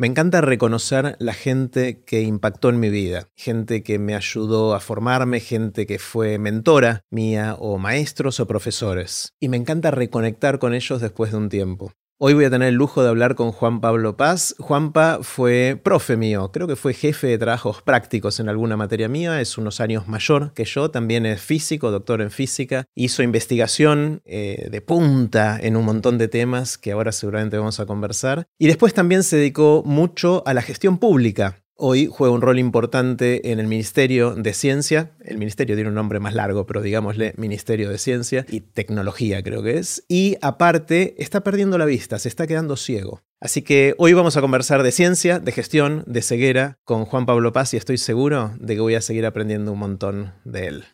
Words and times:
Me 0.00 0.06
encanta 0.06 0.40
reconocer 0.40 1.16
la 1.18 1.34
gente 1.34 2.04
que 2.04 2.22
impactó 2.22 2.68
en 2.68 2.78
mi 2.78 2.88
vida, 2.88 3.26
gente 3.34 3.82
que 3.82 3.98
me 3.98 4.14
ayudó 4.14 4.76
a 4.76 4.78
formarme, 4.78 5.40
gente 5.40 5.86
que 5.86 5.98
fue 5.98 6.38
mentora 6.38 7.00
mía 7.10 7.56
o 7.58 7.78
maestros 7.78 8.38
o 8.38 8.46
profesores. 8.46 9.32
Y 9.40 9.48
me 9.48 9.56
encanta 9.56 9.90
reconectar 9.90 10.60
con 10.60 10.72
ellos 10.72 11.00
después 11.00 11.32
de 11.32 11.38
un 11.38 11.48
tiempo. 11.48 11.94
Hoy 12.20 12.34
voy 12.34 12.46
a 12.46 12.50
tener 12.50 12.66
el 12.66 12.74
lujo 12.74 13.00
de 13.00 13.10
hablar 13.10 13.36
con 13.36 13.52
Juan 13.52 13.80
Pablo 13.80 14.16
Paz. 14.16 14.56
Juanpa 14.58 15.20
fue 15.22 15.80
profe 15.80 16.16
mío, 16.16 16.50
creo 16.52 16.66
que 16.66 16.74
fue 16.74 16.92
jefe 16.92 17.28
de 17.28 17.38
trabajos 17.38 17.80
prácticos 17.80 18.40
en 18.40 18.48
alguna 18.48 18.76
materia 18.76 19.08
mía, 19.08 19.40
es 19.40 19.56
unos 19.56 19.80
años 19.80 20.08
mayor 20.08 20.52
que 20.52 20.64
yo, 20.64 20.90
también 20.90 21.26
es 21.26 21.40
físico, 21.40 21.92
doctor 21.92 22.20
en 22.20 22.32
física, 22.32 22.86
hizo 22.96 23.22
investigación 23.22 24.20
eh, 24.24 24.66
de 24.68 24.80
punta 24.80 25.60
en 25.62 25.76
un 25.76 25.84
montón 25.84 26.18
de 26.18 26.26
temas 26.26 26.76
que 26.76 26.90
ahora 26.90 27.12
seguramente 27.12 27.56
vamos 27.56 27.78
a 27.78 27.86
conversar, 27.86 28.48
y 28.58 28.66
después 28.66 28.94
también 28.94 29.22
se 29.22 29.36
dedicó 29.36 29.84
mucho 29.86 30.42
a 30.44 30.54
la 30.54 30.62
gestión 30.62 30.98
pública. 30.98 31.62
Hoy 31.80 32.08
juega 32.10 32.34
un 32.34 32.40
rol 32.40 32.58
importante 32.58 33.52
en 33.52 33.60
el 33.60 33.68
Ministerio 33.68 34.34
de 34.34 34.52
Ciencia. 34.52 35.12
El 35.24 35.38
ministerio 35.38 35.76
tiene 35.76 35.90
un 35.90 35.94
nombre 35.94 36.18
más 36.18 36.34
largo, 36.34 36.66
pero 36.66 36.82
digámosle 36.82 37.34
Ministerio 37.36 37.88
de 37.88 37.98
Ciencia 37.98 38.44
y 38.50 38.62
Tecnología 38.62 39.44
creo 39.44 39.62
que 39.62 39.78
es. 39.78 40.04
Y 40.08 40.38
aparte, 40.42 41.14
está 41.22 41.44
perdiendo 41.44 41.78
la 41.78 41.84
vista, 41.84 42.18
se 42.18 42.28
está 42.28 42.48
quedando 42.48 42.74
ciego. 42.74 43.22
Así 43.40 43.62
que 43.62 43.94
hoy 43.98 44.12
vamos 44.12 44.36
a 44.36 44.40
conversar 44.40 44.82
de 44.82 44.90
ciencia, 44.90 45.38
de 45.38 45.52
gestión, 45.52 46.02
de 46.08 46.22
ceguera 46.22 46.80
con 46.82 47.04
Juan 47.04 47.26
Pablo 47.26 47.52
Paz 47.52 47.72
y 47.74 47.76
estoy 47.76 47.96
seguro 47.96 48.56
de 48.58 48.74
que 48.74 48.80
voy 48.80 48.96
a 48.96 49.00
seguir 49.00 49.24
aprendiendo 49.24 49.70
un 49.70 49.78
montón 49.78 50.32
de 50.44 50.66
él. 50.66 50.84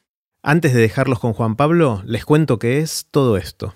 Antes 0.43 0.75
de 0.75 0.83
dejarlos 0.83 1.19
con 1.19 1.33
Juan 1.33 1.57
Pablo, 1.57 2.03
les 2.05 2.27
cuento 2.27 2.59
qué 2.59 2.81
es 2.81 3.07
todo 3.11 3.39
esto. 3.39 3.73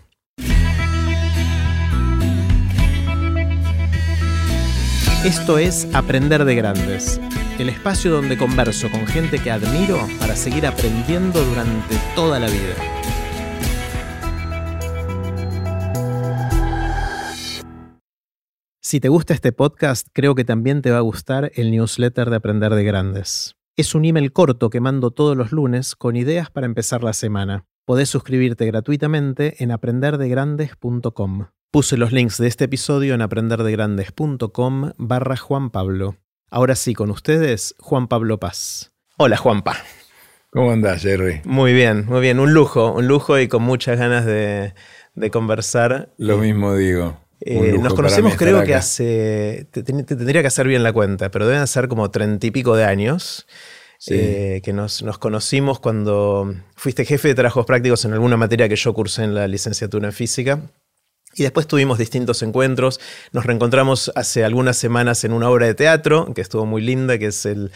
Esto 5.25 5.59
es 5.59 5.93
Aprender 5.97 6.45
de 6.45 6.55
Grandes, 6.55 7.21
el 7.59 7.69
espacio 7.69 8.13
donde 8.13 8.39
converso 8.39 8.89
con 8.89 9.05
gente 9.05 9.41
que 9.41 9.51
admiro 9.51 9.99
para 10.21 10.37
seguir 10.37 10.65
aprendiendo 10.65 11.45
durante 11.45 11.97
toda 12.15 12.39
la 12.39 12.47
vida. 12.47 12.77
Si 18.81 19.01
te 19.01 19.09
gusta 19.09 19.35
este 19.35 19.51
podcast, 19.51 20.07
creo 20.13 20.37
que 20.37 20.45
también 20.45 20.83
te 20.83 20.93
va 20.93 20.99
a 20.99 21.03
gustar 21.03 21.51
el 21.57 21.73
newsletter 21.73 22.31
de 22.31 22.37
Aprender 22.37 22.73
de 22.77 22.85
Grandes. 22.85 23.57
Es 23.77 23.97
un 23.97 24.05
email 24.05 24.33
corto 24.33 24.71
que 24.71 24.81
mando 24.81 25.11
todos 25.11 25.37
los 25.37 25.51
lunes 25.51 25.97
con 25.97 26.15
ideas 26.15 26.49
para 26.53 26.67
empezar 26.67 27.03
la 27.03 27.13
semana. 27.13 27.65
Podés 27.85 28.09
suscribirte 28.09 28.67
gratuitamente 28.67 29.65
en 29.65 29.73
aprenderdegrandes.com. 29.73 31.49
Puse 31.71 31.99
los 31.99 32.13
links 32.13 32.39
de 32.39 32.47
este 32.47 32.65
episodio 32.65 33.13
en 33.13 33.21
aprenderdegrandes.com 33.21 34.93
barra 34.97 35.37
Juan 35.37 35.69
Pablo. 35.69 36.17
Ahora 36.51 36.75
sí, 36.75 36.95
con 36.95 37.11
ustedes, 37.11 37.75
Juan 37.79 38.09
Pablo 38.09 38.41
Paz. 38.41 38.95
Hola, 39.19 39.37
Juanpa. 39.37 39.77
¿Cómo 40.51 40.73
andás, 40.73 41.03
Jerry? 41.03 41.43
Muy 41.45 41.75
bien, 41.75 42.07
muy 42.07 42.23
bien. 42.23 42.41
Un 42.41 42.55
lujo, 42.55 42.95
un 42.95 43.07
lujo 43.07 43.39
y 43.39 43.49
con 43.49 43.65
muchas 43.65 43.99
ganas 43.99 44.25
de, 44.25 44.73
conversar. 45.31 46.15
Lo 46.17 46.39
mismo 46.39 46.75
digo. 46.75 47.21
Eh, 47.43 47.77
nos 47.79 47.93
conocemos 47.93 48.35
creo 48.37 48.65
que 48.65 48.75
hace, 48.75 49.69
te, 49.71 49.83
tendría 49.83 50.41
que 50.41 50.49
hacer 50.49 50.67
bien 50.67 50.83
la 50.83 50.95
cuenta, 50.95 51.31
pero 51.31 51.47
deben 51.47 51.67
ser 51.67 51.89
como 51.89 52.11
treinta 52.11 52.47
y 52.47 52.51
pico 52.51 52.77
de 52.77 52.85
años. 52.85 53.47
Eh, 54.09 54.63
que 54.65 54.73
nos, 54.73 55.03
nos, 55.03 55.19
conocimos 55.19 55.81
cuando 55.81 56.55
fuiste 56.77 57.05
jefe 57.05 57.29
de 57.29 57.35
trabajos 57.35 57.67
prácticos 57.67 58.07
en 58.07 58.15
alguna 58.15 58.39
materia 58.39 58.71
que 58.71 58.77
yo 58.77 58.95
cursé 58.95 59.25
en 59.25 59.35
la 59.35 59.47
licenciatura 59.47 60.07
en 60.07 60.13
física. 60.15 60.63
Y 61.35 61.43
después 61.43 61.67
tuvimos 61.67 61.99
distintos 61.99 62.43
encuentros. 62.43 63.01
Nos 63.33 63.47
reencontramos 63.47 64.11
hace 64.15 64.45
algunas 64.45 64.77
semanas 64.77 65.23
en 65.25 65.33
una 65.33 65.49
obra 65.49 65.67
de 65.67 65.75
teatro, 65.75 66.33
que 66.35 66.41
estuvo 66.41 66.67
muy 66.67 66.83
linda, 66.83 67.19
que 67.19 67.27
es 67.27 67.47
el, 67.47 67.71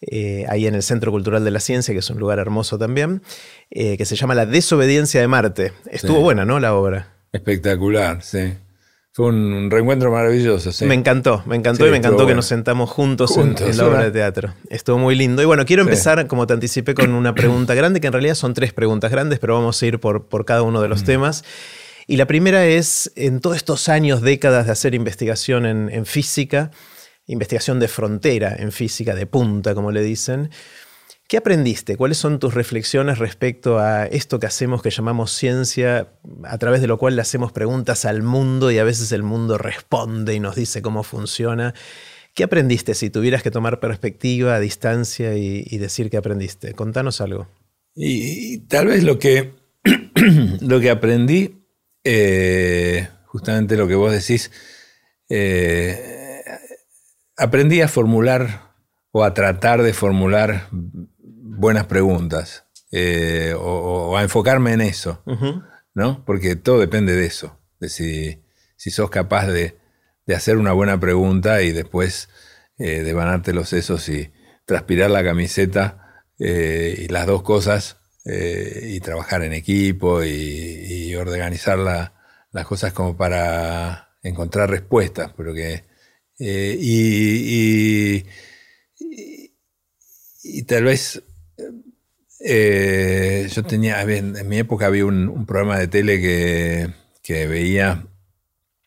eh, 0.00 0.44
ahí 0.48 0.66
en 0.66 0.74
el 0.74 0.82
Centro 0.82 1.10
Cultural 1.10 1.44
de 1.44 1.50
la 1.50 1.60
Ciencia, 1.60 1.94
que 1.94 2.00
es 2.00 2.10
un 2.10 2.18
lugar 2.18 2.38
hermoso 2.38 2.78
también, 2.78 3.22
eh, 3.70 3.96
que 3.96 4.04
se 4.04 4.16
llama 4.16 4.34
La 4.34 4.46
Desobediencia 4.46 5.20
de 5.20 5.28
Marte. 5.28 5.72
Estuvo 5.90 6.20
buena, 6.20 6.44
¿no? 6.44 6.60
La 6.60 6.74
obra. 6.74 7.14
Espectacular, 7.32 8.22
sí. 8.22 8.54
Fue 9.12 9.26
un 9.26 9.68
reencuentro 9.68 10.12
maravilloso, 10.12 10.70
sí. 10.70 10.84
Me 10.84 10.94
encantó, 10.94 11.42
me 11.44 11.56
encantó 11.56 11.88
y 11.88 11.90
me 11.90 11.96
encantó 11.96 12.24
que 12.24 12.36
nos 12.36 12.46
sentamos 12.46 12.88
juntos, 12.88 13.36
en, 13.36 13.56
la 13.76 13.86
obra 13.86 14.04
de 14.04 14.12
teatro. 14.12 14.54
Estuvo 14.70 14.98
muy 14.98 15.16
lindo. 15.16 15.42
Y 15.42 15.44
bueno, 15.44 15.66
quiero 15.66 15.82
empezar, 15.82 16.24
como 16.28 16.46
te 16.46 16.52
anticipé, 16.52 16.94
con 16.94 17.12
una 17.12 17.34
pregunta 17.34 17.74
grande, 17.74 18.00
que 18.00 18.06
en 18.06 18.12
realidad 18.12 18.36
son 18.36 18.54
tres 18.54 18.72
preguntas 18.72 19.10
grandes, 19.10 19.40
pero 19.40 19.54
vamos 19.54 19.82
a 19.82 19.86
ir 19.86 19.98
por, 19.98 20.26
por 20.26 20.44
cada 20.44 20.62
uno 20.62 20.80
de 20.80 20.88
los 20.88 21.02
mm. 21.02 21.06
temas. 21.06 21.44
Y 22.10 22.16
la 22.16 22.26
primera 22.26 22.66
es, 22.66 23.12
en 23.16 23.40
todos 23.40 23.56
estos 23.56 23.90
años, 23.90 24.22
décadas 24.22 24.64
de 24.64 24.72
hacer 24.72 24.94
investigación 24.94 25.66
en, 25.66 26.06
física, 26.06 26.70
investigación 27.26 27.80
de 27.80 27.86
frontera 27.86 28.56
en 28.58 28.72
física, 28.72 29.14
de 29.14 29.26
punta, 29.26 29.74
como 29.74 29.92
le 29.92 30.02
dicen, 30.02 30.50
¿Qué 31.28 31.36
aprendiste? 31.36 31.98
¿Cuáles 31.98 32.16
son 32.16 32.38
tus 32.38 32.54
reflexiones 32.54 33.18
respecto 33.18 33.78
a 33.78 34.06
esto 34.06 34.40
que 34.40 34.46
hacemos, 34.46 34.80
que 34.80 34.88
llamamos 34.88 35.30
ciencia, 35.30 36.14
a 36.44 36.56
través 36.56 36.80
de 36.80 36.86
lo 36.86 36.96
cual 36.96 37.16
le 37.16 37.20
hacemos 37.20 37.52
preguntas 37.52 38.06
al 38.06 38.22
mundo 38.22 38.70
y 38.70 38.78
a 38.78 38.84
veces 38.84 39.12
el 39.12 39.22
mundo 39.22 39.58
responde 39.58 40.34
y 40.34 40.40
nos 40.40 40.56
dice 40.56 40.80
cómo 40.80 41.02
funciona? 41.02 41.74
¿Qué 42.32 42.44
aprendiste 42.44 42.94
si 42.94 43.10
tuvieras 43.10 43.42
que 43.42 43.50
tomar 43.50 43.78
perspectiva 43.78 44.54
a 44.54 44.60
distancia 44.60 45.36
y, 45.36 45.76
decir 45.76 46.08
qué 46.08 46.16
aprendiste? 46.16 46.72
Contanos 46.72 47.20
algo. 47.20 47.46
Y, 47.94 48.60
tal 48.60 48.86
vez 48.86 49.04
lo 49.04 49.18
que, 49.18 49.52
lo 50.62 50.80
que 50.80 50.88
aprendí 50.88 51.57
eh, 52.10 53.06
justamente 53.26 53.76
lo 53.76 53.86
que 53.86 53.94
vos 53.94 54.10
decís, 54.10 54.50
eh, 55.28 56.42
aprendí 57.36 57.82
a 57.82 57.88
formular 57.88 58.72
o 59.10 59.24
a 59.24 59.34
tratar 59.34 59.82
de 59.82 59.92
formular 59.92 60.68
buenas 60.70 61.84
preguntas 61.84 62.64
eh, 62.92 63.54
o, 63.58 64.16
a 64.16 64.22
enfocarme 64.22 64.72
en 64.72 64.80
eso, 64.80 65.22
¿no? 65.92 66.24
Porque 66.24 66.56
todo 66.56 66.80
depende 66.80 67.14
de 67.14 67.26
eso, 67.26 67.60
de 67.78 67.90
si, 67.90 68.90
sos 68.90 69.10
capaz 69.10 69.46
de, 69.48 69.76
hacer 70.34 70.56
una 70.56 70.72
buena 70.72 70.98
pregunta 70.98 71.60
y 71.60 71.72
después 71.72 72.30
de 72.78 73.12
banarte 73.12 73.52
los 73.52 73.68
sesos 73.68 74.08
y 74.08 74.32
transpirar 74.64 75.10
la 75.10 75.24
camiseta 75.24 76.22
y 76.38 77.08
las 77.08 77.26
dos 77.26 77.42
cosas 77.42 77.98
eh, 78.24 78.90
y 78.94 79.00
trabajar 79.00 79.42
en 79.42 79.52
equipo 79.52 80.22
y, 80.24 81.14
organizar 81.14 81.78
las 81.78 82.66
cosas 82.66 82.92
como 82.92 83.16
para 83.16 84.10
encontrar 84.22 84.70
respuestas, 84.70 85.32
pero 85.36 85.52
que, 85.52 85.84
eh, 86.38 86.76
y, 86.78 88.24
y, 90.44 90.62
tal 90.62 90.84
vez 90.84 91.22
eh, 92.40 93.48
yo 93.50 93.64
tenía, 93.64 94.02
en 94.02 94.48
mi 94.48 94.58
época 94.58 94.86
había 94.86 95.06
un, 95.06 95.44
programa 95.46 95.78
de 95.78 95.88
tele 95.88 96.20
que, 96.20 97.46
veía, 97.46 98.06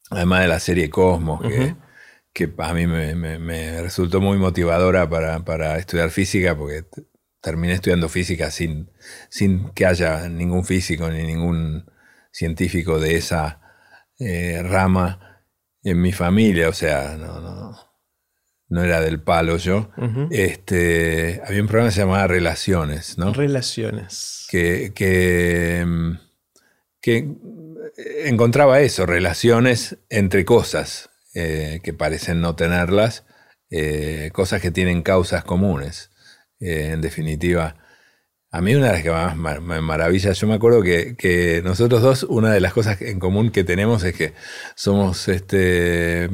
además 0.10 0.42
de 0.42 0.48
la 0.48 0.60
serie 0.60 0.90
Cosmos, 0.90 1.42
que, 2.34 2.54
a 2.58 2.74
mí 2.74 2.88
me, 2.88 3.82
resultó 3.82 4.22
muy 4.22 4.38
motivadora 4.38 5.10
para, 5.10 5.44
para, 5.44 5.78
estudiar 5.78 6.12
física, 6.12 6.56
porque 6.56 6.86
terminé 7.42 7.74
estudiando 7.74 8.08
física 8.08 8.52
sin, 8.52 8.90
sin 9.30 9.70
que 9.72 9.86
haya 9.86 10.30
ningún 10.30 10.64
físico 10.64 11.10
ni 11.10 11.24
ningún 11.24 11.86
científico 12.32 13.00
de 13.00 13.18
esa 13.18 13.60
eh, 14.20 14.62
rama 14.64 15.44
en 15.84 16.00
mi 16.00 16.12
familia, 16.12 16.70
o 16.70 16.74
sea, 16.74 17.18
no, 17.18 17.42
no, 17.42 17.76
no 18.70 18.84
era 18.84 19.02
del 19.02 19.22
palo 19.22 19.58
yo. 19.58 19.90
este, 20.30 21.42
había 21.46 21.62
un 21.62 21.68
programa 21.68 21.90
que 21.90 21.96
se 21.96 22.02
llamaba 22.02 22.28
Relaciones, 22.28 23.18
¿no? 23.18 23.34
Relaciones. 23.34 24.46
Que, 24.50 24.94
que, 24.94 25.86
que 27.02 27.28
encontraba 28.26 28.80
eso, 28.82 29.06
relaciones 29.06 29.98
entre 30.10 30.46
cosas 30.46 31.10
eh, 31.34 31.80
que 31.84 31.94
parecen 31.94 32.42
no 32.42 32.56
tenerlas, 32.56 33.26
eh, 33.72 34.30
cosas 34.34 34.62
que 34.62 34.70
tienen 34.70 35.02
causas 35.02 35.44
comunes. 35.44 36.11
Eh, 36.62 36.92
en 36.94 37.02
definitiva. 37.02 37.76
A 38.52 38.62
mí 38.62 38.76
una 38.76 38.88
de 38.88 38.92
las 38.94 39.04
que 39.04 39.10
más 39.10 39.62
me 39.62 39.82
maravilla, 39.82 40.32
yo 40.34 40.48
me 40.48 40.54
acuerdo 40.54 40.84
que, 40.84 41.62
nosotros 41.64 42.02
dos, 42.02 42.24
una 42.24 42.54
de 42.54 42.60
las 42.60 42.74
cosas 42.74 43.02
en 43.02 43.20
común 43.20 43.50
que 43.50 43.64
tenemos 43.64 44.04
es 44.04 44.14
que 44.14 44.34
somos 44.76 45.28
este, 45.28 46.30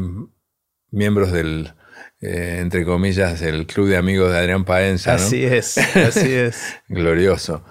miembros 0.92 1.32
del, 1.32 1.74
eh, 2.20 2.58
entre 2.60 2.84
comillas, 2.84 3.42
el 3.42 3.68
club 3.68 3.88
de 3.88 3.98
amigos 3.98 4.32
de 4.32 4.40
Adrián 4.40 4.66
Paenza. 4.66 5.14
Así 5.14 5.46
es, 5.46 5.78
así 5.96 6.34
es. 6.34 6.76
Glorioso. 6.90 7.64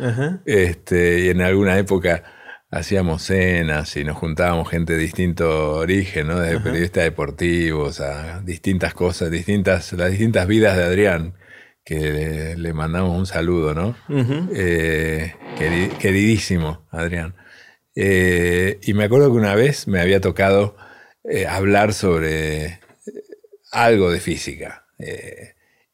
este, 0.47 1.27
y 1.27 1.29
en 1.29 1.43
alguna 1.43 1.77
época 1.77 2.23
hacíamos 2.71 3.23
cenas 3.23 3.97
y 3.97 4.05
nos 4.05 4.17
juntábamos 4.17 4.71
gente 4.71 4.95
de 4.95 5.01
distinto 5.01 5.73
origen, 5.75 6.29
¿no? 6.29 6.39
Desde 6.39 6.61
periodistas 6.61 7.05
deportivos 7.05 8.01
a 8.01 8.41
distintas 8.43 8.95
cosas, 8.95 9.31
distintas, 9.31 9.93
las 9.93 10.11
distintas 10.11 10.47
vidas 10.47 10.77
de 10.77 10.85
Adrián 10.85 11.35
que 11.87 12.57
le, 12.59 12.73
mandamos 12.73 13.17
un 13.17 13.27
saludo, 13.27 13.73
¿no? 13.73 13.97
Eh, 14.53 15.33
queridísimo, 16.01 16.85
Adrián. 16.91 17.37
Eh, 17.95 18.81
y 18.83 18.93
me 18.93 19.05
acuerdo 19.05 19.31
que 19.31 19.39
una 19.39 19.55
vez 19.55 19.87
me 19.87 20.01
había 20.01 20.21
tocado 20.21 20.77
eh, 21.23 21.47
hablar 21.47 21.95
sobre 21.95 22.81
algo 23.71 24.11
de 24.11 24.19
física. 24.19 24.85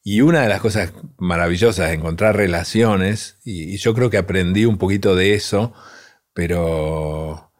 Y 0.03 0.23
una 0.23 0.43
de 0.43 0.49
las 0.49 0.63
cosas 0.63 0.95
maravillosas 1.19 1.91
es 1.91 1.97
encontrar 1.97 2.37
relaciones, 2.37 3.37
y, 3.45 3.77
yo 3.77 3.93
creo 3.95 4.09
que 4.09 4.17
aprendí 4.17 4.65
un 4.65 4.79
poquito 4.79 5.15
de 5.15 5.35
eso, 5.35 5.75
pero 6.33 7.53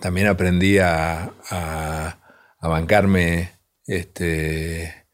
también 0.00 0.28
aprendí 0.28 0.78
a, 0.78 1.34
bancarme 2.62 3.50
este, 3.86 5.04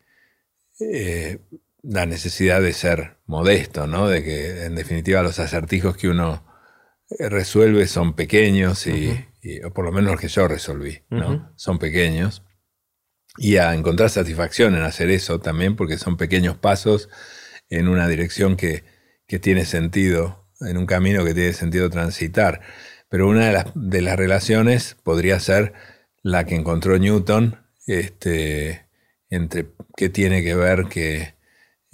eh, 0.81 1.39
la 1.85 2.07
necesidad 2.07 2.63
de 2.63 2.73
ser 2.73 3.19
modesto, 3.27 3.87
¿no? 3.87 4.09
De 4.09 4.25
que 4.25 4.65
en 4.65 4.75
definitiva 4.75 5.23
los 5.23 5.39
acertijos 5.39 5.97
que 5.97 6.09
uno 6.09 6.45
resuelve 7.19 7.87
son 7.87 8.15
pequeños 8.15 8.87
y, 8.87 9.27
o 9.65 9.73
por 9.73 9.85
lo 9.85 9.93
menos 9.93 10.13
los 10.13 10.21
que 10.21 10.29
yo 10.29 10.49
resolví, 10.49 11.03
¿no? 11.11 11.53
Son 11.57 11.79
pequeños 11.79 12.43
y 13.37 13.57
a 13.57 13.75
encontrar 13.75 14.11
satisfacción 14.11 14.75
en 14.75 14.83
hacer 14.83 15.11
eso 15.11 15.41
también, 15.41 15.77
porque 15.77 15.99
son 15.99 16.17
pequeños 16.17 16.57
pasos 16.57 17.09
en 17.69 17.89
una 17.89 18.09
dirección 18.09 18.57
que, 18.57 18.85
tiene 19.41 19.65
sentido, 19.65 20.49
en 20.61 20.77
un 20.77 20.87
camino 20.87 21.25
que 21.25 21.35
tiene 21.35 21.53
sentido 21.53 21.91
transitar. 21.91 22.61
Pero 23.09 23.29
una 23.29 23.47
de 23.47 23.53
las, 23.53 23.67
de 23.75 24.01
las 24.01 24.17
relaciones 24.17 24.97
podría 25.03 25.41
ser 25.41 25.73
la 26.23 26.47
que 26.47 26.55
encontró 26.55 26.97
Newton, 26.99 27.59
este, 27.89 28.87
entre 29.29 29.67
qué 29.97 30.09
tiene 30.09 30.45
que 30.45 30.55
ver 30.55 30.85
que 30.85 31.34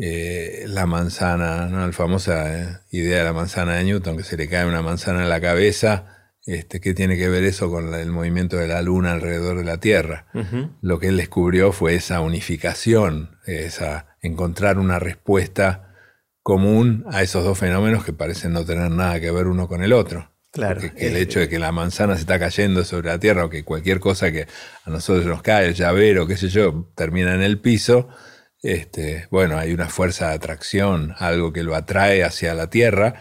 eh, 0.00 0.64
la 0.66 0.86
manzana, 0.86 1.66
¿no? 1.66 1.86
la 1.86 1.92
famosa 1.92 2.60
eh, 2.60 2.76
idea 2.90 3.18
de 3.18 3.24
la 3.24 3.32
manzana 3.32 3.74
de 3.74 3.84
Newton, 3.84 4.16
que 4.16 4.24
se 4.24 4.36
le 4.36 4.48
cae 4.48 4.66
una 4.66 4.82
manzana 4.82 5.22
en 5.22 5.28
la 5.28 5.40
cabeza 5.40 6.20
este, 6.46 6.80
¿Qué 6.80 6.94
tiene 6.94 7.18
que 7.18 7.28
ver 7.28 7.44
eso 7.44 7.70
con 7.70 7.94
el 7.94 8.10
movimiento 8.10 8.56
de 8.56 8.66
la 8.66 8.80
Luna 8.80 9.12
alrededor 9.12 9.58
de 9.58 9.64
la 9.64 9.78
Tierra? 9.78 10.26
Lo 10.80 10.98
que 10.98 11.08
él 11.08 11.16
descubrió 11.16 11.70
fue 11.70 11.94
esa 11.94 12.20
unificación, 12.20 13.38
esa 13.44 14.16
encontrar 14.22 14.78
una 14.78 14.98
respuesta 14.98 15.94
común 16.42 17.04
a 17.12 17.22
esos 17.22 17.44
dos 17.44 17.58
fenómenos 17.58 18.04
que 18.04 18.14
parecen 18.14 18.52
no 18.52 18.64
tener 18.64 18.90
nada 18.90 19.20
que 19.20 19.30
ver 19.30 19.46
uno 19.46 19.68
con 19.68 19.82
el 19.82 19.92
otro. 19.92 20.30
Claro. 20.52 20.80
el 20.96 21.16
hecho 21.16 21.38
de 21.38 21.48
que 21.48 21.60
la 21.60 21.70
manzana 21.70 22.16
se 22.16 22.22
está 22.22 22.40
cayendo 22.40 22.82
sobre 22.84 23.06
la 23.06 23.20
Tierra 23.20 23.44
o 23.44 23.50
que 23.50 23.62
cualquier 23.62 24.00
cosa 24.00 24.32
que 24.32 24.48
a 24.84 24.90
nosotros 24.90 25.24
nos 25.26 25.42
cae, 25.42 25.68
el 25.68 25.74
llavero, 25.74 26.26
qué 26.26 26.36
sé 26.36 26.48
yo, 26.48 26.90
termina 26.96 27.32
en 27.36 27.42
el 27.42 27.60
piso, 27.60 28.08
este, 28.62 29.26
bueno, 29.30 29.58
hay 29.58 29.72
una 29.72 29.88
fuerza 29.88 30.28
de 30.28 30.34
atracción, 30.34 31.14
algo 31.18 31.52
que 31.52 31.62
lo 31.62 31.74
atrae 31.74 32.24
hacia 32.24 32.54
la 32.54 32.68
Tierra 32.68 33.14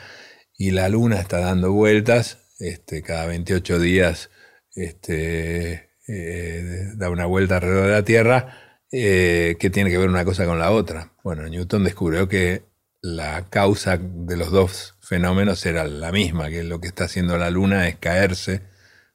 y 0.58 0.72
la 0.72 0.90
Luna 0.90 1.20
está 1.20 1.40
dando 1.40 1.72
vueltas 1.72 2.40
este, 2.60 3.02
cada 3.02 3.26
28 3.26 3.80
días 3.80 4.30
este, 4.76 5.92
eh, 6.08 6.92
da 6.96 7.10
una 7.10 7.26
vuelta 7.26 7.58
alrededor 7.58 7.86
de 7.88 7.92
la 7.94 8.04
Tierra, 8.04 8.80
eh, 8.92 9.56
que 9.60 9.70
tiene 9.70 9.90
que 9.90 9.98
ver 9.98 10.10
una 10.10 10.26
cosa 10.26 10.46
con 10.46 10.60
la 10.60 10.72
otra. 10.72 11.14
Bueno, 11.24 11.48
Newton 11.48 11.84
descubrió 11.84 12.28
que 12.28 12.64
la 13.02 13.50
causa 13.50 13.98
de 13.98 14.36
los 14.36 14.52
dos 14.52 14.96
fenómenos 15.02 15.66
era 15.66 15.86
la 15.86 16.12
misma, 16.12 16.50
que 16.50 16.64
lo 16.64 16.82
que 16.82 16.88
está 16.88 17.06
haciendo 17.06 17.38
la 17.38 17.50
Luna 17.50 17.88
es 17.88 17.98
caerse 17.98 18.62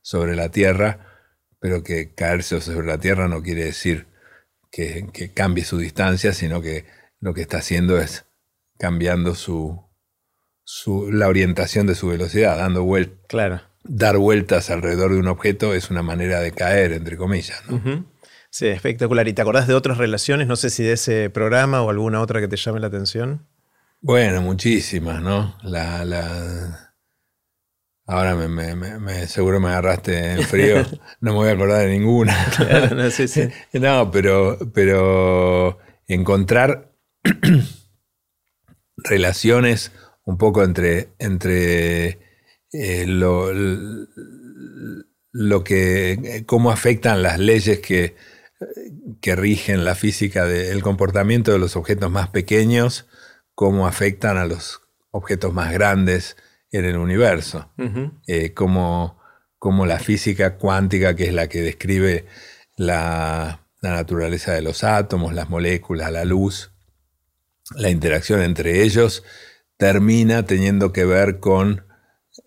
sobre 0.01 0.37
la 0.37 0.51
Tierra, 0.51 1.07
pero 1.61 1.83
que 1.83 2.15
caerse 2.15 2.61
sobre 2.61 2.87
la 2.87 2.99
Tierra 2.99 3.29
no 3.29 3.43
quiere 3.43 3.65
decir 3.65 4.07
que 4.75 5.33
cambie 5.33 5.65
su 5.65 5.79
distancia, 5.79 6.33
sino 6.33 6.61
que 6.61 6.87
lo 7.21 7.33
que 7.33 7.43
está 7.43 7.59
haciendo 7.59 7.99
es 7.99 8.27
cambiando 8.79 9.35
su, 9.35 9.83
la 11.11 11.29
orientación 11.29 11.87
de 11.87 11.95
su 11.95 12.09
velocidad, 12.09 12.59
dando 12.59 12.85
vueltas. 12.85 13.19
Claro. 13.29 13.63
Dar 13.85 14.17
vueltas 14.17 14.71
alrededor 14.71 15.13
de 15.13 15.19
un 15.19 15.29
objeto 15.29 15.75
es 15.75 15.91
una 15.91 16.03
manera 16.03 16.41
de 16.41 16.53
caer, 16.53 16.93
entre 16.93 17.17
comillas. 17.17 17.63
Sí, 18.51 18.67
espectacular. 18.69 19.29
¿Y 19.29 19.33
te 19.33 19.43
acordás 19.43 19.67
de 19.67 19.75
otras 19.75 19.99
relaciones? 19.99 20.47
No 20.47 20.57
sé 20.57 20.71
si 20.71 20.83
de 20.83 20.93
ese 20.93 21.29
programa 21.31 21.83
o 21.83 21.91
alguna 21.91 22.21
otra 22.21 22.41
que 22.41 22.49
te 22.49 22.57
llame 22.57 22.81
la 22.81 22.87
atención. 22.87 23.47
Bueno, 24.01 24.43
muchísimas, 24.43 25.23
¿no? 25.23 25.57
La, 25.63 26.05
la... 26.05 26.84
Ahora 28.07 28.35
me, 28.37 29.27
seguro 29.27 29.61
me 29.61 29.69
agarraste 29.69 30.33
en 30.33 30.43
frío. 30.43 30.85
no 31.21 31.33
me 31.33 31.39
voy 31.39 31.49
a 31.49 31.53
acordar 31.53 31.87
de 31.87 31.99
ninguna. 31.99 32.37
no, 32.95 33.11
sí, 33.11 33.29
sí. 33.29 33.49
no, 33.73 34.11
pero, 34.11 34.59
pero 34.75 35.79
encontrar 36.07 36.93
relaciones 38.97 39.93
un 40.25 40.37
poco 40.37 40.63
entre, 40.63 41.09
entre 41.19 42.19
eh, 42.73 43.07
lo, 43.07 43.51
lo, 45.33 45.65
que, 45.65 46.45
cómo 46.47 46.71
afectan 46.71 47.23
las 47.23 47.39
leyes 47.39 47.79
que, 47.81 48.17
que 49.23 49.35
rigen 49.35 49.87
la 49.87 49.95
física 49.95 50.45
del 50.45 50.83
comportamiento 50.83 51.53
de 51.53 51.59
los 51.59 51.75
objetos 51.75 52.11
más 52.11 52.29
pequeños, 52.29 53.07
cómo 53.55 53.87
afectan 53.87 54.37
a 54.37 54.45
los 54.45 54.83
objetos 55.11 55.55
más 55.55 55.73
grandes 55.73 56.37
en 56.77 56.85
el 56.85 56.97
universo. 56.97 57.71
Eh, 58.27 58.53
cómo, 58.53 59.17
la 59.87 59.99
física 59.99 60.57
cuántica, 60.57 61.15
que 61.15 61.25
es 61.25 61.33
la 61.33 61.49
que 61.49 61.63
describe 61.63 62.27
la, 62.77 63.61
la 63.81 63.91
naturaleza 63.91 64.53
de 64.53 64.63
los 64.63 64.85
átomos, 64.85 65.35
las 65.35 65.49
moléculas, 65.49 66.11
la 66.11 66.25
luz, 66.25 66.73
la 67.77 67.91
interacción 67.91 68.43
entre 68.43 68.83
ellos, 68.83 69.23
termina 69.77 70.45
teniendo 70.45 70.93
que 70.93 71.05
ver 71.05 71.41
con 71.41 71.85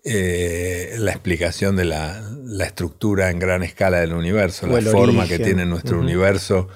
eh, 0.04 0.96
la 0.98 1.12
explicación 1.12 1.76
de 1.76 1.84
la, 1.84 2.22
estructura 2.60 3.30
en 3.30 3.38
gran 3.38 3.62
escala 3.62 4.00
del 4.00 4.12
universo, 4.12 4.66
la 4.66 4.80
forma 4.82 5.26
que 5.26 5.38
tiene 5.38 5.64
nuestro 5.64 6.00
universo 6.00 6.68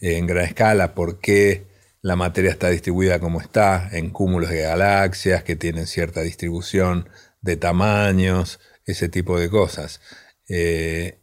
en 0.00 0.26
gran 0.26 0.44
escala, 0.44 0.94
por 0.94 1.20
qué 1.20 1.67
la 2.02 2.16
materia 2.16 2.50
está 2.50 2.70
distribuida 2.70 3.20
como 3.20 3.40
está, 3.40 3.88
en 3.92 4.10
cúmulos 4.10 4.50
de 4.50 4.62
galaxias 4.62 5.42
que 5.42 5.56
tienen 5.56 5.86
cierta 5.86 6.22
distribución 6.22 7.08
de 7.40 7.56
tamaños, 7.56 8.60
ese 8.84 9.08
tipo 9.08 9.38
de 9.38 9.50
cosas. 9.50 10.00
Eh, 10.48 11.18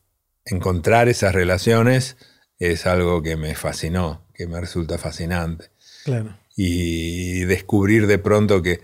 encontrar 0.46 1.10
esas 1.10 1.34
relaciones 1.34 2.18
es 2.60 2.86
algo 2.86 3.22
que 3.22 3.36
me 3.38 3.56
fascinó, 3.56 4.28
que 4.34 4.48
me 4.48 4.60
resulta 4.60 4.98
fascinante. 4.98 5.70
Claro 6.04 6.38
y 6.56 7.44
descubrir 7.46 8.08
de 8.08 8.18
pronto 8.18 8.62
que 8.62 8.82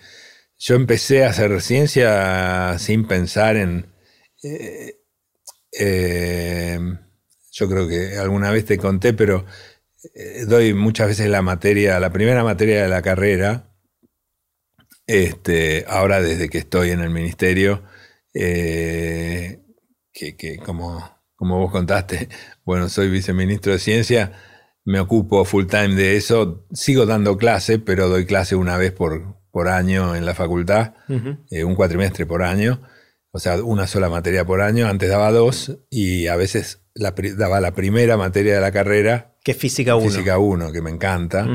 yo 0.57 0.75
empecé 0.75 1.23
a 1.23 1.29
hacer 1.29 1.61
ciencia 1.61 2.77
sin 2.77 3.07
pensar 3.07 3.55
en... 3.55 3.87
Eh, 4.43 4.97
eh, 5.79 6.79
yo 7.53 7.69
creo 7.69 7.87
que 7.87 8.17
alguna 8.17 8.51
vez 8.51 8.65
te 8.65 8.77
conté, 8.77 9.13
pero 9.13 9.45
eh, 10.15 10.45
doy 10.47 10.73
muchas 10.73 11.07
veces 11.07 11.29
la 11.29 11.41
materia, 11.41 11.99
la 11.99 12.11
primera 12.11 12.43
materia 12.43 12.83
de 12.83 12.89
la 12.89 13.01
carrera, 13.01 13.73
este, 15.07 15.85
ahora 15.87 16.21
desde 16.21 16.49
que 16.49 16.59
estoy 16.59 16.91
en 16.91 17.01
el 17.01 17.09
ministerio, 17.09 17.83
que, 18.33 19.57
que 20.13 20.57
como, 20.63 21.21
como 21.35 21.59
vos 21.59 21.71
contaste, 21.71 22.29
bueno, 22.65 22.89
soy 22.89 23.09
viceministro 23.09 23.73
de 23.73 23.79
ciencia, 23.79 24.31
me 24.83 24.99
ocupo 24.99 25.45
full 25.45 25.65
time 25.67 25.95
de 25.95 26.17
eso. 26.17 26.65
Sigo 26.73 27.05
dando 27.05 27.37
clase, 27.37 27.79
pero 27.79 28.09
doy 28.09 28.25
clase 28.25 28.55
una 28.55 28.77
vez 28.77 28.91
por, 28.91 29.35
por 29.51 29.67
año 29.67 30.15
en 30.15 30.25
la 30.25 30.33
facultad, 30.33 30.95
eh, 31.49 31.63
un 31.63 31.75
cuatrimestre 31.75 32.25
por 32.25 32.43
año, 32.43 32.81
o 33.31 33.39
sea, 33.39 33.61
una 33.63 33.87
sola 33.87 34.09
materia 34.09 34.45
por 34.45 34.61
año. 34.61 34.87
Antes 34.87 35.09
daba 35.09 35.31
dos 35.31 35.79
y 35.89 36.27
a 36.27 36.35
veces 36.35 36.83
daba 36.95 37.61
la 37.61 37.73
primera 37.73 38.17
materia 38.17 38.55
de 38.55 38.61
la 38.61 38.71
carrera. 38.71 39.30
Que 39.43 39.51
es 39.51 39.57
física 39.57 39.95
1. 39.95 40.09
Física 40.09 40.37
1, 40.37 40.71
que 40.71 40.81
me 40.81 40.91
encanta. 40.91 41.47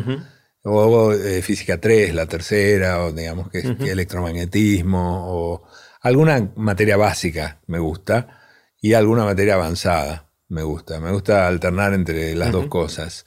O 0.63 1.13
eh, 1.13 1.43
física 1.43 1.81
3, 1.81 2.15
la 2.15 2.27
tercera, 2.27 3.05
o 3.05 3.13
digamos 3.13 3.51
que, 3.51 3.77
que 3.77 3.91
electromagnetismo, 3.91 5.33
o 5.33 5.69
alguna 6.01 6.53
materia 6.57 6.97
básica 6.97 7.61
me 7.67 7.79
gusta, 7.79 8.41
y 8.81 8.95
alguna 8.95 9.25
materia 9.25 9.55
avanzada 9.55 10.31
me 10.49 10.63
gusta. 10.63 11.01
Me 11.01 11.13
gusta 11.13 11.47
alternar 11.47 11.95
entre 11.95 12.35
las 12.35 12.53
dos 12.53 12.67
cosas. 12.67 13.25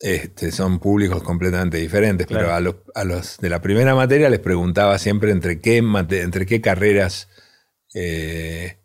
Este, 0.00 0.50
son 0.50 0.80
públicos 0.80 1.22
completamente 1.22 1.78
diferentes, 1.78 2.26
pero 2.26 2.52
a 2.52 2.60
los, 2.60 3.38
de 3.38 3.48
la 3.48 3.62
primera 3.62 3.94
materia 3.94 4.28
les 4.28 4.40
preguntaba 4.40 4.98
siempre 4.98 5.30
entre 5.30 5.60
qué, 5.60 5.78
entre 5.78 6.46
qué 6.46 6.60
carreras 6.60 7.28
eh, 7.94 8.80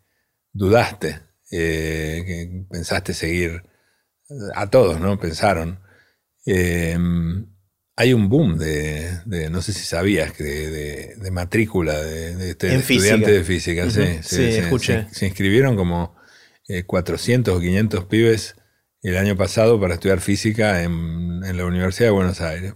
dudaste, 0.52 1.20
eh, 1.50 2.64
pensaste 2.70 3.12
seguir. 3.12 3.64
A 4.54 4.68
todos, 4.70 5.00
¿no? 5.00 5.18
Pensaron. 5.18 5.80
Em, 6.46 7.46
hay 7.96 8.14
un 8.14 8.28
boom 8.28 8.56
de, 8.56 9.20
no 9.50 9.60
sé 9.60 9.72
si 9.72 9.84
sabías, 9.84 10.32
que 10.32 10.44
de, 10.44 11.30
matrícula 11.30 12.00
de, 12.00 12.50
este, 12.50 12.74
estudiantes 12.74 13.28
de 13.28 13.44
física. 13.44 13.90
sí, 13.90 14.20
sí, 14.22 14.42
escuché. 14.42 15.06
se, 15.12 15.26
inscribieron 15.26 15.76
como 15.76 16.16
400 16.86 17.52
eh, 17.52 17.56
o 17.56 17.60
500 17.60 18.04
pibes 18.06 18.56
el 19.02 19.16
año 19.16 19.36
pasado 19.36 19.80
para 19.80 19.94
estudiar 19.94 20.20
física 20.20 20.82
en, 20.82 21.40
la 21.56 21.64
Universidad 21.64 22.08
de 22.08 22.12
Buenos 22.12 22.40
Aires. 22.40 22.72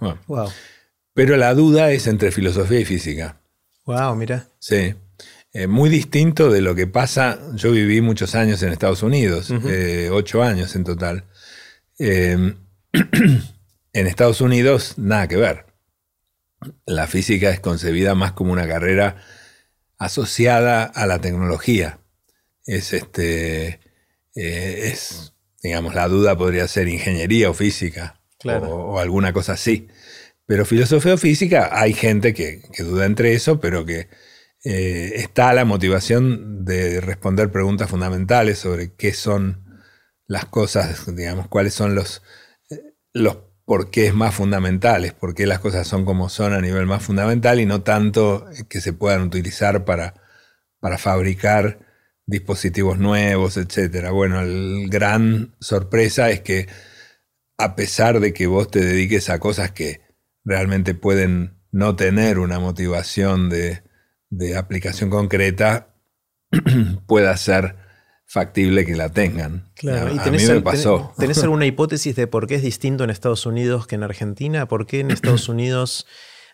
Pero 1.15 1.37
la 1.37 1.55
duda 1.55 1.93
es 1.93 2.07
entre 2.07 2.33
filosofía 2.33 2.81
y 2.81 2.85
física. 2.85 3.41
Wow, 3.87 4.17
mira. 4.17 4.49
Sí. 4.59 4.95
Eh, 5.53 5.69
muy 5.69 5.89
distinto 5.89 6.51
de 6.51 6.61
lo 6.61 6.75
que 6.75 6.87
pasa. 6.87 7.39
Yo 7.55 7.71
viví 7.71 8.01
muchos 8.01 8.35
años 8.35 8.63
en 8.63 8.73
Estados 8.73 9.03
Unidos, 9.03 9.53
eh, 9.69 10.09
ocho 10.11 10.43
años 10.43 10.75
en 10.75 10.85
total. 10.85 11.25
Em, 11.99 12.57
en 13.93 14.07
Estados 14.07 14.41
Unidos, 14.41 14.95
nada 14.97 15.29
que 15.29 15.37
ver. 15.37 15.67
La 16.87 17.07
física 17.07 17.51
es 17.51 17.61
concebida 17.61 18.15
más 18.15 18.33
como 18.33 18.53
una 18.53 18.67
carrera 18.67 19.17
asociada 19.99 20.85
a 20.85 21.07
la 21.07 21.21
tecnología. 21.21 22.01
Es 22.67 22.93
este. 22.93 23.81
Eh, 24.35 24.91
es, 24.93 25.35
digamos, 25.63 25.95
la 25.95 26.09
duda 26.09 26.37
podría 26.37 26.67
ser 26.69 26.89
ingeniería 26.89 27.51
o 27.51 27.55
física. 27.55 28.21
O, 28.45 28.99
alguna 28.99 29.33
cosa 29.33 29.53
así. 29.53 29.89
Pero 30.47 30.67
filosofía 30.67 31.15
o 31.15 31.19
física, 31.19 31.71
hay 31.73 31.95
gente 31.95 32.35
que, 32.35 32.63
duda 32.79 33.07
entre 33.07 33.33
eso, 33.33 33.61
pero 33.61 33.87
que 33.87 34.09
eh, 34.65 35.13
está 35.17 35.55
la 35.55 35.65
motivación 35.65 36.65
de 36.65 37.01
responder 37.01 37.51
preguntas 37.51 37.89
fundamentales 37.89 38.59
sobre 38.59 38.95
qué 38.95 39.15
son 39.15 39.64
las 40.27 40.47
cosas, 40.47 41.15
digamos, 41.15 41.49
cuáles 41.49 41.75
son 41.75 41.95
los, 41.95 42.23
los 43.13 43.39
porqués 43.65 44.15
más 44.15 44.35
fundamentales, 44.35 45.13
por 45.13 45.35
qué 45.35 45.47
las 45.47 45.59
cosas 45.59 45.87
son 45.87 46.05
como 46.05 46.29
son 46.29 46.53
a 46.53 46.61
nivel 46.61 46.87
más 46.87 47.03
fundamental 47.03 47.61
y 47.61 47.67
no 47.67 47.83
tanto 47.83 48.47
que 48.69 48.81
se 48.81 48.93
puedan 48.93 49.23
utilizar 49.23 49.85
para, 49.85 50.15
para 50.81 50.99
fabricar 50.99 51.79
dispositivos 52.27 52.99
nuevos, 52.99 53.57
etc. 53.57 54.11
Bueno, 54.11 54.43
la 54.43 54.89
gran 54.89 55.55
sorpresa 55.61 56.31
es 56.31 56.41
que 56.41 56.69
a 57.59 57.77
pesar 57.77 58.21
de 58.21 58.33
que 58.33 58.47
vos 58.47 58.71
te 58.71 58.81
dediques 58.85 59.31
a 59.31 59.39
cosas 59.39 59.71
que 59.71 60.03
realmente 60.45 60.95
pueden 60.95 61.59
no 61.71 61.97
tener 61.97 62.39
una 62.39 62.59
motivación 62.59 63.49
de, 63.49 63.83
de 64.31 64.57
aplicación 64.57 65.11
concreta, 65.11 65.95
pueda 67.07 67.37
ser 67.37 67.77
factible 68.35 68.85
que 68.85 68.97
la 68.97 69.11
tengan. 69.11 69.71
Claro, 69.77 70.11
a, 70.11 70.13
y 70.13 70.19
tenés, 70.19 70.49
mí 70.49 70.55
me 70.55 70.61
pasó. 70.61 71.15
¿Tenés 71.17 71.39
alguna 71.45 71.67
hipótesis 71.67 72.17
de 72.17 72.27
por 72.27 72.49
qué 72.49 72.57
es 72.57 72.63
distinto 72.63 73.05
en 73.05 73.11
Estados 73.11 73.47
Unidos 73.47 73.87
que 73.87 73.95
en 73.95 74.03
Argentina? 74.03 74.67
¿Por 74.67 74.87
qué 74.87 75.01
en 75.01 75.13
Estados 75.13 75.49
Unidos 75.49 76.05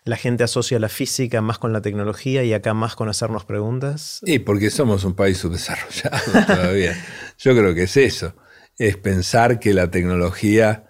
la 0.04 0.16
gente 0.16 0.44
asocia 0.44 0.78
la 0.78 0.90
física 0.90 1.40
más 1.40 1.58
con 1.58 1.72
la 1.72 1.80
tecnología 1.80 2.44
y 2.44 2.52
acá 2.52 2.74
más 2.74 2.96
con 2.96 3.08
hacernos 3.08 3.46
preguntas? 3.46 4.20
Y 4.26 4.40
porque 4.40 4.68
somos 4.68 5.04
un 5.04 5.14
país 5.14 5.38
subdesarrollado 5.38 6.46
todavía. 6.46 7.02
Yo 7.38 7.56
creo 7.56 7.74
que 7.74 7.84
es 7.84 7.96
eso. 7.96 8.34
Es 8.76 8.98
pensar 8.98 9.58
que 9.58 9.72
la 9.72 9.90
tecnología. 9.90 10.84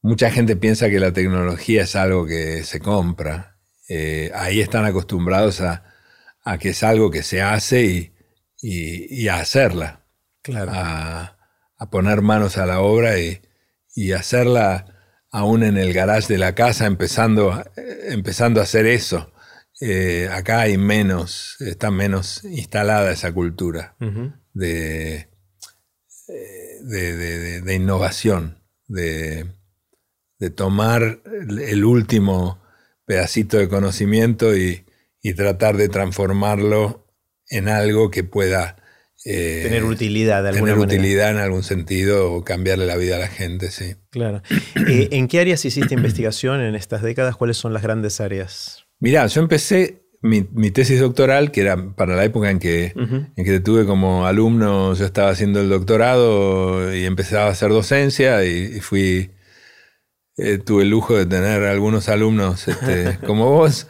Mucha 0.00 0.30
gente 0.30 0.54
piensa 0.54 0.88
que 0.90 1.00
la 1.00 1.12
tecnología 1.12 1.82
es 1.82 1.96
algo 1.96 2.24
que 2.24 2.62
se 2.62 2.78
compra. 2.78 3.58
Eh, 3.88 4.30
ahí 4.32 4.60
están 4.60 4.84
acostumbrados 4.84 5.60
a, 5.60 5.82
a 6.44 6.56
que 6.56 6.68
es 6.68 6.84
algo 6.84 7.10
que 7.10 7.24
se 7.24 7.42
hace 7.42 7.82
y, 7.84 8.12
y, 8.60 9.28
a 9.28 9.40
hacerla. 9.40 10.04
Claro. 10.42 10.72
A, 10.74 11.34
poner 11.90 12.22
manos 12.22 12.58
a 12.58 12.66
la 12.66 12.80
obra 12.80 13.18
y, 13.18 13.40
y, 13.94 14.12
hacerla 14.12 14.86
aún 15.30 15.62
en 15.62 15.76
el 15.76 15.92
garage 15.92 16.32
de 16.32 16.38
la 16.38 16.54
casa, 16.54 16.86
empezando, 16.86 17.64
empezando 18.08 18.60
a 18.60 18.64
hacer 18.64 18.86
eso. 18.86 19.32
Eh, 19.80 20.28
acá 20.32 20.62
hay 20.62 20.76
menos, 20.76 21.56
está 21.60 21.90
menos 21.92 22.42
instalada 22.44 23.12
esa 23.12 23.32
cultura 23.32 23.96
de, 24.52 25.28
de, 26.82 27.60
de, 27.60 27.74
innovación, 27.74 28.58
de, 28.88 29.46
tomar 30.56 31.20
el 31.24 31.84
último 31.84 32.60
pedacito 33.04 33.56
de 33.56 33.68
conocimiento 33.68 34.56
y, 34.56 34.84
y 35.22 35.34
tratar 35.34 35.76
de 35.76 35.88
transformarlo 35.88 37.07
en 37.50 37.68
algo 37.68 38.10
que 38.10 38.24
pueda 38.24 38.76
eh, 39.24 39.62
tener 39.64 39.84
utilidad 39.84 40.42
de 40.42 40.50
alguna 40.50 40.72
tener 40.72 40.86
utilidad 40.86 41.30
en 41.30 41.38
algún 41.38 41.62
sentido 41.62 42.32
o 42.32 42.44
cambiarle 42.44 42.86
la 42.86 42.96
vida 42.96 43.16
a 43.16 43.18
la 43.18 43.28
gente, 43.28 43.70
sí. 43.70 43.96
Claro. 44.10 44.42
Eh, 44.88 45.08
¿En 45.12 45.28
qué 45.28 45.40
áreas 45.40 45.64
hiciste 45.64 45.94
investigación 45.94 46.60
en 46.60 46.74
estas 46.74 47.02
décadas? 47.02 47.36
¿Cuáles 47.36 47.56
son 47.56 47.72
las 47.72 47.82
grandes 47.82 48.20
áreas? 48.20 48.86
Mirá, 49.00 49.26
yo 49.26 49.40
empecé 49.40 50.02
mi, 50.22 50.42
tesis 50.70 51.00
doctoral, 51.00 51.50
que 51.50 51.60
era 51.62 51.94
para 51.94 52.16
la 52.16 52.24
época 52.24 52.50
en 52.50 52.58
que, 52.58 52.92
en 52.94 53.44
que 53.44 53.60
tuve 53.60 53.86
como 53.86 54.26
alumno, 54.26 54.94
yo 54.94 55.04
estaba 55.04 55.30
haciendo 55.30 55.60
el 55.60 55.68
doctorado 55.68 56.94
y 56.94 57.04
empezaba 57.04 57.46
a 57.46 57.50
hacer 57.50 57.70
docencia 57.70 58.44
y, 58.44 58.80
fui, 58.80 59.30
eh, 60.36 60.58
tuve 60.58 60.82
el 60.84 60.90
lujo 60.90 61.16
de 61.16 61.26
tener 61.26 61.64
algunos 61.64 62.08
alumnos 62.08 62.66
este, 62.66 63.18
como 63.26 63.50
vos. 63.50 63.86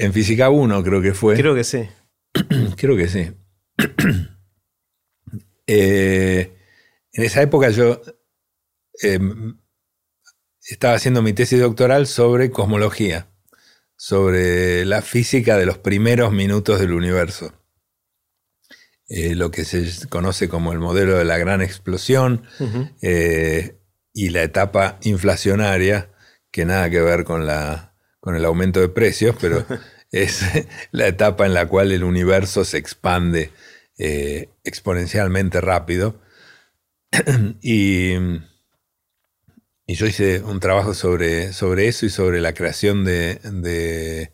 En 0.00 0.14
Física 0.14 0.48
1 0.48 0.82
creo 0.82 1.02
que 1.02 1.12
fue. 1.12 1.36
Creo 1.36 1.54
que 1.54 1.62
sí. 1.62 1.86
creo 2.76 2.96
que 2.96 3.08
sí. 3.08 3.30
Eh, 5.72 6.52
en 7.12 7.22
esa 7.22 7.42
época 7.42 7.70
yo 7.70 8.02
em, 9.02 9.56
estaba 10.60 10.94
haciendo 10.94 11.22
mi 11.22 11.32
tesis 11.32 11.60
doctoral 11.60 12.08
sobre 12.08 12.50
cosmología, 12.50 13.28
sobre 13.96 14.84
la 14.84 15.00
física 15.00 15.56
de 15.56 15.66
los 15.66 15.78
primeros 15.78 16.32
minutos 16.32 16.80
del 16.80 16.92
universo. 16.92 17.52
Eh, 19.08 19.36
lo 19.36 19.52
que 19.52 19.64
se 19.64 20.08
conoce 20.08 20.48
como 20.48 20.72
el 20.72 20.80
modelo 20.80 21.16
de 21.16 21.24
la 21.24 21.38
gran 21.38 21.62
explosión 21.62 22.42
eh, 23.00 23.78
y 24.12 24.30
la 24.30 24.42
etapa 24.42 24.98
inflacionaria, 25.02 26.10
que 26.50 26.64
nada 26.64 26.90
que 26.90 27.00
ver 27.00 27.22
con 27.22 27.46
la 27.46 27.89
con 28.20 28.36
el 28.36 28.44
aumento 28.44 28.80
de 28.80 28.88
precios, 28.88 29.34
pero 29.40 29.64
es 30.12 30.44
la 30.92 31.08
etapa 31.08 31.46
en 31.46 31.54
la 31.54 31.66
cual 31.66 31.92
el 31.92 32.04
universo 32.04 32.64
se 32.64 32.78
expande 32.78 33.50
eh, 33.98 34.48
exponencialmente 34.64 35.60
rápido. 35.60 36.20
y, 37.60 38.14
yo 39.86 40.06
hice 40.06 40.40
un 40.40 40.60
trabajo 40.60 40.94
sobre, 40.94 41.52
sobre, 41.52 41.88
eso 41.88 42.06
y 42.06 42.10
sobre 42.10 42.40
la 42.40 42.54
creación 42.54 43.04
de, 43.04 44.32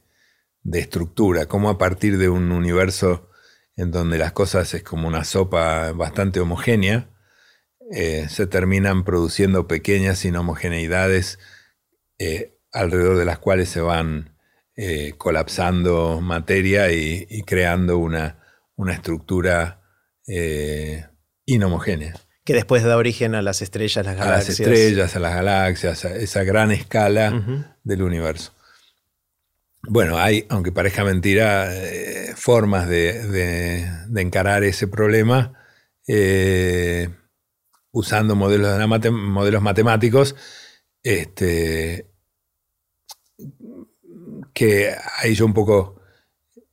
estructura, 0.70 1.46
cómo 1.46 1.70
a 1.70 1.78
partir 1.78 2.18
de 2.18 2.28
un 2.28 2.52
universo 2.52 3.30
en 3.74 3.90
donde 3.90 4.18
las 4.18 4.32
cosas 4.32 4.74
es 4.74 4.82
como 4.82 5.08
una 5.08 5.24
sopa 5.24 5.92
bastante 5.92 6.40
homogénea, 6.40 7.10
eh, 7.90 8.26
se 8.28 8.46
terminan 8.46 9.04
produciendo 9.04 9.66
pequeñas 9.66 10.24
inhomogeneidades 10.24 11.38
eh, 12.18 12.55
alrededor 12.76 13.16
de 13.16 13.24
las 13.24 13.38
cuales 13.38 13.68
se 13.68 13.80
van 13.80 14.36
eh, 14.76 15.14
colapsando 15.16 16.20
materia 16.20 16.92
y, 16.92 17.42
creando 17.46 17.98
una, 17.98 18.44
una 18.76 18.92
estructura 18.92 19.80
eh, 20.26 21.06
inhomogénea. 21.46 22.14
Que 22.44 22.52
después 22.52 22.84
da 22.84 22.96
origen 22.96 23.34
a 23.34 23.42
las 23.42 23.62
estrellas, 23.62 24.04
las 24.04 24.16
galaxias. 24.16 24.60
A 24.60 24.62
las 24.62 24.78
estrellas, 24.78 25.16
a 25.16 25.18
las 25.18 25.34
galaxias, 25.34 26.04
a 26.04 26.14
esa 26.14 26.44
gran 26.44 26.70
escala 26.70 27.66
del 27.82 28.02
universo. 28.02 28.52
Bueno, 29.82 30.18
hay, 30.18 30.46
aunque 30.48 30.72
parezca 30.72 31.04
mentira, 31.04 31.74
eh, 31.74 32.34
formas 32.36 32.88
de, 32.88 33.88
encarar 34.14 34.62
ese 34.62 34.86
problema 34.86 35.54
usando 37.90 38.36
modelos, 38.36 38.78
de 38.78 39.10
modelos 39.10 39.62
matemáticos 39.62 40.36
este, 41.02 42.10
que 44.56 44.90
ahí 45.18 45.34
yo 45.34 45.44
un 45.44 45.52
poco 45.52 46.00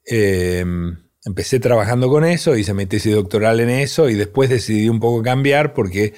em, 0.06 0.98
empecé 1.26 1.60
trabajando 1.60 2.08
con 2.08 2.24
eso, 2.24 2.56
hice 2.56 2.74
mi 2.74 2.86
tesis 2.86 3.14
doctoral 3.14 3.60
en 3.60 3.70
eso 3.70 4.10
y 4.10 4.14
después 4.14 4.50
decidí 4.50 4.88
un 4.88 5.02
poco 5.02 5.22
cambiar 5.22 5.74
porque 5.74 6.14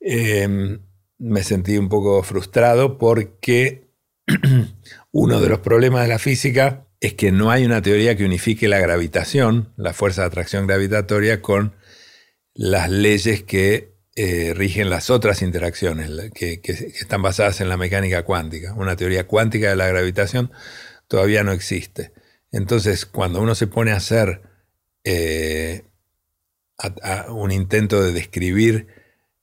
em, 0.00 0.80
me 1.18 1.42
sentí 1.42 1.76
un 1.76 1.90
poco 1.90 2.22
frustrado 2.22 2.96
porque 2.96 3.90
uno 5.12 5.38
de 5.38 5.48
los 5.50 5.58
problemas 5.58 6.00
de 6.04 6.08
la 6.08 6.18
física 6.18 6.86
es 6.98 7.12
que 7.12 7.30
no 7.30 7.50
hay 7.50 7.66
una 7.66 7.82
teoría 7.82 8.16
que 8.16 8.24
unifique 8.24 8.66
la 8.66 8.78
gravitación, 8.78 9.74
la 9.76 9.92
fuerza 9.92 10.22
de 10.22 10.28
atracción 10.28 10.66
gravitatoria, 10.66 11.42
con 11.42 11.74
las 12.54 12.88
leyes 12.90 13.42
que 13.42 13.92
eh, 14.14 14.54
rigen 14.54 14.88
las 14.88 15.10
otras 15.10 15.42
interacciones 15.42 16.10
que, 16.32 16.60
están 16.64 17.20
basadas 17.20 17.60
en 17.60 17.68
la 17.68 17.76
mecánica 17.76 18.24
cuántica. 18.24 18.72
Una 18.74 18.96
teoría 18.96 19.26
cuántica 19.26 19.68
de 19.68 19.76
la 19.76 19.88
gravitación 19.88 20.52
todavía 21.12 21.44
no 21.44 21.52
existe. 21.52 22.10
Entonces, 22.52 23.04
cuando 23.04 23.42
uno 23.42 23.54
se 23.54 23.66
pone 23.66 23.90
a 23.90 23.96
hacer 23.96 24.40
eh, 25.04 25.84
un 27.28 27.52
intento 27.52 28.02
de 28.02 28.14
describir 28.14 28.88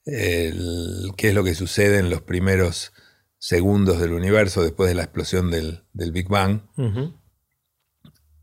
qué 0.04 1.14
es 1.28 1.34
lo 1.36 1.44
que 1.44 1.54
sucede 1.54 2.00
en 2.00 2.10
los 2.10 2.24
primeros 2.24 2.92
segundos 3.38 4.00
del 4.00 4.14
universo 4.14 4.64
después 4.64 4.90
de 4.90 4.96
la 4.96 5.04
explosión 5.04 5.52
del, 5.52 5.84
Big 5.94 6.28
Bang, 6.28 6.64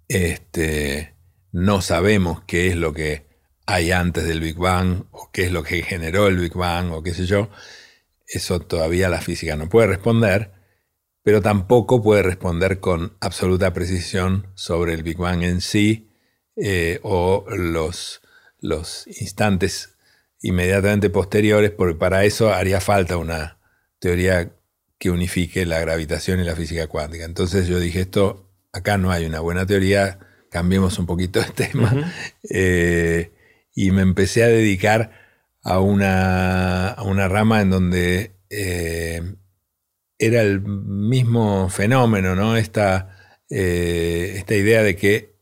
este, 0.07 1.17
no 1.51 1.83
sabemos 1.83 2.45
qué 2.47 2.69
es 2.69 2.77
lo 2.77 2.93
que 2.93 3.27
hay 3.67 3.91
antes 3.91 4.23
del 4.23 4.39
Big 4.39 4.57
Bang, 4.57 5.07
o 5.11 5.31
qué 5.33 5.47
es 5.47 5.51
lo 5.51 5.65
que 5.65 5.83
generó 5.83 6.29
el 6.29 6.37
Big 6.37 6.55
Bang, 6.55 6.93
o 6.93 7.03
qué 7.03 7.13
sé 7.13 7.27
yo, 7.27 7.51
eso 8.25 8.61
todavía 8.61 9.09
la 9.09 9.21
física 9.21 9.57
no 9.57 9.69
puede 9.69 9.89
responder, 9.89 10.53
pero 11.27 11.43
tampoco 11.43 12.05
puede 12.05 12.23
responder 12.23 12.79
con 12.79 13.17
absoluta 13.19 13.73
precisión 13.73 14.47
sobre 14.55 14.95
el 14.95 15.03
Big 15.03 15.17
Bang 15.17 15.43
en 15.43 15.61
sí, 15.61 16.09
eh, 16.55 17.01
o 17.03 17.45
los, 17.49 18.21
los 18.61 19.09
instantes 19.09 19.97
inmediatamente 20.41 21.11
posteriores, 21.11 21.73
porque 21.73 21.97
para 21.97 22.25
eso 22.25 22.55
haría 22.55 22.81
falta 22.81 23.17
una 23.17 23.59
teoría 23.99 24.53
que 24.99 25.11
unifique 25.11 25.67
la 25.67 25.81
gravitación 25.81 26.39
y 26.39 26.45
la 26.45 26.55
física 26.55 26.87
cuántica. 26.87 27.25
Entonces 27.25 27.67
yo 27.67 27.81
dije, 27.81 28.03
esto, 28.03 28.49
acá 28.73 28.97
no 28.97 29.11
hay 29.11 29.27
una 29.27 29.41
buena 29.41 29.67
teoría, 29.67 30.21
cambiemos 30.49 30.97
un 31.01 31.07
poquito 31.07 31.41
de 31.41 31.51
tema. 31.51 32.15
Eh, 32.49 33.33
y 33.75 33.91
me 33.91 34.03
empecé 34.03 34.45
a 34.45 34.47
dedicar 34.47 35.11
a 35.65 35.81
una, 35.81 36.91
a 36.91 37.03
una 37.03 37.27
rama 37.27 37.63
en 37.63 37.71
donde 37.71 38.37
eh, 38.49 39.35
era 40.19 40.43
el 40.43 40.61
mismo 40.63 41.69
fenómeno, 41.69 42.35
¿no? 42.35 42.57
Esta, 42.57 43.41
eh, 43.51 44.35
esta 44.37 44.55
idea 44.55 44.83
de 44.83 44.97
que 44.97 45.37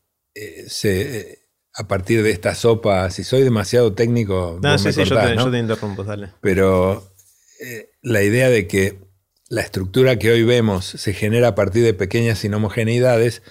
se, 0.67 1.39
a 1.73 1.87
partir 1.87 2.21
de 2.21 2.31
esta 2.31 2.55
sopa, 2.55 3.09
si 3.09 3.23
soy 3.23 3.43
demasiado 3.43 3.93
técnico, 3.93 4.59
no, 4.61 4.77
sí, 4.77 4.91
sí, 4.91 5.05
yo, 5.05 5.49
te, 5.51 5.57
interrumpo, 5.59 6.03
dale. 6.03 6.33
Pero 6.41 7.11
la 8.01 8.21
idea 8.21 8.49
de 8.49 8.67
que 8.67 9.05
la 9.47 9.61
estructura 9.61 10.17
que 10.17 10.31
hoy 10.31 10.43
vemos 10.43 10.85
se 10.85 11.13
genera 11.13 11.49
a 11.49 11.55
partir 11.55 11.83
de 11.83 11.93
pequeñas 11.93 12.43
inhomogeneidades. 12.43 13.43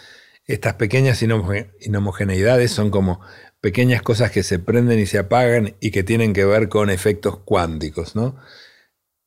Estas 0.45 0.75
pequeñas 0.75 1.23
inhomogeneidades 1.23 2.71
son 2.71 2.91
como 2.91 3.21
pequeñas 3.61 4.03
cosas 4.03 4.31
que 4.31 4.43
se 4.43 4.59
prenden 4.59 4.99
y 4.99 5.07
se 5.07 5.19
apagan 5.19 5.77
y 5.81 5.91
que 5.91 6.03
tienen 6.03 6.33
que 6.33 6.45
ver 6.45 6.69
con 6.69 6.91
efectos 6.91 7.39
cuánticos. 7.39 8.17
¿no? 8.17 8.37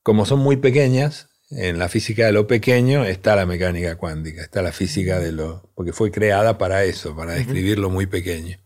Como 0.04 0.26
son 0.26 0.40
muy 0.40 0.58
pequeñas, 0.58 1.30
en 1.50 1.80
la 1.80 1.88
física 1.88 2.26
de 2.26 2.34
lo 2.34 2.46
pequeño 2.48 3.06
está 3.06 3.36
la 3.36 3.46
mecánica 3.46 3.96
cuántica, 3.96 4.42
está 4.42 4.62
la 4.62 4.72
física 4.72 5.20
de 5.20 5.32
lo... 5.32 5.72
porque 5.76 5.94
fue 5.94 6.12
creada 6.12 6.58
para 6.58 6.84
eso, 6.84 7.16
para 7.16 7.34
describir 7.34 7.80
lo 7.80 7.90
muy 7.90 8.06
pequeño. 8.06 8.58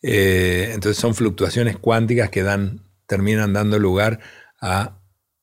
Eh, 0.00 0.70
entonces 0.72 1.00
son 1.00 1.14
fluctuaciones 1.14 1.76
cuánticas 1.76 2.30
que 2.30 2.42
dan, 2.42 2.82
terminan 3.06 3.52
dando 3.52 3.78
lugar 3.78 4.20
a 4.60 5.00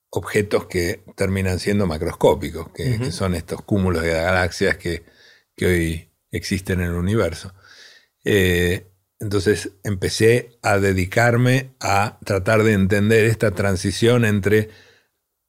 objetos 0.09 0.65
que 0.65 1.03
terminan 1.15 1.59
siendo 1.59 1.85
macroscópicos, 1.87 2.69
que, 2.71 3.11
son 3.11 3.35
estos 3.35 3.61
cúmulos 3.61 4.01
de 4.01 4.13
galaxias 4.13 4.77
que, 4.77 5.03
hoy 5.61 6.09
existen 6.31 6.79
en 6.81 6.87
el 6.87 6.95
universo. 6.95 7.53
Eh, 8.23 8.87
entonces 9.19 9.71
empecé 9.83 10.57
a 10.61 10.79
dedicarme 10.79 11.75
a 11.79 12.17
tratar 12.25 12.63
de 12.63 12.73
entender 12.73 13.25
esta 13.25 13.51
transición 13.51 14.25
entre 14.25 14.69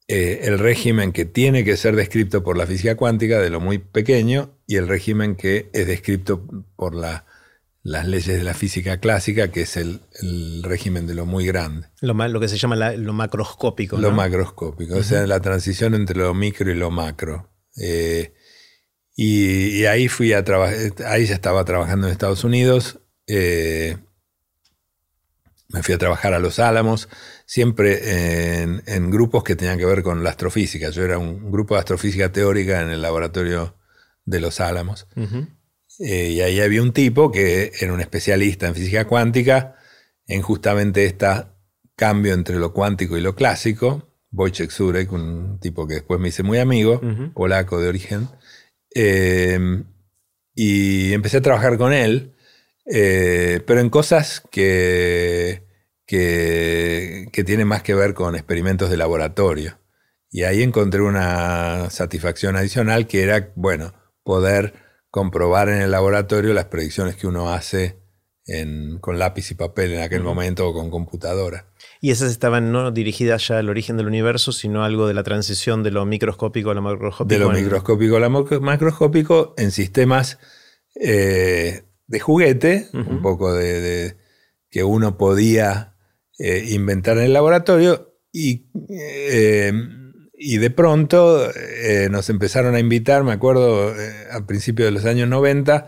eh, 0.07 0.41
el 0.43 0.59
régimen 0.59 1.11
que 1.11 1.25
tiene 1.25 1.63
que 1.63 1.77
ser 1.77 1.95
descrito 1.95 2.43
por 2.43 2.57
la 2.57 2.65
física 2.65 2.95
cuántica 2.95 3.39
de 3.39 3.49
lo 3.49 3.59
muy 3.59 3.77
pequeño 3.77 4.57
y 4.65 4.77
el 4.77 4.87
régimen 4.87 5.35
que 5.35 5.69
es 5.73 5.87
descrito 5.87 6.45
por 6.75 6.95
la 6.95 7.25
las 7.87 8.05
leyes 8.05 8.37
de 8.37 8.43
la 8.43 8.53
física 8.53 8.99
clásica, 8.99 9.49
que 9.49 9.61
es 9.61 9.77
el, 9.77 10.01
régimen 10.61 11.07
de 11.07 11.15
lo 11.15 11.25
muy 11.25 11.45
grande. 11.45 11.87
Lo, 12.01 12.13
lo 12.13 12.39
que 12.41 12.49
se 12.49 12.57
llama 12.57 12.75
lo 12.75 13.13
macroscópico. 13.13 13.95
Lo 13.97 14.11
macroscópico, 14.11 14.97
o 14.97 15.03
sea, 15.03 15.25
la 15.25 15.39
transición 15.39 15.95
entre 15.95 16.17
lo 16.17 16.33
micro 16.33 16.69
y 16.69 16.75
lo 16.75 16.91
macro. 16.91 17.49
Eh, 17.81 18.33
y, 19.15 19.85
ahí 19.85 20.09
fui 20.09 20.33
a 20.33 20.43
trabajar, 20.43 20.75
ahí 21.05 21.25
ya 21.25 21.35
estaba 21.35 21.63
trabajando 21.63 22.07
en 22.07 22.11
Estados 22.11 22.43
Unidos. 22.43 22.99
Eh, 23.25 23.95
me 25.69 25.81
fui 25.81 25.95
a 25.95 25.97
trabajar 25.97 26.33
a 26.33 26.39
Los 26.39 26.59
Álamos, 26.59 27.07
siempre 27.47 28.61
en, 28.61 29.09
grupos 29.09 29.43
que 29.43 29.55
tenían 29.55 29.79
que 29.79 29.85
ver 29.85 30.03
con 30.03 30.23
la 30.23 30.31
astrofísica. 30.31 30.89
Yo 30.89 31.03
era 31.03 31.17
un 31.17 31.49
grupo 31.49 31.73
de 31.73 31.79
astrofísica 31.79 32.31
teórica 32.31 32.81
en 32.81 32.89
el 32.89 33.01
laboratorio 33.01 33.75
de 34.25 34.41
Los 34.41 34.59
Álamos. 34.59 35.07
Eh, 35.99 36.31
y 36.31 36.41
ahí 36.41 36.59
había 36.59 36.83
un 36.83 36.91
tipo 36.91 37.31
que 37.31 37.71
era 37.79 37.93
un 37.93 38.01
especialista 38.01 38.67
en 38.67 38.75
física 38.75 39.05
cuántica, 39.05 39.77
en 40.27 40.41
justamente 40.41 41.05
este 41.05 41.25
cambio 41.95 42.33
entre 42.33 42.57
lo 42.57 42.73
cuántico 42.73 43.17
y 43.17 43.21
lo 43.21 43.33
clásico. 43.33 44.03
Wojciech 44.33 44.69
Zurek, 44.69 45.11
un 45.13 45.59
tipo 45.61 45.87
que 45.87 45.95
después 45.95 46.19
me 46.19 46.27
hice 46.27 46.43
muy 46.43 46.59
amigo, 46.59 47.01
polaco 47.33 47.79
de 47.79 47.87
origen. 47.87 48.27
Eh, 48.93 49.57
y 50.53 51.13
empecé 51.13 51.37
a 51.37 51.41
trabajar 51.41 51.77
con 51.77 51.93
él, 51.93 52.33
eh, 52.85 53.61
pero 53.65 53.79
en 53.79 53.89
cosas 53.89 54.43
que, 54.51 55.66
que, 56.07 57.27
que 57.31 57.43
tienen 57.43 57.67
más 57.67 57.83
que 57.83 57.93
ver 57.93 58.15
con 58.15 58.35
experimentos 58.35 58.89
de 58.89 58.97
laboratorio. 58.97 59.77
Y 60.31 60.43
ahí 60.43 60.63
encontré 60.63 61.01
una 61.01 61.89
satisfacción 61.91 62.55
adicional 62.55 63.05
que 63.05 63.21
era, 63.21 63.51
bueno, 63.55 63.93
poder 64.23 64.73
comprobar 65.11 65.69
en 65.69 65.81
el 65.81 65.91
laboratorio 65.91 66.53
las 66.53 66.65
predicciones 66.65 67.15
que 67.15 67.27
uno 67.27 67.49
hace 67.49 67.97
con 69.01 69.19
lápiz 69.19 69.51
y 69.51 69.55
papel 69.55 69.93
en 69.93 70.01
aquel 70.01 70.23
momento 70.23 70.69
o 70.69 70.73
con 70.73 70.89
computadora. 70.89 71.65
Y 71.99 72.11
esas 72.11 72.31
estaban 72.31 72.71
no 72.71 72.91
dirigidas 72.91 73.45
ya 73.45 73.57
al 73.57 73.67
origen 73.67 73.97
del 73.97 74.07
universo, 74.07 74.53
sino 74.53 74.85
algo 74.85 75.05
de 75.05 75.13
la 75.13 75.23
transición 75.23 75.83
de 75.83 75.91
lo 75.91 76.05
microscópico 76.05 76.71
a 76.71 76.73
lo 76.73 76.81
macroscópico. 76.81 77.33
De 77.33 77.39
lo 77.39 77.51
microscópico 77.51 78.15
a 78.15 78.19
lo 78.19 78.61
macroscópico 78.61 79.53
en 79.57 79.71
sistemas 79.71 80.39
eh, 80.95 81.83
de 82.07 82.19
juguete, 82.19 82.87
un 82.93 83.21
poco 83.21 83.53
de, 83.53 84.15
que 84.69 84.85
uno 84.85 85.17
podía 85.17 85.96
eh, 86.37 86.65
inventar 86.69 87.17
en 87.17 87.25
el 87.25 87.33
laboratorio 87.33 88.15
y 88.31 88.67
eh, 88.89 89.71
y 90.37 90.57
de 90.57 90.69
pronto 90.69 91.49
eh, 91.51 92.09
nos 92.11 92.29
empezaron 92.29 92.75
a 92.75 92.79
invitar, 92.79 93.23
me 93.23 93.31
acuerdo, 93.31 93.99
eh, 93.99 94.27
al 94.31 94.45
principio 94.45 94.85
de 94.85 94.91
los 94.91 95.05
años 95.05 95.27
90, 95.27 95.87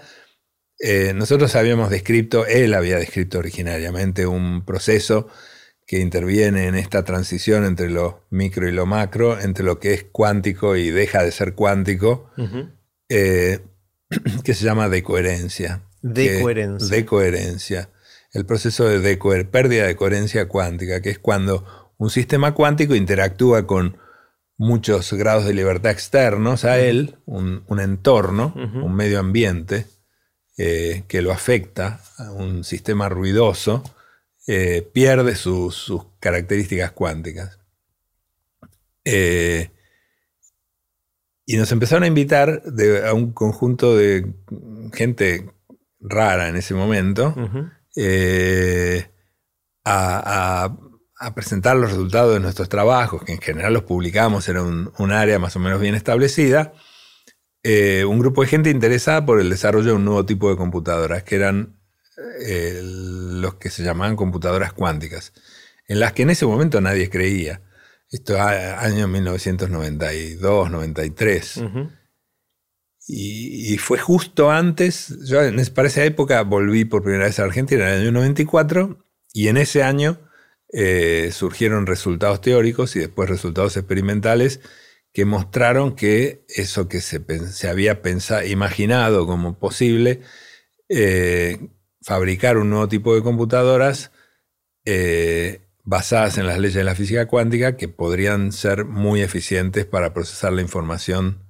eh, 0.80 1.14
nosotros 1.16 1.56
habíamos 1.56 1.92
descrito, 1.92 2.48
él 2.48 2.74
había 2.74 2.98
descrito 2.98 3.38
originariamente 3.38 4.26
un 4.26 4.66
proceso 4.66 5.28
que 5.86 6.00
interviene 6.00 6.66
en 6.66 6.76
esta 6.76 7.04
transición 7.04 7.64
entre 7.64 7.90
lo 7.90 8.26
micro 8.32 8.68
y 8.68 8.72
lo 8.72 8.88
macro, 8.88 9.40
entre 9.40 9.64
lo 9.64 9.80
que 9.80 9.94
es 9.94 10.06
cuántico 10.12 10.76
y 10.76 10.90
deja 10.90 11.24
de 11.24 11.32
ser 11.32 11.54
cuántico, 11.54 12.32
que 13.08 13.60
se 14.54 14.66
llama 14.66 14.90
decoherencia. 14.90 15.84
Decoherencia. 16.02 16.96
Decoherencia. 16.96 17.90
El 18.32 18.46
proceso 18.46 18.86
de 18.88 19.18
pérdida 19.52 19.88
de 19.88 19.96
coherencia 19.96 20.48
cuántica, 20.48 21.02
que 21.02 21.10
es 21.10 21.20
cuando 21.20 21.66
un 21.98 22.10
sistema 22.10 22.54
cuántico 22.54 22.96
interactúa 22.96 23.66
con 23.66 23.98
muchos 24.58 25.14
grados 25.14 25.46
de 25.46 25.54
libertad 25.54 25.92
externos 25.92 26.66
a 26.66 26.80
él, 26.80 27.16
un, 27.26 27.64
entorno, 27.80 28.54
un 28.56 28.94
medio 28.94 29.20
ambiente 29.20 29.86
eh, 30.58 31.04
que 31.08 31.22
lo 31.22 31.32
afecta, 31.32 32.02
a 32.18 32.32
un 32.32 32.64
sistema 32.64 33.08
ruidoso, 33.10 33.84
eh, 34.48 34.88
pierde 34.94 35.36
sus, 35.36 35.90
características 36.20 36.92
cuánticas. 36.92 37.60
Eh, 39.06 39.72
y 41.46 41.58
nos 41.58 41.72
empezaron 41.72 42.04
a 42.04 42.08
invitar 42.08 42.62
a 43.06 43.14
un 43.14 43.32
conjunto 43.32 43.96
de 43.96 44.34
gente 44.94 45.50
rara 46.00 46.50
en 46.50 46.58
ese 46.58 46.76
momento 46.76 47.34
a 49.86 50.72
a 51.20 51.36
presentar 51.36 51.76
los 51.76 51.92
resultados 51.92 52.34
de 52.34 52.40
nuestros 52.40 52.70
trabajos, 52.70 53.24
que 53.24 53.34
en 53.34 53.42
general 53.42 53.74
los 53.74 53.84
publicamos, 53.84 54.48
era 54.48 54.64
un, 54.64 55.12
área 55.12 55.38
más 55.38 55.56
o 55.58 55.60
menos 55.60 55.82
bien 55.82 55.94
establecida, 55.94 56.74
eh, 57.62 58.06
un 58.06 58.20
grupo 58.20 58.42
de 58.42 58.48
gente 58.48 58.70
interesada 58.70 59.26
por 59.26 59.42
el 59.42 59.50
desarrollo 59.50 59.88
de 59.88 59.94
un 59.94 60.06
nuevo 60.06 60.26
tipo 60.26 60.50
de 60.50 60.56
computadoras, 60.56 61.24
que 61.24 61.36
eran 61.36 61.78
eh, 62.46 62.80
los 62.84 63.56
que 63.56 63.70
se 63.70 63.84
llamaban 63.84 64.16
computadoras 64.16 64.72
cuánticas, 64.72 65.34
en 65.90 66.00
las 66.00 66.14
que 66.14 66.22
en 66.22 66.30
ese 66.30 66.46
momento 66.46 66.80
nadie 66.80 67.10
creía. 67.10 67.62
Esto 68.10 68.36
es 68.36 68.40
año 68.40 69.08
1992, 69.10 70.72
93. 70.72 71.64
Y, 73.12 73.76
fue 73.80 73.98
justo 73.98 74.52
antes, 74.52 75.18
yo 75.26 75.40
para 75.74 75.88
esa 75.88 76.04
época 76.04 76.44
volví 76.44 76.86
por 76.86 77.02
primera 77.02 77.26
vez 77.26 77.40
a 77.40 77.44
Argentina 77.44 77.88
en 77.88 77.94
el 77.94 78.02
año 78.02 78.12
94, 78.12 79.04
y 79.34 79.48
en 79.48 79.58
ese 79.58 79.82
año 79.82 80.20
eh, 80.72 81.32
surgieron 81.34 81.88
resultados 81.88 82.40
teóricos 82.40 82.96
y 82.96 83.00
después 83.00 83.28
resultados 83.28 83.78
experimentales 83.78 84.60
que 85.12 85.26
mostraron 85.26 85.96
que 85.96 86.46
eso 86.50 86.88
que 86.88 87.02
se, 87.02 87.68
había 87.68 88.04
pensado, 88.04 88.46
imaginado 88.46 89.26
como 89.26 89.58
posible, 89.58 90.22
eh, 90.88 91.58
fabricar 92.04 92.58
un 92.58 92.70
nuevo 92.70 92.88
tipo 92.90 93.16
de 93.16 93.24
computadoras 93.24 94.12
eh, 94.86 95.62
basadas 95.84 96.38
en 96.38 96.46
las 96.46 96.60
leyes 96.60 96.76
de 96.76 96.84
la 96.84 96.94
física 96.94 97.28
cuántica 97.28 97.76
que 97.76 97.88
podrían 97.88 98.52
ser 98.52 98.86
muy 98.86 99.24
eficientes 99.24 99.86
para 99.88 100.14
procesar 100.14 100.54
la 100.54 100.62
información 100.62 101.49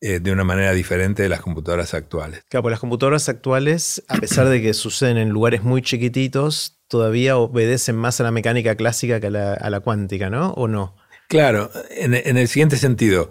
de 0.00 0.32
una 0.32 0.44
manera 0.44 0.72
diferente 0.72 1.22
de 1.22 1.28
las 1.28 1.40
computadoras 1.40 1.94
actuales. 1.94 2.44
Claro, 2.48 2.62
pues 2.62 2.72
las 2.72 2.80
computadoras 2.80 3.28
actuales, 3.28 4.04
a 4.08 4.16
pesar 4.16 4.48
de 4.48 4.60
que 4.60 4.74
suceden 4.74 5.16
en 5.16 5.30
lugares 5.30 5.62
muy 5.62 5.82
chiquititos, 5.82 6.76
todavía 6.88 7.36
obedecen 7.36 7.96
más 7.96 8.20
a 8.20 8.24
la 8.24 8.30
mecánica 8.30 8.74
clásica 8.76 9.20
que 9.20 9.28
a 9.28 9.70
la, 9.70 9.80
cuántica, 9.80 10.30
¿no? 10.30 10.52
¿O 10.52 10.68
no? 10.68 10.96
Claro, 11.28 11.70
en, 11.90 12.14
el 12.14 12.48
siguiente 12.48 12.76
sentido, 12.76 13.30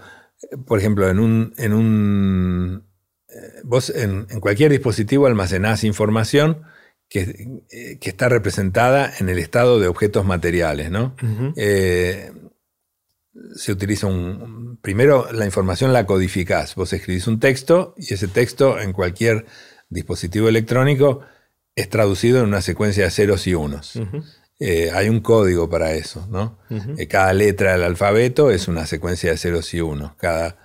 por 0.65 0.79
ejemplo, 0.79 1.09
en 1.09 1.19
un, 1.19 1.53
en 1.57 1.73
un 1.73 2.83
eh, 3.29 3.61
vos 3.63 3.89
en, 3.89 4.25
cualquier 4.39 4.71
dispositivo 4.71 5.27
almacenás 5.27 5.83
información 5.83 6.63
que, 7.09 7.61
está 8.01 8.29
representada 8.29 9.11
en 9.19 9.29
el 9.29 9.37
estado 9.37 9.79
de 9.79 9.87
objetos 9.87 10.25
materiales, 10.25 10.91
¿no? 10.91 11.15
Se 13.55 13.71
utiliza 13.71 14.07
un... 14.07 14.77
Primero, 14.81 15.31
la 15.31 15.45
información 15.45 15.93
la 15.93 16.05
codificás. 16.05 16.75
Vos 16.75 16.93
escribís 16.93 17.27
un 17.27 17.39
texto 17.39 17.93
y 17.97 18.13
ese 18.13 18.27
texto 18.27 18.79
en 18.79 18.93
cualquier 18.93 19.45
dispositivo 19.89 20.47
electrónico 20.47 21.21
es 21.75 21.89
traducido 21.89 22.39
en 22.39 22.45
una 22.45 22.61
secuencia 22.61 23.03
de 23.03 23.11
ceros 23.11 23.47
y 23.47 23.53
unos. 23.53 23.99
Eh, 24.59 24.89
hay 24.93 25.09
un 25.09 25.19
código 25.19 25.69
para 25.69 25.93
eso, 25.93 26.25
¿no? 26.29 26.59
Eh, 26.97 27.07
cada 27.07 27.33
letra 27.33 27.73
del 27.73 27.83
alfabeto 27.83 28.51
es 28.51 28.67
una 28.67 28.85
secuencia 28.85 29.31
de 29.31 29.37
ceros 29.37 29.73
y 29.73 29.81
unos. 29.81 30.15
Cada, 30.15 30.57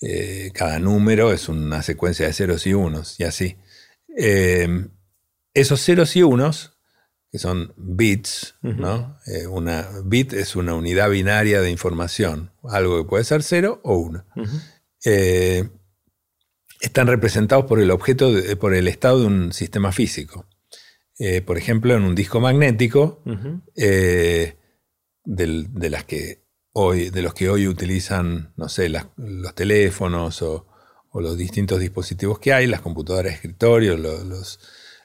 eh, 0.00 0.50
cada 0.54 0.78
número 0.78 1.32
es 1.32 1.48
una 1.48 1.82
secuencia 1.82 2.26
de 2.26 2.32
ceros 2.32 2.66
y 2.66 2.72
unos, 2.72 3.20
y 3.20 3.24
así. 3.24 3.58
esos 5.52 5.80
ceros 5.84 6.16
y 6.16 6.22
unos 6.22 6.73
que 7.34 7.40
son 7.40 7.74
bits, 7.76 8.54
¿no? 8.62 9.18
Eh, 9.26 9.48
una 9.48 9.88
bit 10.04 10.34
es 10.34 10.54
una 10.54 10.76
unidad 10.76 11.10
binaria 11.10 11.60
de 11.60 11.68
información, 11.68 12.52
algo 12.62 13.02
que 13.02 13.08
puede 13.08 13.24
ser 13.24 13.42
cero 13.42 13.80
o 13.82 13.96
uno. 13.96 14.24
Eh, 15.04 15.68
están 16.80 17.08
representados 17.08 17.64
por 17.64 17.80
el 17.80 17.90
objeto, 17.90 18.30
por 18.60 18.72
el 18.72 18.86
estado 18.86 19.18
de 19.18 19.26
un 19.26 19.52
sistema 19.52 19.90
físico. 19.90 20.46
Eh, 21.18 21.42
por 21.42 21.58
ejemplo, 21.58 21.96
en 21.96 22.04
un 22.04 22.14
disco 22.14 22.38
magnético, 22.38 23.20
de, 23.24 24.56
las 25.90 26.04
que 26.04 26.44
hoy, 26.72 27.10
de 27.10 27.22
los 27.22 27.34
que 27.34 27.50
hoy 27.50 27.66
utilizan, 27.66 28.52
no 28.56 28.68
sé, 28.68 28.88
los 28.88 29.54
teléfonos 29.56 30.40
o, 30.40 30.68
los 31.14 31.36
distintos 31.36 31.80
dispositivos 31.80 32.38
que 32.38 32.52
hay, 32.52 32.68
las 32.68 32.80
computadoras 32.80 33.32
de 33.32 33.34
escritorio, 33.34 33.96
los, 33.96 34.60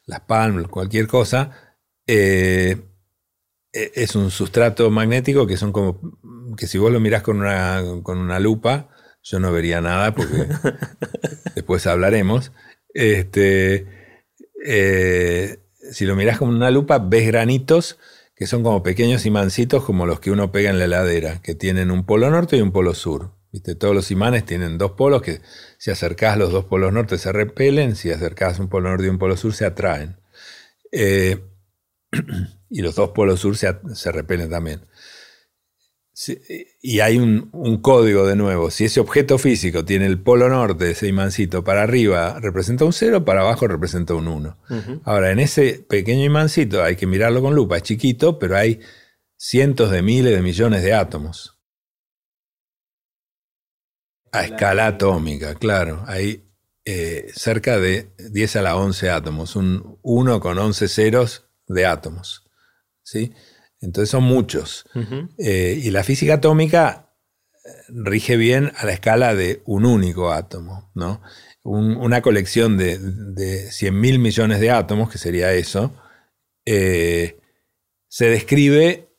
las 0.05 0.19
Palm, 0.19 0.65
cualquier 0.65 1.07
cosa, 1.07 1.68
eh, 2.11 2.75
e, 3.71 3.91
es 3.93 4.15
un 4.15 4.31
sustrato 4.31 4.89
magnético 4.89 5.45
que 5.45 5.57
son 5.57 5.71
como 5.71 6.01
que 6.57 6.65
si 6.65 6.79
vos 6.79 6.91
lo 6.91 6.99
mirás 6.99 7.21
con 7.21 7.37
una, 7.37 7.83
con 8.01 8.17
una 8.17 8.39
lupa, 8.39 8.89
yo 9.21 9.39
no 9.39 9.51
vería 9.51 9.79
nada 9.79 10.15
porque 10.15 10.47
después 11.55 11.85
hablaremos. 11.85 12.51
Este, 12.95 13.85
eh, 14.65 15.59
si 15.91 16.05
lo 16.05 16.15
mirás 16.15 16.39
con 16.39 16.49
una 16.49 16.71
lupa, 16.71 16.97
ves 16.97 17.27
granitos 17.27 17.99
que 18.35 18.47
son 18.47 18.63
como 18.63 18.81
pequeños 18.81 19.27
imancitos 19.27 19.83
como 19.83 20.07
los 20.07 20.19
que 20.19 20.31
uno 20.31 20.51
pega 20.51 20.71
en 20.71 20.79
la 20.79 20.85
heladera, 20.85 21.41
que 21.43 21.53
tienen 21.53 21.91
un 21.91 22.05
polo 22.05 22.31
norte 22.31 22.57
y 22.57 22.61
un 22.61 22.71
polo 22.71 22.95
sur. 22.95 23.33
¿Viste? 23.51 23.75
Todos 23.75 23.93
los 23.93 24.09
imanes 24.11 24.45
tienen 24.45 24.77
dos 24.77 24.91
polos 24.91 25.21
que 25.21 25.41
si 25.77 25.91
acercás 25.91 26.37
los 26.37 26.51
dos 26.51 26.65
polos 26.65 26.91
norte 26.93 27.17
se 27.17 27.31
repelen, 27.31 27.95
si 27.95 28.11
acercás 28.11 28.59
un 28.59 28.69
polo 28.69 28.89
norte 28.89 29.05
y 29.05 29.09
un 29.09 29.19
polo 29.19 29.37
sur 29.37 29.53
se 29.53 29.65
atraen. 29.65 30.17
Eh, 30.91 31.48
y 32.69 32.81
los 32.81 32.95
dos 32.95 33.11
polos 33.11 33.39
sur 33.39 33.55
se, 33.57 34.11
repelen 34.11 34.49
también. 34.49 34.81
y 36.81 36.99
hay 36.99 37.17
un, 37.17 37.49
código 37.81 38.25
de 38.25 38.35
nuevo. 38.35 38.71
Si 38.71 38.85
ese 38.85 38.99
objeto 38.99 39.37
físico 39.37 39.85
tiene 39.85 40.05
el 40.05 40.21
polo 40.21 40.49
norte, 40.49 40.91
ese 40.91 41.07
imancito, 41.07 41.63
para 41.63 41.83
arriba 41.83 42.39
representa 42.39 42.85
un 42.85 42.93
0, 42.93 43.25
para 43.25 43.41
abajo 43.41 43.67
representa 43.67 44.13
un 44.13 44.27
1. 44.27 44.57
Ahora, 45.03 45.31
en 45.31 45.39
ese 45.39 45.85
pequeño 45.87 46.23
imancito 46.23 46.83
hay 46.83 46.95
que 46.95 47.07
mirarlo 47.07 47.41
con 47.41 47.55
lupa, 47.55 47.77
es 47.77 47.83
chiquito, 47.83 48.39
pero 48.39 48.57
hay 48.57 48.79
cientos 49.37 49.91
de 49.91 50.01
miles 50.01 50.33
de 50.33 50.41
millones 50.41 50.83
de 50.83 50.93
átomos. 50.93 51.55
A 54.31 54.43
escala 54.43 54.85
atómica, 54.85 55.55
claro. 55.55 56.03
Hay 56.05 56.43
eh, 56.85 57.31
cerca 57.33 57.79
de 57.79 58.13
10 58.29 58.57
a 58.57 58.61
la 58.61 58.75
11 58.75 59.09
átomos. 59.09 59.55
Un 59.55 59.97
1 60.03 60.39
con 60.39 60.59
11 60.59 60.87
ceros 60.87 61.48
de 61.69 61.85
átomos. 61.85 62.43
¿sí? 63.03 63.33
Entonces 63.79 64.09
son 64.09 64.23
muchos. 64.23 64.85
Eh, 65.37 65.79
y 65.81 65.91
la 65.91 66.03
física 66.03 66.35
atómica 66.35 67.15
eh, 67.53 67.69
rige 67.87 68.35
bien 68.35 68.73
a 68.75 68.85
la 68.85 68.91
escala 68.91 69.35
de 69.35 69.61
un 69.65 69.85
único 69.85 70.33
átomo. 70.33 70.91
¿no? 70.95 71.21
una 71.63 72.21
colección 72.21 72.77
de, 72.77 72.97
de 72.97 73.71
100 73.71 73.99
mil 73.99 74.17
millones 74.17 74.59
de 74.59 74.71
átomos, 74.71 75.11
que 75.11 75.19
sería 75.19 75.53
eso, 75.53 75.93
eh, 76.65 77.39
se 78.07 78.29
describe 78.29 79.09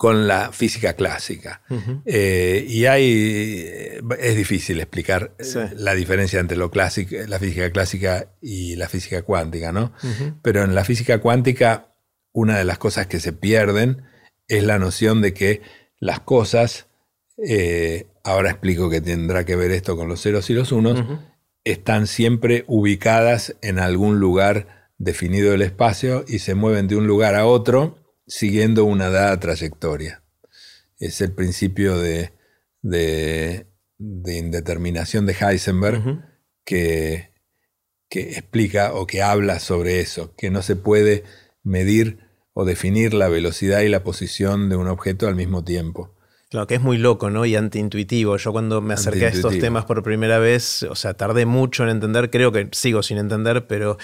con 0.00 0.26
la 0.26 0.50
física 0.50 0.94
clásica. 0.94 1.60
y 2.06 2.86
hay, 2.86 3.98
es 4.18 4.34
difícil 4.34 4.80
explicar 4.80 5.34
la 5.76 5.94
diferencia 5.94 6.40
entre 6.40 6.56
lo 6.56 6.70
clásico, 6.70 7.16
la 7.28 7.38
física 7.38 7.70
clásica 7.70 8.32
y 8.40 8.76
la 8.76 8.88
física 8.88 9.20
cuántica, 9.20 9.72
¿no? 9.72 9.92
Pero 10.40 10.64
en 10.64 10.74
la 10.74 10.86
física 10.86 11.18
cuántica, 11.18 11.92
una 12.32 12.56
de 12.56 12.64
las 12.64 12.78
cosas 12.78 13.08
que 13.08 13.20
se 13.20 13.34
pierden 13.34 14.04
es 14.48 14.64
la 14.64 14.78
noción 14.78 15.20
de 15.20 15.34
que 15.34 15.60
las 15.98 16.20
cosas, 16.20 16.86
eh, 17.36 18.06
ahora 18.24 18.52
explico 18.52 18.88
que 18.88 19.02
tendrá 19.02 19.44
que 19.44 19.54
ver 19.54 19.70
esto 19.70 19.98
con 19.98 20.08
los 20.08 20.22
ceros 20.22 20.48
y 20.48 20.54
los 20.54 20.72
unos, 20.72 21.04
están 21.64 22.06
siempre 22.06 22.64
ubicadas 22.68 23.54
en 23.60 23.78
algún 23.78 24.18
lugar 24.18 24.88
definido 24.96 25.50
del 25.50 25.60
espacio 25.60 26.24
y 26.26 26.38
se 26.38 26.54
mueven 26.54 26.88
de 26.88 26.96
un 26.96 27.06
lugar 27.06 27.34
a 27.34 27.44
otro 27.44 27.99
siguiendo 28.30 28.84
una 28.84 29.10
dada 29.10 29.38
trayectoria. 29.40 30.22
Es 30.98 31.20
el 31.20 31.32
principio 31.32 31.98
de, 31.98 32.32
indeterminación 33.98 35.26
de 35.26 35.36
Heisenberg 35.38 36.24
que, 36.64 37.32
que 38.08 38.30
explica 38.30 38.94
o 38.94 39.06
que 39.06 39.22
habla 39.22 39.58
sobre 39.58 40.00
eso, 40.00 40.34
que 40.36 40.50
no 40.50 40.62
se 40.62 40.76
puede 40.76 41.24
medir 41.64 42.20
o 42.52 42.64
definir 42.64 43.14
la 43.14 43.28
velocidad 43.28 43.80
y 43.80 43.88
la 43.88 44.04
posición 44.04 44.68
de 44.68 44.76
un 44.76 44.86
objeto 44.86 45.26
al 45.26 45.34
mismo 45.34 45.64
tiempo. 45.64 46.14
Claro, 46.50 46.66
que 46.66 46.74
es 46.74 46.80
muy 46.80 46.98
loco, 46.98 47.30
¿no? 47.30 47.46
Y 47.46 47.54
antiintuitivo. 47.56 48.36
Yo 48.36 48.52
cuando 48.52 48.80
me 48.80 48.94
acerqué 48.94 49.26
a 49.26 49.28
estos 49.28 49.58
temas 49.58 49.84
por 49.84 50.02
primera 50.02 50.38
vez, 50.38 50.82
o 50.84 50.96
sea, 50.96 51.14
tardé 51.14 51.46
mucho 51.46 51.84
en 51.84 51.90
entender, 51.90 52.30
creo 52.30 52.50
que 52.50 52.68
sigo 52.72 53.02
sin 53.02 53.18
entender, 53.18 53.66
pero 53.66 53.98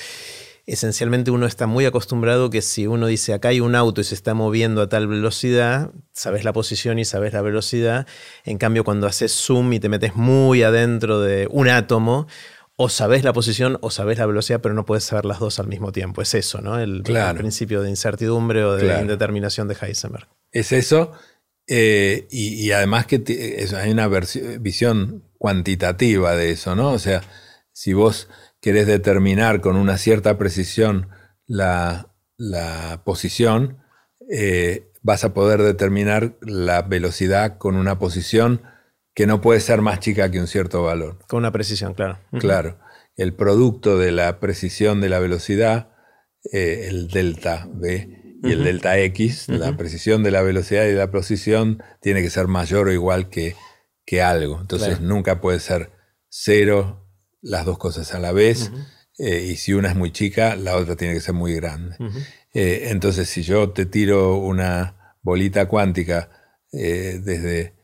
esencialmente 0.66 1.30
uno 1.30 1.46
está 1.46 1.66
muy 1.66 1.84
acostumbrado 1.86 2.50
que 2.50 2.60
si 2.60 2.86
uno 2.86 3.06
dice 3.06 3.32
acá 3.32 3.48
hay 3.48 3.60
un 3.60 3.74
auto 3.74 4.00
y 4.00 4.04
se 4.04 4.14
está 4.14 4.34
moviendo 4.34 4.82
a 4.82 4.88
tal 4.88 5.06
velocidad, 5.06 5.92
sabes 6.12 6.44
la 6.44 6.52
posición 6.52 6.98
y 6.98 7.04
sabes 7.04 7.32
la 7.32 7.42
velocidad. 7.42 8.06
En 8.44 8.58
cambio, 8.58 8.84
cuando 8.84 9.06
haces 9.06 9.32
zoom 9.32 9.72
y 9.72 9.80
te 9.80 9.88
metes 9.88 10.16
muy 10.16 10.62
adentro 10.62 11.20
de 11.20 11.48
un 11.50 11.68
átomo, 11.68 12.26
o 12.76 12.90
sabes 12.90 13.24
la 13.24 13.32
posición 13.32 13.78
o 13.80 13.90
sabes 13.90 14.18
la 14.18 14.26
velocidad, 14.26 14.60
pero 14.60 14.74
no 14.74 14.84
puedes 14.84 15.04
saber 15.04 15.24
las 15.24 15.38
dos 15.38 15.58
al 15.58 15.66
mismo 15.66 15.92
tiempo. 15.92 16.20
Es 16.20 16.34
eso, 16.34 16.60
¿no? 16.60 16.78
El, 16.78 17.02
principio 17.02 17.80
de 17.80 17.88
incertidumbre 17.88 18.64
o 18.64 18.76
de 18.76 19.00
indeterminación 19.00 19.66
de 19.66 19.76
Heisenberg. 19.80 20.28
Es 20.52 20.72
eso. 20.72 21.12
Eh, 21.66 22.28
y, 22.30 22.70
además 22.72 23.06
que 23.06 23.22
hay 23.76 23.90
una 23.90 24.08
visión 24.08 25.24
cuantitativa 25.38 26.36
de 26.36 26.50
eso, 26.50 26.76
¿no? 26.76 26.92
O 26.92 26.98
sea, 26.98 27.22
si 27.72 27.92
vos 27.92 28.28
querés 28.66 28.88
determinar 28.88 29.60
con 29.60 29.76
una 29.76 29.96
cierta 29.96 30.38
precisión 30.38 31.08
la, 31.46 32.10
posición, 33.04 33.78
eh, 34.28 34.90
vas 35.02 35.22
a 35.22 35.32
poder 35.32 35.62
determinar 35.62 36.36
la 36.40 36.82
velocidad 36.82 37.58
con 37.58 37.76
una 37.76 38.00
posición 38.00 38.62
que 39.14 39.28
no 39.28 39.40
puede 39.40 39.60
ser 39.60 39.82
más 39.82 40.00
chica 40.00 40.32
que 40.32 40.40
un 40.40 40.48
cierto 40.48 40.82
valor. 40.82 41.20
Con 41.28 41.38
una 41.38 41.52
precisión, 41.52 41.94
claro. 41.94 42.18
Claro. 42.40 42.80
El 43.14 43.34
producto 43.34 43.98
de 43.98 44.10
la 44.10 44.40
precisión 44.40 45.00
de 45.00 45.10
la 45.10 45.20
velocidad, 45.20 45.92
eh, 46.52 46.86
el 46.88 47.06
delta 47.06 47.68
V 47.72 48.38
y 48.42 48.50
el 48.50 48.64
delta 48.64 48.98
X, 48.98 49.48
la 49.48 49.76
precisión 49.76 50.24
de 50.24 50.32
la 50.32 50.42
velocidad 50.42 50.86
y 50.86 50.92
la 50.94 51.12
posición 51.12 51.84
tiene 52.00 52.20
que 52.20 52.30
ser 52.30 52.48
mayor 52.48 52.88
o 52.88 52.92
igual 52.92 53.28
que, 53.28 53.54
que 54.04 54.22
algo. 54.22 54.60
Entonces 54.60 55.00
nunca 55.00 55.40
puede 55.40 55.60
ser 55.60 55.92
cero 56.28 57.05
las 57.46 57.64
dos 57.64 57.78
cosas 57.78 58.12
a 58.14 58.18
la 58.18 58.32
vez. 58.32 58.70
Eh, 59.18 59.48
y 59.52 59.56
si 59.56 59.72
una 59.72 59.90
es 59.90 59.96
muy 59.96 60.12
chica, 60.12 60.56
la 60.56 60.76
otra 60.76 60.96
tiene 60.96 61.14
que 61.14 61.20
ser 61.20 61.34
muy 61.34 61.54
grande. 61.54 61.96
Eh, 62.52 62.88
entonces, 62.90 63.28
si 63.28 63.42
yo 63.42 63.70
te 63.70 63.86
tiro 63.86 64.36
una 64.36 65.16
bolita 65.22 65.66
cuántica 65.66 66.30
eh, 66.72 67.20
desde 67.22 67.74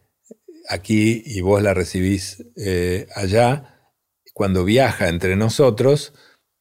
aquí 0.69 1.23
y 1.25 1.41
vos 1.41 1.63
la 1.63 1.75
recibís 1.75 2.45
allá, 3.15 3.91
cuando 4.35 4.65
viaja 4.65 5.09
entre 5.09 5.37
nosotros, 5.37 6.13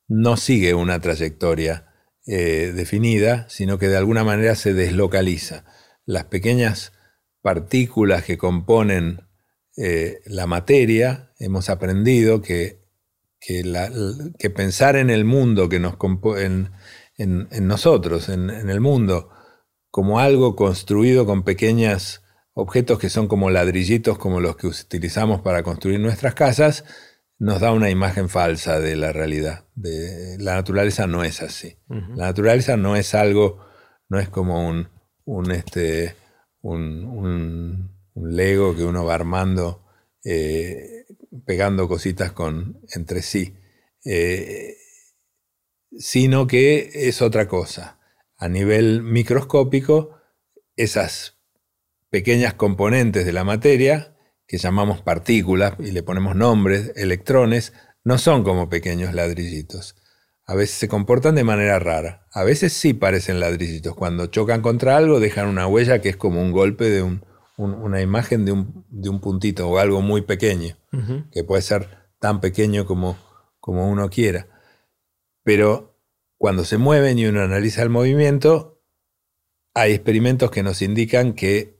no 0.07 0.37
sigue 0.37 0.73
una 0.73 0.99
trayectoria 0.99 1.87
definida, 2.25 3.47
sino 3.49 3.77
que 3.77 3.87
de 3.87 3.97
alguna 3.97 4.23
manera 4.23 4.55
se 4.55 4.73
deslocaliza. 4.73 5.65
Las 6.05 6.25
pequeñas 6.25 6.93
partículas 7.41 8.23
que 8.23 8.37
componen 8.37 9.27
la 9.75 10.47
materia, 10.47 11.33
hemos 11.39 11.69
aprendido 11.69 12.41
que 12.41 12.81
que, 13.41 14.49
pensar 14.51 14.95
en 14.95 15.10
el 15.10 15.25
mundo 15.25 15.67
que 15.67 15.80
nos 15.80 15.95
en, 16.38 16.69
en, 17.17 17.67
nosotros, 17.67 18.30
en, 18.30 18.49
el 18.49 18.80
mundo, 18.80 19.30
como 19.89 20.19
algo 20.19 20.56
construido 20.56 21.25
con 21.25 21.43
pequeños 21.43 22.21
objetos 22.54 22.99
que 22.99 23.10
son 23.10 23.27
como 23.27 23.49
ladrillitos 23.49 24.17
como 24.17 24.39
los 24.39 24.56
que 24.56 24.67
utilizamos 24.67 25.41
para 25.41 25.63
construir 25.63 25.99
nuestras 25.99 26.36
casas, 26.36 26.86
nos 27.39 27.60
da 27.60 27.71
una 27.71 27.89
imagen 27.89 28.30
falsa 28.30 28.80
de 28.80 28.95
la 28.95 29.12
realidad. 29.12 29.65
De, 29.73 30.38
la 30.39 30.54
naturaleza 30.54 31.08
no 31.08 31.23
es 31.23 31.41
así. 31.41 31.77
La 31.89 32.27
naturaleza 32.27 32.77
no 32.77 32.95
es 32.95 33.15
algo, 33.15 33.65
no 34.08 34.19
es 34.19 34.30
como 34.30 34.67
un, 34.67 34.89
un, 35.25 35.51
este, 35.51 36.15
un, 36.62 37.89
Lego 38.13 38.75
que 38.75 38.84
uno 38.84 39.06
va 39.06 39.15
armando, 39.15 39.84
eh, 40.23 41.00
pegando 41.46 41.88
cositas 41.88 42.32
con, 42.32 42.82
entre 42.94 43.22
sí, 43.22 43.56
eh, 44.06 44.76
sino 45.98 46.48
que 46.48 46.89
es 46.94 47.22
otra 47.22 47.48
cosa. 47.48 48.00
A 48.38 48.48
nivel 48.48 49.04
microscópico, 49.04 50.17
esas 50.76 51.38
pequeñas 52.10 52.54
componentes 52.56 53.26
de 53.26 53.34
la 53.34 53.44
materia 53.44 54.17
que 54.48 54.58
llamamos 54.58 55.02
partículas 55.02 55.76
y 55.80 55.91
le 55.91 56.04
ponemos 56.04 56.36
nombres, 56.36 56.91
electrones, 56.96 57.74
no 58.04 58.17
son 58.17 58.44
como 58.44 58.67
pequeños 58.67 59.13
ladrillitos. 59.13 59.96
A 60.46 60.56
veces 60.56 60.78
se 60.78 60.88
comportan 60.89 61.36
de 61.36 61.46
manera 61.46 61.80
rara. 61.80 62.28
A 62.34 62.44
veces 62.44 62.74
sí 62.74 62.94
parecen 62.94 63.39
ladrillitos. 63.39 63.96
Cuando 63.96 64.26
chocan 64.26 64.62
contra 64.62 64.98
algo 64.98 65.22
dejan 65.22 65.48
una 65.48 65.67
huella 65.67 66.02
que 66.02 66.10
es 66.10 66.17
como 66.17 66.41
un 66.41 66.52
golpe 66.52 66.89
de 66.89 67.04
una 67.57 68.01
imagen 68.01 68.45
de 68.45 68.51
un, 68.51 69.21
puntito 69.21 69.69
o 69.69 69.77
algo 69.77 70.01
muy 70.01 70.21
pequeño, 70.21 70.77
que 71.31 71.43
puede 71.43 71.61
ser 71.61 71.87
tan 72.19 72.41
pequeño 72.41 72.85
como, 72.85 73.17
como 73.59 73.89
uno 73.89 74.09
quiera. 74.09 74.47
Pero 75.43 75.97
cuando 76.37 76.65
se 76.65 76.77
mueven 76.77 77.19
y 77.19 77.25
uno 77.25 77.41
analiza 77.41 77.83
el 77.83 77.89
movimiento, 77.89 78.81
hay 79.73 79.93
experimentos 79.93 80.51
que 80.51 80.63
nos 80.63 80.81
indican 80.81 81.33
que 81.33 81.79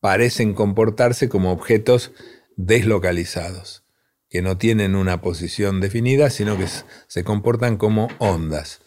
parecen 0.00 0.54
comportarse 0.54 1.28
como 1.28 1.52
objetos 1.52 2.12
deslocalizados, 2.56 3.84
que 4.28 4.42
no 4.42 4.58
tienen 4.58 4.94
una 4.94 5.20
posición 5.20 5.80
definida, 5.80 6.30
sino 6.30 6.56
que 6.56 6.66
se 7.06 7.24
comportan 7.24 7.76
como 7.76 8.08
ondas. 8.18 8.80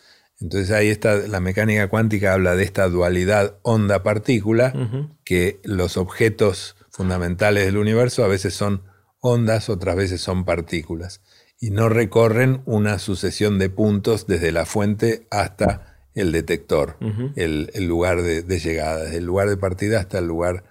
Entonces 0.43 0.71
ahí 0.71 0.89
está, 0.89 1.15
la 1.15 1.39
mecánica 1.39 1.87
cuántica 1.87 2.33
habla 2.33 2.57
de 2.57 2.65
esta 2.65 2.89
dualidad 2.89 3.59
onda-partícula, 3.61 5.09
que 5.23 5.61
los 5.63 5.95
objetos 5.95 6.75
fundamentales 6.89 7.65
del 7.65 7.77
universo 7.77 8.25
a 8.25 8.27
veces 8.27 8.53
son 8.53 8.83
ondas, 9.21 9.69
otras 9.69 9.95
veces 9.95 10.19
son 10.19 10.43
partículas, 10.43 11.21
y 11.61 11.69
no 11.69 11.87
recorren 11.87 12.61
una 12.65 12.99
sucesión 12.99 13.57
de 13.57 13.69
puntos 13.69 14.27
desde 14.27 14.51
la 14.51 14.65
fuente 14.65 15.27
hasta 15.31 15.95
el 16.13 16.33
detector, 16.33 16.97
el, 17.37 17.69
lugar 17.87 18.21
de, 18.21 18.43
de, 18.43 18.59
llegada, 18.59 19.05
desde 19.05 19.17
el 19.17 19.25
lugar 19.25 19.47
de 19.47 19.55
partida 19.55 20.01
hasta 20.01 20.19
el 20.19 20.27
lugar 20.27 20.65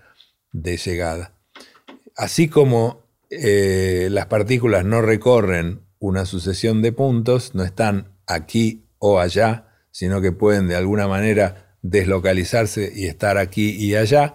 de 0.52 0.76
llegada. 0.76 1.32
Así 2.14 2.48
como 2.48 3.06
eh, 3.30 4.08
las 4.10 4.26
partículas 4.26 4.84
no 4.84 5.00
recorren 5.00 5.80
una 5.98 6.26
sucesión 6.26 6.82
de 6.82 6.92
puntos, 6.92 7.54
no 7.54 7.64
están 7.64 8.12
aquí 8.26 8.81
o 9.04 9.18
allá, 9.18 9.66
sino 9.90 10.20
que 10.20 10.30
pueden 10.30 10.68
de 10.68 10.76
alguna 10.76 11.08
manera 11.08 11.76
deslocalizarse 11.82 12.92
y 12.94 13.06
estar 13.06 13.36
aquí 13.36 13.70
y 13.70 13.96
allá, 13.96 14.34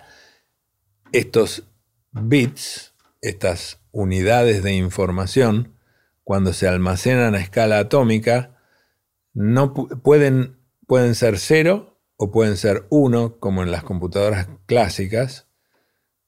estos 1.13 1.63
bits, 2.11 2.93
estas 3.21 3.79
unidades 3.93 4.63
de 4.63 4.73
información, 4.73 5.73
cuando 6.25 6.51
se 6.51 6.67
almacenan 6.67 7.33
a 7.33 7.39
escala 7.39 7.79
atómica, 7.79 8.57
no 9.33 9.73
pueden, 9.73 10.57
pueden 10.85 11.15
ser 11.15 11.39
cero 11.39 11.97
o 12.17 12.29
pueden 12.29 12.57
ser 12.57 12.87
uno, 12.89 13.39
como 13.39 13.63
en 13.63 13.71
las 13.71 13.83
computadoras 13.83 14.49
clásicas, 14.65 15.47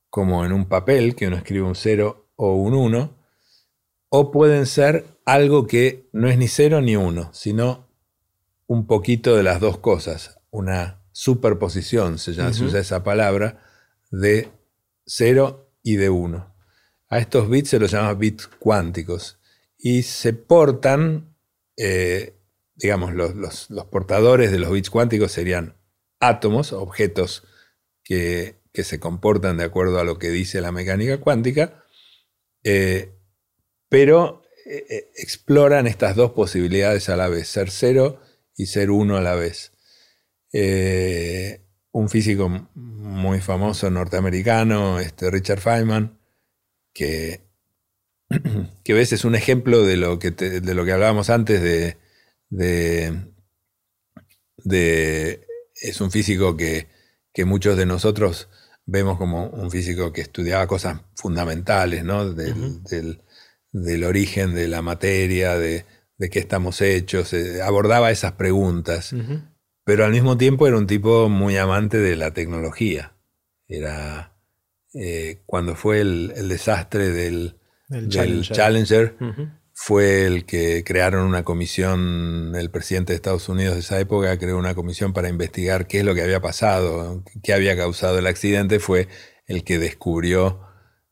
como 0.10 0.46
en 0.46 0.54
un 0.54 0.70
papel, 0.70 1.14
que 1.14 1.28
uno 1.28 1.36
escribe 1.36 1.68
un 1.68 1.76
0 1.76 2.30
o 2.38 2.56
un 2.56 2.74
1, 2.74 3.18
o 4.08 4.32
pueden 4.32 4.66
ser 4.66 5.20
algo 5.26 5.68
que 5.68 6.08
no 6.14 6.30
es 6.30 6.38
ni 6.38 6.48
0 6.48 6.80
ni 6.82 6.96
1, 6.96 7.34
sino 7.34 7.89
un 8.70 8.88
poquito 8.88 9.36
de 9.36 9.44
las 9.44 9.60
dos 9.60 9.80
cosas, 9.80 10.40
una 10.52 11.02
superposición, 11.12 12.18
se, 12.20 12.34
llama, 12.34 12.52
usa 12.52 12.80
esa 12.80 13.04
palabra, 13.04 13.62
de 14.12 14.50
0 15.06 15.74
y 15.84 15.98
de 15.98 16.10
1. 16.10 16.56
A 17.10 17.20
estos 17.20 17.50
bits 17.50 17.70
se 17.70 17.80
los 17.80 17.92
llama 17.92 18.14
bits 18.14 18.48
cuánticos. 18.48 19.40
Y 19.78 20.04
se 20.04 20.34
portan, 20.34 21.36
eh, 21.76 22.38
digamos, 22.76 23.14
los, 23.14 23.70
los 23.70 23.86
portadores 23.86 24.52
de 24.52 24.60
los 24.60 24.72
bits 24.72 24.90
cuánticos 24.90 25.32
serían 25.32 25.76
átomos, 26.20 26.72
objetos 26.72 27.44
que 28.04 28.60
que 28.74 28.84
se 28.84 29.00
comportan 29.00 29.58
de 29.58 29.64
acuerdo 29.64 30.00
a 30.00 30.04
lo 30.04 30.20
que 30.20 30.30
dice 30.30 30.62
la 30.62 30.72
mecánica 30.72 31.20
cuántica, 31.20 31.84
eh, 32.64 33.16
pero 33.90 34.44
eh, 34.66 35.12
exploran 35.16 35.88
estas 35.88 36.16
dos 36.16 36.32
posibilidades 36.32 37.10
a 37.10 37.18
la 37.18 37.28
vez, 37.28 37.48
ser 37.48 37.72
cero 37.72 38.22
y 38.60 38.66
ser 38.66 38.92
uno 38.92 39.16
a 39.16 39.22
la 39.22 39.36
vez. 39.36 39.72
un 41.92 42.10
físico 42.10 42.50
muy 42.76 43.40
famoso 43.40 43.90
norteamericano, 43.90 45.00
este 45.00 45.32
Richard 45.32 45.62
Feynman, 45.62 46.20
que, 46.94 47.42
que 48.84 48.94
ves 48.94 49.14
es 49.14 49.24
un 49.24 49.36
ejemplo 49.36 49.84
de 49.84 49.96
lo 49.96 50.20
que, 50.20 50.32
de 50.32 50.76
lo 50.76 50.84
que 50.84 50.92
hablábamos 50.92 51.30
antes 51.30 51.62
de, 51.62 51.98
de, 54.66 55.48
es 55.76 56.02
un 56.02 56.12
físico 56.12 56.58
que, 56.58 56.90
que 57.34 57.46
muchos 57.46 57.78
de 57.78 57.86
nosotros 57.86 58.50
vemos 58.86 59.18
como 59.18 59.48
un 59.48 59.72
físico 59.72 60.12
que 60.12 60.20
estudiaba 60.22 60.68
cosas 60.68 61.00
fundamentales, 61.16 62.04
¿no? 62.04 62.34
Del, 62.34 63.22
origen 64.04 64.54
de 64.54 64.68
la 64.68 64.82
materia, 64.82 65.58
de, 65.58 65.86
qué 66.28 66.40
estamos 66.40 66.82
hechos, 66.82 67.32
eh, 67.32 67.62
abordaba 67.62 68.12
esas 68.12 68.34
preguntas, 68.34 69.16
pero 69.86 70.04
al 70.04 70.12
mismo 70.12 70.38
tiempo 70.38 70.68
era 70.68 70.78
un 70.78 70.88
tipo 70.88 71.30
muy 71.30 71.56
amante 71.56 71.98
de 71.98 72.18
la 72.18 72.32
tecnología. 72.32 73.16
Era 73.68 74.36
eh, 74.94 75.42
cuando 75.46 75.76
fue 75.76 76.02
el, 76.02 76.50
desastre 76.50 77.10
del, 77.10 77.56
Challenger, 78.10 79.16
fue 79.74 80.26
el 80.26 80.46
que 80.46 80.84
crearon 80.84 81.26
una 81.26 81.44
comisión, 81.44 82.54
el 82.56 82.70
presidente 82.70 83.14
de 83.14 83.16
Estados 83.16 83.48
Unidos 83.48 83.76
de 83.76 83.80
esa 83.80 83.98
época 84.00 84.38
creó 84.38 84.58
una 84.58 84.76
comisión 84.76 85.14
para 85.14 85.30
investigar 85.30 85.88
qué 85.88 86.00
es 86.00 86.06
lo 86.06 86.14
que 86.14 86.22
había 86.22 86.42
pasado, 86.42 87.24
qué 87.42 87.54
había 87.54 87.78
causado 87.78 88.20
el 88.20 88.28
accidente, 88.28 88.80
fue 88.80 89.08
el 89.48 89.64
que 89.64 89.80
descubrió 89.80 90.60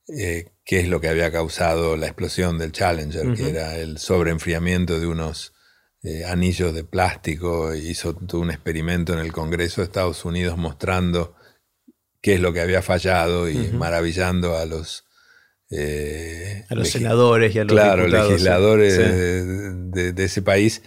eh, 0.09 0.51
qué 0.67 0.81
es 0.81 0.89
lo 0.89 0.99
que 0.99 1.07
había 1.07 1.31
causado 1.31 1.95
la 1.95 2.07
explosión 2.07 2.57
del 2.59 2.73
Challenger, 2.73 3.33
que 3.33 3.49
era 3.49 3.77
el 3.77 3.97
sobreenfriamiento 3.97 4.99
de 4.99 5.07
unos 5.07 5.53
eh, 6.03 6.25
anillos 6.25 6.75
de 6.75 6.83
plástico, 6.83 7.73
hizo 7.73 8.13
todo 8.13 8.41
un 8.41 8.51
experimento 8.51 9.13
en 9.13 9.19
el 9.19 9.31
Congreso 9.31 9.79
de 9.79 9.85
Estados 9.85 10.25
Unidos 10.25 10.57
mostrando 10.57 11.35
qué 12.21 12.33
es 12.33 12.41
lo 12.41 12.51
que 12.51 12.59
había 12.59 12.81
fallado 12.81 13.49
y 13.49 13.69
maravillando 13.71 14.57
a 14.57 14.65
los 14.65 15.05
eh, 15.69 16.65
a 16.69 16.75
los 16.75 16.89
senadores 16.89 17.55
y 17.55 17.59
a 17.59 17.63
los 17.63 17.71
claro, 17.71 18.05
legisladores 18.05 18.97
de, 18.97 20.23
ese 20.23 20.41
país 20.41 20.81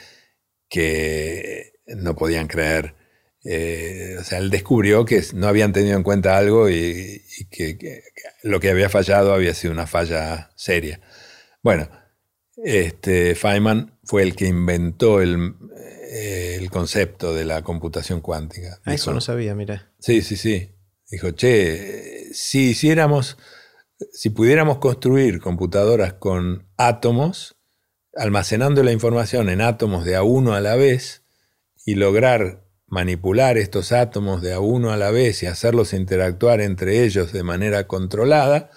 que 0.68 1.72
no 1.86 2.14
podían 2.16 2.48
creer. 2.48 2.94
Eh, 3.44 4.16
o 4.18 4.24
sea, 4.24 4.38
él 4.38 4.50
descubrió 4.50 5.04
que 5.04 5.22
no 5.34 5.48
habían 5.48 5.72
tenido 5.72 5.96
en 5.96 6.02
cuenta 6.02 6.36
algo 6.36 6.68
y, 6.68 7.22
que, 7.50 8.02
lo 8.42 8.60
que 8.60 8.70
había 8.70 8.88
fallado 8.88 9.32
había 9.32 9.54
sido 9.54 9.72
una 9.72 9.86
falla 9.86 10.50
seria. 10.56 11.00
Bueno, 11.62 11.88
este, 12.56 13.34
Feynman 13.34 13.98
fue 14.04 14.22
el 14.22 14.36
que 14.36 14.46
inventó 14.46 15.20
el, 15.20 15.54
eh, 16.12 16.56
el 16.60 16.70
concepto 16.70 17.34
de 17.34 17.44
la 17.44 17.62
computación 17.62 18.20
cuántica. 18.20 18.80
Ah, 18.84 18.94
eso 18.94 19.12
no 19.14 19.20
sabía, 19.20 19.54
mira. 19.54 19.92
Sí, 19.98 20.22
sí, 20.22 20.36
sí. 20.36 20.70
Dijo, 21.10 21.30
che, 21.32 22.28
si 22.32 22.70
hiciéramos 22.70 23.36
si 24.12 24.30
pudiéramos 24.30 24.78
construir 24.78 25.40
computadoras 25.40 26.14
con 26.14 26.68
átomos, 26.76 27.56
almacenando 28.14 28.82
la 28.82 28.92
información 28.92 29.48
en 29.48 29.60
átomos 29.60 30.04
de 30.04 30.16
a 30.16 30.22
uno 30.22 30.54
a 30.54 30.60
la 30.60 30.76
vez 30.76 31.24
y 31.84 31.94
lograr 31.94 32.66
manipular 32.90 33.56
estos 33.56 33.92
átomos 33.92 34.42
de 34.42 34.52
a 34.52 34.60
uno 34.60 34.90
a 34.90 34.96
la 34.96 35.10
vez 35.10 35.42
y 35.42 35.46
hacerlos 35.46 35.94
interactuar 35.94 36.60
entre 36.60 37.04
ellos 37.04 37.32
de 37.32 37.42
manera 37.42 37.86
controlada, 37.86 38.70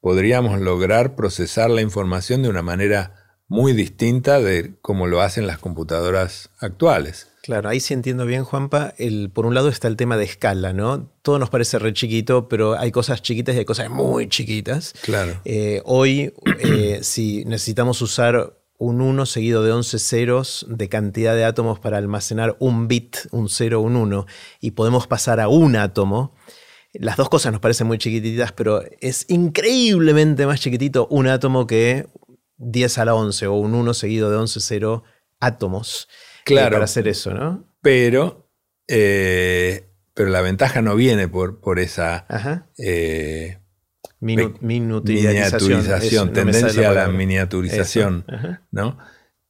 podríamos 0.00 0.60
lograr 0.60 1.16
procesar 1.16 1.70
la 1.70 1.80
información 1.80 2.42
de 2.42 2.50
una 2.50 2.62
manera 2.62 3.26
muy 3.48 3.72
distinta 3.72 4.40
de 4.40 4.76
como 4.82 5.06
lo 5.06 5.20
hacen 5.20 5.46
las 5.46 5.58
computadoras 5.58 6.50
actuales. 6.58 7.28
Claro, 7.42 7.68
ahí 7.68 7.78
sí 7.78 7.94
entiendo 7.94 8.26
bien, 8.26 8.42
Juanpa. 8.42 8.92
El, 8.98 9.30
por 9.30 9.46
un 9.46 9.54
lado 9.54 9.68
está 9.68 9.86
el 9.86 9.96
tema 9.96 10.16
de 10.16 10.24
escala, 10.24 10.72
¿no? 10.72 11.12
Todo 11.22 11.38
nos 11.38 11.48
parece 11.48 11.78
re 11.78 11.92
chiquito, 11.92 12.48
pero 12.48 12.76
hay 12.76 12.90
cosas 12.90 13.22
chiquitas 13.22 13.54
y 13.54 13.58
hay 13.58 13.64
cosas 13.64 13.88
muy 13.88 14.28
chiquitas. 14.28 14.94
Claro. 15.02 15.40
Eh, 15.44 15.80
hoy, 15.84 16.34
eh, 16.58 16.98
si 17.02 17.44
necesitamos 17.44 18.02
usar 18.02 18.55
un 18.78 19.00
1 19.00 19.26
seguido 19.26 19.62
de 19.62 19.72
11 19.72 19.98
ceros 19.98 20.66
de 20.68 20.88
cantidad 20.88 21.34
de 21.34 21.44
átomos 21.44 21.78
para 21.80 21.98
almacenar 21.98 22.56
un 22.60 22.88
bit, 22.88 23.16
un 23.30 23.48
0, 23.48 23.80
un 23.80 23.96
1, 23.96 24.26
y 24.60 24.72
podemos 24.72 25.06
pasar 25.06 25.40
a 25.40 25.48
un 25.48 25.76
átomo, 25.76 26.34
las 26.92 27.16
dos 27.16 27.28
cosas 27.28 27.52
nos 27.52 27.60
parecen 27.60 27.86
muy 27.86 27.98
chiquititas, 27.98 28.52
pero 28.52 28.82
es 29.00 29.26
increíblemente 29.28 30.46
más 30.46 30.60
chiquitito 30.60 31.06
un 31.10 31.26
átomo 31.26 31.66
que 31.66 32.06
10 32.58 32.98
a 32.98 33.04
la 33.04 33.14
11 33.14 33.46
o 33.48 33.54
un 33.54 33.74
1 33.74 33.94
seguido 33.94 34.30
de 34.30 34.36
11, 34.36 34.60
0 34.60 35.02
átomos 35.40 36.08
eh, 36.10 36.42
Claro. 36.44 36.72
para 36.72 36.84
hacer 36.84 37.06
eso, 37.08 37.34
¿no? 37.34 37.64
Pero, 37.82 38.48
eh, 38.88 39.90
pero 40.14 40.30
la 40.30 40.40
ventaja 40.40 40.80
no 40.80 40.94
viene 40.96 41.28
por, 41.28 41.60
por 41.60 41.78
esa 41.78 42.24
Ajá. 42.28 42.66
eh, 42.78 43.58
Minu- 44.34 44.58
eso, 45.82 46.26
no 46.26 46.32
tendencia 46.32 46.88
a 46.90 46.92
la 46.94 47.06
miniaturización. 47.18 48.24
¿no? 48.70 48.98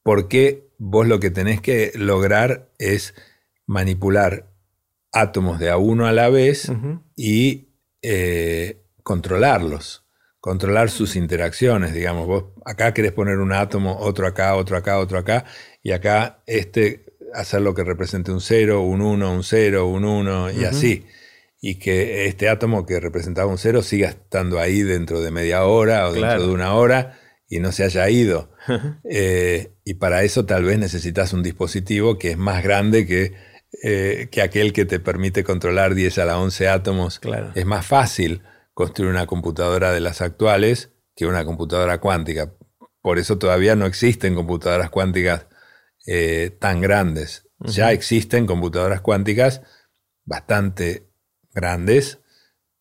Porque 0.03 0.69
vos 0.79 1.07
lo 1.07 1.19
que 1.21 1.31
tenés 1.31 1.61
que 1.61 1.93
lograr 1.97 2.69
es 2.79 3.15
manipular 3.67 4.53
átomos 5.12 5.59
de 5.59 5.71
a 5.71 5.77
uno 5.79 6.07
a 6.07 6.12
la 6.12 6.29
vez 6.29 6.71
y 7.17 7.69
eh, 8.03 8.83
controlarlos, 9.03 10.05
controlar 10.41 10.91
sus 10.91 11.17
interacciones, 11.17 11.95
digamos, 11.95 12.27
vos 12.27 12.45
acá 12.65 12.93
querés 12.95 13.12
poner 13.12 13.39
un 13.39 13.53
átomo, 13.53 13.97
otro 13.99 14.27
acá, 14.27 14.55
otro 14.55 14.77
acá, 14.77 14.99
otro 14.99 15.19
acá, 15.19 15.45
y 15.83 15.93
acá 15.93 16.43
este 16.47 17.07
hacer 17.35 17.61
lo 17.62 17.75
que 17.75 17.83
represente 17.85 18.31
un 18.31 18.41
0, 18.41 18.83
un 18.83 19.01
1, 19.03 19.33
un 19.33 19.43
0, 19.43 19.87
un 19.89 20.05
1 20.05 20.51
y 20.53 20.65
así. 20.65 21.05
Y 21.61 21.79
que 21.79 22.27
este 22.27 22.49
átomo 22.49 22.85
que 22.87 23.01
representaba 23.01 23.51
un 23.51 23.59
0 23.59 23.83
siga 23.83 24.09
estando 24.11 24.61
ahí 24.61 24.83
dentro 24.83 25.21
de 25.21 25.31
media 25.31 25.64
hora 25.64 26.09
o 26.09 26.12
Claro. 26.12 26.33
dentro 26.35 26.49
de 26.49 26.55
una 26.55 26.75
hora 26.75 27.19
y 27.49 27.61
no 27.61 27.73
se 27.73 27.85
haya 27.85 28.09
ido. 28.11 28.53
Eh, 29.09 29.73
y 29.85 29.95
para 29.95 30.25
eso 30.25 30.45
tal 30.45 30.64
vez 30.64 30.79
necesitas 30.79 31.33
un 31.33 31.42
dispositivo 31.45 32.19
que 32.19 32.33
es 32.33 32.37
más 32.37 32.64
grande 32.64 33.07
que, 33.07 33.35
eh, 33.85 34.27
que 34.33 34.42
aquel 34.42 34.73
que 34.73 34.85
te 34.85 34.99
permite 34.99 35.45
controlar 35.45 35.95
10 35.95 36.19
a 36.19 36.25
la 36.25 36.38
11 36.38 36.69
átomos. 36.69 37.21
Claro. 37.21 37.53
Es 37.55 37.64
más 37.64 37.87
fácil 37.87 38.42
construir 38.75 39.11
una 39.12 39.27
computadora 39.27 39.92
de 39.92 40.01
las 40.01 40.21
actuales 40.21 40.90
que 41.14 41.27
una 41.27 41.45
computadora 41.45 41.99
cuántica. 41.99 42.53
Por 43.01 43.19
eso 43.21 43.38
todavía 43.38 43.77
no 43.77 43.87
existen 43.87 44.35
computadoras 44.35 44.90
cuánticas 44.90 45.47
eh, 46.09 46.51
tan 46.61 46.81
grandes. 46.81 47.49
Ya 47.61 47.92
existen 47.92 48.47
computadoras 48.47 49.01
cuánticas 49.01 49.62
bastante 50.25 51.06
grandes, 51.57 52.21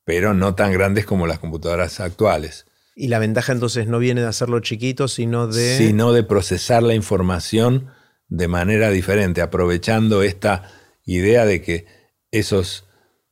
pero 0.04 0.36
no 0.36 0.54
tan 0.54 0.72
grandes 0.72 1.06
como 1.08 1.26
las 1.26 1.40
computadoras 1.40 2.00
actuales. 2.00 2.68
Y 2.96 3.08
la 3.08 3.20
ventaja 3.20 3.52
entonces 3.52 3.88
no 3.88 3.98
viene 3.98 4.22
de 4.22 4.28
hacerlo 4.28 4.60
chiquito, 4.60 5.08
sino 5.08 5.48
de... 5.48 5.78
sino 5.78 6.14
de 6.14 6.24
procesar 6.24 6.84
la 6.84 6.94
información 6.94 7.90
de 8.28 8.48
manera 8.48 8.90
diferente, 8.92 9.42
aprovechando 9.42 10.22
esta 10.22 10.70
idea 11.04 11.46
de 11.46 11.62
que 11.62 11.86
esos, 12.32 12.86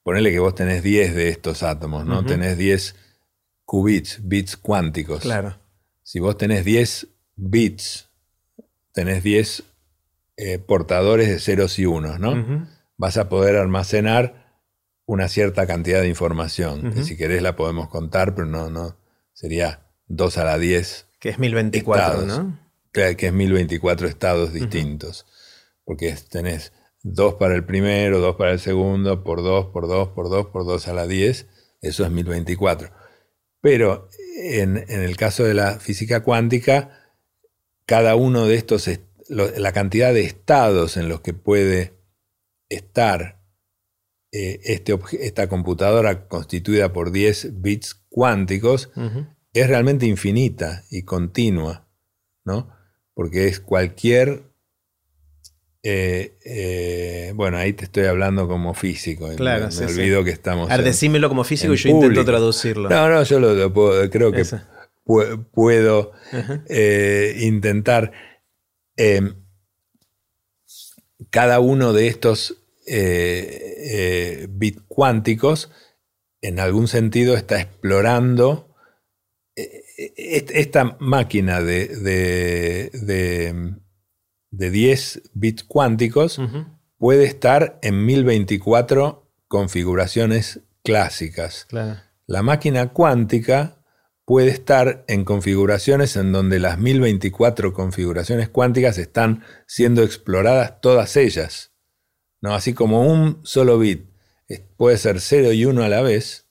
ponele 0.03 0.31
que 0.31 0.39
vos 0.39 0.55
tenés 0.55 0.81
10 0.83 1.15
de 1.15 1.29
estos 1.29 1.63
átomos, 1.63 2.05
¿no? 2.05 2.25
Tenés 2.25 2.57
10 2.57 2.95
qubits, 3.65 4.19
bits 4.23 4.57
cuánticos. 4.57 5.21
Claro. 5.21 5.59
Si 6.03 6.19
vos 6.19 6.37
tenés 6.37 6.65
10 6.65 7.07
bits, 7.35 8.09
tenés 8.91 9.23
10 9.23 9.63
eh, 10.37 10.59
portadores 10.59 11.29
de 11.29 11.39
ceros 11.39 11.79
y 11.79 11.85
unos, 11.85 12.19
¿no? 12.19 12.67
Vas 12.97 13.17
a 13.17 13.29
poder 13.29 13.55
almacenar 13.55 14.42
una 15.13 15.27
cierta 15.29 15.65
cantidad 15.67 16.01
de 16.01 16.07
información. 16.09 16.81
que 16.81 16.99
Ujú. 16.99 17.03
si 17.03 17.17
querés 17.17 17.41
la 17.41 17.55
podemos 17.55 17.87
contar, 17.89 18.35
pero 18.35 18.47
no, 18.47 18.69
no. 18.69 18.97
Sería 19.33 19.87
2 20.07 20.37
a 20.37 20.43
la 20.43 20.57
10 20.57 21.07
Que 21.19 21.29
es 21.29 21.39
1024, 21.39 22.21
Estados. 22.21 22.27
¿no? 22.45 22.59
que 22.91 23.15
que 23.17 23.27
es 23.27 23.33
1024 23.33 24.07
estados 24.07 24.53
distintos. 24.53 25.25
Porque 25.85 26.15
tenés 26.29 26.73
2 27.03 27.35
para 27.35 27.55
el 27.55 27.65
primero, 27.65 28.19
2 28.19 28.35
para 28.35 28.51
el 28.51 28.59
segundo, 28.59 29.23
por 29.23 29.41
2, 29.41 29.67
por 29.67 29.87
2, 29.87 30.09
por 30.09 30.29
2, 30.29 30.47
por 30.47 30.65
2 30.65 30.87
a 30.87 30.93
la 30.93 31.07
10. 31.07 31.47
Eso 31.81 32.03
es 32.05 32.11
1024. 32.11 32.91
Pero 33.61 34.09
en, 34.37 34.77
en 34.77 35.01
el 35.01 35.15
caso 35.17 35.43
de 35.43 35.53
la 35.53 35.79
física 35.79 36.21
cuántica, 36.23 36.99
cada 37.85 38.15
uno 38.15 38.45
de 38.45 38.55
estos, 38.55 38.89
la 39.29 39.71
cantidad 39.71 40.13
de 40.13 40.21
estados 40.21 40.95
en 40.97 41.09
los 41.09 41.21
que 41.21 41.33
puede 41.33 41.93
estar 42.69 43.41
eh, 44.35 44.59
este 44.63 44.97
esta 45.19 45.47
computadora 45.47 46.27
constituida 46.27 46.91
por 46.91 47.11
10 47.11 47.61
bits 47.61 47.93
cuánticos 48.09 48.89
es 49.53 49.67
realmente 49.67 50.07
infinita 50.07 50.83
y 50.89 51.03
continua, 51.03 51.87
¿no? 52.43 52.75
Porque 53.13 53.47
es 53.47 53.59
cualquier... 53.59 54.41
eh, 55.83 56.39
eh, 56.45 57.31
bueno, 57.35 57.57
ahí 57.57 57.73
te 57.73 57.83
estoy 57.85 58.05
hablando 58.05 58.47
como 58.47 58.73
físico. 58.73 59.29
Claro, 59.35 59.65
me, 59.65 59.71
sí, 59.71 59.81
me 59.83 59.89
sí. 59.89 59.99
olvido 59.99 60.23
que 60.23 60.31
estamos... 60.31 60.71
A 60.71 60.79
decímelo 60.79 61.29
como 61.29 61.43
físico 61.43 61.75
y 61.75 61.77
yo 61.77 61.89
intento 61.89 62.25
traducirlo. 62.25 62.89
No, 62.89 63.07
no, 63.07 63.21
yo 63.21 63.39
lo, 63.39 63.53
lo 63.53 63.71
puedo, 63.71 64.09
creo 64.09 64.31
que 64.31 64.43
puedo 65.51 66.13
intentar... 67.39 68.11
cada 71.29 71.59
uno 71.59 71.93
de 71.93 72.07
estos 72.07 72.62
eh, 72.87 73.75
eh, 73.77 74.47
bits 74.49 74.81
cuánticos, 74.87 75.71
en 76.41 76.59
algún 76.59 76.87
sentido, 76.87 77.35
está 77.35 77.59
explorando 77.61 78.75
eh, 79.55 79.83
est- 80.17 80.51
esta 80.51 80.97
máquina 80.99 81.61
de, 81.61 81.87
de, 81.87 82.89
de- 82.93 83.75
de 84.51 84.69
10 84.69 85.21
bits 85.33 85.63
cuánticos 85.63 86.39
puede 86.97 87.23
estar 87.25 87.79
en 87.81 88.05
1024 88.05 89.31
configuraciones 89.47 90.61
clásicas. 90.83 91.65
Claro. 91.69 91.99
La 92.27 92.43
máquina 92.43 92.93
cuántica 92.93 93.79
puede 94.25 94.49
estar 94.51 95.03
en 95.07 95.25
configuraciones 95.25 96.15
en 96.15 96.31
donde 96.31 96.59
las 96.59 96.77
1024 96.79 97.73
configuraciones 97.73 98.47
cuánticas 98.49 98.97
están 98.97 99.43
siendo 99.67 100.01
exploradas 100.03 100.79
todas 100.81 101.17
ellas. 101.17 101.72
¿No? 102.43 102.53
Así 102.53 102.73
como 102.73 103.07
un 103.07 103.39
solo 103.43 103.79
bit 103.79 104.05
puede 104.77 104.97
ser 104.97 105.21
0 105.21 105.53
y 105.53 105.65
1 105.65 105.81
a 105.81 105.87
la 105.87 106.01
vez, 106.01 106.49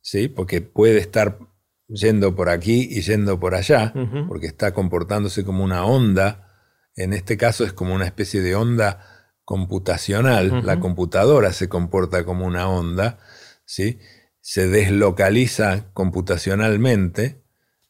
¿sí? 0.00 0.28
porque 0.28 0.62
puede 0.62 0.98
estar 0.98 1.38
yendo 1.86 2.34
por 2.34 2.48
aquí 2.48 2.88
y 2.90 3.02
yendo 3.02 3.38
por 3.38 3.54
allá, 3.54 3.92
porque 4.26 4.46
está 4.46 4.72
comportándose 4.72 5.44
como 5.44 5.62
una 5.64 5.84
onda. 5.84 6.48
En 6.96 7.12
este 7.12 7.36
caso 7.36 7.64
es 7.64 7.74
como 7.74 7.94
una 7.94 8.06
especie 8.06 8.40
de 8.40 8.54
onda 8.54 9.34
computacional. 9.44 10.64
La 10.64 10.80
computadora 10.80 11.52
se 11.52 11.68
comporta 11.68 12.24
como 12.24 12.46
una 12.46 12.68
onda, 12.68 13.18
¿sí? 13.66 13.98
se 14.40 14.68
deslocaliza 14.68 15.92
computacionalmente, 15.92 17.42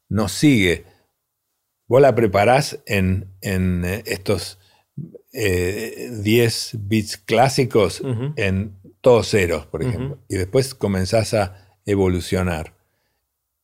no 0.09 0.29
sigue. 0.29 0.87
Vos 1.87 2.03
la 2.03 2.17
preparás 2.17 2.81
en, 2.87 3.37
en, 3.43 3.85
eh, 3.85 4.03
estos 4.07 4.60
eh, 5.33 6.11
10 6.23 6.71
bits 6.81 7.17
clásicos 7.17 8.03
en 8.37 8.81
todos 9.01 9.31
ceros, 9.31 9.67
por 9.67 9.83
ejemplo, 9.83 10.19
y 10.29 10.37
después 10.37 10.75
comenzás 10.75 11.35
a 11.35 11.79
evolucionar. 11.87 12.75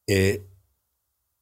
Eh, 0.07 0.47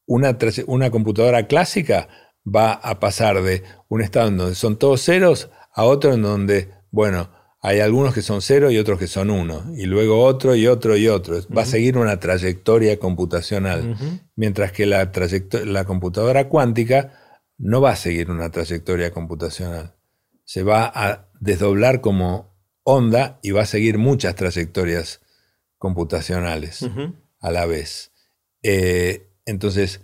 una, 0.07 0.37
una 0.67 0.91
computadora 0.91 1.47
clásica 1.47 2.09
va 2.45 2.73
a 2.73 3.01
pasar 3.01 3.43
de 3.43 3.63
un 3.89 4.03
estado 4.03 4.29
en 4.29 4.37
donde 4.37 4.55
son 4.55 4.79
todos 4.79 5.03
ceros 5.03 5.51
a 5.73 5.85
otro 5.85 6.13
en 6.13 6.23
donde, 6.23 6.71
bueno, 6.91 7.31
hay 7.61 7.81
algunos 7.81 8.13
que 8.13 8.21
son 8.21 8.43
cero 8.43 8.71
y 8.71 8.77
otros 8.77 8.99
que 8.99 9.07
son 9.07 9.31
uno, 9.31 9.65
y 9.75 9.87
luego 9.87 10.23
otro 10.23 10.55
y 10.55 10.67
otro 10.67 10.99
y 10.99 11.09
otro. 11.09 11.39
Va 11.57 11.63
a 11.63 11.67
seguir 11.67 11.97
una 11.97 12.21
trayectoria 12.21 12.99
computacional, 12.99 13.97
mientras 14.37 14.71
que 14.73 14.85
la, 14.85 15.11
la 15.65 15.85
computadora 15.85 16.49
cuántica 16.51 17.13
no 17.57 17.81
va 17.81 17.93
a 17.93 17.97
seguir 17.97 18.31
una 18.31 18.51
trayectoria 18.51 19.13
computacional. 19.13 19.95
Se 20.44 20.62
va 20.62 20.90
a 20.94 21.30
desdoblar 21.40 22.00
como 22.00 22.54
onda 22.83 23.38
y 23.42 23.50
va 23.50 23.62
a 23.62 23.66
seguir 23.66 23.98
muchas 23.98 24.35
trayectorias 24.35 25.20
computacionales 25.78 26.87
a 27.40 27.50
la 27.50 27.66
vez. 27.66 28.12
Eh, 28.62 29.30
entonces, 29.46 30.02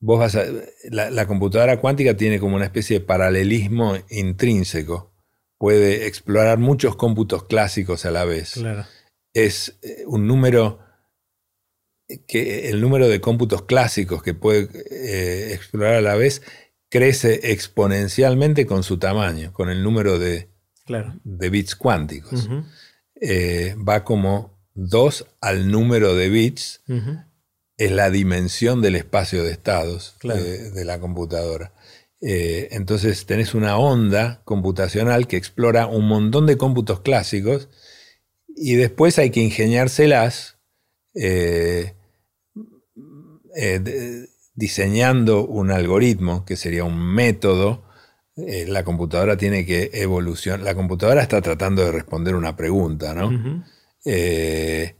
vos 0.00 0.18
vas 0.18 0.36
a, 0.36 0.44
la, 0.90 1.10
la 1.10 1.26
computadora 1.26 1.80
cuántica 1.80 2.16
tiene 2.16 2.38
como 2.38 2.56
una 2.56 2.66
especie 2.66 2.98
de 2.98 3.04
paralelismo 3.04 3.96
intrínseco. 4.10 5.14
Puede 5.58 6.06
explorar 6.06 6.58
muchos 6.58 6.96
cómputos 6.96 7.44
clásicos 7.44 8.04
a 8.04 8.10
la 8.10 8.24
vez. 8.24 8.54
Claro. 8.54 8.86
Es 9.34 9.78
eh, 9.82 10.04
un 10.06 10.26
número 10.26 10.80
que 12.26 12.68
el 12.70 12.80
número 12.80 13.08
de 13.08 13.20
cómputos 13.20 13.62
clásicos 13.62 14.22
que 14.22 14.34
puede 14.34 14.68
eh, 14.90 15.54
explorar 15.54 15.94
a 15.94 16.00
la 16.00 16.16
vez 16.16 16.42
crece 16.90 17.52
exponencialmente 17.52 18.66
con 18.66 18.82
su 18.82 18.98
tamaño, 18.98 19.52
con 19.54 19.70
el 19.70 19.82
número 19.82 20.18
de, 20.18 20.48
Claro. 20.84 21.14
de 21.24 21.48
bits 21.48 21.74
cuánticos. 21.76 22.48
Eh, 23.20 23.74
va 23.76 24.04
como 24.04 24.58
2 24.74 25.26
al 25.40 25.70
número 25.70 26.14
de 26.14 26.28
bits 26.28 26.82
es 27.76 27.90
la 27.92 28.10
dimensión 28.10 28.82
del 28.82 28.96
espacio 28.96 29.42
de 29.42 29.52
estados 29.52 30.14
Claro. 30.18 30.42
de, 30.42 30.70
de 30.70 30.84
la 30.84 30.98
computadora. 31.00 31.72
Eh, 32.20 32.68
entonces 32.72 33.24
tenés 33.24 33.54
una 33.54 33.78
onda 33.78 34.42
computacional 34.44 35.26
que 35.26 35.38
explora 35.38 35.86
un 35.86 36.06
montón 36.06 36.44
de 36.46 36.58
cómputos 36.58 37.00
clásicos 37.00 37.68
y 38.48 38.74
después 38.74 39.18
hay 39.18 39.30
que 39.30 39.40
ingeniárselas 39.40 40.58
eh, 41.14 41.94
eh, 43.56 44.26
diseñando 44.54 45.46
un 45.46 45.70
algoritmo, 45.70 46.44
que 46.44 46.56
sería 46.56 46.84
un 46.84 46.98
método, 46.98 47.84
eh, 48.36 48.66
la 48.68 48.84
computadora 48.84 49.36
tiene 49.36 49.66
que 49.66 49.90
evolucionar. 49.92 50.60
La 50.60 50.74
computadora 50.74 51.22
está 51.22 51.40
tratando 51.40 51.84
de 51.84 51.92
responder 51.92 52.34
una 52.34 52.56
pregunta, 52.56 53.14
¿no? 53.14 53.64
Eh, 54.04 54.94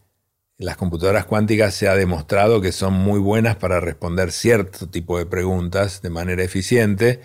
las 0.59 0.76
computadoras 0.76 1.24
cuánticas 1.24 1.74
se 1.74 1.88
ha 1.88 1.96
demostrado 1.96 2.61
que 2.61 2.72
son 2.72 2.92
muy 2.92 3.18
buenas 3.18 3.57
para 3.57 3.80
responder 3.80 4.30
cierto 4.30 4.90
tipo 4.90 5.16
de 5.16 5.24
preguntas 5.24 6.03
de 6.03 6.11
manera 6.11 6.42
eficiente 6.44 7.20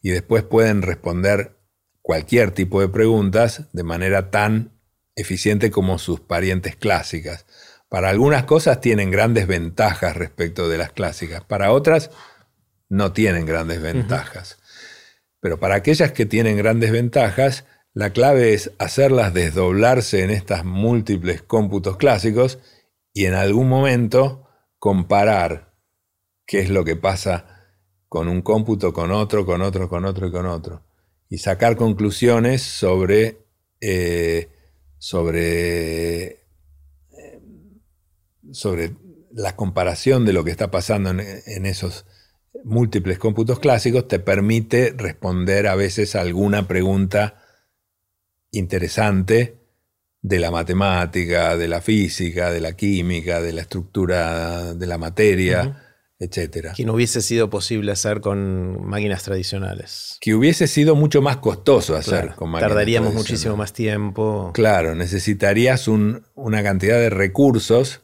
y 0.00 0.08
después 0.08 0.42
pueden 0.42 0.80
responder 0.80 1.58
cualquier 2.00 2.52
tipo 2.52 2.80
de 2.80 2.88
preguntas 2.88 3.64
de 3.74 3.82
manera 3.82 4.30
tan 4.30 4.72
eficiente 5.16 5.70
como 5.70 5.98
sus 5.98 6.20
parientes 6.20 6.76
clásicas. 6.76 7.44
Para 7.88 8.10
algunas 8.10 8.44
cosas 8.44 8.80
tienen 8.80 9.10
grandes 9.10 9.46
ventajas 9.46 10.16
respecto 10.16 10.68
de 10.68 10.78
las 10.78 10.92
clásicas, 10.92 11.42
para 11.44 11.72
otras 11.72 12.10
no 12.88 13.12
tienen 13.12 13.46
grandes 13.46 13.80
ventajas. 13.80 14.58
Pero 15.40 15.58
para 15.58 15.76
aquellas 15.76 16.12
que 16.12 16.26
tienen 16.26 16.56
grandes 16.56 16.90
ventajas, 16.90 17.64
la 17.94 18.10
clave 18.10 18.54
es 18.54 18.72
hacerlas 18.78 19.34
desdoblarse 19.34 20.22
en 20.22 20.30
estas 20.30 20.64
múltiples 20.64 21.42
cómputos 21.42 21.96
clásicos 21.96 22.58
y 23.12 23.24
en 23.24 23.34
algún 23.34 23.68
momento 23.68 24.48
comparar 24.78 25.74
qué 26.46 26.60
es 26.60 26.70
lo 26.70 26.84
que 26.84 26.96
pasa 26.96 27.58
con 28.08 28.28
un 28.28 28.42
cómputo, 28.42 28.92
con 28.92 29.12
otro, 29.12 29.44
con 29.44 29.62
otro, 29.62 29.88
con 29.88 30.04
otro 30.04 30.28
y 30.28 30.32
con 30.32 30.46
otro. 30.46 30.84
Y 31.28 31.38
sacar 31.38 31.76
conclusiones 31.76 32.62
sobre, 32.62 33.46
eh, 33.80 34.48
sobre, 34.98 36.37
sobre 38.52 38.96
la 39.32 39.56
comparación 39.56 40.24
de 40.24 40.32
lo 40.32 40.44
que 40.44 40.50
está 40.50 40.70
pasando 40.70 41.10
en 41.10 41.66
esos 41.66 42.06
múltiples 42.64 43.18
cómputos 43.18 43.58
clásicos 43.58 44.08
te 44.08 44.18
permite 44.18 44.94
responder 44.96 45.66
a 45.66 45.74
veces 45.74 46.14
alguna 46.16 46.66
pregunta 46.66 47.42
interesante 48.50 49.58
de 50.20 50.38
la 50.38 50.50
matemática, 50.50 51.56
de 51.56 51.68
la 51.68 51.80
física, 51.80 52.50
de 52.50 52.60
la 52.60 52.72
química, 52.72 53.40
de 53.40 53.52
la 53.52 53.62
estructura 53.62 54.74
de 54.74 54.86
la 54.86 54.98
materia, 54.98 55.84
etc. 56.18 56.72
Que 56.74 56.84
no 56.84 56.94
hubiese 56.94 57.22
sido 57.22 57.50
posible 57.50 57.92
hacer 57.92 58.20
con 58.20 58.84
máquinas 58.84 59.22
tradicionales. 59.22 60.16
Que 60.20 60.34
hubiese 60.34 60.66
sido 60.66 60.96
mucho 60.96 61.22
más 61.22 61.36
costoso 61.36 61.94
hacer 61.94 62.34
con 62.34 62.50
máquinas 62.50 62.70
Tardaríamos 62.70 63.14
muchísimo 63.14 63.56
más 63.56 63.72
tiempo. 63.72 64.50
Claro, 64.54 64.94
necesitarías 64.94 65.86
una 65.86 66.62
cantidad 66.62 66.98
de 66.98 67.10
recursos 67.10 68.00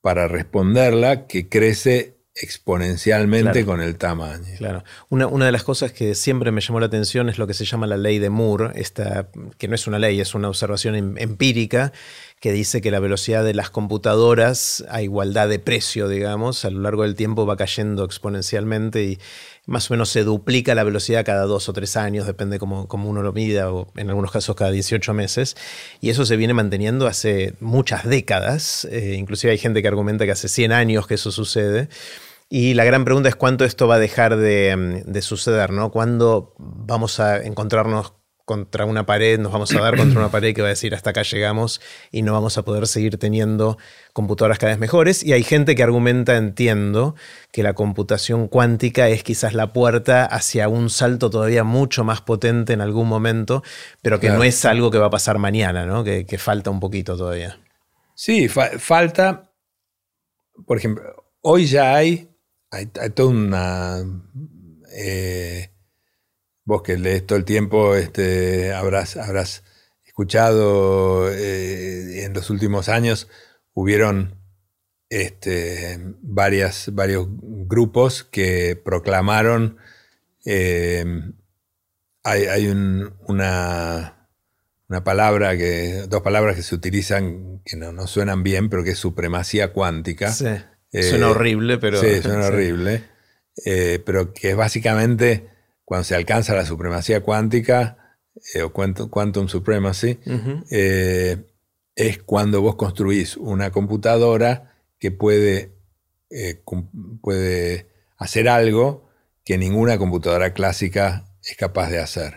para 0.00 0.28
responderla 0.28 1.26
que 1.26 1.48
crece 1.48 2.20
exponencialmente 2.34 3.64
con 3.64 3.80
el 3.80 3.96
tamaño. 3.96 4.46
Claro. 4.56 4.84
Una, 5.08 5.46
de 5.46 5.52
las 5.52 5.64
cosas 5.64 5.92
que 5.92 6.14
siempre 6.14 6.52
me 6.52 6.60
llamó 6.60 6.80
la 6.80 6.86
atención 6.86 7.28
es 7.28 7.38
lo 7.38 7.46
que 7.46 7.54
se 7.54 7.64
llama 7.64 7.86
la 7.86 7.96
ley 7.96 8.18
de 8.18 8.30
Moore, 8.30 8.70
esta, 8.76 9.28
que 9.58 9.68
no 9.68 9.74
es 9.74 9.86
una 9.86 9.98
ley, 9.98 10.20
es 10.20 10.34
una 10.34 10.48
observación 10.48 10.94
em, 10.94 11.18
empírica 11.18 11.92
que 12.40 12.52
dice 12.52 12.80
que 12.80 12.90
la 12.90 13.00
velocidad 13.00 13.44
de 13.44 13.52
las 13.52 13.68
computadoras 13.68 14.82
a 14.88 15.02
igualdad 15.02 15.48
de 15.48 15.58
precio, 15.58 16.08
digamos, 16.08 16.64
a 16.64 16.70
lo 16.70 16.80
largo 16.80 17.02
del 17.02 17.14
tiempo 17.14 17.44
va 17.44 17.58
cayendo 17.58 18.02
exponencialmente 18.02 19.04
y 19.04 19.18
más 19.66 19.90
o 19.90 19.94
menos 19.94 20.08
se 20.08 20.24
duplica 20.24 20.74
la 20.74 20.82
velocidad 20.82 21.24
cada 21.24 21.44
dos 21.44 21.68
o 21.68 21.74
tres 21.74 21.98
años, 21.98 22.26
depende 22.26 22.58
cómo, 22.58 22.88
uno 22.90 23.22
lo 23.22 23.34
mida, 23.34 23.70
o 23.70 23.92
en 23.94 24.08
algunos 24.08 24.32
casos 24.32 24.56
cada 24.56 24.70
18 24.70 25.12
meses. 25.12 25.54
Y 26.00 26.08
eso 26.08 26.24
se 26.24 26.36
viene 26.36 26.54
manteniendo 26.54 27.06
hace 27.06 27.54
muchas 27.60 28.08
décadas. 28.08 28.86
Eh, 28.90 29.16
inclusive 29.18 29.52
hay 29.52 29.58
gente 29.58 29.82
que 29.82 29.88
argumenta 29.88 30.24
que 30.24 30.32
hace 30.32 30.48
100 30.48 30.72
años 30.72 31.06
que 31.06 31.14
eso 31.14 31.30
sucede. 31.30 31.90
Y 32.48 32.72
la 32.72 32.84
gran 32.84 33.04
pregunta 33.04 33.28
es 33.28 33.36
cuánto 33.36 33.66
esto 33.66 33.86
va 33.86 33.96
a 33.96 34.00
dejar 34.00 34.36
de, 34.36 35.04
de 35.06 35.22
suceder, 35.22 35.70
¿no? 35.70 35.92
¿Cuándo 35.92 36.54
vamos 36.58 37.20
a 37.20 37.36
encontrarnos 37.36 38.14
contra 38.50 38.84
una 38.84 39.06
pared, 39.06 39.38
nos 39.38 39.52
vamos 39.52 39.72
a 39.76 39.80
dar 39.80 39.96
contra 39.96 40.18
una 40.18 40.28
pared 40.28 40.52
que 40.52 40.60
va 40.60 40.66
a 40.66 40.70
decir 40.70 40.92
hasta 40.92 41.10
acá 41.10 41.22
llegamos 41.22 41.80
y 42.10 42.22
no 42.22 42.32
vamos 42.32 42.58
a 42.58 42.64
poder 42.64 42.88
seguir 42.88 43.16
teniendo 43.16 43.78
computadoras 44.12 44.58
cada 44.58 44.72
vez 44.72 44.80
mejores. 44.80 45.22
Y 45.22 45.32
hay 45.32 45.44
gente 45.44 45.76
que 45.76 45.84
argumenta, 45.84 46.36
entiendo, 46.36 47.14
que 47.52 47.62
la 47.62 47.74
computación 47.74 48.48
cuántica 48.48 49.08
es 49.08 49.22
quizás 49.22 49.54
la 49.54 49.72
puerta 49.72 50.26
hacia 50.26 50.68
un 50.68 50.90
salto 50.90 51.30
todavía 51.30 51.62
mucho 51.62 52.02
más 52.02 52.22
potente 52.22 52.72
en 52.72 52.80
algún 52.80 53.06
momento, 53.06 53.62
pero 54.02 54.18
que 54.18 54.30
no 54.30 54.42
es 54.42 54.64
algo 54.64 54.90
que 54.90 54.98
va 54.98 55.06
a 55.06 55.10
pasar 55.10 55.38
mañana, 55.38 55.86
¿no? 55.86 56.02
que, 56.02 56.26
falta 56.36 56.70
un 56.70 56.80
poquito 56.80 57.16
todavía. 57.16 57.56
Sí, 58.16 58.48
falta, 58.48 59.52
por 60.66 60.76
ejemplo, 60.76 61.04
hoy 61.40 61.66
ya 61.66 61.94
hay, 61.94 62.28
hay, 62.72 62.86
toda 63.14 63.28
una... 63.28 63.98
Eh, 64.92 65.70
vos 66.70 66.82
que 66.82 66.96
lees 66.96 67.26
todo 67.26 67.36
el 67.36 67.44
tiempo, 67.44 67.96
este, 67.96 68.72
habrás, 68.72 69.16
habrás 69.16 69.64
escuchado 70.06 71.28
eh, 71.28 72.22
en 72.24 72.32
los 72.32 72.48
últimos 72.48 72.88
años, 72.88 73.26
hubieron 73.74 74.36
este, 75.08 75.98
varias, 76.22 76.94
varios 76.94 77.26
grupos 77.28 78.22
que 78.22 78.80
proclamaron, 78.82 79.78
eh, 80.46 81.04
hay, 82.22 82.68
una, 82.68 84.28
una, 84.86 85.02
palabra, 85.02 85.56
que, 85.56 86.04
dos 86.08 86.22
palabras 86.22 86.54
que 86.54 86.62
se 86.62 86.76
utilizan 86.76 87.62
que 87.64 87.76
no, 87.76 88.06
suenan 88.06 88.44
bien, 88.44 88.70
pero 88.70 88.84
que 88.84 88.90
es 88.90 88.98
supremacía 88.98 89.72
cuántica. 89.72 90.30
Sí. 90.30 90.46
suena 90.92 91.26
eh, 91.26 91.30
horrible, 91.30 91.78
pero... 91.78 92.00
Sí, 92.00 92.22
suena 92.22 92.46
horrible. 92.46 93.02
pero 94.06 94.32
que 94.32 94.50
es 94.50 94.56
básicamente 94.56 95.49
cuando 95.90 96.04
se 96.04 96.14
alcanza 96.14 96.54
la 96.54 96.64
supremacía 96.64 97.20
cuántica 97.20 98.16
eh, 98.54 98.62
o 98.62 98.72
quantum, 98.72 99.48
supremacy, 99.48 100.20
eh, 100.70 101.36
es 101.96 102.22
cuando 102.22 102.62
vos 102.62 102.76
construís 102.76 103.36
una 103.36 103.72
computadora 103.72 104.72
que 105.00 105.10
puede, 105.10 105.74
eh, 106.30 106.62
puede 107.20 107.88
hacer 108.18 108.48
algo 108.48 109.10
que 109.44 109.58
ninguna 109.58 109.98
computadora 109.98 110.54
clásica 110.54 111.24
es 111.42 111.56
capaz 111.56 111.90
de 111.90 111.98
hacer. 111.98 112.34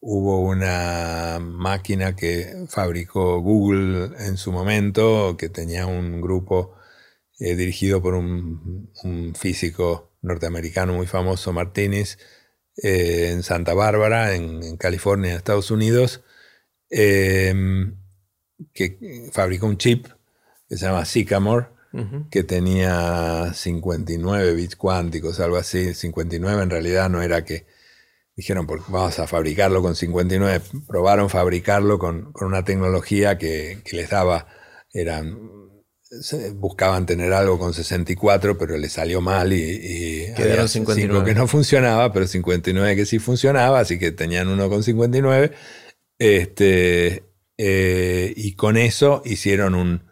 hubo 0.00 0.40
una 0.40 1.38
máquina 1.40 2.14
que 2.14 2.66
fabricó 2.68 3.40
Google 3.40 4.10
en 4.18 4.36
su 4.36 4.52
momento, 4.52 5.38
que 5.38 5.48
tenía 5.48 5.86
un 5.86 6.20
grupo 6.20 6.74
dirigido 7.38 8.02
por 8.02 8.12
un, 8.12 8.90
un 9.02 9.34
físico 9.34 10.13
norteamericano 10.24 10.94
muy 10.94 11.06
famoso, 11.06 11.52
Martínez, 11.52 12.18
eh, 12.82 13.30
en 13.32 13.42
Santa 13.42 13.74
Bárbara, 13.74 14.34
en, 14.34 14.76
California, 14.76 15.30
en 15.30 15.36
Estados 15.36 15.70
Unidos, 15.70 16.22
em, 16.90 17.96
que 18.72 19.30
fabricó 19.32 19.66
un 19.66 19.78
chip 19.78 20.06
que 20.68 20.76
se 20.76 20.86
llama 20.86 21.04
Sycamore, 21.04 21.68
que 22.28 22.42
tenía 22.42 23.52
59 23.54 24.54
bits 24.54 24.74
cuánticos, 24.74 25.38
algo 25.38 25.56
así. 25.56 25.94
59 25.94 26.62
en 26.64 26.70
realidad 26.70 27.08
no 27.08 27.22
era 27.22 27.44
que 27.44 27.66
dijeron, 28.34 28.66
vamos 28.66 29.18
a 29.20 29.28
fabricarlo 29.28 29.80
con 29.80 29.94
59. 29.94 30.64
Probaron 30.88 31.30
fabricarlo 31.30 32.00
con, 32.00 32.32
una 32.40 32.64
tecnología 32.64 33.38
que, 33.38 33.80
que 33.84 33.96
les 33.96 34.10
daba, 34.10 34.48
eran 34.92 35.63
buscaban 36.54 37.06
tener 37.06 37.32
algo 37.32 37.58
con 37.58 37.72
64, 37.72 38.58
pero 38.58 38.76
le 38.76 38.88
salió 38.88 39.20
mal 39.20 39.52
y, 39.52 40.32
Quedaron 40.36 40.68
59. 40.68 41.24
que 41.24 41.34
no 41.34 41.46
funcionaba, 41.48 42.12
pero 42.12 42.26
59 42.26 42.96
que 42.96 43.06
sí 43.06 43.18
funcionaba, 43.18 43.80
así 43.80 43.98
que 43.98 44.12
tenían 44.12 44.48
uno 44.48 44.68
con 44.68 44.82
59. 44.82 45.52
Este, 46.18 47.24
eh, 47.56 48.32
y 48.36 48.54
con 48.54 48.76
eso 48.76 49.22
hicieron 49.24 49.74
un, 49.74 50.02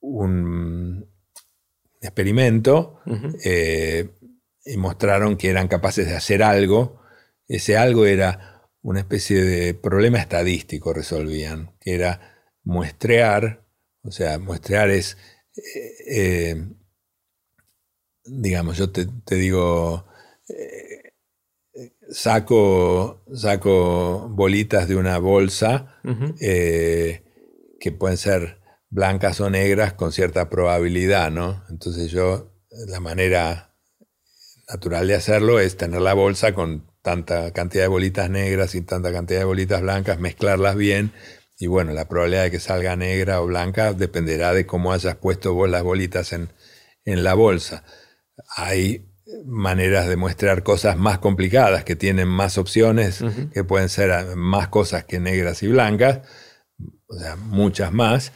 un 0.00 1.06
experimento 2.00 3.00
eh, 3.44 4.10
y 4.64 4.76
mostraron 4.76 5.36
que 5.36 5.50
eran 5.50 5.68
capaces 5.68 6.06
de 6.06 6.16
hacer 6.16 6.42
algo. 6.42 7.00
Ese 7.48 7.76
algo 7.76 8.06
era 8.06 8.68
una 8.82 9.00
especie 9.00 9.42
de 9.42 9.74
problema 9.74 10.18
estadístico, 10.18 10.92
resolvían, 10.92 11.72
que 11.80 11.94
era 11.94 12.38
muestrear 12.64 13.64
o 14.02 14.10
sea, 14.10 14.38
muestrear 14.38 14.90
es, 14.90 15.16
eh, 15.56 15.94
eh, 16.08 16.66
digamos, 18.24 18.78
yo 18.78 18.90
te, 18.90 19.06
digo, 19.34 20.06
eh, 20.48 21.12
saco, 22.10 23.22
saco 23.34 24.28
bolitas 24.30 24.88
de 24.88 24.96
una 24.96 25.18
bolsa 25.18 26.00
que 26.02 27.92
pueden 27.92 28.16
ser 28.16 28.60
blancas 28.88 29.40
o 29.40 29.50
negras 29.50 29.94
con 29.94 30.12
cierta 30.12 30.50
probabilidad, 30.50 31.30
¿no? 31.30 31.64
Entonces 31.70 32.10
yo, 32.10 32.52
la 32.88 33.00
manera 33.00 33.74
natural 34.68 35.08
de 35.08 35.14
hacerlo 35.14 35.60
es 35.60 35.76
tener 35.76 36.00
la 36.00 36.14
bolsa 36.14 36.54
con 36.54 36.90
tanta 37.02 37.52
cantidad 37.52 37.84
de 37.84 37.88
bolitas 37.88 38.28
negras 38.30 38.74
y 38.74 38.82
tanta 38.82 39.12
cantidad 39.12 39.40
de 39.40 39.44
bolitas 39.44 39.80
blancas, 39.80 40.18
mezclarlas 40.18 40.76
bien 40.76 41.12
y 41.60 41.66
bueno, 41.66 41.92
la 41.92 42.08
probabilidad 42.08 42.44
de 42.44 42.50
que 42.50 42.58
salga 42.58 42.96
negra 42.96 43.42
o 43.42 43.46
blanca 43.46 43.92
dependerá 43.92 44.54
de 44.54 44.64
cómo 44.64 44.94
hayas 44.94 45.16
puesto 45.16 45.52
vos 45.52 45.68
las 45.68 45.82
bolitas 45.82 46.32
en, 46.32 46.48
en 47.04 47.22
la 47.22 47.34
bolsa. 47.34 47.84
Hay 48.56 49.12
maneras 49.44 50.08
de 50.08 50.16
mostrar 50.16 50.62
cosas 50.62 50.96
más 50.96 51.18
complicadas, 51.18 51.84
que 51.84 51.96
tienen 51.96 52.28
más 52.28 52.56
opciones, 52.56 53.22
que 53.52 53.62
pueden 53.62 53.90
ser 53.90 54.36
más 54.36 54.68
cosas 54.68 55.04
que 55.04 55.20
negras 55.20 55.62
y 55.62 55.68
blancas, 55.68 56.20
o 57.06 57.18
sea, 57.18 57.36
muchas 57.36 57.92
más, 57.92 58.32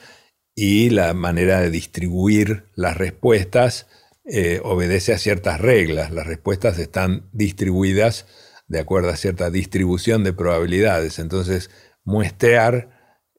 y 0.54 0.90
la 0.90 1.14
manera 1.14 1.62
de 1.62 1.70
distribuir 1.70 2.66
las 2.74 2.94
respuestas 2.94 3.86
eh, 4.26 4.60
obedece 4.62 5.14
a 5.14 5.18
ciertas 5.18 5.62
reglas. 5.62 6.10
Las 6.10 6.26
respuestas 6.26 6.78
están 6.78 7.30
distribuidas 7.32 8.26
de 8.68 8.80
acuerdo 8.80 9.08
a 9.08 9.16
cierta 9.16 9.50
distribución 9.50 10.24
de 10.24 10.34
probabilidades. 10.34 11.18
Entonces, 11.18 11.70
muestrear 12.04 12.93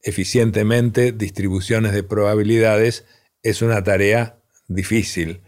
eficientemente 0.06 1.12
distribuciones 1.12 1.92
de 1.92 2.04
probabilidades 2.04 3.06
es 3.42 3.62
una 3.62 3.84
tarea 3.84 4.40
difícil. 4.68 5.42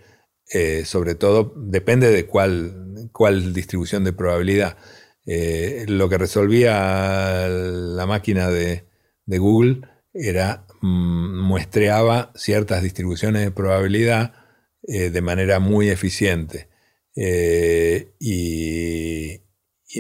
Eh, 0.52 0.84
sobre 0.86 1.14
todo 1.14 1.54
depende 1.56 2.10
de 2.10 2.26
cuál, 2.26 3.10
cuál 3.12 3.54
distribución 3.54 4.04
de 4.04 4.14
probabilidad. 4.14 4.78
Eh, 5.28 5.86
lo 5.88 6.10
que 6.10 6.18
resolvía 6.18 7.48
la 7.48 8.06
máquina 8.08 8.50
de, 8.50 8.86
Google 9.28 9.82
era 10.14 10.66
mm, 10.82 11.42
muestreaba 11.42 12.32
ciertas 12.34 12.82
distribuciones 12.82 13.44
de 13.44 13.52
probabilidad 13.52 14.34
eh, 14.88 15.12
de 15.12 15.22
manera 15.22 15.60
muy 15.60 15.90
eficiente. 15.90 16.70
Y, 18.20 19.42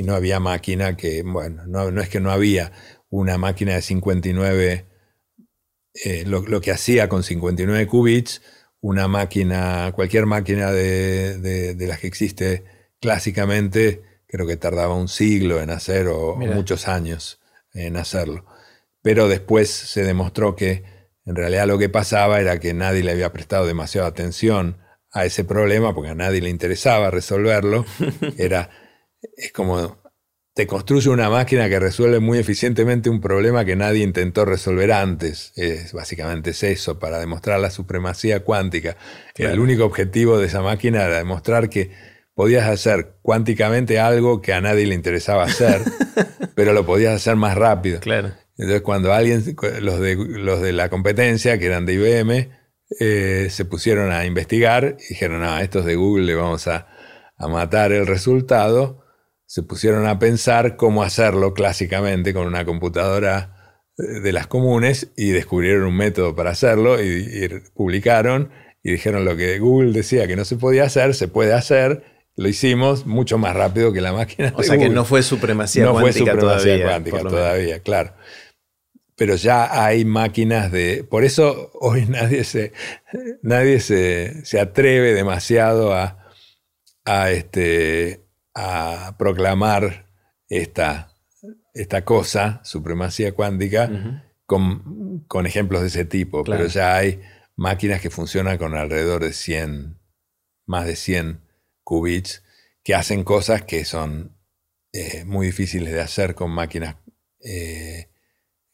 no 0.03 0.13
había 0.13 0.39
máquina 0.39 0.95
que, 0.95 1.23
bueno, 1.23 1.65
no, 1.65 2.01
es 2.01 2.09
que 2.09 2.19
no 2.19 2.31
había 2.31 2.71
una 3.09 3.37
máquina 3.37 3.75
de 3.75 3.81
59, 3.81 4.85
lo, 6.25 6.41
lo, 6.41 6.61
que 6.61 6.71
hacía 6.71 7.09
con 7.09 7.23
59 7.23 7.87
qubits, 7.87 8.41
una 8.81 9.07
máquina, 9.07 9.91
cualquier 9.95 10.25
máquina 10.25 10.71
de, 10.71 11.75
las 11.79 11.99
que 11.99 12.07
existe 12.07 12.63
clásicamente, 12.99 14.03
creo 14.27 14.45
que 14.45 14.57
tardaba 14.57 14.95
un 14.95 15.07
siglo 15.07 15.61
en 15.61 15.69
hacer 15.69 16.07
o, 16.07 16.35
muchos 16.35 16.87
años 16.87 17.39
en 17.73 17.97
hacerlo. 17.97 18.45
Pero 19.01 19.27
después 19.27 19.69
se 19.69 20.03
demostró 20.03 20.55
que 20.55 20.83
en 21.25 21.35
realidad 21.35 21.67
lo 21.67 21.77
que 21.77 21.89
pasaba 21.89 22.39
era 22.39 22.59
que 22.59 22.73
nadie 22.73 23.03
le 23.03 23.11
había 23.11 23.33
prestado 23.33 23.65
demasiada 23.65 24.07
atención 24.07 24.77
a 25.11 25.25
ese 25.25 25.43
problema 25.43 25.93
porque 25.93 26.11
a 26.11 26.15
nadie 26.15 26.41
le 26.41 26.49
interesaba 26.49 27.11
resolverlo. 27.11 27.85
Era, 28.37 28.69
es 29.35 29.51
como 29.51 29.97
te 30.57 30.65
construye 30.65 31.11
una 31.11 31.29
máquina 31.29 31.69
que 31.69 31.79
resuelve 31.79 32.19
muy 32.19 32.39
eficientemente 32.39 33.11
un 33.11 33.21
problema 33.21 33.63
que 33.63 33.75
nadie 33.75 34.03
intentó 34.03 34.43
resolver 34.43 34.91
antes. 34.91 35.53
Es, 35.55 35.93
básicamente 35.93 36.49
es 36.49 36.63
eso, 36.63 36.97
para 36.97 37.19
demostrar 37.19 37.59
la 37.59 37.69
supremacía 37.69 38.39
cuántica. 38.39 38.97
El 39.35 39.59
único 39.59 39.85
objetivo 39.85 40.39
de 40.39 40.47
esa 40.47 40.63
máquina 40.63 41.03
era 41.03 41.19
demostrar 41.19 41.69
que 41.69 41.91
podías 42.33 42.67
hacer 42.67 43.17
cuánticamente 43.21 43.99
algo 43.99 44.41
que 44.41 44.51
a 44.51 44.59
nadie 44.59 44.87
le 44.87 44.95
interesaba 44.95 45.43
hacer, 45.43 45.83
pero 46.55 46.73
lo 46.73 46.87
podías 46.87 47.13
hacer 47.13 47.35
más 47.35 47.53
rápido. 47.53 47.99
Claro. 47.99 48.31
Entonces 48.57 48.81
cuando 48.81 49.13
alguien, 49.13 49.43
los 49.81 49.99
de, 49.99 50.15
los 50.15 50.59
de 50.59 50.73
la 50.73 50.89
competencia, 50.89 51.59
que 51.59 51.67
eran 51.67 51.85
de 51.85 51.93
IBM, 51.93 52.49
eh, 52.99 53.49
se 53.51 53.65
pusieron 53.65 54.11
a 54.11 54.25
investigar 54.25 54.97
y 54.99 55.09
dijeron, 55.09 55.39
no, 55.39 55.59
estos 55.59 55.85
de 55.85 55.95
Google 55.95 56.25
le 56.25 56.33
vamos 56.33 56.67
a, 56.67 56.87
a 57.37 57.47
matar 57.47 57.91
el 57.91 58.07
resultado 58.07 59.05
se 59.47 59.63
pusieron 59.63 60.05
a 60.05 60.19
pensar 60.19 60.75
cómo 60.75 61.03
hacerlo 61.03 61.53
clásicamente 61.53 62.33
con 62.33 62.47
una 62.47 62.65
computadora 62.65 63.79
eh, 63.97 64.19
de 64.19 64.33
las 64.33 64.45
comunes 64.45 65.11
y 65.15 65.29
descubrieron 65.29 65.85
un 65.85 65.95
método 65.95 66.35
para 66.35 66.51
hacerlo 66.51 67.01
y, 67.01 67.49
publicaron 67.73 68.51
y 68.83 68.91
dijeron 68.91 69.23
lo 69.25 69.35
que 69.37 69.57
Google 69.59 69.93
decía 69.93 70.27
que 70.27 70.35
no 70.35 70.45
se 70.45 70.57
podía 70.57 70.83
hacer, 70.83 71.15
se 71.15 71.27
puede 71.27 71.53
hacer. 71.53 72.03
Lo 72.35 72.47
hicimos 72.47 73.07
mucho 73.07 73.37
más 73.37 73.55
rápido 73.55 73.91
que 73.91 74.01
la 74.01 74.13
máquina. 74.13 74.53
O 74.55 74.63
sea 74.63 74.77
que 74.77 74.89
no 74.89 75.05
fue 75.05 75.23
supremacía 75.23 75.85
no 75.85 75.93
cuántica 75.93 76.33
fue 76.33 76.33
supremacía 76.33 76.73
todavía. 76.73 76.85
cuántica 76.85 77.19
todavía, 77.23 77.79
claro. 77.79 78.13
Pero 79.15 79.35
ya 79.35 79.85
hay 79.85 80.05
máquinas 80.05 80.71
de. 80.71 81.03
Por 81.03 81.23
eso 81.23 81.71
hoy 81.73 82.05
nadie 82.09 82.43
se, 82.43 82.73
nadie 83.41 83.79
se, 83.79 84.45
se 84.45 84.59
atreve 84.59 85.13
demasiado 85.13 85.93
a, 85.93 86.29
a, 87.03 87.31
este, 87.31 88.26
a 88.59 89.15
proclamar 89.19 90.09
esta, 90.49 91.13
esta 91.75 92.03
cosa, 92.03 92.59
supremacía 92.63 93.31
cuántica, 93.33 94.23
con, 94.47 95.45
ejemplos 95.45 95.81
de 95.81 95.87
ese 95.89 96.05
tipo. 96.05 96.43
Pero 96.43 96.65
ya 96.65 96.95
hay 96.95 97.21
máquinas 97.55 98.01
que 98.01 98.09
funcionan 98.09 98.57
con 98.57 98.73
alrededor 98.73 99.23
de 99.23 99.33
100, 99.33 99.99
más 100.65 100.87
de 100.87 100.95
100 100.95 101.41
qubits, 101.83 102.43
que 102.83 102.95
hacen 102.95 103.23
cosas 103.23 103.61
que 103.61 103.85
son 103.85 104.35
eh, 104.91 105.23
muy 105.23 105.45
difíciles 105.45 105.93
de 105.93 106.01
hacer 106.01 106.33
con 106.33 106.49
máquinas 106.49 106.95
eh, 107.41 108.09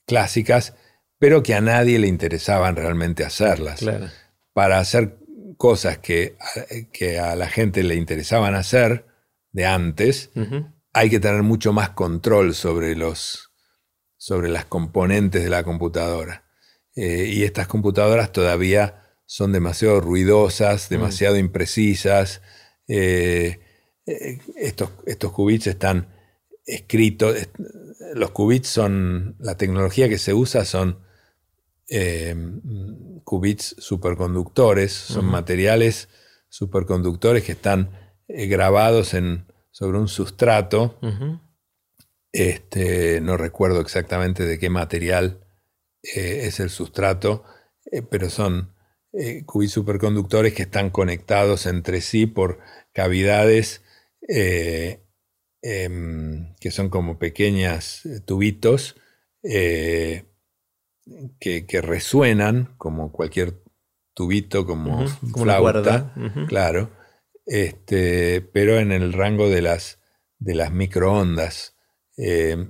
clásicas, 0.05 0.75
pero 1.19 1.43
que 1.43 1.55
a 1.55 1.61
nadie 1.61 1.99
le 1.99 2.07
interesaban 2.07 2.77
realmente 2.77 3.25
hacerlas. 3.25 3.83
Para 4.53 4.79
hacer 4.79 5.17
cosas 5.57 5.97
que, 5.97 6.37
que 6.93 7.19
a 7.19 7.35
la 7.35 7.49
gente 7.49 7.83
le 7.83 7.95
interesaban 7.95 8.55
hacer, 8.55 9.11
de 9.53 9.65
antes, 9.65 10.31
hay 10.91 11.09
que 11.09 11.19
tener 11.19 11.43
mucho 11.43 11.71
más 11.71 11.91
control 11.91 12.53
sobre, 12.53 12.95
los, 12.95 13.51
sobre 14.17 14.49
las 14.49 14.65
componentes 14.65 15.43
de 15.43 15.49
la 15.49 15.63
computadora. 15.63 16.43
Eh, 16.95 17.31
y 17.33 17.43
estas 17.43 17.67
computadoras 17.67 18.31
todavía 18.31 19.15
son 19.25 19.51
demasiado 19.51 20.01
ruidosas, 20.01 20.89
mm. 20.89 20.93
demasiado 20.93 21.37
imprecisas. 21.37 22.41
Eh, 22.87 23.59
eh, 24.05 24.39
estos, 24.57 24.91
estos 25.05 25.31
qubits 25.31 25.67
están 25.67 26.13
escritos. 26.65 27.35
Los 28.13 28.31
qubits 28.31 28.67
son. 28.67 29.35
La 29.39 29.57
tecnología 29.57 30.09
que 30.09 30.17
se 30.19 30.33
usa 30.33 30.65
son 30.65 30.99
qubits 33.23 33.75
superconductores, 33.77 34.91
son 34.91 35.25
materiales 35.25 36.09
superconductores 36.49 37.43
que 37.43 37.51
están 37.51 38.02
eh, 38.27 38.47
grabados 38.47 39.13
en, 39.13 39.45
sobre 39.71 39.97
un 39.97 40.07
sustrato. 40.07 40.97
este, 42.31 43.21
no 43.21 43.37
recuerdo 43.37 43.81
exactamente 43.81 44.45
de 44.45 44.57
qué 44.57 44.69
material 44.69 45.39
eh, 46.01 46.41
es 46.45 46.59
el 46.59 46.69
sustrato, 46.69 47.43
eh, 47.91 48.01
pero 48.01 48.29
son 48.29 48.71
superconductores 49.67 50.53
que 50.53 50.63
están 50.63 50.89
conectados 50.89 51.67
entre 51.67 52.01
sí 52.01 52.25
por 52.25 52.59
cavidades 52.93 53.83
em, 55.61 56.55
que 56.59 56.71
son 56.71 56.89
como 56.89 57.19
pequeñas 57.19 58.01
tubitos 58.25 58.95
que, 59.43 60.25
resuenan 61.83 62.73
como 62.77 63.11
cualquier 63.11 63.61
tubito, 64.15 64.65
como, 64.65 65.07
flauta, 65.07 66.11
claro 66.47 66.89
este, 67.45 68.41
pero 68.41 68.79
en 68.79 68.91
el 68.91 69.13
rango 69.13 69.49
de 69.49 69.61
las, 69.61 69.99
de 70.39 70.55
las 70.55 70.71
microondas. 70.71 71.75
Eh, 72.17 72.69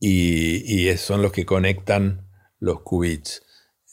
y, 0.00 0.96
son 0.96 1.22
los 1.22 1.32
que 1.32 1.46
conectan 1.46 2.28
los 2.60 2.82
qubits. 2.82 3.42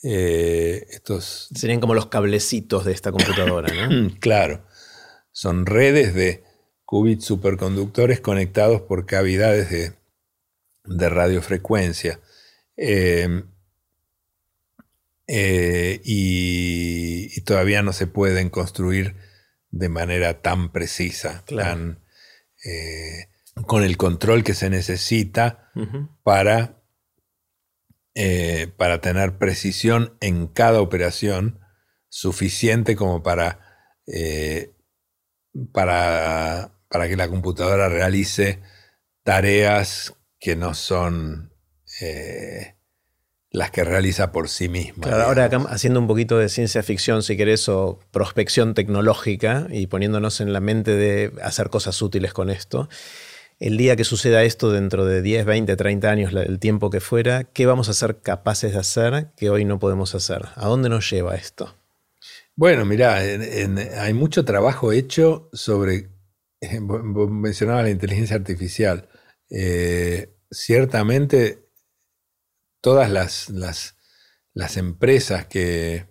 Eh, 0.03 0.85
estos 0.89 1.49
serían 1.55 1.79
como 1.79 1.93
los 1.93 2.07
cablecitos 2.07 2.85
de 2.85 2.91
esta 2.91 3.11
computadora, 3.11 3.73
¿no? 3.73 4.11
claro. 4.19 4.65
Son 5.31 5.65
redes 5.65 6.13
de 6.13 6.43
qubits 6.85 7.25
superconductores 7.25 8.19
conectados 8.19 8.81
por 8.81 9.05
cavidades 9.05 9.69
de, 9.69 11.09
radiofrecuencia. 11.09 12.19
Eh, 12.75 13.43
y, 16.03 17.29
y, 17.33 17.41
todavía 17.41 17.81
no 17.81 17.93
se 17.93 18.07
pueden 18.07 18.49
construir 18.49 19.15
de 19.71 19.89
manera 19.89 20.41
tan 20.41 20.71
precisa, 20.71 21.43
tan, 21.45 22.03
eh, 22.63 23.29
con 23.65 23.83
el 23.83 23.97
control 23.97 24.43
que 24.43 24.53
se 24.53 24.69
necesita 24.69 25.71
para, 26.23 26.83
eh, 28.13 28.67
para 28.77 29.01
tener 29.01 29.37
precisión 29.37 30.17
en 30.19 30.47
cada 30.47 30.81
operación 30.81 31.59
suficiente 32.09 32.95
como 32.95 33.23
para, 33.23 33.59
eh, 34.05 34.73
para, 35.71 36.77
para 36.89 37.07
que 37.07 37.15
la 37.15 37.29
computadora 37.29 37.87
realice 37.87 38.61
tareas 39.23 40.13
que 40.39 40.55
no 40.55 40.73
son 40.73 41.53
las 43.51 43.69
que 43.69 43.83
realiza 43.83 44.31
por 44.31 44.47
sí 44.47 44.69
misma. 44.69 45.07
ahora 45.23 45.49
haciendo 45.69 45.99
un 45.99 46.07
poquito 46.07 46.37
de 46.37 46.47
ciencia 46.47 46.83
ficción, 46.83 47.21
si 47.21 47.35
querés, 47.35 47.67
o 47.67 47.99
prospección 48.11 48.73
tecnológica 48.73 49.67
y 49.69 49.87
poniéndonos 49.87 50.39
en 50.39 50.53
la 50.53 50.61
mente 50.61 50.95
de 50.95 51.33
hacer 51.43 51.69
cosas 51.69 52.01
útiles 52.01 52.33
con 52.33 52.49
esto. 52.49 52.87
El 53.59 53.77
día 53.77 53.95
que 53.95 54.05
suceda 54.05 54.43
esto 54.43 54.71
dentro 54.71 55.05
de 55.05 55.21
10, 55.21 55.45
20, 55.45 55.75
30 55.75 56.09
años, 56.09 56.33
el 56.33 56.59
tiempo 56.59 56.89
que 56.89 56.99
fuera, 56.99 57.43
¿qué 57.43 57.65
vamos 57.65 57.89
a 57.89 57.93
ser 57.93 58.21
capaces 58.21 58.73
de 58.73 58.79
hacer 58.79 59.27
que 59.35 59.49
hoy 59.49 59.65
no 59.65 59.77
podemos 59.77 60.15
hacer? 60.15 60.45
¿A 60.55 60.67
dónde 60.67 60.89
nos 60.89 61.07
lleva 61.11 61.35
esto? 61.35 61.75
Bueno, 62.55 62.85
mira, 62.85 63.17
hay 63.17 64.13
mucho 64.13 64.45
trabajo 64.45 64.91
hecho 64.91 65.49
sobre, 65.53 66.09
vos 66.81 67.29
mencionabas 67.29 67.83
la 67.83 67.89
inteligencia 67.91 68.35
artificial. 68.35 69.09
Eh, 69.49 70.33
ciertamente, 70.49 71.67
todas 72.81 73.09
las, 73.09 73.49
las, 73.49 74.77
empresas 74.77 75.45
que, 75.45 76.09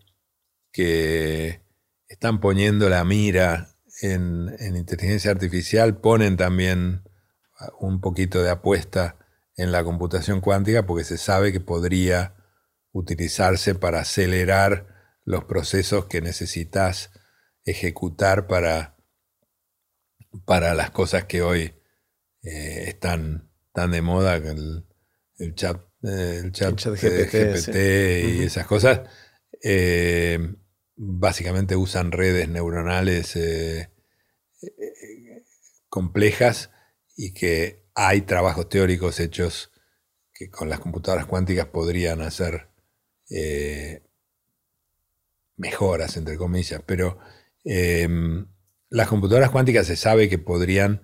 que, 0.73 1.62
están 2.09 2.41
poniendo 2.41 2.89
la 2.89 3.05
mira 3.05 3.77
en, 4.03 4.49
en, 4.59 4.77
inteligencia 4.77 5.31
artificial 5.31 6.01
ponen 6.01 6.37
también 6.37 7.05
un 7.79 8.01
poquito 8.01 8.43
de 8.43 8.51
apuesta 8.51 9.18
en 9.57 9.71
la 9.71 9.85
computación 9.85 10.41
cuántica 10.41 10.87
porque 10.87 11.05
se 11.05 11.18
sabe 11.18 11.53
que 11.53 11.61
podría 11.61 12.35
utilizarse 12.93 13.75
para 13.75 14.01
acelerar 14.01 14.89
los 15.25 15.45
procesos 15.45 16.07
que 16.07 16.21
necesitas 16.21 17.11
ejecutar 17.64 18.47
para, 18.47 18.97
para 20.45 20.75
las 20.75 20.91
cosas 20.91 21.25
que 21.25 21.43
hoy 21.43 21.75
eh, 22.43 22.85
están 22.89 23.51
tan 23.73 23.93
de 23.93 24.03
moda, 24.03 24.37
el, 24.37 24.87
el 25.37 25.55
chat, 25.55 25.81
eh, 26.03 26.40
el 26.44 26.53
chat, 26.53 26.78
GPT, 26.78 27.74
y 27.74 28.42
esas 28.44 28.66
cosas, 28.66 29.01
eh, 29.62 30.38
básicamente 30.96 31.76
usan 31.76 32.12
redes 32.12 32.48
neuronales 32.48 33.38
complejas 35.88 36.70
y 37.16 37.32
que 37.32 37.86
hay 37.94 38.22
trabajos 38.22 38.68
teóricos 38.68 39.18
hechos 39.20 39.72
que 40.32 40.51
con 40.51 40.68
las 40.68 40.80
computadoras 40.80 41.26
cuánticas 41.26 41.66
podrían 41.66 42.20
hacer 42.20 42.68
mejoras, 45.61 46.16
entre 46.16 46.36
comillas, 46.36 46.82
pero 46.84 47.18
em, 47.64 48.46
las 48.88 49.09
computadoras 49.09 49.51
cuánticas 49.51 49.86
se 49.86 49.96
sabe 49.96 50.28
que 50.28 50.38
podrían 50.38 51.03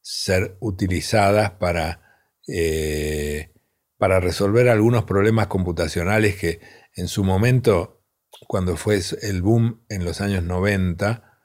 ser 0.00 0.56
utilizadas 0.60 1.50
para, 1.52 2.00
eh, 2.48 3.52
para 3.98 4.20
resolver 4.20 4.68
algunos 4.68 5.04
problemas 5.04 5.46
computacionales 5.46 6.36
que 6.36 6.60
en 6.94 7.08
su 7.08 7.24
momento, 7.24 8.04
cuando 8.46 8.76
fue 8.76 9.00
el 9.22 9.42
boom 9.42 9.84
en 9.88 10.04
los 10.04 10.20
años 10.20 10.42
90, 10.42 11.40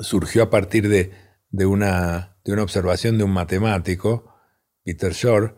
surgió 0.00 0.44
a 0.44 0.50
partir 0.50 0.88
de, 0.88 1.66
una, 1.66 2.38
de 2.44 2.52
una 2.52 2.62
observación 2.62 3.18
de 3.18 3.24
un 3.24 3.32
matemático, 3.32 4.34
Peter 4.84 5.12
Shor, 5.12 5.56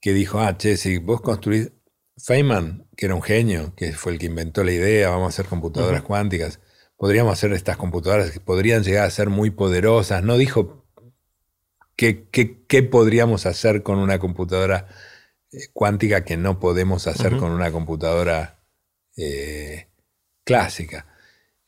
que 0.00 0.12
dijo, 0.12 0.40
ah, 0.40 0.56
che, 0.56 0.76
si 0.76 0.98
vos 0.98 1.20
construís 1.20 1.72
Feynman, 2.18 2.88
que 2.96 3.06
era 3.06 3.14
un 3.14 3.22
genio, 3.22 3.74
que 3.74 3.92
fue 3.92 4.12
el 4.12 4.18
que 4.18 4.26
inventó 4.26 4.64
la 4.64 4.72
idea, 4.72 5.10
vamos 5.10 5.26
a 5.26 5.28
hacer 5.28 5.46
computadoras 5.46 6.02
cuánticas, 6.02 6.60
podríamos 6.96 7.32
hacer 7.32 7.52
estas 7.52 7.76
computadoras 7.76 8.30
que 8.30 8.40
podrían 8.40 8.82
llegar 8.82 9.06
a 9.06 9.10
ser 9.10 9.28
muy 9.28 9.50
poderosas. 9.50 10.22
No 10.22 10.38
dijo 10.38 10.85
qué, 11.96 12.28
qué, 12.30 12.82
podríamos 12.82 13.46
hacer 13.46 13.82
con 13.82 13.98
una 13.98 14.18
computadora 14.18 14.88
eh, 15.50 15.68
cuántica 15.72 16.24
que 16.24 16.36
no 16.36 16.60
podemos 16.60 17.06
hacer 17.06 17.36
con 17.36 17.50
una 17.52 17.72
computadora 17.72 18.62
eh, 19.16 19.88
clásica. 20.44 21.06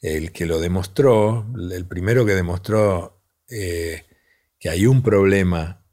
El 0.01 0.31
que 0.33 0.47
lo 0.47 0.61
demostró, 0.61 1.47
el 1.73 1.87
primero 1.87 2.25
que 2.25 2.35
demostró 2.35 3.21
eh, 3.49 4.05
que 4.61 4.71
hay 4.71 4.87
un 4.87 5.03
problema 5.03 5.85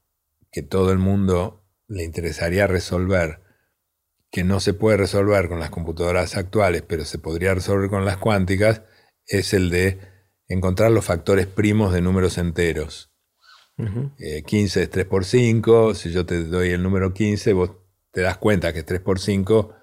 que 0.51 0.61
todo 0.61 0.91
el 0.91 0.99
mundo 0.99 1.65
le 1.88 2.03
interesaría 2.03 2.67
resolver, 2.67 3.41
que 4.31 4.43
no 4.43 4.59
se 4.59 4.73
puede 4.73 4.97
resolver 4.97 5.47
con 5.47 5.59
las 5.59 5.69
computadoras 5.69 6.36
actuales, 6.36 6.83
pero 6.83 7.05
se 7.05 7.19
podría 7.19 7.53
resolver 7.53 7.89
con 7.89 8.05
las 8.05 8.17
cuánticas, 8.17 8.83
es 9.25 9.53
el 9.53 9.69
de 9.69 9.99
encontrar 10.47 10.91
los 10.91 11.05
factores 11.05 11.47
primos 11.47 11.93
de 11.93 12.01
números 12.01 12.38
enteros. 12.38 13.14
15 13.78 14.80
eh, 14.80 14.84
es 14.84 14.89
3 14.89 15.05
por 15.05 15.26
5, 15.26 15.95
si 15.95 16.11
yo 16.11 16.26
te 16.26 16.43
doy 16.45 16.69
el 16.69 16.82
número 16.82 17.13
15, 17.13 17.53
vos 17.53 17.71
te 18.11 18.21
das 18.21 18.38
cuenta 18.38 18.71
que 18.71 18.80
es 18.80 18.86
3 18.86 19.01
por 19.01 19.19
5, 19.19 19.73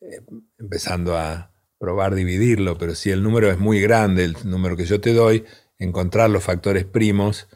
eh, 0.00 0.20
empezando 0.58 1.16
a 1.16 1.52
probar 1.78 2.14
dividirlo, 2.14 2.78
pero 2.78 2.94
si 2.94 3.10
el 3.10 3.22
número 3.22 3.50
es 3.50 3.58
muy 3.58 3.80
grande, 3.80 4.24
el 4.24 4.36
número 4.44 4.76
que 4.76 4.86
yo 4.86 5.00
te 5.00 5.12
doy, 5.12 5.44
encontrar 5.78 6.30
los 6.30 6.42
factores 6.42 6.84
primos 6.84 7.48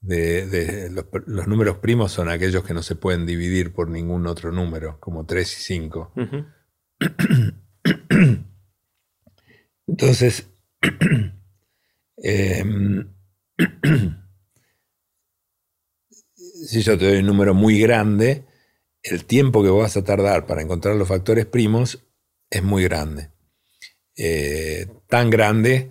de, 0.00 0.90
los, 1.26 1.46
números 1.46 1.78
primos 1.78 2.12
son 2.12 2.28
aquellos 2.28 2.64
que 2.64 2.74
no 2.74 2.82
se 2.82 2.94
pueden 2.94 3.24
dividir 3.24 3.72
por 3.72 3.88
ningún 3.88 4.26
otro 4.26 4.52
número, 4.52 4.98
como 5.00 5.24
3 5.24 5.50
y 5.50 5.62
5. 5.62 6.12
Entonces, 9.86 10.50
em, 12.16 13.08
si 16.66 16.82
yo 16.82 16.98
te 16.98 17.06
doy 17.08 17.18
un 17.18 17.26
número 17.26 17.54
muy 17.54 17.78
grande, 17.80 18.44
el 19.02 19.24
tiempo 19.24 19.62
que 19.62 19.70
vas 19.70 19.96
a 19.96 20.04
tardar 20.04 20.46
para 20.46 20.62
encontrar 20.62 20.96
los 20.96 21.08
factores 21.08 21.46
primos 21.46 22.04
es 22.50 22.62
muy 22.62 22.84
grande. 22.84 23.30
Eh, 24.16 24.86
tan 25.08 25.30
grande 25.30 25.90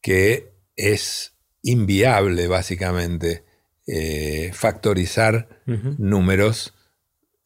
que 0.00 0.52
es 0.76 1.34
inviable 1.62 2.46
básicamente 2.46 3.44
eh, 3.86 4.50
factorizar 4.52 5.62
números 5.98 6.74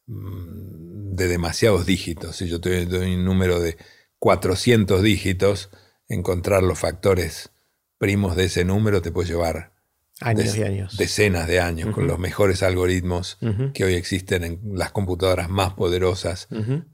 mm, 0.05 1.15
de 1.15 1.27
demasiados 1.27 1.85
dígitos. 1.85 2.35
Si 2.35 2.47
yo 2.47 2.59
te 2.61 2.85
doy 2.85 3.15
un 3.15 3.25
número 3.25 3.59
de 3.59 3.77
400 4.19 5.01
dígitos, 5.01 5.69
encontrar 6.07 6.63
los 6.63 6.79
factores 6.79 7.51
primos 7.97 8.35
de 8.35 8.45
ese 8.45 8.65
número 8.65 9.01
te 9.01 9.11
puede 9.11 9.29
llevar 9.29 9.76
años 10.21 10.57
y 10.57 10.63
años. 10.63 10.97
decenas 10.97 11.47
de 11.47 11.59
años 11.59 11.93
con 11.93 12.07
los 12.07 12.19
mejores 12.19 12.63
algoritmos 12.63 13.37
que 13.73 13.83
hoy 13.83 13.95
existen 13.95 14.43
en 14.43 14.59
las 14.73 14.91
computadoras 14.91 15.49
más 15.49 15.73
poderosas 15.73 16.47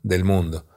del 0.03 0.23
mundo. 0.23 0.67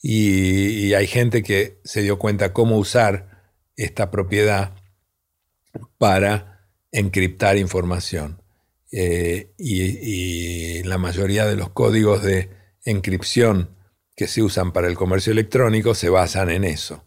Y, 0.00 0.86
y, 0.86 0.94
hay 0.94 1.06
gente 1.06 1.42
que 1.42 1.80
se 1.82 2.02
dio 2.02 2.18
cuenta 2.18 2.52
cómo 2.52 2.76
usar 2.76 3.42
esta 3.74 4.10
propiedad 4.10 4.74
para 5.96 6.68
encriptar 6.92 7.56
información. 7.56 8.42
Eh, 8.92 9.52
y, 9.58 10.82
la 10.84 10.98
mayoría 10.98 11.46
de 11.46 11.56
los 11.56 11.70
códigos 11.70 12.22
de 12.22 12.50
encripción 12.84 13.70
que 14.14 14.28
se 14.28 14.42
usan 14.42 14.72
para 14.72 14.86
el 14.86 14.94
comercio 14.94 15.32
electrónico 15.32 15.94
se 15.94 16.10
basan 16.10 16.50
en 16.50 16.62
eso, 16.62 17.04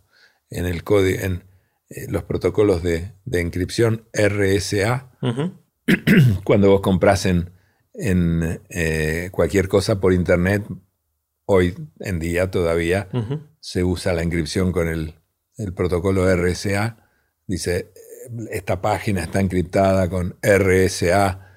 en, 0.49 0.65
el 0.65 0.83
en 1.21 1.43
eh, 1.89 2.07
los 2.09 2.23
protocolos 2.23 2.83
de, 2.83 3.13
de 3.25 3.41
encripción 3.41 4.07
RSA. 4.13 5.11
Cuando 6.43 6.69
vos 6.69 6.81
compras 6.81 7.25
en, 7.25 7.51
eh, 8.69 9.29
cualquier 9.31 9.67
cosa 9.67 9.99
por 9.99 10.13
internet, 10.13 10.63
hoy 11.45 11.75
en 11.99 12.19
día 12.19 12.51
todavía 12.51 13.09
se 13.59 13.83
usa 13.83 14.13
la 14.13 14.21
encripción 14.21 14.71
con 14.71 14.87
el, 14.87 15.15
el 15.57 15.73
protocolo 15.73 16.25
RSA. 16.35 16.97
Dice 17.47 17.91
esta 18.51 18.81
página 18.81 19.23
está 19.23 19.39
encriptada 19.39 20.09
con 20.09 20.37
RSA, 20.41 21.47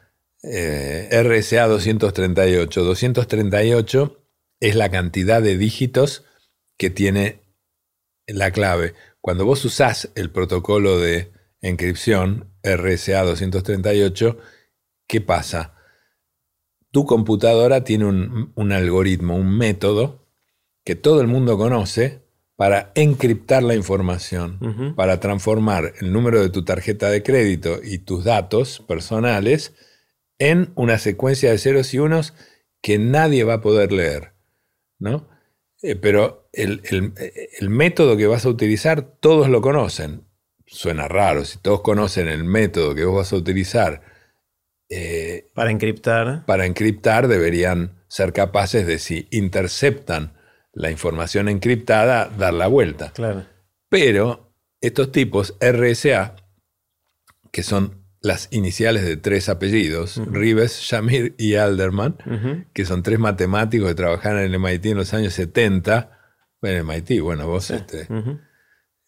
eh, 0.43 1.09
RSA 1.23 1.67
238. 1.67 2.85
238 2.85 4.25
es 4.61 4.77
la 4.77 4.91
cantidad 4.91 5.43
de 5.43 5.57
dígitos 5.57 6.25
que 6.77 6.91
tiene 6.91 7.43
la 8.27 8.51
clave. 8.51 8.95
Cuando 9.21 9.45
vos 9.45 9.65
usás 9.65 10.11
el 10.15 10.31
protocolo 10.31 10.99
de 10.99 11.33
encripción 11.61 12.53
RSA 12.63 13.23
238, 13.23 14.39
¿qué 15.07 15.21
pasa? 15.21 15.75
Tu 16.91 17.05
computadora 17.05 17.85
tiene 17.85 18.07
un, 18.07 18.53
un 18.55 18.73
algoritmo, 18.73 19.37
un 19.37 19.57
método 19.57 20.27
que 20.85 20.97
todo 20.97 21.21
el 21.21 21.27
mundo 21.27 21.59
conoce, 21.59 22.25
para 22.61 22.93
encriptar 22.95 23.63
la 23.63 23.75
información, 23.75 24.93
para 24.95 25.19
transformar 25.19 25.95
el 25.99 26.13
número 26.13 26.43
de 26.43 26.51
tu 26.51 26.63
tarjeta 26.63 27.09
de 27.09 27.23
crédito 27.23 27.81
y 27.83 28.01
tus 28.01 28.23
datos 28.23 28.81
personales 28.87 29.73
en 30.39 30.71
una 30.75 30.99
secuencia 30.99 31.51
de 31.51 31.57
ceros 31.57 31.95
y 31.95 32.01
unos 32.01 32.35
que 32.83 32.99
nadie 32.99 33.45
va 33.45 33.55
a 33.55 33.61
poder 33.63 33.93
leer. 33.93 34.35
¿no? 34.99 35.27
Eh, 35.83 35.97
pero 35.97 36.49
el, 36.53 36.83
método 37.71 38.17
que 38.17 38.27
vas 38.27 38.45
a 38.45 38.49
utilizar, 38.49 39.03
todos 39.03 39.49
lo 39.49 39.61
conocen. 39.61 40.27
Suena 40.67 41.09
raro, 41.09 41.45
si 41.45 41.59
todos 41.59 41.81
conocen 41.81 42.29
el 42.29 42.45
método 42.45 42.95
que 42.95 43.05
vos 43.05 43.17
vas 43.17 43.33
a 43.33 43.37
utilizar. 43.37 44.03
Eh, 44.89 45.51
para 45.55 45.71
encriptar. 45.71 46.45
Para 46.47 46.67
encriptar 46.67 47.29
deberían 47.29 48.03
ser 48.09 48.33
capaces 48.33 48.87
de 48.87 48.99
si 48.99 49.29
interceptan 49.31 50.37
la 50.73 50.91
información 50.91 51.49
encriptada, 51.49 52.29
dar 52.29 52.55
la 52.55 52.67
vuelta. 52.67 53.13
Claro. 53.13 53.47
Pero 53.89 54.55
estos 54.81 55.13
tipos 55.13 55.57
RSA, 55.61 56.37
que 57.51 57.63
son 57.63 58.00
las 58.23 58.49
iniciales 58.51 59.05
de 59.05 59.17
tres 59.17 59.49
apellidos, 59.49 60.21
Rives, 60.31 60.81
Shamir 60.81 61.35
y 61.39 61.55
Alderman, 61.55 62.67
que 62.75 62.85
son 62.85 63.03
tres 63.03 63.19
matemáticos 63.19 63.89
que 63.89 63.95
trabajaron 63.95 64.41
en 64.41 64.53
el 64.53 64.61
MIT 64.61 64.87
en 64.87 64.97
los 64.99 65.15
años 65.15 65.33
70. 65.35 66.19
Bueno, 66.61 66.85
MIT, 66.85 67.21
bueno, 67.21 67.47
vos 67.47 67.71
este, 67.71 68.07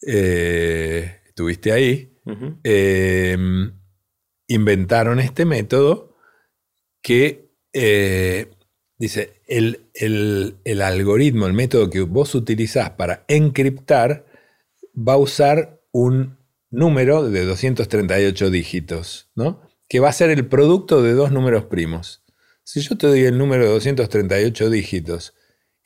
eh, 0.07 1.21
estuviste 1.27 1.73
ahí, 1.73 2.19
em, 2.65 3.73
inventaron 4.47 5.21
este 5.21 5.45
método 5.45 6.17
que 7.03 7.53
eh, 7.75 8.51
dice, 8.99 9.41
el, 9.47 9.91
el, 9.95 10.83
algoritmo, 10.83 11.47
el 11.47 11.53
método 11.53 11.91
que 11.91 12.01
vos 12.01 12.35
utilizás 12.35 12.91
para 12.91 13.25
encriptar, 13.29 14.27
va 14.97 15.15
a 15.15 15.19
usar 15.19 15.81
un 15.91 16.39
número 16.73 17.31
de 17.31 17.45
238 17.45 18.51
dígitos, 18.51 19.31
¿no? 19.37 19.61
que 19.93 20.01
va 20.01 20.09
a 20.09 20.12
ser 20.12 20.31
el 20.31 20.49
producto 20.49 21.03
de 21.03 21.12
dos 21.12 21.33
números 21.33 21.66
primos. 21.66 22.25
Si 22.64 22.81
yo 22.81 22.97
te 22.97 23.07
doy 23.07 23.25
el 23.25 23.37
número 23.37 23.64
de 23.64 23.70
238 23.73 24.70
dígitos 24.70 25.35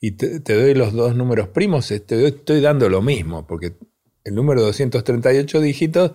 y 0.00 0.12
te, 0.12 0.38
doy 0.38 0.74
los 0.74 0.92
dos 0.92 1.16
números 1.16 1.48
primos, 1.48 1.88
te 1.88 2.26
estoy 2.26 2.60
dando 2.60 2.88
lo 2.88 3.02
mismo, 3.02 3.48
porque 3.48 3.74
el 4.22 4.34
número 4.36 4.60
de 4.60 4.68
238 4.68 5.60
dígitos 5.60 6.12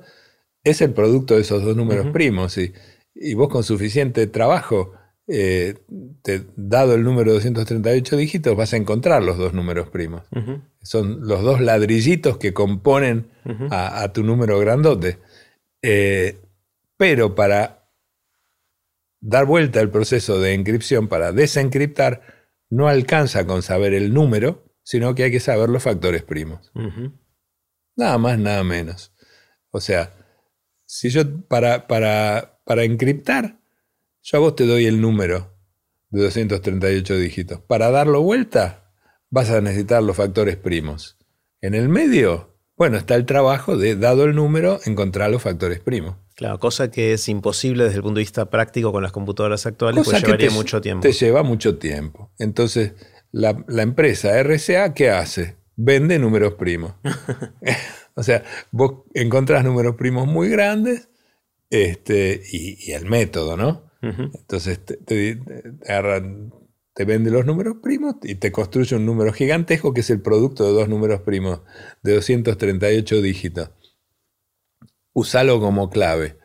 es 0.64 0.80
el 0.80 0.94
producto 0.94 1.36
de 1.36 1.42
esos 1.42 1.64
dos 1.64 1.76
números 1.76 2.08
primos. 2.14 2.58
Y, 2.58 2.72
y, 3.14 3.34
vos 3.34 3.50
con 3.50 3.64
suficiente 3.64 4.26
trabajo, 4.28 4.94
eh, 5.28 5.76
dado 6.56 6.96
el 6.96 7.04
número 7.04 7.32
de 7.32 7.36
238 7.36 8.18
dígitos, 8.18 8.58
vas 8.58 8.74
a 8.74 8.78
encontrar 8.78 9.24
los 9.24 9.38
dos 9.38 9.54
números 9.54 9.90
primos. 9.90 10.24
Son 10.82 11.28
los 11.28 11.42
dos 11.42 11.62
ladrillitos 11.62 12.38
que 12.38 12.54
componen 12.54 13.30
a, 13.70 14.12
tu 14.14 14.24
número 14.24 14.60
grandote. 14.60 15.20
Eh, 15.82 16.42
pero 16.98 17.36
para 17.36 17.90
dar 19.22 19.46
vuelta 19.46 19.80
al 19.80 19.90
proceso 19.90 20.40
de 20.40 20.54
encripción, 20.54 21.08
para 21.08 21.32
desencriptar, 21.32 22.22
no 22.70 22.88
alcanza 22.88 23.46
con 23.46 23.62
saber 23.62 23.94
el 23.94 24.14
número, 24.14 24.66
sino 24.84 25.14
que 25.16 25.24
hay 25.24 25.32
que 25.32 25.40
saber 25.40 25.70
los 25.70 25.84
factores 25.84 26.24
primos. 26.24 26.72
Nada 27.96 28.18
más, 28.18 28.40
nada 28.40 28.64
menos. 28.64 29.14
O 29.70 29.80
sea, 29.80 30.14
si 30.86 31.10
yo 31.10 31.48
para, 31.48 31.88
para, 31.88 32.60
para 32.66 32.84
encriptar, 32.84 33.61
yo 34.22 34.38
a 34.38 34.42
vos 34.42 34.56
te 34.56 34.66
doy 34.66 34.86
el 34.86 35.02
número 35.02 35.54
de 36.10 36.24
238 36.24 37.18
dígitos. 37.18 37.60
Para 37.62 37.92
darlo 37.92 38.22
vuelta, 38.22 38.94
vas 39.30 39.50
a 39.50 39.62
necesitar 39.62 40.04
los 40.04 40.18
factores 40.18 40.58
primos. 40.58 41.18
En 41.62 41.76
el 41.76 41.90
medio, 41.90 42.58
bueno, 42.76 42.98
está 42.98 43.16
el 43.16 43.26
trabajo 43.26 43.78
de, 43.78 43.96
dado 43.96 44.26
el 44.26 44.36
número, 44.36 44.80
encontrar 44.86 45.30
los 45.30 45.42
factores 45.42 45.80
primos. 45.80 46.16
Claro, 46.36 46.60
cosa 46.60 46.90
que 46.90 47.14
es 47.14 47.30
imposible 47.30 47.84
desde 47.84 47.98
el 47.98 48.04
punto 48.04 48.18
de 48.18 48.24
vista 48.24 48.50
práctico 48.50 48.92
con 48.92 49.04
las 49.04 49.12
computadoras 49.12 49.66
actuales, 49.66 50.04
pues 50.06 50.22
llevaría 50.22 50.50
mucho 50.50 50.82
tiempo. 50.82 51.02
Te 51.02 51.14
lleva 51.14 51.44
mucho 51.44 51.78
tiempo. 51.78 52.32
Entonces, 52.40 52.94
la, 53.32 53.64
la 53.68 53.84
empresa 53.84 54.42
RCA, 54.42 54.94
¿qué 54.94 55.10
hace? 55.10 55.62
vende 55.84 56.20
números 56.20 56.56
primos. 56.56 56.94
o 58.16 58.24
sea, 58.24 58.44
vos 58.72 59.04
encontrás 59.14 59.64
números 59.64 59.96
primos 59.96 60.28
muy 60.28 60.50
grandes 60.50 61.10
este, 61.70 62.42
y, 62.52 62.92
el 62.92 63.06
método, 63.06 63.58
¿no? 63.58 63.91
Entonces 64.02 64.84
te, 64.84 64.98
te, 64.98 65.40
te, 66.94 67.06
vende 67.06 67.30
los 67.30 67.46
números 67.46 67.78
primos 67.84 68.16
y 68.24 68.36
te 68.36 68.52
construye 68.52 68.96
un 68.96 69.06
número 69.06 69.32
gigantesco 69.32 69.94
que 69.94 70.02
es 70.02 70.10
el 70.10 70.22
producto 70.22 70.66
de 70.66 70.74
dos 70.74 70.90
números 70.90 71.22
primos 71.22 71.62
de 72.02 72.16
238 72.16 73.22
dígitos. 73.22 73.70
Usalo 75.14 75.60
como 75.60 75.90
clave. 75.90 76.38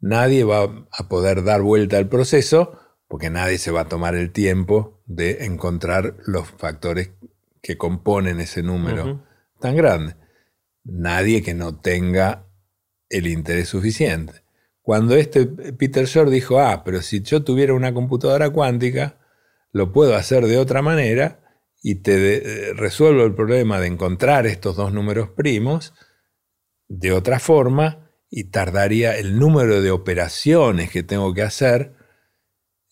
Nadie 0.00 0.44
va 0.44 0.88
a 0.90 1.08
poder 1.08 1.44
dar 1.44 1.62
vuelta 1.62 1.96
al 1.98 2.08
proceso 2.08 2.78
porque 3.08 3.30
nadie 3.30 3.58
se 3.58 3.70
va 3.70 3.82
a 3.82 3.88
tomar 3.88 4.14
el 4.14 4.32
tiempo 4.32 5.02
de 5.06 5.44
encontrar 5.44 6.16
los 6.26 6.48
factores 6.48 7.12
que 7.62 7.78
componen 7.78 8.40
ese 8.40 8.62
número 8.62 9.24
tan 9.60 9.76
grande. 9.76 10.16
Nadie 10.84 11.42
que 11.42 11.54
no 11.54 11.80
tenga 11.80 12.46
el 13.08 13.26
interés 13.26 13.68
suficiente. 13.68 14.45
Cuando 14.86 15.16
este 15.16 15.46
Peter 15.46 16.06
Shor 16.06 16.30
dijo, 16.30 16.60
ah, 16.60 16.84
pero 16.84 17.02
si 17.02 17.20
yo 17.20 17.42
tuviera 17.42 17.74
una 17.74 17.92
computadora 17.92 18.50
cuántica, 18.50 19.18
lo 19.72 19.90
puedo 19.92 20.14
hacer 20.14 20.46
de 20.46 20.58
otra 20.58 20.80
manera 20.80 21.40
y 21.82 21.96
te 21.96 22.72
resuelvo 22.74 23.24
el 23.24 23.34
problema 23.34 23.80
de 23.80 23.88
encontrar 23.88 24.46
estos 24.46 24.76
dos 24.76 24.92
números 24.92 25.30
primos 25.30 25.92
de 26.86 27.10
otra 27.10 27.40
forma 27.40 28.12
y 28.30 28.44
tardaría 28.44 29.16
el 29.16 29.40
número 29.40 29.82
de 29.82 29.90
operaciones 29.90 30.88
que 30.88 31.02
tengo 31.02 31.34
que 31.34 31.42
hacer. 31.42 31.96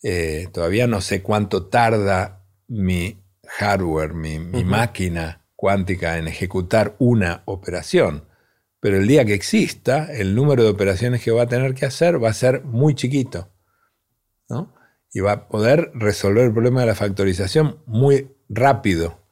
Eh, 0.03 0.49
todavía 0.51 0.87
no 0.87 0.99
sé 0.99 1.23
cuánto 1.23 1.67
tarda 1.67 2.45
mi 2.67 3.23
hardware, 3.47 4.13
mi, 4.13 4.37
máquina 4.65 5.45
cuántica 5.55 6.17
en 6.17 6.27
ejecutar 6.27 6.97
una 6.99 7.43
operación. 7.45 8.27
Pero 8.85 8.97
el 8.97 9.07
día 9.07 9.25
que 9.25 9.33
exista, 9.33 10.13
el 10.13 10.35
número 10.35 10.61
de 10.61 10.69
operaciones 10.69 11.23
que 11.23 11.31
va 11.31 11.41
a 11.41 11.47
tener 11.47 11.73
que 11.73 11.87
hacer 11.87 12.23
va 12.23 12.29
a 12.29 12.33
ser 12.33 12.63
muy 12.65 12.93
chiquito. 12.93 13.51
Y 15.11 15.21
va 15.21 15.31
a 15.31 15.47
poder 15.47 15.89
resolver 15.95 16.45
el 16.45 16.53
problema 16.53 16.81
de 16.81 16.85
la 16.85 16.93
factorización 16.93 17.81
muy 17.87 18.35
rápido. 18.47 19.25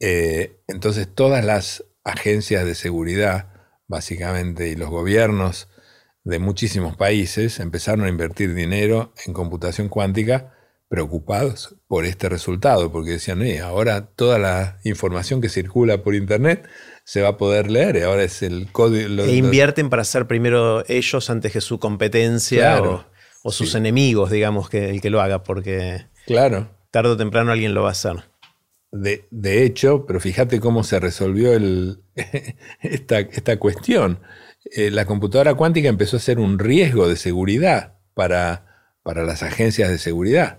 Eh, 0.00 0.60
entonces 0.66 1.08
todas 1.08 1.42
las 1.46 1.82
agencias 2.04 2.66
de 2.66 2.74
seguridad, 2.74 3.54
básicamente, 3.88 4.68
y 4.68 4.74
los 4.74 4.90
gobiernos 4.90 5.70
de 6.22 6.38
muchísimos 6.38 6.94
países 6.94 7.60
empezaron 7.60 8.04
a 8.04 8.10
invertir 8.10 8.52
dinero 8.52 9.14
en 9.24 9.32
computación 9.32 9.88
cuántica 9.88 10.52
preocupados 10.88 11.76
por 11.88 12.04
este 12.04 12.28
resultado, 12.28 12.92
porque 12.92 13.12
decían, 13.12 13.40
eh, 13.40 13.60
ahora 13.60 14.08
toda 14.08 14.38
la 14.38 14.78
información 14.84 15.40
que 15.40 15.48
circula 15.48 16.02
por 16.02 16.14
Internet 16.14 16.68
se 17.04 17.22
va 17.22 17.30
a 17.30 17.36
poder 17.36 17.70
leer, 17.70 17.96
y 17.96 18.00
ahora 18.00 18.24
es 18.24 18.42
el 18.42 18.70
código... 18.72 19.22
e 19.22 19.36
invierten 19.36 19.90
para 19.90 20.04
ser 20.04 20.26
primero 20.26 20.84
ellos 20.88 21.30
antes 21.30 21.52
que 21.52 21.60
su 21.60 21.78
competencia 21.78 22.82
o, 22.82 23.52
sus 23.52 23.74
enemigos, 23.74 24.30
digamos, 24.30 24.70
que 24.70 24.90
el 24.90 25.00
que 25.00 25.10
lo 25.10 25.20
haga, 25.20 25.42
porque 25.42 26.06
claro. 26.26 26.70
tarde 26.90 27.10
o 27.10 27.16
temprano 27.16 27.52
alguien 27.52 27.74
lo 27.74 27.82
va 27.82 27.90
a 27.90 27.92
hacer. 27.92 28.24
De, 28.90 29.26
de 29.30 29.64
hecho, 29.64 30.06
pero 30.06 30.18
fíjate 30.18 30.60
cómo 30.60 30.82
se 30.82 30.98
resolvió 30.98 31.52
el, 31.52 32.00
esta, 32.80 33.20
esta, 33.20 33.58
cuestión. 33.58 34.20
Eh, 34.64 34.90
la 34.90 35.04
computadora 35.04 35.54
cuántica 35.54 35.88
empezó 35.88 36.16
a 36.16 36.20
ser 36.20 36.38
un 36.38 36.58
riesgo 36.58 37.06
de 37.06 37.16
seguridad 37.16 37.98
para 38.14 38.74
para 39.04 39.22
las 39.22 39.42
agencias 39.42 39.90
de 39.90 39.98
seguridad, 39.98 40.56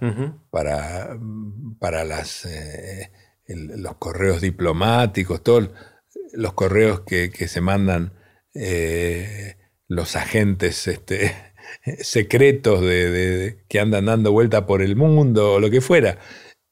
para, 0.52 1.18
para 1.80 2.06
las, 2.06 2.46
eh, 2.46 3.12
los 3.48 3.96
correos 3.96 4.40
diplomáticos, 4.40 5.42
todos 5.44 5.72
los 6.36 6.54
correos 6.54 7.02
que, 7.02 7.30
se 7.48 7.62
mandan 7.62 8.14
eh, 8.54 9.56
los 9.88 10.16
agentes 10.16 10.88
este, 10.88 11.36
secretos 12.02 12.82
de, 12.82 13.64
que 13.68 13.80
andan 13.80 14.06
dando 14.06 14.32
vuelta 14.32 14.66
por 14.66 14.82
el 14.82 14.96
mundo 14.96 15.54
o 15.54 15.60
lo 15.60 15.70
que 15.70 15.82
fuera. 15.82 16.20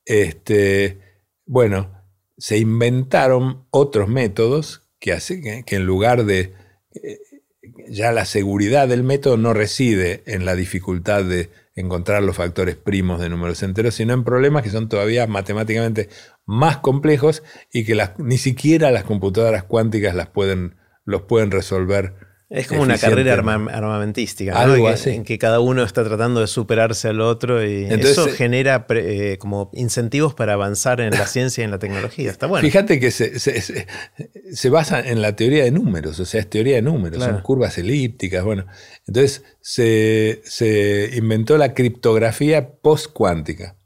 Este, 0.05 0.99
bueno, 1.45 2.03
se 2.37 2.57
inventaron 2.57 3.65
otros 3.71 4.09
métodos 4.09 4.89
que, 4.99 5.13
hace, 5.13 5.63
que 5.65 5.75
en 5.75 5.85
lugar 5.85 6.25
de... 6.25 6.53
Eh, 6.93 7.19
ya 7.87 8.11
la 8.11 8.25
seguridad 8.25 8.87
del 8.87 9.03
método 9.03 9.37
no 9.37 9.53
reside 9.53 10.21
en 10.25 10.45
la 10.45 10.55
dificultad 10.55 11.23
de 11.23 11.49
encontrar 11.75 12.23
los 12.23 12.35
factores 12.35 12.75
primos 12.75 13.19
de 13.19 13.29
números 13.29 13.63
enteros, 13.63 13.95
sino 13.95 14.13
en 14.13 14.23
problemas 14.23 14.63
que 14.63 14.69
son 14.69 14.89
todavía 14.89 15.25
matemáticamente 15.27 16.09
más 16.45 16.77
complejos 16.77 17.43
y 17.71 17.85
que 17.85 18.01
ni 18.17 18.37
siquiera 18.37 18.91
las 18.91 19.03
computadoras 19.03 19.63
cuánticas 19.63 20.15
las 20.15 20.27
pueden, 20.27 20.75
los 21.05 21.23
pueden 21.23 21.51
resolver 21.51 22.32
es 22.53 22.67
como 22.67 22.83
una 22.83 22.99
carrera 22.99 23.33
armamentística, 23.33 24.63
en 25.05 25.23
que 25.23 25.39
cada 25.39 25.59
uno 25.59 25.81
está 25.83 26.03
tratando 26.03 26.39
de 26.39 26.45
superarse 26.45 27.07
al 27.07 27.19
otro 27.19 27.65
y 27.65 27.85
eso 27.85 28.27
genera 28.27 28.85
eh, 28.89 29.37
como 29.39 29.71
incentivos 29.73 30.35
para 30.35 30.53
avanzar 30.53 31.01
en 31.01 31.09
la 31.11 31.25
ciencia 31.27 31.63
y 31.63 31.65
en 31.65 31.71
la 31.71 31.79
tecnología. 31.79 32.29
Está 32.29 32.45
bueno. 32.45 32.63
Fíjate 32.63 32.99
que 32.99 33.09
se, 33.09 34.69
basa 34.69 34.99
en 34.99 35.23
la 35.23 35.35
teoría 35.35 35.63
de 35.63 35.71
números, 35.71 36.19
o 36.19 36.25
sea, 36.25 36.41
es 36.41 36.49
teoría 36.49 36.75
de 36.75 36.83
números, 36.83 37.23
son 37.23 37.41
curvas 37.41 37.79
elípticas. 37.79 38.43
Bueno, 38.43 38.67
entonces 39.07 39.43
se, 39.59 41.09
inventó 41.15 41.57
la 41.57 41.73
criptografía 41.73 42.69
post-cuántica, 42.69 43.77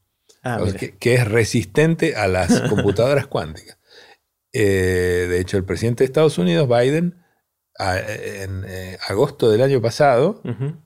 ah, 0.43 0.59
que, 0.99 1.13
es 1.13 1.25
resistente 1.25 2.17
a 2.17 2.27
las 2.27 2.59
computadoras 2.69 3.27
cuánticas. 3.27 3.77
Eh, 4.51 5.27
de 5.29 5.39
hecho, 5.39 5.55
el 5.55 5.63
presidente 5.63 6.03
de 6.03 6.07
Estados 6.07 6.37
Unidos, 6.37 6.67
Biden, 6.67 7.15
en 7.79 8.65
eh, 8.67 8.97
agosto 9.07 9.51
del 9.51 9.61
año 9.61 9.81
pasado 9.81 10.41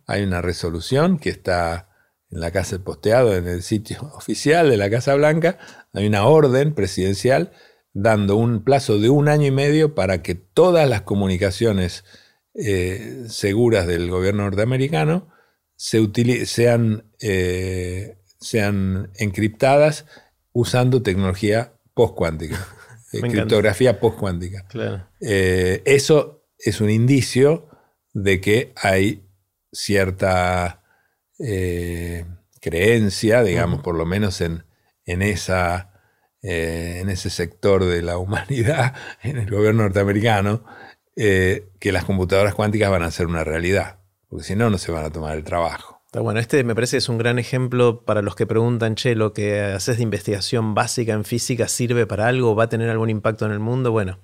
hay 0.08 0.24
una 0.24 0.42
resolución 0.42 1.20
que 1.20 1.30
está 1.30 1.88
en 2.30 2.40
la 2.40 2.52
casa 2.52 2.80
posteado 2.80 3.36
en 3.36 3.48
el 3.48 3.64
sitio 3.64 4.02
oficial 4.16 4.70
de 4.70 4.78
la 4.78 4.90
Casa 4.90 5.16
Blanca, 5.16 5.58
hay 5.94 6.08
una 6.08 6.26
orden 6.26 6.74
presidencial 6.74 7.52
dando 7.94 8.38
un 8.38 8.64
plazo 8.64 9.00
de 9.00 9.10
un 9.10 9.28
año 9.28 9.48
y 9.48 9.52
medio 9.52 9.96
para 9.96 10.22
que 10.22 10.36
todas 10.36 10.88
las 10.88 11.02
comunicaciones 11.02 12.06
eh, 12.54 13.26
seguras 13.28 13.88
del 13.88 14.10
gobierno 14.10 14.44
norteamericano 14.44 15.30
se 15.76 16.46
sean, 16.46 17.06
eh, 17.20 18.18
sean 18.40 19.12
encriptadas 19.16 20.06
usando 20.54 21.02
tecnología 21.02 21.74
postcuántica. 21.94 22.66
criptografía 23.12 24.00
post-cuántica. 24.00 24.66
eso 25.20 26.41
es 26.64 26.82
un 26.82 26.90
indicio 26.90 27.68
de 28.14 28.42
que 28.42 28.74
hay 28.76 29.26
cierta 29.72 30.84
creencia, 32.62 33.42
digamos, 33.42 33.82
por 33.82 33.96
lo 33.96 34.06
menos 34.06 34.42
en, 34.42 34.64
en 35.06 35.24
esa 35.24 35.92
eh, 36.44 36.98
en 37.02 37.10
ese 37.10 37.30
sector 37.30 37.86
de 37.86 38.02
la 38.02 38.18
humanidad, 38.18 38.96
en 39.22 39.38
el 39.38 39.52
gobierno 39.52 39.84
norteamericano, 39.84 40.64
eh, 41.16 41.70
que 41.80 41.92
las 41.92 42.04
computadoras 42.04 42.56
cuánticas 42.56 42.90
van 42.90 43.04
a 43.04 43.12
ser 43.12 43.28
una 43.28 43.44
realidad, 43.44 44.00
porque 44.28 44.44
si 44.44 44.56
no, 44.56 44.72
no 44.72 44.80
se 44.80 44.92
van 44.92 45.06
a 45.06 45.12
tomar 45.12 45.38
el 45.38 45.44
trabajo. 45.44 46.02
Está 46.08 46.20
bueno, 46.20 46.40
este 46.40 46.64
me 46.64 46.74
parece 46.74 46.96
que 46.96 46.98
es 46.98 47.10
un 47.10 47.20
gran 47.20 47.38
ejemplo 47.38 48.04
para 48.06 48.24
los 48.24 48.36
que 48.36 48.48
preguntan, 48.48 48.96
che, 48.96 49.14
lo 49.14 49.34
que 49.34 49.62
haces 49.62 49.98
de 49.98 50.04
investigación 50.04 50.74
básica 50.74 51.14
en 51.14 51.26
física 51.26 51.68
sirve 51.68 52.08
para 52.08 52.28
algo, 52.28 52.56
va 52.56 52.64
a 52.64 52.70
tener 52.70 52.90
algún 52.90 53.12
impacto 53.12 53.46
en 53.46 53.52
el 53.52 53.60
mundo. 53.60 53.92
Bueno, 53.92 54.20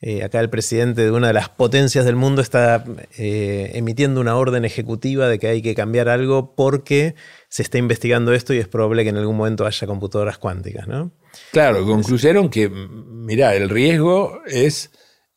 eh, 0.00 0.24
acá 0.24 0.40
el 0.40 0.50
presidente 0.50 1.02
de 1.02 1.10
una 1.10 1.28
de 1.28 1.32
las 1.34 1.48
potencias 1.48 2.04
del 2.04 2.16
mundo 2.16 2.40
está 2.42 2.84
emitiendo 3.16 4.20
una 4.20 4.36
orden 4.36 4.64
ejecutiva 4.64 5.28
de 5.28 5.38
que 5.38 5.48
hay 5.48 5.62
que 5.62 5.74
cambiar 5.74 6.08
algo 6.08 6.54
porque 6.54 7.14
se 7.48 7.62
está 7.62 7.78
investigando 7.78 8.32
esto 8.32 8.54
y 8.54 8.58
es 8.58 8.68
probable 8.68 9.02
que 9.02 9.10
en 9.10 9.18
algún 9.18 9.36
momento 9.36 9.66
haya 9.66 9.86
computadoras 9.86 10.38
cuánticas, 10.38 10.88
¿no? 10.88 11.12
Claro, 11.52 11.84
concluyeron 11.84 12.48
que, 12.48 12.68
mira, 12.68 13.54
el 13.54 13.68
riesgo 13.68 14.40
es 14.46 14.90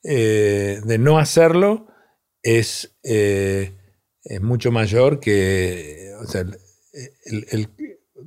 eh, 0.03 0.82
de 0.84 0.97
no 0.97 1.18
hacerlo 1.18 1.88
es, 2.41 2.97
eh, 3.03 3.72
es 4.24 4.41
mucho 4.41 4.72
mayor 4.72 5.20
que, 5.22 6.11
o 6.22 6.28
sea, 6.28 6.45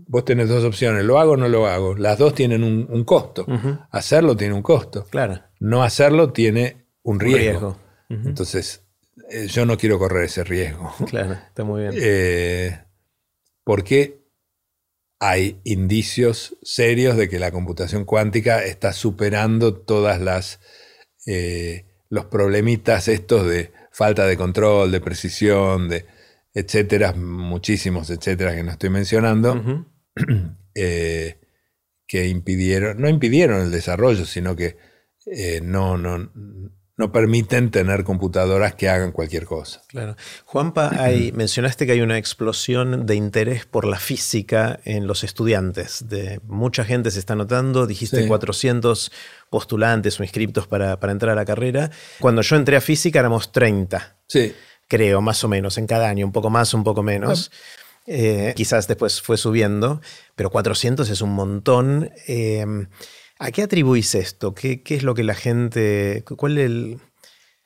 vos 0.09 0.25
tenés 0.25 0.49
dos 0.49 0.65
opciones, 0.65 1.05
lo 1.05 1.19
hago 1.19 1.33
o 1.33 1.37
no 1.37 1.49
lo 1.49 1.67
hago. 1.67 1.95
Las 1.95 2.19
dos 2.19 2.35
tienen 2.35 2.65
un, 2.65 3.05
costo. 3.05 3.47
Hacerlo 3.91 4.37
tiene 4.37 4.55
un 4.55 4.63
costo. 4.63 5.05
Claro. 5.11 5.41
No 5.61 5.83
hacerlo 5.83 6.33
tiene 6.33 6.87
un 7.03 7.21
riesgo. 7.21 7.79
Entonces, 8.09 8.83
eh, 9.31 9.47
yo 9.49 9.67
no 9.67 9.77
quiero 9.77 9.99
correr 9.99 10.25
ese 10.25 10.45
riesgo. 10.45 10.95
Claro, 11.07 11.33
está 11.33 11.65
muy 11.65 11.83
bien. 11.83 12.81
porque 13.65 14.27
hay 15.19 15.61
indicios 15.65 16.57
serios 16.63 17.17
de 17.17 17.29
que 17.29 17.39
la 17.39 17.51
computación 17.51 18.05
cuántica 18.05 18.65
está 18.65 18.93
superando 18.93 19.75
todas 19.75 20.21
las 20.21 20.61
eh, 21.27 21.87
los 22.09 22.27
problemitas 22.27 23.09
estos 23.09 23.47
de 23.47 23.73
falta 23.91 24.27
de 24.27 24.37
control, 24.37 24.93
de 24.93 25.01
precisión, 25.01 25.89
de 25.89 26.05
etcétera, 26.55 27.13
muchísimos 27.13 28.11
etcétera 28.11 28.55
que 28.55 28.63
no 28.63 28.71
estoy 28.71 28.91
mencionando, 28.91 29.85
eh, 30.75 31.41
que 32.07 32.29
impidieron, 32.29 33.01
no 33.01 33.09
impidieron 33.09 33.63
el 33.63 33.71
desarrollo, 33.71 34.25
sino 34.25 34.55
que 34.55 34.77
eh, 35.27 35.61
no, 35.63 35.99
no, 35.99 36.31
no 36.97 37.13
permiten 37.13 37.71
tener 37.71 38.05
computadoras 38.05 38.75
que 38.75 38.89
hagan 38.89 39.13
cualquier 39.13 39.45
cosa. 39.45 39.83
Claro. 39.89 40.17
Juanpa, 40.45 40.91
mencionaste 41.35 41.85
que 41.85 41.93
hay 41.93 42.01
una 42.01 42.17
explosión 42.17 43.07
de 43.07 43.15
interés 43.17 43.67
por 43.67 43.87
la 43.87 43.99
física 43.99 44.81
en 44.85 45.07
los 45.07 45.23
estudiantes. 45.23 46.09
De, 46.09 46.41
mucha 46.47 46.85
gente 46.85 47.11
se 47.11 47.19
está 47.19 47.35
notando, 47.35 47.87
dijiste 47.87 48.27
400 48.27 49.13
postulantes 49.51 50.19
o 50.19 50.23
inscriptos 50.23 50.67
para, 50.67 50.99
entrar 51.11 51.33
a 51.33 51.35
la 51.35 51.45
carrera. 51.45 51.91
Cuando 52.19 52.43
yo 52.43 52.57
entré 52.57 52.77
a 52.77 52.81
física 52.81 53.19
éramos 53.19 53.53
30. 53.53 54.17
Sí. 54.27 54.55
Creo, 54.89 55.21
más 55.21 55.43
o 55.45 55.49
menos, 55.49 55.79
en 55.79 55.87
cada 55.87 56.09
año, 56.09 56.25
un 56.25 56.33
poco 56.33 56.49
más, 56.49 56.73
un 56.73 56.85
poco 56.85 57.03
menos. 57.03 57.51
Eh, 58.07 58.55
quizás 58.57 58.87
después 58.87 59.21
fue 59.21 59.37
subiendo, 59.37 60.01
pero 60.37 60.49
400 60.51 61.11
es 61.11 61.21
un 61.21 61.35
montón. 61.35 62.13
Eh, 62.29 62.65
¿A 63.39 63.51
qué 63.51 63.63
atribuís 63.63 64.15
esto? 64.15 64.55
¿Qué, 64.55 64.83
es 64.85 65.03
lo 65.03 65.15
que 65.15 65.25
la 65.25 65.35
gente... 65.35 66.25
¿Cuál 66.37 66.59
el, 66.59 67.01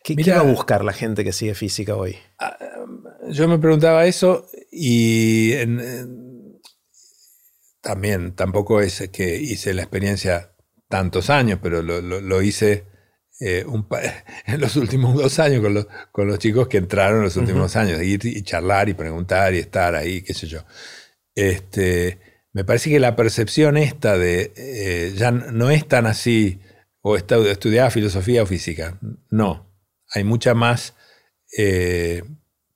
qué, 0.02 0.16
va 0.32 0.40
a 0.40 0.42
buscar 0.42 0.84
la 0.84 0.92
gente 0.92 1.24
que 1.24 1.32
sigue 1.32 1.54
física 1.54 1.94
hoy? 1.94 2.16
Ah, 2.38 2.56
yo 3.28 3.46
me 3.46 3.58
preguntaba 3.58 4.06
eso 4.06 4.46
y 4.72 5.52
también 7.80 8.34
tampoco 8.34 8.80
es 8.80 9.08
que 9.12 9.36
hice 9.36 9.72
la 9.74 9.82
experiencia 9.82 10.52
tantos 10.88 11.30
años, 11.30 11.60
pero 11.62 11.82
lo, 11.82 12.42
hice 12.42 12.84
eh, 13.40 13.64
en 14.46 14.60
los 14.60 14.76
últimos 14.76 15.14
dos 15.14 15.38
años 15.38 15.62
con 15.62 15.74
los, 15.74 15.86
con 16.10 16.26
los, 16.26 16.38
chicos 16.38 16.66
que 16.66 16.78
entraron 16.78 17.18
en 17.18 17.24
los 17.24 17.36
últimos 17.36 17.76
años, 17.76 18.02
ir 18.02 18.20
y 18.24 18.42
charlar 18.42 18.88
y 18.88 18.94
preguntar 18.94 19.54
y 19.54 19.58
estar 19.58 19.94
ahí, 19.94 20.22
qué 20.22 20.34
sé 20.34 20.48
yo. 20.48 20.64
Este, 21.34 22.29
me 22.53 22.64
parece 22.64 22.90
que 22.90 23.01
la 23.01 23.16
percepción 23.16 23.76
esta 23.76 24.18
de 24.18 24.53
eh, 24.57 25.12
ya 25.16 25.30
no 25.30 25.70
es 25.70 25.86
tan 25.86 26.07
así, 26.07 26.61
o 27.01 27.16
estudiar 27.16 27.92
filosofía 27.92 28.42
o 28.42 28.46
física. 28.46 28.98
No, 29.30 29.72
hay 30.12 30.24
mucha 30.24 30.55
más 30.55 30.94
eh, 31.57 32.24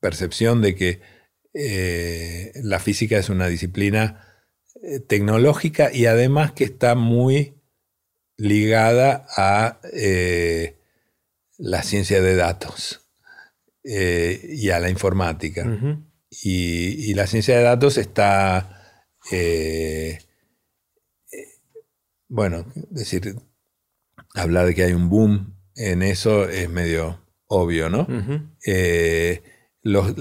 percepción 0.01 0.63
de 0.63 0.75
que 0.75 1.01
eh, 1.55 2.53
la 2.63 2.79
física 2.79 3.19
es 3.19 3.29
una 3.29 3.49
disciplina 3.49 4.21
tecnológica 5.09 5.91
y 5.93 6.07
además 6.07 6.53
que 6.53 6.65
está 6.65 6.95
muy 6.95 7.55
ligada 8.37 9.27
a 9.37 9.81
la 11.57 11.83
ciencia 11.83 12.21
de 12.21 12.35
datos 12.35 13.01
y 13.83 14.71
a 14.71 14.81
la 14.81 14.91
informática. 14.91 15.65
y, 16.31 17.11
y 17.11 17.15
la 17.15 17.27
ciencia 17.27 17.57
de 17.57 17.63
datos 17.63 17.97
está 17.97 18.74
eh, 19.31 20.19
bueno, 22.29 22.67
decir, 22.91 23.37
hablar 24.35 24.67
de 24.67 24.75
que 24.75 24.85
hay 24.85 24.93
un 24.93 25.09
boom 25.09 25.57
en 25.77 26.03
eso 26.03 26.49
es 26.49 26.69
medio 26.69 27.25
obvio, 27.47 27.89
¿no? 27.89 28.07
Eh, 28.67 29.43
los, 29.83 30.15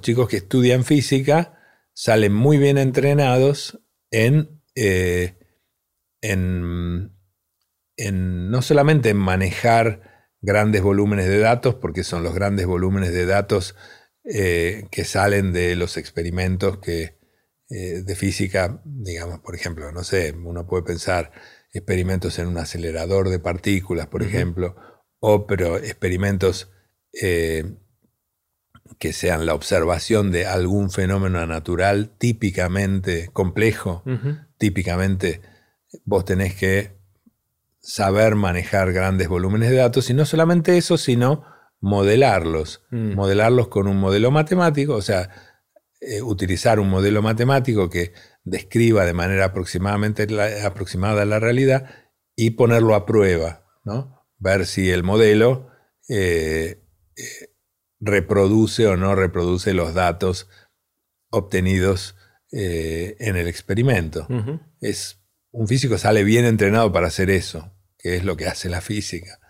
chicos 0.00 0.28
que 0.28 0.38
estudian 0.38 0.84
física 0.84 1.58
salen 1.92 2.32
muy 2.32 2.58
bien 2.58 2.78
entrenados 2.78 3.80
en, 4.10 4.62
eh, 4.74 5.38
en, 6.20 7.12
en, 7.96 8.50
no 8.50 8.62
solamente 8.62 9.10
en 9.10 9.16
manejar 9.16 10.30
grandes 10.40 10.82
volúmenes 10.82 11.26
de 11.26 11.38
datos, 11.38 11.76
porque 11.76 12.04
son 12.04 12.22
los 12.22 12.34
grandes 12.34 12.66
volúmenes 12.66 13.12
de 13.12 13.26
datos 13.26 13.74
que 14.24 15.04
salen 15.04 15.52
de 15.52 15.76
los 15.76 15.96
experimentos 15.96 16.78
que, 16.78 17.15
eh, 17.68 18.02
de 18.02 18.14
física, 18.14 18.80
digamos, 18.84 19.40
por 19.40 19.54
ejemplo, 19.54 19.90
no 19.90 20.04
sé, 20.04 20.32
uno 20.32 20.66
puede 20.66 20.84
pensar 20.84 21.32
experimentos 21.72 22.38
en 22.38 22.46
un 22.46 22.58
acelerador 22.58 23.28
de 23.28 23.38
partículas, 23.38 24.06
por 24.06 24.22
ejemplo, 24.22 24.76
o 25.18 25.46
pero 25.46 25.76
experimentos 25.76 26.70
eh, 27.12 27.74
que 28.98 29.12
sean 29.12 29.46
la 29.46 29.54
observación 29.54 30.30
de 30.30 30.46
algún 30.46 30.90
fenómeno 30.90 31.44
natural 31.46 32.10
típicamente 32.16 33.30
complejo, 33.32 34.02
típicamente 34.58 35.40
vos 36.04 36.24
tenés 36.24 36.54
que 36.54 36.96
saber 37.80 38.34
manejar 38.34 38.92
grandes 38.92 39.28
volúmenes 39.28 39.70
de 39.70 39.76
datos 39.76 40.08
y 40.10 40.14
no 40.14 40.24
solamente 40.24 40.76
eso, 40.76 40.96
sino 40.96 41.44
modelarlos, 41.80 42.84
mm. 42.90 43.14
modelarlos 43.14 43.68
con 43.68 43.86
un 43.86 43.98
modelo 43.98 44.30
matemático, 44.30 44.94
o 44.94 45.02
sea, 45.02 45.30
eh, 46.00 46.20
utilizar 46.20 46.78
un 46.78 46.90
modelo 46.90 47.22
matemático 47.22 47.88
que 47.88 48.12
describa 48.44 49.06
de 49.06 49.14
manera 49.14 49.46
aproximadamente 49.46 50.26
aproximada 50.62 51.24
la 51.24 51.40
realidad 51.40 51.88
y 52.36 52.50
ponerlo 52.50 52.94
a 52.94 53.06
prueba, 53.06 53.64
¿no? 53.82 54.26
ver 54.38 54.66
si 54.66 54.90
el 54.90 55.02
modelo 55.02 55.70
eh, 56.08 56.82
eh, 57.16 57.22
reproduce 57.98 58.86
o 58.86 58.98
no 58.98 59.14
reproduce 59.14 59.72
los 59.72 59.94
datos 59.94 60.48
obtenidos 61.30 62.14
en 62.52 63.36
el 63.36 63.48
experimento. 63.48 64.28
es, 64.80 65.18
un 65.50 65.66
físico 65.66 65.98
sale 65.98 66.24
bien 66.24 66.44
entrenado 66.44 66.92
para 66.92 67.08
hacer 67.08 67.30
eso, 67.30 67.72
que 67.98 68.16
es 68.16 68.24
lo 68.24 68.36
que 68.36 68.46
hace 68.46 68.68
la 68.68 68.80
física. 68.80 69.40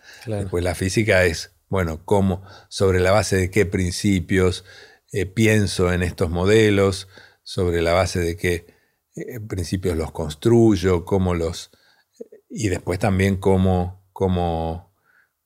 Pues 0.50 0.64
la 0.64 0.74
física 0.74 1.24
es, 1.24 1.52
bueno, 1.68 2.04
cómo, 2.04 2.42
sobre 2.68 3.00
la 3.00 3.10
base 3.10 3.36
de 3.36 3.50
qué 3.50 3.66
principios, 3.66 4.64
eh, 5.12 5.26
pienso 5.26 5.92
en 5.92 6.02
estos 6.02 6.30
modelos, 6.30 7.08
sobre 7.42 7.80
la 7.80 7.92
base 7.92 8.18
de 8.18 8.36
qué 8.36 8.66
eh, 9.14 9.40
principios 9.40 9.96
los 9.96 10.10
construyo, 10.10 11.04
cómo 11.04 11.34
los... 11.34 11.70
y 12.50 12.68
después 12.68 12.98
también 12.98 13.36
cómo, 13.36 14.08
cómo 14.12 14.92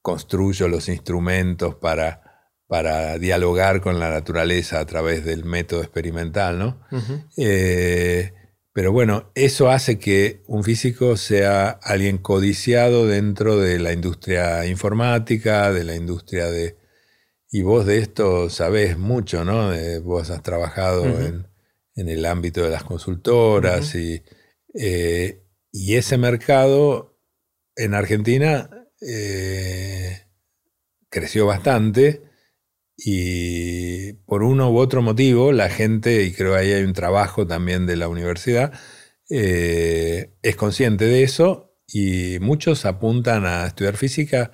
construyo 0.01 0.67
los 0.67 0.89
instrumentos 0.89 1.75
para, 1.75 2.51
para, 2.67 3.19
dialogar 3.19 3.83
con 3.83 4.01
la 4.01 4.11
naturaleza 4.11 4.81
a 4.81 4.87
través 4.87 5.25
del 5.27 5.45
método 5.45 5.83
experimental, 5.83 6.59
¿no? 6.59 6.81
Eh, 7.37 8.33
pero 8.73 8.93
bueno, 8.93 9.31
eso 9.35 9.71
hace 9.71 9.99
que 9.99 10.43
un 10.47 10.65
físico 10.65 11.19
sea 11.19 11.69
alguien 11.69 12.17
codiciado 12.17 13.07
dentro 13.07 13.59
de 13.59 13.79
la 13.79 13.93
industria 13.93 14.65
informática, 14.67 15.71
de 15.71 15.85
la 15.85 15.97
industria 15.97 16.47
de, 16.47 16.80
y 17.51 17.63
vos 17.63 17.87
de 17.87 17.99
esto 17.99 18.49
sabés 18.49 18.97
mucho, 18.99 19.45
¿no? 19.45 19.73
vos 20.03 20.31
has 20.31 20.43
trabajado 20.43 21.05
en, 21.05 21.47
el 21.95 22.25
ámbito 22.25 22.63
de 22.63 22.71
las 22.71 22.85
consultoras 22.85 23.95
y, 23.95 24.23
eh, 24.75 25.45
y, 25.71 25.97
ese 25.97 26.17
mercado 26.17 27.19
en 27.77 27.93
Argentina 27.95 28.71
eh, 29.03 30.23
creció 31.11 31.45
bastante 31.47 32.23
y 32.97 34.13
por 34.27 34.43
uno 34.43 34.71
u 34.71 34.79
otro 34.79 35.03
motivo 35.03 35.53
la 35.53 35.69
gente, 35.71 36.23
y 36.23 36.33
creo 36.33 36.55
ahí 36.55 36.73
hay 36.73 36.85
un 36.85 36.93
trabajo 36.93 37.47
también 37.47 37.87
de 37.87 37.97
la 37.97 38.09
universidad, 38.09 38.73
eh, 39.29 40.33
es 40.43 40.57
consciente 40.57 41.05
de 41.07 41.23
eso 41.23 41.77
y 41.87 42.39
muchos 42.41 42.85
apuntan 42.87 43.47
a 43.47 43.67
estudiar 43.67 43.97
física 43.97 44.53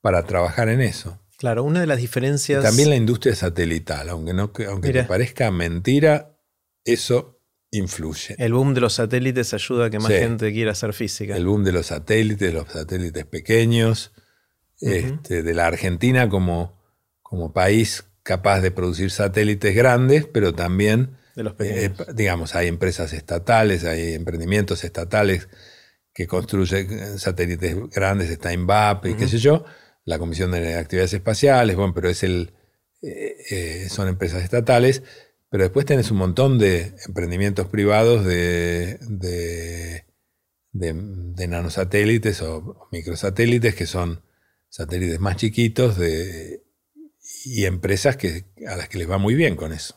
para 0.00 0.24
trabajar 0.24 0.68
en 0.68 0.80
eso. 0.80 1.25
Claro, 1.38 1.64
una 1.64 1.80
de 1.80 1.86
las 1.86 1.98
diferencias... 1.98 2.62
también 2.62 2.88
la 2.88 2.96
industria 2.96 3.34
satelital, 3.34 4.08
aunque, 4.08 4.32
no, 4.32 4.52
aunque 4.68 4.92
te 4.92 5.04
parezca 5.04 5.50
mentira, 5.50 6.38
eso 6.84 7.40
influye. 7.70 8.36
El 8.38 8.54
boom 8.54 8.72
de 8.74 8.80
los 8.80 8.94
satélites 8.94 9.52
ayuda 9.52 9.86
a 9.86 9.90
que 9.90 9.98
más 9.98 10.08
gente 10.08 10.52
quiera 10.52 10.72
hacer 10.72 10.94
física. 10.94 11.36
El 11.36 11.46
boom 11.46 11.64
de 11.64 11.72
los 11.72 11.86
satélites, 11.86 12.54
los 12.54 12.68
satélites 12.68 13.26
pequeños, 13.26 14.12
este, 14.80 15.42
de 15.42 15.54
la 15.54 15.66
Argentina 15.66 16.28
como, 16.28 16.78
como 17.22 17.52
país 17.52 18.04
capaz 18.22 18.60
de 18.60 18.70
producir 18.70 19.10
satélites 19.10 19.74
grandes, 19.74 20.26
pero 20.26 20.54
también, 20.54 21.16
de 21.34 21.44
los 21.44 21.54
eh, 21.60 21.92
digamos, 22.14 22.54
hay 22.54 22.68
empresas 22.68 23.12
estatales, 23.12 23.84
hay 23.84 24.14
emprendimientos 24.14 24.84
estatales 24.84 25.48
que 26.12 26.26
construyen 26.26 27.18
satélites 27.18 27.76
grandes, 27.90 28.30
está 28.30 28.52
INVAP 28.52 29.06
y 29.06 29.14
qué 29.14 29.28
sé 29.28 29.38
yo, 29.38 29.64
la 30.06 30.18
Comisión 30.18 30.52
de 30.52 30.76
Actividades 30.76 31.12
Espaciales, 31.12 31.76
bueno, 31.76 31.92
pero 31.92 32.08
es 32.08 32.22
el, 32.22 32.52
eh, 33.02 33.36
eh, 33.50 33.88
son 33.90 34.08
empresas 34.08 34.42
estatales, 34.42 35.02
pero 35.50 35.64
después 35.64 35.84
tenés 35.84 36.10
un 36.10 36.18
montón 36.18 36.58
de 36.58 36.94
emprendimientos 37.06 37.66
privados 37.66 38.24
de, 38.24 38.98
de, 40.72 41.46
nanosatélites 41.48 42.40
o 42.42 42.88
microsatélites 42.92 43.74
que 43.74 43.86
son 43.86 44.22
satélites 44.68 45.20
más 45.20 45.36
chiquitos 45.36 45.98
de, 45.98 46.62
y 47.44 47.64
empresas 47.64 48.16
que, 48.16 48.44
a 48.66 48.76
las 48.76 48.88
que 48.88 48.98
les 48.98 49.10
va 49.10 49.18
muy 49.18 49.34
bien 49.34 49.56
con 49.56 49.72
eso. 49.72 49.96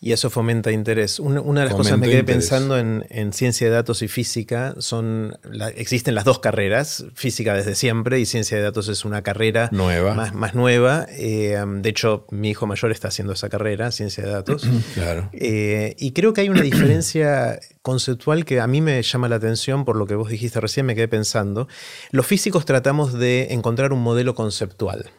Y 0.00 0.12
eso 0.12 0.30
fomenta 0.30 0.70
interés. 0.72 1.18
Una, 1.18 1.40
de 1.40 1.66
las 1.66 1.74
cosas 1.74 1.98
me 1.98 2.08
quedé 2.08 2.24
pensando 2.24 2.78
en, 2.78 3.32
ciencia 3.32 3.66
de 3.66 3.72
datos 3.72 4.02
y 4.02 4.08
física 4.08 4.74
son 4.78 5.36
existen 5.74 6.14
las 6.14 6.24
dos 6.24 6.38
carreras, 6.38 7.04
física 7.14 7.54
desde 7.54 7.74
siempre 7.74 8.20
y 8.20 8.26
ciencia 8.26 8.56
de 8.56 8.62
datos 8.62 8.88
es 8.88 9.04
una 9.04 9.22
carrera 9.22 9.68
nueva. 9.72 10.14
Más, 10.14 10.34
más 10.34 10.54
nueva. 10.54 11.06
Eh, 11.10 11.62
de 11.66 11.88
hecho, 11.88 12.26
mi 12.30 12.50
hijo 12.50 12.66
mayor 12.66 12.92
está 12.92 13.08
haciendo 13.08 13.32
esa 13.32 13.48
carrera, 13.48 13.90
ciencia 13.90 14.24
de 14.24 14.30
datos. 14.30 14.66
claro. 14.94 15.30
Eh, 15.32 15.94
y 15.98 16.12
creo 16.12 16.32
que 16.32 16.42
hay 16.42 16.48
una 16.48 16.62
diferencia 16.62 17.58
conceptual 17.82 18.44
que 18.44 18.60
a 18.60 18.66
mí 18.66 18.80
me 18.80 19.02
llama 19.02 19.28
la 19.28 19.36
atención 19.36 19.84
por 19.84 19.96
lo 19.96 20.06
que 20.06 20.14
vos 20.14 20.28
dijiste 20.28 20.60
recién, 20.60 20.86
me 20.86 20.94
quedé 20.94 21.08
pensando. 21.08 21.68
Los 22.10 22.26
físicos 22.26 22.64
tratamos 22.64 23.12
de 23.12 23.48
encontrar 23.50 23.92
un 23.92 24.02
modelo 24.02 24.34
conceptual 24.34 25.10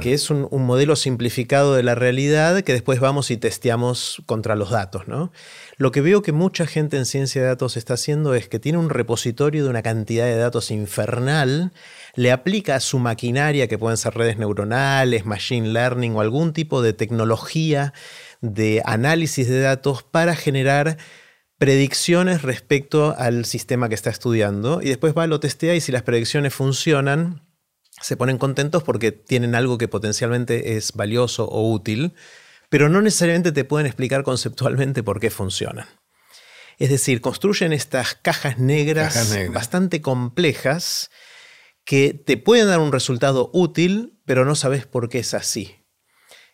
que 0.00 0.14
es 0.14 0.30
un, 0.30 0.48
modelo 0.50 0.96
simplificado 0.96 1.74
de 1.74 1.82
la 1.82 1.94
realidad 1.94 2.62
que 2.62 2.72
después 2.72 2.98
vamos 2.98 3.30
y 3.30 3.36
testeamos 3.36 4.22
contra 4.26 4.56
los 4.56 4.70
datos. 4.70 5.06
¿no? 5.06 5.32
Lo 5.76 5.92
que 5.92 6.00
veo 6.00 6.22
que 6.22 6.32
mucha 6.32 6.66
gente 6.66 6.96
en 6.96 7.06
ciencia 7.06 7.42
de 7.42 7.48
datos 7.48 7.76
está 7.76 7.94
haciendo 7.94 8.34
es 8.34 8.48
que 8.48 8.58
tiene 8.58 8.78
un 8.78 8.90
repositorio 8.90 9.64
de 9.64 9.70
una 9.70 9.82
cantidad 9.82 10.24
de 10.24 10.36
datos 10.36 10.70
infernal, 10.70 11.72
le 12.14 12.32
aplica 12.32 12.76
a 12.76 12.80
su 12.80 12.98
maquinaria, 12.98 13.68
que 13.68 13.78
pueden 13.78 13.98
ser 13.98 14.14
redes 14.14 14.38
neuronales, 14.38 15.26
machine 15.26 15.68
learning 15.68 16.16
o 16.16 16.20
algún 16.20 16.52
tipo 16.52 16.80
de 16.80 16.92
tecnología 16.92 17.92
de 18.40 18.82
análisis 18.84 19.48
de 19.48 19.60
datos 19.60 20.02
para 20.02 20.34
generar 20.34 20.96
predicciones 21.58 22.42
respecto 22.42 23.14
al 23.16 23.44
sistema 23.44 23.88
que 23.88 23.94
está 23.94 24.10
estudiando 24.10 24.82
y 24.82 24.88
después 24.88 25.14
va, 25.16 25.26
lo 25.26 25.40
testea 25.40 25.74
y 25.74 25.80
si 25.80 25.90
las 25.90 26.02
predicciones 26.02 26.52
funcionan, 26.52 27.45
se 28.00 28.16
ponen 28.16 28.38
contentos 28.38 28.82
porque 28.82 29.12
tienen 29.12 29.54
algo 29.54 29.78
que 29.78 29.88
potencialmente 29.88 30.76
es 30.76 30.92
valioso 30.92 31.46
o 31.46 31.70
útil, 31.72 32.14
pero 32.68 32.88
no 32.88 33.00
necesariamente 33.00 33.52
te 33.52 33.64
pueden 33.64 33.86
explicar 33.86 34.22
conceptualmente 34.22 35.02
por 35.02 35.20
qué 35.20 35.30
funcionan. 35.30 35.86
Es 36.78 36.90
decir, 36.90 37.20
construyen 37.20 37.72
estas 37.72 38.14
cajas 38.14 38.58
negras, 38.58 39.34
bastante 39.50 40.02
complejas 40.02 41.10
que 41.84 42.12
te 42.12 42.36
pueden 42.36 42.66
dar 42.66 42.80
un 42.80 42.92
resultado 42.92 43.50
útil, 43.54 44.20
pero 44.26 44.44
no 44.44 44.54
sabes 44.54 44.86
por 44.86 45.08
qué 45.08 45.20
es 45.20 45.32
así. 45.32 45.76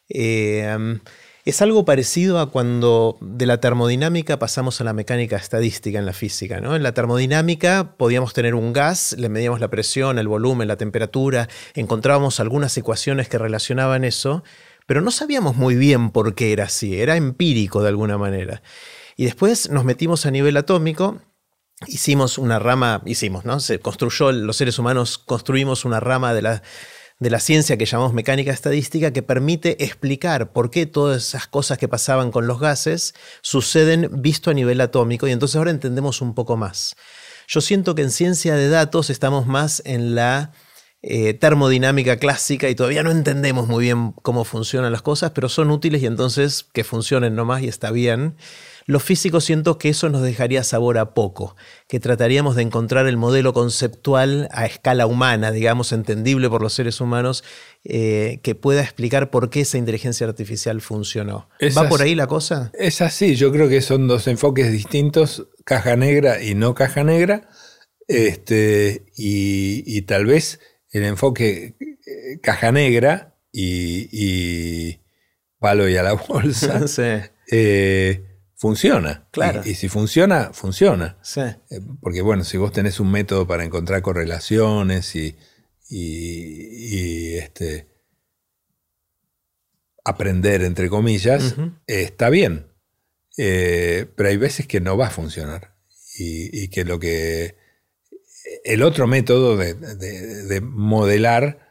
Eh, 0.08 1.00
es 1.44 1.60
algo 1.60 1.84
parecido 1.84 2.38
a 2.38 2.50
cuando 2.50 3.18
de 3.20 3.46
la 3.46 3.58
termodinámica 3.58 4.38
pasamos 4.38 4.80
a 4.80 4.84
la 4.84 4.92
mecánica 4.92 5.36
estadística 5.36 5.98
en 5.98 6.06
la 6.06 6.12
física. 6.12 6.60
¿no? 6.60 6.76
En 6.76 6.84
la 6.84 6.94
termodinámica 6.94 7.96
podíamos 7.96 8.32
tener 8.32 8.54
un 8.54 8.72
gas, 8.72 9.16
le 9.18 9.28
medíamos 9.28 9.60
la 9.60 9.68
presión, 9.68 10.18
el 10.18 10.28
volumen, 10.28 10.68
la 10.68 10.76
temperatura, 10.76 11.48
encontrábamos 11.74 12.38
algunas 12.38 12.76
ecuaciones 12.78 13.28
que 13.28 13.38
relacionaban 13.38 14.04
eso, 14.04 14.44
pero 14.86 15.00
no 15.00 15.10
sabíamos 15.10 15.56
muy 15.56 15.74
bien 15.74 16.10
por 16.10 16.34
qué 16.36 16.52
era 16.52 16.64
así, 16.64 17.00
era 17.00 17.16
empírico 17.16 17.82
de 17.82 17.88
alguna 17.88 18.18
manera. 18.18 18.62
Y 19.16 19.24
después 19.24 19.68
nos 19.68 19.84
metimos 19.84 20.26
a 20.26 20.30
nivel 20.30 20.56
atómico 20.56 21.20
hicimos 21.88 22.38
una 22.38 22.60
rama, 22.60 23.02
hicimos, 23.06 23.44
¿no? 23.44 23.58
Se 23.58 23.80
construyó, 23.80 24.30
los 24.30 24.56
seres 24.56 24.78
humanos 24.78 25.18
construimos 25.18 25.84
una 25.84 25.98
rama 25.98 26.32
de 26.32 26.42
la 26.42 26.62
de 27.22 27.30
la 27.30 27.38
ciencia 27.38 27.76
que 27.76 27.86
llamamos 27.86 28.14
mecánica 28.14 28.50
estadística 28.50 29.12
que 29.12 29.22
permite 29.22 29.84
explicar 29.84 30.52
por 30.52 30.70
qué 30.70 30.86
todas 30.86 31.28
esas 31.28 31.46
cosas 31.46 31.78
que 31.78 31.86
pasaban 31.86 32.32
con 32.32 32.48
los 32.48 32.58
gases 32.58 33.14
suceden 33.42 34.10
visto 34.20 34.50
a 34.50 34.54
nivel 34.54 34.80
atómico 34.80 35.28
y 35.28 35.30
entonces 35.30 35.54
ahora 35.54 35.70
entendemos 35.70 36.20
un 36.20 36.34
poco 36.34 36.56
más. 36.56 36.96
Yo 37.46 37.60
siento 37.60 37.94
que 37.94 38.02
en 38.02 38.10
ciencia 38.10 38.56
de 38.56 38.68
datos 38.68 39.08
estamos 39.08 39.46
más 39.46 39.82
en 39.84 40.16
la 40.16 40.50
eh, 41.02 41.34
termodinámica 41.34 42.16
clásica 42.16 42.68
y 42.68 42.74
todavía 42.74 43.04
no 43.04 43.12
entendemos 43.12 43.68
muy 43.68 43.84
bien 43.84 44.12
cómo 44.22 44.44
funcionan 44.44 44.90
las 44.90 45.02
cosas, 45.02 45.30
pero 45.30 45.48
son 45.48 45.70
útiles 45.70 46.02
y 46.02 46.06
entonces 46.06 46.64
que 46.72 46.82
funcionen 46.82 47.36
nomás 47.36 47.62
y 47.62 47.68
está 47.68 47.92
bien. 47.92 48.34
Los 48.86 49.02
físicos 49.02 49.44
siento 49.44 49.78
que 49.78 49.88
eso 49.88 50.08
nos 50.08 50.22
dejaría 50.22 50.64
sabor 50.64 50.98
a 50.98 51.14
poco, 51.14 51.56
que 51.88 52.00
trataríamos 52.00 52.56
de 52.56 52.62
encontrar 52.62 53.06
el 53.06 53.16
modelo 53.16 53.52
conceptual 53.52 54.48
a 54.52 54.66
escala 54.66 55.06
humana, 55.06 55.52
digamos, 55.52 55.92
entendible 55.92 56.48
por 56.48 56.62
los 56.62 56.72
seres 56.72 57.00
humanos, 57.00 57.44
eh, 57.84 58.40
que 58.42 58.54
pueda 58.54 58.82
explicar 58.82 59.30
por 59.30 59.50
qué 59.50 59.60
esa 59.60 59.78
inteligencia 59.78 60.26
artificial 60.26 60.80
funcionó. 60.80 61.48
¿Va 61.76 61.88
por 61.88 62.02
ahí 62.02 62.14
la 62.14 62.26
cosa? 62.26 62.70
Es 62.74 63.00
así, 63.00 63.36
yo 63.36 63.52
creo 63.52 63.68
que 63.68 63.80
son 63.80 64.08
dos 64.08 64.26
enfoques 64.26 64.72
distintos, 64.72 65.48
caja 65.64 65.96
negra 65.96 66.42
y 66.42 66.54
no 66.54 66.74
caja 66.74 67.04
negra, 67.04 67.48
este, 68.08 69.06
y, 69.16 70.02
tal 70.02 70.26
vez 70.26 70.60
el 70.90 71.04
enfoque 71.04 71.76
eh, 71.80 72.40
caja 72.42 72.72
negra 72.72 73.36
y, 73.52 74.98
palo 75.58 75.88
y 75.88 75.96
a 75.96 76.02
la 76.02 76.14
bolsa. 76.14 76.86
sí. 76.88 77.02
Eh, 77.50 78.31
funciona. 78.62 79.26
Claro. 79.32 79.62
Y, 79.64 79.74
si 79.74 79.88
funciona, 79.88 80.52
funciona. 80.52 81.18
Sí. 81.20 81.40
Eh, 81.40 81.80
porque 82.00 82.22
bueno, 82.22 82.44
si 82.44 82.58
vos 82.58 82.70
tenés 82.70 83.00
un 83.00 83.10
método 83.10 83.44
para 83.44 83.64
encontrar 83.64 84.02
correlaciones 84.02 85.16
y, 85.16 85.36
y, 85.90 87.34
este, 87.38 87.88
aprender, 90.04 90.62
entre 90.62 90.88
comillas, 90.88 91.56
está 91.88 92.30
bien. 92.30 92.68
Eh, 93.36 94.06
pero 94.14 94.28
hay 94.28 94.36
veces 94.36 94.68
que 94.68 94.80
no 94.80 94.96
va 94.96 95.08
a 95.08 95.10
funcionar. 95.10 95.74
Y, 96.16 96.68
que 96.68 96.84
lo 96.84 97.00
que... 97.00 97.56
El 98.62 98.84
otro 98.84 99.08
método 99.08 99.56
de 99.56 100.60
modelar 100.60 101.61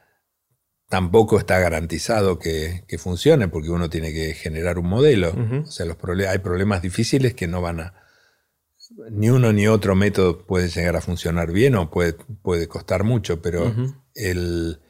tampoco 0.91 1.39
está 1.39 1.57
garantizado 1.57 2.37
que, 2.37 2.83
funcione 2.99 3.47
porque 3.47 3.69
uno 3.69 3.89
tiene 3.89 4.11
que 4.11 4.33
generar 4.33 4.77
un 4.77 4.89
modelo. 4.89 5.33
O 5.63 5.71
sea, 5.71 5.85
los 5.85 5.95
hay 6.27 6.39
problemas 6.39 6.81
difíciles 6.81 7.33
que 7.33 7.47
no 7.47 7.61
van 7.61 7.79
a... 7.79 7.93
Ni 9.09 9.29
uno 9.29 9.53
ni 9.53 9.67
otro 9.67 9.95
método 9.95 10.45
puede 10.45 10.67
llegar 10.67 10.97
a 10.97 11.01
funcionar 11.01 11.53
bien 11.53 11.75
o 11.75 11.89
puede, 11.89 12.17
puede 12.41 12.67
costar 12.67 13.05
mucho, 13.05 13.41
pero 13.41 13.73
el, 14.15 14.81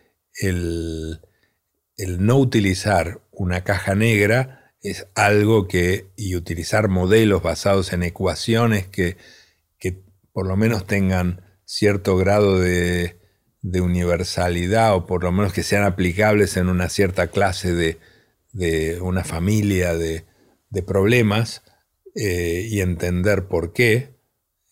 no 2.17 2.35
utilizar 2.35 3.21
una 3.29 3.63
caja 3.63 3.93
negra 3.93 4.73
es 4.81 5.05
algo 5.13 5.67
que, 5.67 6.07
y 6.15 6.35
utilizar 6.35 6.87
modelos 6.87 7.43
basados 7.43 7.93
en 7.93 8.01
ecuaciones 8.01 8.87
que, 8.87 9.17
que 9.77 10.01
por 10.33 10.47
lo 10.47 10.57
menos 10.57 10.87
tengan 10.87 11.43
cierto 11.63 12.17
grado 12.17 12.59
de, 12.59 13.20
de 13.61 13.81
universalidad 13.81 14.95
o 14.95 15.05
por 15.05 15.23
lo 15.23 15.31
menos 15.31 15.53
que 15.53 15.63
sean 15.63 15.83
aplicables 15.83 16.57
en 16.57 16.67
una 16.67 16.89
cierta 16.89 17.27
clase 17.27 17.73
de, 17.73 18.99
una 19.01 19.23
familia 19.23 19.95
de, 19.95 20.25
problemas 20.85 21.63
eh, 22.15 22.67
y 22.69 22.81
entender 22.81 23.47
por 23.47 23.73
qué, 23.73 24.15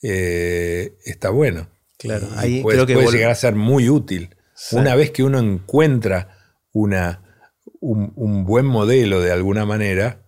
eh, 0.01 0.97
está 1.05 1.29
bueno. 1.29 1.69
Claro, 1.97 2.27
ahí 2.35 2.61
puede, 2.61 2.85
creo 2.85 3.05
que 3.05 3.11
llegar 3.11 3.31
a 3.31 3.35
ser 3.35 3.55
muy 3.55 3.89
útil. 3.89 4.35
Una 4.71 4.95
vez 4.95 5.11
que 5.11 5.23
uno 5.23 5.39
encuentra 5.39 6.37
una, 6.71 7.45
un, 7.79 8.45
buen 8.45 8.65
modelo 8.65 9.21
de 9.21 9.31
alguna 9.31 9.65
manera, 9.65 10.25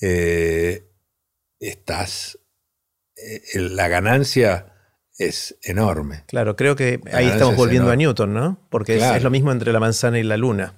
eh, 0.00 0.84
estás, 1.60 2.38
la 3.54 3.88
ganancia 3.88 4.71
es 5.18 5.56
enorme. 5.62 6.24
Claro, 6.26 6.56
creo 6.56 6.76
que 6.76 7.00
ahí 7.12 7.26
estamos 7.26 7.56
volviendo 7.56 7.90
a 7.90 7.96
Newton, 7.96 8.32
¿no? 8.32 8.58
Porque 8.70 8.96
es, 8.96 9.22
lo 9.22 9.30
mismo 9.30 9.52
entre 9.52 9.72
la 9.72 9.80
manzana 9.80 10.18
y 10.18 10.22
la 10.22 10.36
luna. 10.36 10.74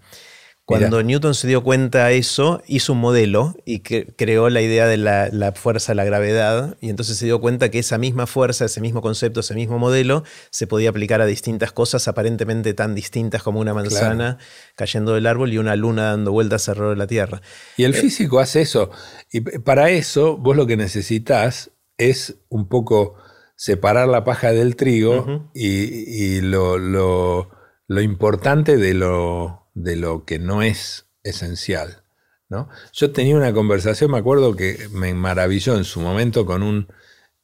Cuando 0.66 1.02
Newton 1.02 1.34
se 1.34 1.46
dio 1.46 1.62
cuenta 1.62 2.06
de 2.06 2.16
eso, 2.16 2.62
hizo 2.66 2.94
un 2.94 3.00
modelo 3.00 3.54
y 3.66 3.80
creó 3.80 4.48
la 4.48 4.62
idea 4.62 4.86
de 4.86 4.96
la, 4.96 5.52
fuerza 5.54 5.92
de 5.92 5.96
la 5.96 6.04
gravedad. 6.04 6.78
Y 6.80 6.88
entonces 6.88 7.18
se 7.18 7.26
dio 7.26 7.38
cuenta 7.38 7.70
que 7.70 7.80
esa 7.80 7.98
misma 7.98 8.26
fuerza, 8.26 8.64
ese 8.64 8.80
mismo 8.80 9.02
concepto, 9.02 9.40
ese 9.40 9.54
mismo 9.54 9.78
modelo, 9.78 10.24
se 10.48 10.66
podía 10.66 10.88
aplicar 10.88 11.20
a 11.20 11.26
distintas 11.26 11.72
cosas 11.72 12.08
aparentemente 12.08 12.72
tan 12.72 12.94
distintas 12.94 13.42
como 13.42 13.60
una 13.60 13.74
manzana 13.74 14.38
cayendo 14.74 15.12
del 15.14 15.26
árbol 15.26 15.52
y 15.52 15.58
una 15.58 15.76
luna 15.76 16.04
dando 16.04 16.32
vueltas 16.32 16.66
alrededor 16.70 16.96
de 16.96 16.98
la 16.98 17.06
Tierra. 17.06 17.42
Y 17.76 17.84
el 17.84 17.94
eh, 17.94 17.98
físico 17.98 18.40
hace 18.40 18.62
eso. 18.62 18.90
Y 19.30 19.42
para 19.42 19.90
eso, 19.90 20.38
vos 20.38 20.56
lo 20.56 20.66
que 20.66 20.78
necesitas 20.78 21.72
es 21.98 22.38
un 22.48 22.68
poco 22.68 23.16
separar 23.56 24.08
la 24.08 24.24
paja 24.24 24.52
del 24.52 24.76
trigo 24.76 25.50
y, 25.54 26.40
lo, 26.40 26.78
lo 26.78 28.00
importante 28.00 28.76
de 28.76 28.94
lo 28.94 29.64
de 29.74 29.96
lo 29.96 30.24
que 30.24 30.38
no 30.38 30.62
es 30.62 31.06
esencial. 31.22 32.04
¿no? 32.48 32.68
Yo 32.92 33.10
tenía 33.12 33.36
una 33.36 33.52
conversación, 33.52 34.10
me 34.12 34.18
acuerdo 34.18 34.56
que 34.56 34.88
me 34.92 35.12
maravilló 35.14 35.76
en 35.76 35.84
su 35.84 36.00
momento 36.00 36.46
con 36.46 36.62
un 36.62 36.88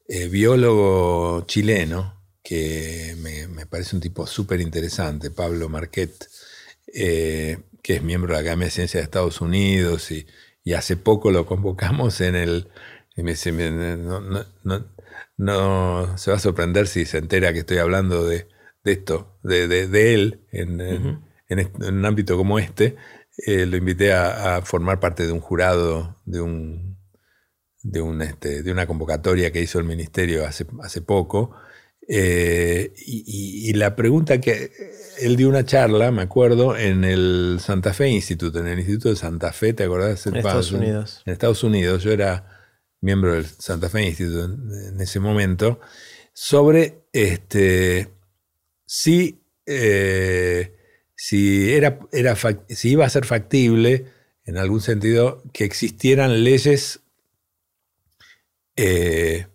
eh, 0.09 0.29
biólogo 0.29 1.45
chileno, 1.47 2.21
que 2.43 3.17
me, 3.21 3.67
parece 3.67 3.97
un 3.97 4.03
tipo 4.03 4.27
súper 4.27 4.61
interesante, 4.61 5.31
Pablo 5.31 5.69
Marquet, 5.69 6.29
eh, 6.95 7.59
que 7.83 7.97
es 7.97 8.03
miembro 8.03 8.33
de 8.33 8.35
la 8.35 8.41
Academia 8.41 8.67
de 8.67 8.73
Ciencias 8.73 9.01
de 9.01 9.05
Estados 9.05 9.41
Unidos 9.41 10.11
y, 10.11 10.27
hace 10.77 10.97
poco 10.97 11.33
lo 11.33 11.47
convocamos 11.47 12.21
en 12.21 12.37
el... 12.37 12.69
me 13.17 13.35
no, 14.63 14.87
se 16.17 16.31
va 16.31 16.37
a 16.37 16.41
sorprender 16.41 16.87
si 16.87 17.05
se 17.07 17.19
entera 17.19 17.53
que 17.53 17.61
estoy 17.61 17.79
hablando 17.79 18.27
de, 18.27 18.49
esto, 18.85 19.39
de, 19.43 20.15
él 20.15 20.41
en, 20.53 20.81
en, 21.49 21.73
un 21.81 22.05
ámbito 22.05 22.37
como 22.37 22.59
este, 22.59 22.97
eh, 23.47 23.67
lo 23.67 23.77
invité 23.77 24.13
a, 24.13 24.61
formar 24.63 25.01
parte 25.01 25.27
de 25.27 25.33
un 25.33 25.41
jurado 25.41 26.21
de, 26.27 26.41
un, 26.41 26.99
de, 27.83 28.01
un, 28.03 28.23
este, 28.23 28.63
de 28.63 28.73
una 28.73 28.87
convocatoria 28.87 29.51
que 29.51 29.63
hizo 29.63 29.79
el 29.79 29.85
ministerio 29.85 30.47
hace, 30.47 30.67
hace 30.83 31.01
poco. 31.01 31.53
Eh, 32.13 32.93
y, 33.07 33.73
la 33.75 33.95
pregunta 33.95 34.41
que 34.41 34.73
él 35.21 35.37
dio 35.37 35.49
una 35.49 35.65
charla, 35.65 36.11
me 36.11 36.23
acuerdo, 36.23 36.77
en 36.77 37.05
el 37.05 37.59
Santa 37.61 37.95
Fe 37.95 38.09
Instituto, 38.09 38.59
en 38.59 38.67
el 38.67 38.81
Instituto 38.81 39.11
de 39.11 39.17
Santa 39.17 39.53
Fe, 39.53 39.73
¿te 39.73 39.85
acordás? 39.85 40.27
En 40.27 40.37
Estados 40.37 40.73
Unidos. 40.73 41.23
En 41.25 41.33
Estados 41.33 41.63
Unidos, 41.63 42.03
yo 42.03 42.11
era 42.11 42.60
miembro 43.01 43.35
del 43.35 43.47
Santa 43.47 43.89
Fe 43.89 44.03
Instituto 44.07 44.45
en, 44.45 45.01
ese 45.01 45.21
momento, 45.21 45.81
sobre 46.33 47.05
este, 47.13 48.09
si 48.87 49.41
eh, 49.67 50.77
si, 51.23 51.75
era, 51.75 51.99
era, 52.13 52.35
si 52.35 52.93
iba 52.93 53.05
a 53.05 53.11
ser 53.11 53.27
factible, 53.27 54.07
en 54.47 54.57
algún 54.57 54.81
sentido, 54.81 55.43
que 55.53 55.65
existieran 55.65 56.45
leyes 56.45 57.01
eh, 58.75 59.47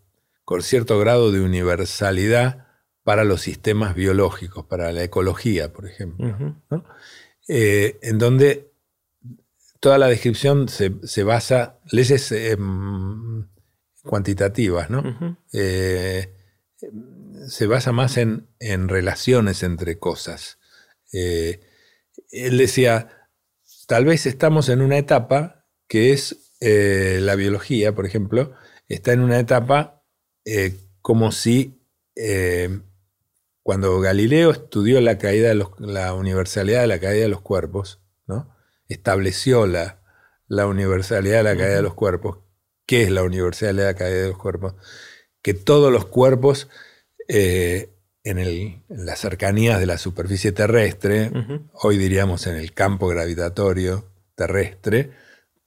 con 0.43 0.61
cierto 0.61 0.99
grado 0.99 1.31
de 1.31 1.41
universalidad 1.41 2.67
para 3.01 3.23
los 3.23 3.41
sistemas 3.41 3.95
biológicos, 3.95 4.67
para 4.67 4.91
la 4.91 5.03
ecología, 5.03 5.73
por 5.73 5.87
ejemplo, 5.87 6.55
eh, 7.47 7.97
en 8.03 8.19
donde 8.19 8.71
toda 9.85 9.99
la 9.99 10.07
descripción 10.07 10.67
se, 10.67 11.23
basa, 11.23 11.77
leyes 11.91 12.31
em, 12.31 13.47
cuantitativas, 14.01 14.89
¿no? 14.89 15.37
Eh, 15.53 16.33
se 17.47 17.67
basa 17.67 17.91
más 17.91 18.17
en, 18.17 18.47
en 18.57 18.89
relaciones 18.89 19.61
entre 19.61 19.99
cosas. 19.99 20.57
Eh, 21.13 21.59
él 22.31 22.57
decía, 22.57 23.29
tal 23.85 24.05
vez 24.05 24.25
estamos 24.25 24.69
en 24.69 24.81
una 24.81 24.97
etapa 24.97 25.67
que 25.87 26.13
es 26.13 26.55
eh, 26.61 27.19
la 27.21 27.35
biología, 27.35 27.93
por 27.93 28.07
ejemplo, 28.07 28.53
está 28.87 29.13
en 29.13 29.19
una 29.19 29.37
etapa 29.37 30.03
eh, 30.45 30.79
como 31.03 31.31
si 31.31 31.79
cuando 33.61 33.99
Galileo 33.99 34.49
estudió 34.49 34.99
la 34.99 35.19
caída 35.19 35.49
de 35.49 35.63
la 35.77 36.15
universalidad 36.15 36.81
de 36.81 36.87
la 36.87 36.99
caída 36.99 37.21
de 37.21 37.29
los 37.29 37.41
cuerpos. 37.41 38.01
Estableció 38.87 39.67
la, 39.67 39.99
la 40.47 40.67
universalidad 40.67 41.37
de 41.37 41.43
la 41.43 41.57
caída 41.57 41.75
de 41.75 41.81
los 41.81 41.93
cuerpos. 41.93 42.39
¿Qué 42.85 43.03
es 43.03 43.11
la 43.11 43.23
universalidad 43.23 43.85
de 43.85 43.91
la 43.93 43.97
caída 43.97 44.21
de 44.21 44.29
los 44.29 44.37
cuerpos? 44.37 44.75
Que 45.41 45.53
todos 45.53 45.91
los 45.91 46.05
cuerpos 46.05 46.69
en, 47.27 48.83
las 48.89 49.19
cercanías 49.19 49.79
de 49.79 49.85
la 49.85 49.97
superficie 49.97 50.51
terrestre, 50.51 51.31
hoy 51.73 51.97
diríamos 51.97 52.47
en 52.47 52.55
el 52.55 52.73
campo 52.73 53.07
gravitatorio 53.07 54.05
terrestre, 54.35 55.11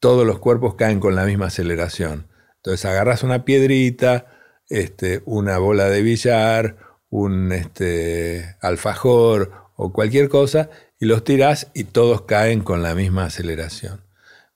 todos 0.01 0.27
los 0.27 0.39
cuerpos 0.39 0.75
caen 0.75 1.01
con 1.01 1.14
la 1.14 1.25
misma 1.25 1.47
aceleración. 1.47 2.29
Entonces 2.57 2.85
agarras 2.85 3.23
una 3.23 3.45
piedrita, 3.45 4.27
este, 4.69 5.23
una 5.25 5.59
bola 5.59 5.89
de 5.89 6.03
billar, 6.03 6.77
un 7.11 7.53
este, 7.53 8.57
alfajor 8.61 9.53
o 9.77 9.93
cualquier 9.93 10.29
cosa, 10.29 10.71
y 11.01 11.07
los 11.07 11.25
tiras 11.25 11.71
y 11.75 11.85
todos 11.85 12.23
caen 12.23 12.63
con 12.63 12.83
la 12.83 12.95
misma 12.95 13.25
aceleración. 13.25 14.03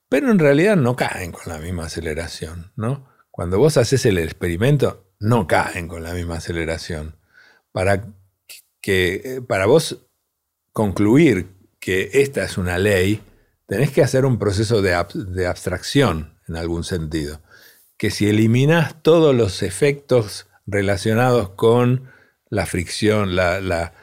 Pero 0.09 0.31
en 0.31 0.39
realidad 0.39 0.77
no 0.77 0.97
caen 0.97 1.33
con 1.33 1.43
la 1.47 1.59
misma 1.59 1.87
aceleración, 1.87 2.73
¿no? 2.77 3.09
Cuando 3.31 3.59
vos 3.59 3.77
haces 3.77 4.05
el 4.05 4.19
experimento, 4.19 5.07
no 5.19 5.47
caen 5.47 5.89
con 5.89 6.03
la 6.03 6.13
misma 6.13 6.37
aceleración 6.37 7.17
para, 7.73 8.05
que, 8.81 9.43
para 9.49 9.67
vos 9.67 10.05
concluir 10.73 11.49
que 11.81 12.11
esta 12.13 12.45
es 12.45 12.59
una 12.59 12.79
ley, 12.79 13.23
tenés 13.67 13.91
que 13.91 14.03
hacer 14.03 14.25
un 14.25 14.39
proceso 14.39 14.83
de, 14.83 14.95
abstracción 14.95 16.39
en 16.47 16.57
algún 16.57 16.85
sentido. 16.85 17.41
Que 17.97 18.11
si 18.11 18.29
eliminas 18.29 19.03
todos 19.03 19.35
los 19.35 19.63
efectos 19.63 20.47
relacionados 20.67 21.51
con 21.51 22.11
la 22.51 22.67
fricción, 22.67 23.35
la, 23.35 23.95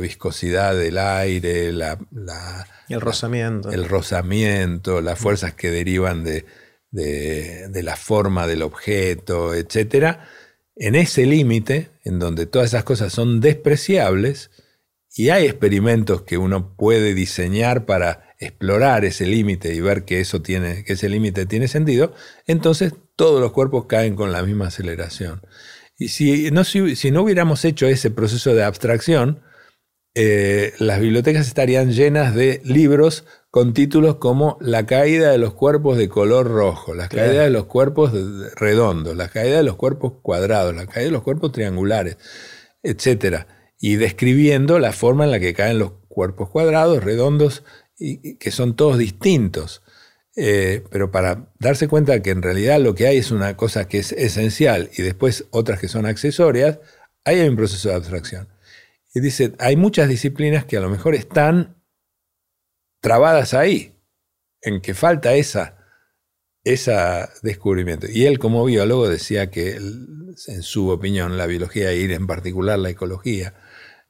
viscosidad 0.00 0.76
del 0.76 0.98
aire, 0.98 1.68
el 1.68 3.00
rozamiento. 3.00 3.70
el 3.70 3.88
rozamiento, 3.88 5.00
las 5.00 5.18
fuerzas 5.18 5.54
que 5.54 5.70
derivan 5.70 6.24
de, 6.24 6.44
de, 6.90 7.82
la 7.82 7.96
forma 7.96 8.46
del 8.46 8.62
objeto, 8.62 9.54
etc., 9.54 10.18
en 10.76 10.94
ese 10.94 11.26
límite, 11.26 11.90
en 12.04 12.18
donde 12.18 12.46
todas 12.46 12.68
esas 12.68 12.84
cosas 12.84 13.12
son 13.12 13.40
despreciables, 13.40 14.50
y 15.16 15.30
hay 15.30 15.46
experimentos 15.46 16.22
que 16.22 16.38
uno 16.38 16.76
puede 16.76 17.14
diseñar 17.14 17.86
para 17.86 18.34
explorar 18.38 19.04
ese 19.04 19.26
límite 19.26 19.74
y 19.74 19.80
ver 19.80 20.04
que, 20.04 20.20
eso 20.20 20.40
tiene, 20.40 20.84
que 20.84 20.92
ese 20.92 21.08
límite 21.08 21.46
tiene 21.46 21.66
sentido, 21.66 22.14
entonces 22.46 22.92
todos 23.16 23.40
los 23.40 23.50
cuerpos 23.50 23.86
caen 23.86 24.14
con 24.14 24.30
la 24.30 24.42
misma 24.42 24.68
aceleración. 24.68 25.42
Y 25.98 26.08
si 26.08 26.50
no, 26.52 26.64
si 26.64 27.10
no 27.10 27.22
hubiéramos 27.22 27.64
hecho 27.64 27.86
ese 27.86 28.10
proceso 28.10 28.54
de 28.54 28.62
abstracción, 28.62 29.42
eh, 30.14 30.72
las 30.78 31.00
bibliotecas 31.00 31.46
estarían 31.46 31.92
llenas 31.92 32.34
de 32.34 32.60
libros 32.64 33.24
con 33.50 33.72
títulos 33.72 34.16
como 34.16 34.58
La 34.60 34.86
caída 34.86 35.30
de 35.30 35.38
los 35.38 35.54
cuerpos 35.54 35.96
de 35.96 36.08
color 36.08 36.48
rojo, 36.48 36.94
la 36.94 37.08
caída 37.08 37.42
de 37.42 37.50
los 37.50 37.66
cuerpos 37.66 38.12
redondos, 38.56 39.16
la 39.16 39.28
caída 39.28 39.58
de 39.58 39.62
los 39.62 39.76
cuerpos 39.76 40.14
cuadrados, 40.22 40.74
la 40.74 40.86
caída 40.86 41.06
de 41.06 41.12
los 41.12 41.22
cuerpos 41.22 41.52
triangulares, 41.52 42.16
etc. 42.82 43.46
Y 43.78 43.96
describiendo 43.96 44.78
la 44.78 44.92
forma 44.92 45.24
en 45.24 45.30
la 45.30 45.40
que 45.40 45.54
caen 45.54 45.78
los 45.78 45.92
cuerpos 46.08 46.50
cuadrados, 46.50 47.04
redondos, 47.04 47.64
y, 47.96 48.36
que 48.38 48.50
son 48.50 48.76
todos 48.76 48.98
distintos. 48.98 49.82
Eh, 50.40 50.84
pero 50.92 51.10
para 51.10 51.50
darse 51.58 51.88
cuenta 51.88 52.22
que 52.22 52.30
en 52.30 52.42
realidad 52.42 52.78
lo 52.78 52.94
que 52.94 53.08
hay 53.08 53.16
es 53.16 53.32
una 53.32 53.56
cosa 53.56 53.88
que 53.88 53.98
es 53.98 54.12
esencial 54.12 54.88
y 54.96 55.02
después 55.02 55.46
otras 55.50 55.80
que 55.80 55.88
son 55.88 56.06
accesorias, 56.06 56.78
ahí 57.24 57.40
hay 57.40 57.48
un 57.48 57.56
proceso 57.56 57.88
de 57.88 57.96
abstracción. 57.96 58.48
Y 59.12 59.18
dice, 59.18 59.54
hay 59.58 59.74
muchas 59.74 60.08
disciplinas 60.08 60.64
que 60.64 60.76
a 60.76 60.80
lo 60.80 60.90
mejor 60.90 61.16
están 61.16 61.82
trabadas 63.00 63.52
ahí, 63.52 63.96
en 64.62 64.80
que 64.80 64.94
falta 64.94 65.34
esa, 65.34 65.76
ese 66.62 66.94
descubrimiento. 67.42 68.06
Y 68.08 68.26
él 68.26 68.38
como 68.38 68.64
biólogo 68.64 69.08
decía 69.08 69.50
que, 69.50 69.72
en 69.72 70.62
su 70.62 70.90
opinión, 70.90 71.36
la 71.36 71.46
biología, 71.46 71.92
y 71.94 72.04
en 72.04 72.28
particular 72.28 72.78
la 72.78 72.90
ecología, 72.90 73.54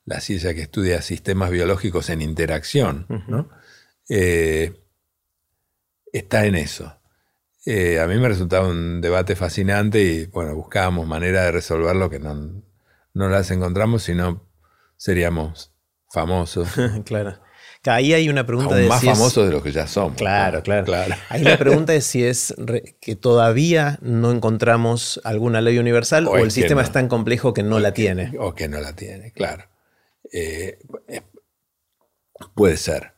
la 0.04 0.20
ciencia 0.20 0.52
que 0.52 0.60
estudia 0.60 1.00
sistemas 1.00 1.50
biológicos 1.50 2.10
en 2.10 2.20
interacción, 2.20 3.06
eh, 4.10 4.74
está 6.12 6.46
en 6.46 6.54
eso. 6.54 6.94
Eh, 7.66 8.00
a 8.00 8.06
mí 8.06 8.16
me 8.16 8.28
resultaba 8.28 8.68
un 8.68 9.00
debate 9.00 9.36
fascinante 9.36 10.02
y 10.02 10.26
bueno, 10.26 10.54
buscábamos 10.54 11.06
manera 11.06 11.42
de 11.42 11.52
resolverlo 11.52 12.08
que 12.08 12.18
no, 12.18 12.62
no 13.14 13.28
las 13.28 13.50
encontramos, 13.50 14.02
sino 14.02 14.48
seríamos 14.96 15.72
famosos. 16.10 16.68
claro. 17.04 17.38
Ahí 17.84 18.12
hay 18.12 18.28
una 18.28 18.44
pregunta 18.44 18.74
de 18.74 18.88
más 18.88 19.04
famosos 19.04 19.46
de 19.46 19.52
los 19.52 19.62
que 19.62 19.72
ya 19.72 19.86
somos. 19.86 20.16
Claro, 20.18 20.62
claro, 20.62 20.84
claro. 20.84 21.14
Ahí 21.28 21.42
la 21.42 21.56
pregunta 21.56 21.94
es 21.94 22.04
si 22.04 22.24
es 22.24 22.54
que 23.00 23.16
todavía 23.16 23.98
no 24.02 24.30
encontramos 24.30 25.20
alguna 25.24 25.60
ley 25.60 25.78
universal 25.78 26.26
o, 26.26 26.36
el 26.36 26.50
sistema 26.50 26.82
es 26.82 26.92
tan 26.92 27.08
complejo 27.08 27.54
que 27.54 27.62
no 27.62 27.78
la 27.78 27.94
tiene. 27.94 28.32
O 28.38 28.54
que 28.54 28.68
no 28.68 28.80
la 28.80 28.94
tiene, 28.94 29.32
claro. 29.32 29.64
Eh, 30.32 30.78
puede 32.54 32.76
ser. 32.76 33.14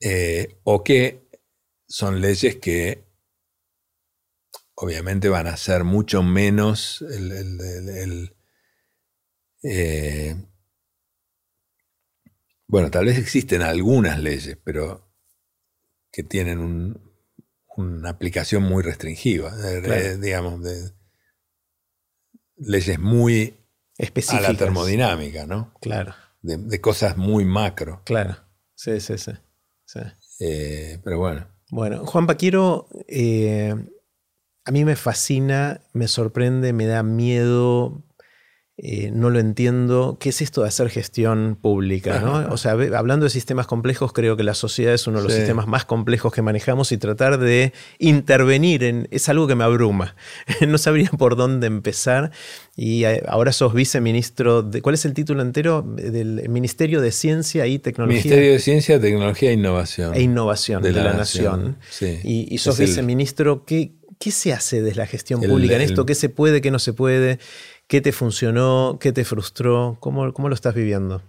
Eh, 0.00 0.56
o 0.64 0.82
que 0.82 1.29
son 1.90 2.20
leyes 2.20 2.56
que 2.56 3.04
obviamente 4.74 5.28
van 5.28 5.48
a 5.48 5.56
ser 5.56 5.82
mucho 5.82 6.22
menos 6.22 7.02
el, 7.02 8.36
eh, 9.64 10.36
bueno, 12.68 12.90
tal 12.92 13.06
vez 13.06 13.18
existen 13.18 13.62
algunas 13.62 14.20
leyes, 14.20 14.56
pero 14.62 15.12
que 16.12 16.22
tienen 16.22 16.96
una 17.76 18.08
aplicación 18.08 18.62
muy 18.62 18.84
restringida, 18.84 19.52
digamos, 20.16 20.62
de 20.62 20.92
leyes 22.56 23.00
muy 23.00 23.58
específicas 23.98 24.48
a 24.48 24.52
la 24.52 24.58
termodinámica, 24.58 25.44
¿no? 25.44 25.74
Claro. 25.80 26.14
De, 26.40 26.80
cosas 26.80 27.16
muy 27.16 27.44
macro. 27.44 28.02
Claro. 28.06 28.36
Sí, 28.76 29.00
sí, 29.00 29.18
sí. 29.18 29.32
Eh, 30.38 31.00
pero 31.02 31.18
bueno. 31.18 31.59
Bueno, 31.70 32.04
Juanpa, 32.04 32.34
quiero 32.34 32.88
eh, 33.06 33.74
a 34.64 34.70
mí 34.70 34.84
me 34.84 34.96
fascina, 34.96 35.80
me 35.92 36.08
sorprende, 36.08 36.72
me 36.72 36.86
da 36.86 37.02
miedo, 37.02 38.02
eh, 38.82 39.10
no 39.12 39.28
lo 39.28 39.38
entiendo. 39.40 40.16
¿Qué 40.18 40.30
es 40.30 40.40
esto 40.40 40.62
de 40.62 40.68
hacer 40.68 40.88
gestión 40.88 41.58
pública? 41.60 42.48
O 42.50 42.56
sea, 42.56 42.72
hablando 42.72 43.24
de 43.24 43.30
sistemas 43.30 43.66
complejos, 43.66 44.14
creo 44.14 44.38
que 44.38 44.42
la 44.42 44.54
sociedad 44.54 44.94
es 44.94 45.06
uno 45.06 45.18
de 45.18 45.24
los 45.24 45.34
sistemas 45.34 45.66
más 45.66 45.84
complejos 45.84 46.32
que 46.32 46.40
manejamos 46.40 46.90
y 46.90 46.96
tratar 46.96 47.38
de 47.38 47.74
intervenir 47.98 48.82
en, 48.84 49.06
es 49.10 49.28
algo 49.28 49.46
que 49.46 49.54
me 49.54 49.64
abruma. 49.64 50.16
no 50.66 50.78
sabría 50.78 51.10
por 51.10 51.36
dónde 51.36 51.66
empezar. 51.66 52.30
Y 52.74 53.04
eh, 53.04 53.22
ahora 53.28 53.52
sos 53.52 53.74
viceministro 53.74 54.62
de. 54.62 54.80
¿Cuál 54.80 54.94
es 54.94 55.04
el 55.04 55.12
título 55.12 55.42
entero? 55.42 55.82
Del 55.82 56.48
Ministerio 56.48 57.02
de 57.02 57.12
Ciencia 57.12 57.66
y 57.66 57.80
Tecnología. 57.80 58.22
Ministerio 58.22 58.52
de 58.52 58.58
Ciencia, 58.60 58.98
Tecnología 58.98 59.50
e 59.50 59.52
Innovación. 59.52 60.14
E 60.14 60.22
Innovación 60.22 60.82
de, 60.82 60.92
la, 60.92 61.12
Nación. 61.12 61.76
Y, 62.24 62.56
sos 62.56 62.78
viceministro. 62.78 63.66
¿Qué, 63.66 63.92
¿Qué 64.18 64.30
se 64.30 64.54
hace 64.54 64.80
desde 64.80 64.96
la 64.96 65.06
gestión 65.06 65.42
pública 65.42 65.76
en 65.76 65.82
esto? 65.82 66.06
¿Qué 66.06 66.14
se 66.14 66.30
puede, 66.30 66.62
qué 66.62 66.70
no 66.70 66.78
se 66.78 66.94
puede? 66.94 67.38
¿Qué 67.90 68.00
te 68.00 68.12
funcionó? 68.12 68.98
¿Qué 69.00 69.10
te 69.10 69.24
frustró? 69.24 69.96
¿Cómo, 69.98 70.32
cómo 70.32 70.48
lo 70.48 70.54
estás 70.54 70.76
viviendo? 70.76 71.24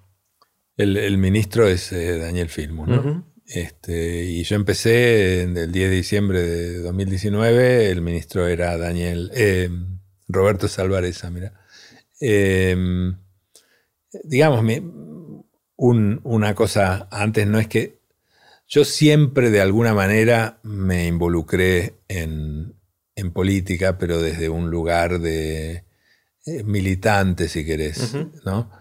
El, 0.78 1.18
ministro 1.18 1.68
es 1.68 1.92
eh, 1.92 2.20
Daniel 2.20 2.50
Filmo, 2.50 2.86
¿no? 2.86 3.26
este, 3.48 4.26
y 4.26 4.44
yo 4.44 4.58
empecé 4.58 5.42
el 5.42 5.72
10 5.72 5.90
de 5.90 5.96
diciembre 5.96 6.44
de 6.44 6.78
2019, 6.84 7.90
el 7.90 8.02
ministro 8.02 8.46
era 8.46 8.78
Daniel, 8.78 9.32
eh, 9.34 9.72
Roberto 10.28 10.68
Salvareza, 10.68 11.32
mira. 11.32 11.52
Em, 12.20 13.18
digamos, 14.24 14.64
una 15.78 16.54
cosa 16.54 17.08
antes 17.10 17.48
no 17.48 17.58
es 17.58 17.68
que 17.70 18.02
yo 18.68 18.86
siempre 18.86 19.50
de 19.50 19.62
alguna 19.62 19.96
manera 19.96 20.60
me 20.62 21.08
involucré 21.08 21.96
en, 22.08 22.76
en 23.16 23.32
política, 23.32 23.98
pero 23.98 24.22
desde 24.22 24.48
un 24.48 24.70
lugar 24.70 25.20
de 25.20 25.72
eh, 25.72 25.84
militante, 26.66 27.48
si 27.48 27.66
querés, 27.66 28.16
¿no? 28.46 28.72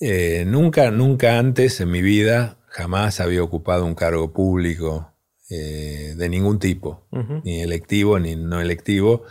Eh, 0.00 0.44
nunca, 0.46 0.90
nunca 0.90 1.38
antes 1.38 1.80
en 1.80 1.90
mi 1.90 2.00
vida 2.00 2.58
jamás 2.68 3.20
había 3.20 3.42
ocupado 3.42 3.84
un 3.84 3.94
cargo 3.94 4.32
público 4.32 5.12
eh, 5.50 6.14
de 6.16 6.28
ningún 6.28 6.58
tipo, 6.58 7.06
ni 7.44 7.60
electivo 7.60 8.18
ni 8.18 8.36
no 8.36 8.60
electivo, 8.60 9.24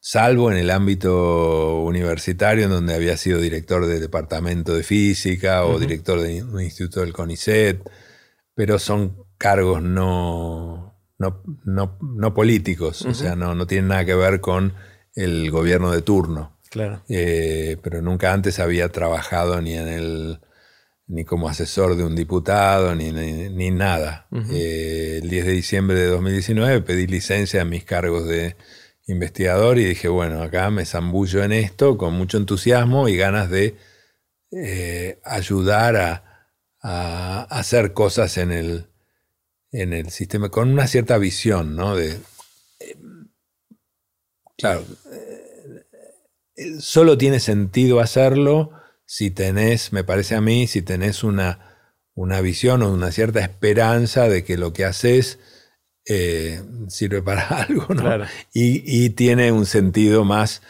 salvo 0.00 0.50
en 0.50 0.56
el 0.56 0.70
ámbito 0.70 1.82
universitario, 1.82 2.64
en 2.64 2.70
donde 2.70 2.94
había 2.94 3.16
sido 3.16 3.40
director 3.40 3.86
del 3.86 4.00
departamento 4.00 4.74
de 4.74 4.84
física 4.84 5.66
o 5.66 5.78
director 5.78 6.20
de 6.20 6.42
un 6.44 6.62
instituto 6.62 7.00
del 7.00 7.12
CONICET, 7.12 7.82
pero 8.54 8.78
son 8.78 9.26
cargos 9.36 9.82
no, 9.82 10.96
no, 11.18 12.34
políticos, 12.34 13.02
o 13.04 13.12
sea, 13.12 13.36
no, 13.36 13.54
no 13.54 13.66
tienen 13.66 13.88
nada 13.88 14.04
que 14.04 14.14
ver 14.14 14.40
con 14.40 14.72
el 15.14 15.50
gobierno 15.50 15.90
de 15.90 16.02
turno. 16.02 16.55
Claro. 16.76 17.02
Eh, 17.08 17.78
pero 17.82 18.02
nunca 18.02 18.34
antes 18.34 18.58
había 18.58 18.90
trabajado 18.90 19.62
ni 19.62 19.72
en 19.72 19.88
el 19.88 20.40
ni 21.06 21.24
como 21.24 21.48
asesor 21.48 21.96
de 21.96 22.04
un 22.04 22.14
diputado, 22.14 22.94
ni, 22.94 23.12
ni, 23.12 23.70
nada. 23.70 24.26
Eh, 24.50 25.20
el 25.22 25.30
10 25.30 25.46
de 25.46 25.52
diciembre 25.52 25.98
de 25.98 26.08
2019 26.08 26.82
pedí 26.82 27.06
licencia 27.06 27.62
a 27.62 27.64
mis 27.64 27.84
cargos 27.84 28.28
de 28.28 28.56
investigador 29.06 29.78
y 29.78 29.84
dije, 29.84 30.08
bueno, 30.08 30.42
acá 30.42 30.68
me 30.70 30.84
zambullo 30.84 31.42
en 31.44 31.52
esto 31.52 31.96
con 31.96 32.12
mucho 32.12 32.36
entusiasmo 32.36 33.08
y 33.08 33.16
ganas 33.16 33.48
de 33.48 33.76
eh, 34.50 35.18
ayudar 35.24 35.96
a, 35.96 36.50
a, 36.82 37.42
hacer 37.44 37.94
cosas 37.94 38.36
en 38.36 38.52
el, 38.52 38.90
en 39.70 39.94
el 39.94 40.10
sistema, 40.10 40.50
con 40.50 40.70
una 40.70 40.88
cierta 40.88 41.16
visión, 41.16 41.74
¿no? 41.74 41.96
De, 41.96 42.18
eh, 42.80 42.98
claro, 44.58 44.84
solo 46.80 47.18
tiene 47.18 47.40
sentido 47.40 48.00
hacerlo 48.00 48.70
si 49.04 49.30
tenés, 49.30 49.92
me 49.92 50.04
parece 50.04 50.34
a 50.34 50.40
mí, 50.40 50.66
si 50.66 50.82
tenés 50.82 51.22
una, 51.22 51.76
una 52.14 52.40
visión 52.40 52.82
o 52.82 52.92
una 52.92 53.12
cierta 53.12 53.40
esperanza 53.40 54.28
de 54.28 54.44
que 54.44 54.56
lo 54.56 54.72
que 54.72 54.84
haces 54.84 55.38
eh, 56.06 56.62
sirve 56.88 57.22
para 57.22 57.46
algo, 57.62 57.94
¿no? 57.94 58.24
Y, 58.52 59.10
tiene 59.10 59.52
un 59.52 59.66
sentido 59.66 60.24
más 60.24 60.62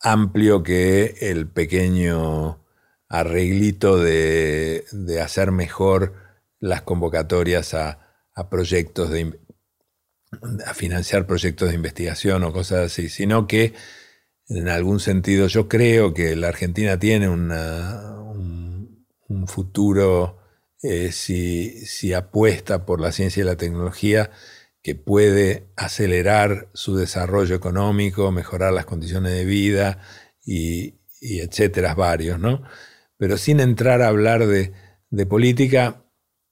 amplio 0.00 0.62
que 0.62 1.14
el 1.20 1.46
pequeño 1.46 2.60
arreglito 3.08 3.98
de, 3.98 4.84
de 4.90 5.20
hacer 5.20 5.52
mejor 5.52 6.24
las 6.64 6.82
convocatorias 6.82 7.74
a, 7.74 8.00
proyectos 8.50 9.10
de 9.10 9.38
a 10.66 10.74
financiar 10.74 11.26
proyectos 11.26 11.68
de 11.68 11.74
investigación 11.74 12.44
o 12.44 12.52
cosas 12.52 12.86
así, 12.86 13.08
sino 13.08 13.46
que 13.46 13.74
en 14.48 14.68
algún 14.68 15.00
sentido 15.00 15.46
yo 15.46 15.68
creo 15.68 16.14
que 16.14 16.36
la 16.36 16.48
Argentina 16.48 16.98
tiene 16.98 17.28
un, 17.28 17.52
futuro 19.46 20.38
eh, 20.82 21.12
si, 21.12 21.84
si, 21.84 22.14
apuesta 22.14 22.86
por 22.86 22.98
la 23.00 23.12
ciencia 23.12 23.42
y 23.42 23.44
la 23.44 23.56
tecnología 23.56 24.30
que 24.82 24.94
puede 24.94 25.70
acelerar 25.76 26.70
su 26.72 26.96
desarrollo 26.96 27.54
económico, 27.54 28.30
mejorar 28.32 28.72
las 28.72 28.86
condiciones 28.86 29.32
de 29.32 29.44
vida 29.44 29.98
y, 30.44 31.00
etcétera, 31.20 31.94
varios, 31.94 32.38
¿no? 32.38 32.62
Pero 33.16 33.36
sin 33.38 33.60
entrar 33.60 34.02
a 34.02 34.08
hablar 34.08 34.46
de, 34.46 34.72
de 35.10 35.26
política, 35.26 36.04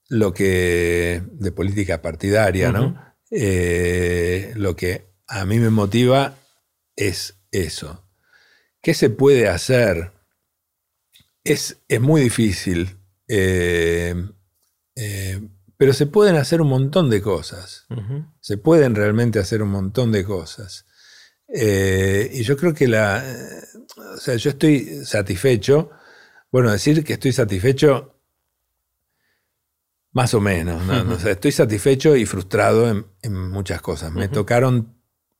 lo 0.09 0.33
que, 0.33 1.23
de 1.31 1.51
política 1.51 2.01
partidaria, 2.01 2.71
¿no? 2.71 3.12
Eh, 3.35 4.53
lo 4.55 4.75
que 4.75 5.07
a 5.27 5.43
mí 5.45 5.57
me 5.57 5.71
motiva 5.71 6.35
es 6.95 7.39
eso. 7.51 8.07
¿Qué 8.79 8.93
se 8.93 9.09
puede 9.09 9.47
hacer? 9.47 10.11
Es, 11.43 11.79
es 11.87 11.99
muy 11.99 12.21
difícil, 12.21 12.99
eh, 13.27 14.13
eh, 14.95 15.49
pero 15.77 15.93
se 15.93 16.05
pueden 16.05 16.35
hacer 16.35 16.61
un 16.61 16.69
montón 16.69 17.09
de 17.09 17.21
cosas. 17.21 17.87
Se 18.39 18.57
pueden 18.57 18.93
realmente 18.93 19.39
hacer 19.39 19.63
un 19.63 19.69
montón 19.69 20.11
de 20.11 20.23
cosas. 20.23 20.85
y 21.47 22.43
yo 22.43 22.55
creo 22.55 22.73
que 22.73 22.87
la. 22.87 23.23
O 24.15 24.17
sea, 24.17 24.35
yo 24.35 24.51
estoy 24.51 25.03
satisfecho. 25.05 25.89
Bueno, 26.51 26.71
decir 26.71 27.03
que 27.03 27.13
estoy 27.13 27.33
satisfecho 27.33 28.12
más 30.13 30.35
o 30.35 30.39
menos, 30.39 30.85
¿no? 30.85 31.15
estoy 31.15 31.51
satisfecho 31.51 32.15
y 32.15 32.25
frustrado 32.25 33.05
en, 33.21 33.33
muchas 33.49 33.81
cosas. 33.81 34.13
Me 34.13 34.27
tocaron, 34.27 34.95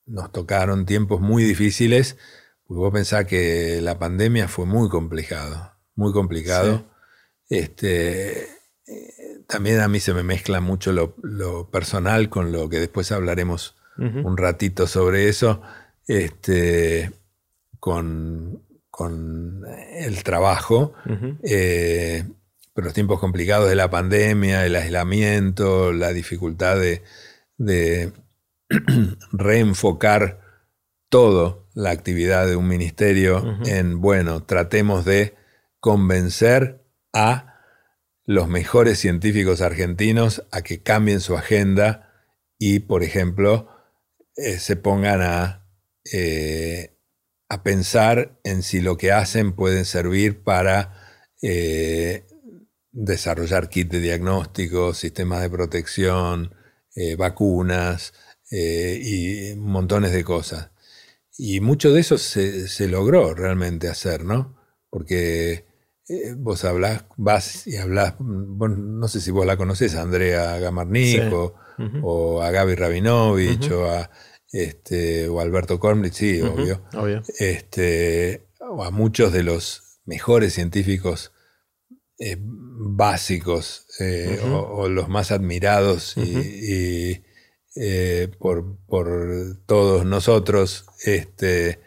nos 0.08 0.32
tocaron 0.32 0.88
tiempos 0.88 1.22
muy 1.22 1.44
difíciles, 1.44 2.18
porque 2.66 2.80
vos 2.80 2.92
pensás 2.92 3.26
que 3.26 3.80
la 3.82 4.00
pandemia 4.00 4.48
fue 4.48 4.66
muy 4.66 4.90
complicado, 4.90 5.74
muy 5.96 6.12
complicado. 6.12 6.88
Este, 7.50 8.46
eh, 8.88 9.44
también 9.48 9.80
a 9.80 9.88
mí 9.88 10.00
se 10.00 10.16
me 10.16 10.24
mezcla 10.24 10.60
mucho 10.60 10.92
lo, 10.92 11.70
personal 11.70 12.30
con 12.30 12.52
lo 12.52 12.68
que 12.68 12.80
después 12.80 13.12
hablaremos 13.12 13.76
un 13.96 14.38
ratito 14.38 14.88
sobre 14.88 15.30
eso, 15.30 15.62
este, 16.08 17.12
con, 17.80 18.64
con 18.90 19.62
el 19.92 20.24
trabajo 20.24 20.96
pero 22.74 22.86
los 22.86 22.94
tiempos 22.94 23.20
complicados 23.20 23.70
de 23.70 23.76
la 23.76 23.90
pandemia, 23.90 24.66
el 24.66 24.76
aislamiento, 24.76 25.94
la 25.94 26.12
dificultad 26.12 26.78
de, 27.58 28.14
reenfocar 29.32 30.42
todo 31.10 31.70
la 31.76 31.92
actividad 31.92 32.48
de 32.48 32.56
un 32.56 32.68
ministerio 32.68 33.60
en, 33.66 34.02
bueno, 34.02 34.44
tratemos 34.44 35.06
de 35.06 35.36
convencer 35.80 36.84
a 37.14 37.62
los 38.26 38.48
mejores 38.48 39.00
científicos 39.00 39.62
argentinos 39.62 40.44
a 40.52 40.62
que 40.62 40.82
cambien 40.82 41.20
su 41.20 41.38
agenda 41.38 42.10
y, 42.58 42.80
por 42.80 43.04
ejemplo, 43.04 43.68
eh, 44.36 44.58
se 44.58 44.76
pongan 44.76 45.22
a, 45.22 45.68
eh, 46.12 46.98
a, 47.50 47.62
pensar 47.62 48.40
en 48.44 48.64
si 48.64 48.82
lo 48.82 48.98
que 48.98 49.12
hacen 49.12 49.54
puede 49.54 49.86
servir 49.86 50.44
para 50.44 51.28
eh, 51.42 52.26
desarrollar 52.94 53.70
kits 53.70 53.92
de 53.92 54.00
diagnóstico, 54.00 54.94
sistemas 54.94 55.42
de 55.42 55.50
protección, 55.50 56.56
vacunas 57.18 58.14
y 58.52 59.56
montones 59.58 60.12
de 60.12 60.24
cosas. 60.24 60.72
Y 61.38 61.60
mucho 61.60 61.92
de 61.92 62.00
eso 62.00 62.18
se, 62.18 62.68
se 62.68 62.88
logró 62.88 63.34
realmente 63.34 63.90
hacer, 63.90 64.24
¿no? 64.24 64.56
Porque 64.90 65.66
eh, 66.08 66.36
vos 66.38 66.64
hablás, 66.66 67.06
vas 67.18 67.66
y 67.66 67.78
hablas, 67.78 68.16
no 68.20 69.08
sé 69.08 69.22
si 69.22 69.32
vos 69.32 69.46
la 69.46 69.58
conocés, 69.58 69.96
a 69.96 70.02
Andrea 70.02 70.60
Gamarnik 70.60 71.32
o, 72.04 72.42
a 72.42 72.52
Gaby 72.52 72.76
Rabinovich 72.76 73.72
o 73.72 73.90
a 73.90 74.10
este, 74.52 75.28
o 75.28 75.40
Alberto 75.40 75.80
Kornblith, 75.80 76.14
sí, 76.14 76.42
obvio. 76.42 76.84
Este, 77.40 78.46
o 78.60 78.84
a 78.84 78.92
muchos 78.92 79.34
de 79.34 79.44
los 79.44 80.00
mejores 80.06 80.54
científicos 80.54 81.32
eh, 82.20 82.38
básicos 82.40 83.88
eh, 84.00 84.40
o, 84.44 84.88
los 84.88 85.10
más 85.10 85.32
admirados 85.32 86.16
y, 86.18 87.24
por, 88.40 88.78
por, 88.86 89.58
todos 89.66 90.06
nosotros. 90.06 90.86
Este, 91.06 91.80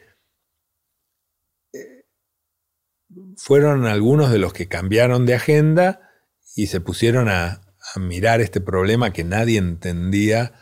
fueron 3.36 3.86
algunos 3.86 4.30
de 4.30 4.38
los 4.38 4.52
que 4.52 4.68
cambiaron 4.68 5.26
de 5.26 5.34
agenda 5.34 6.10
y 6.54 6.66
se 6.66 6.80
pusieron 6.80 7.28
a, 7.28 7.62
mirar 8.00 8.40
este 8.40 8.60
problema 8.60 9.12
que 9.12 9.22
nadie 9.22 9.58
entendía 9.58 10.52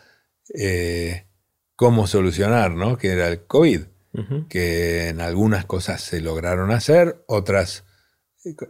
eh, 0.54 1.26
cómo 1.74 2.06
solucionar, 2.06 2.72
¿no? 2.74 2.98
que 2.98 3.08
era 3.08 3.28
el 3.28 3.46
COVID, 3.46 3.80
que 4.50 5.08
en 5.08 5.22
algunas 5.22 5.64
cosas 5.64 6.02
se 6.02 6.20
lograron 6.20 6.70
hacer, 6.70 7.24
otras 7.26 7.78
eh, 7.78 7.93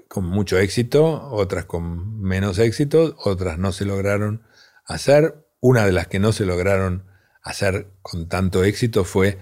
con 0.08 0.26
mucho 0.26 0.58
éxito, 0.58 1.28
otras 1.30 1.64
con 1.64 2.20
menos 2.20 2.58
éxito, 2.58 3.16
otras 3.24 3.58
no 3.58 3.72
se 3.72 3.84
lograron 3.84 4.42
hacer. 4.86 5.46
Una 5.60 5.86
de 5.86 5.92
las 5.92 6.06
que 6.08 6.18
no 6.18 6.32
se 6.32 6.46
lograron 6.46 7.04
hacer 7.42 7.88
con 8.02 8.28
tanto 8.28 8.64
éxito 8.64 9.04
fue 9.04 9.38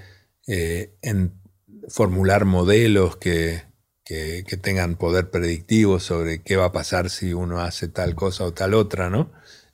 eh, 0.47 0.97
en 1.03 1.41
formular 1.89 2.45
modelos 2.45 3.17
que, 3.17 3.63
que, 4.05 4.45
tengan 4.61 4.97
poder 4.97 5.31
predictivo 5.31 6.01
sobre 6.01 6.43
qué 6.43 6.57
va 6.57 6.67
a 6.67 6.73
pasar 6.73 7.11
si 7.11 7.33
uno 7.33 7.61
hace 7.61 7.89
tal 7.89 8.15
cosa 8.15 8.45
o 8.45 8.53
tal 8.53 8.75
otra, 8.75 9.11
¿no? 9.11 9.33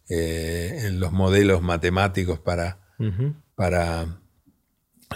Eh, 0.09 0.85
en 0.87 1.01
los 1.01 1.13
modelos 1.13 1.63
matemáticos 1.63 2.39
para, 2.39 2.79
para 3.55 4.21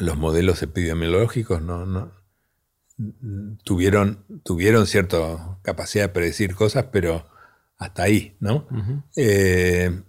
los 0.01 0.16
modelos 0.19 0.62
epidemiológicos 0.62 1.62
no, 1.62 2.12
tuvieron, 3.65 4.24
tuvieron 4.45 4.87
cierta 4.87 5.59
capacidad 5.62 6.05
de 6.05 6.09
predecir 6.12 6.55
cosas, 6.55 6.87
pero 6.93 7.27
hasta 7.79 8.05
ahí, 8.05 8.37
¿no? 8.41 8.66
Eh, 9.16 10.03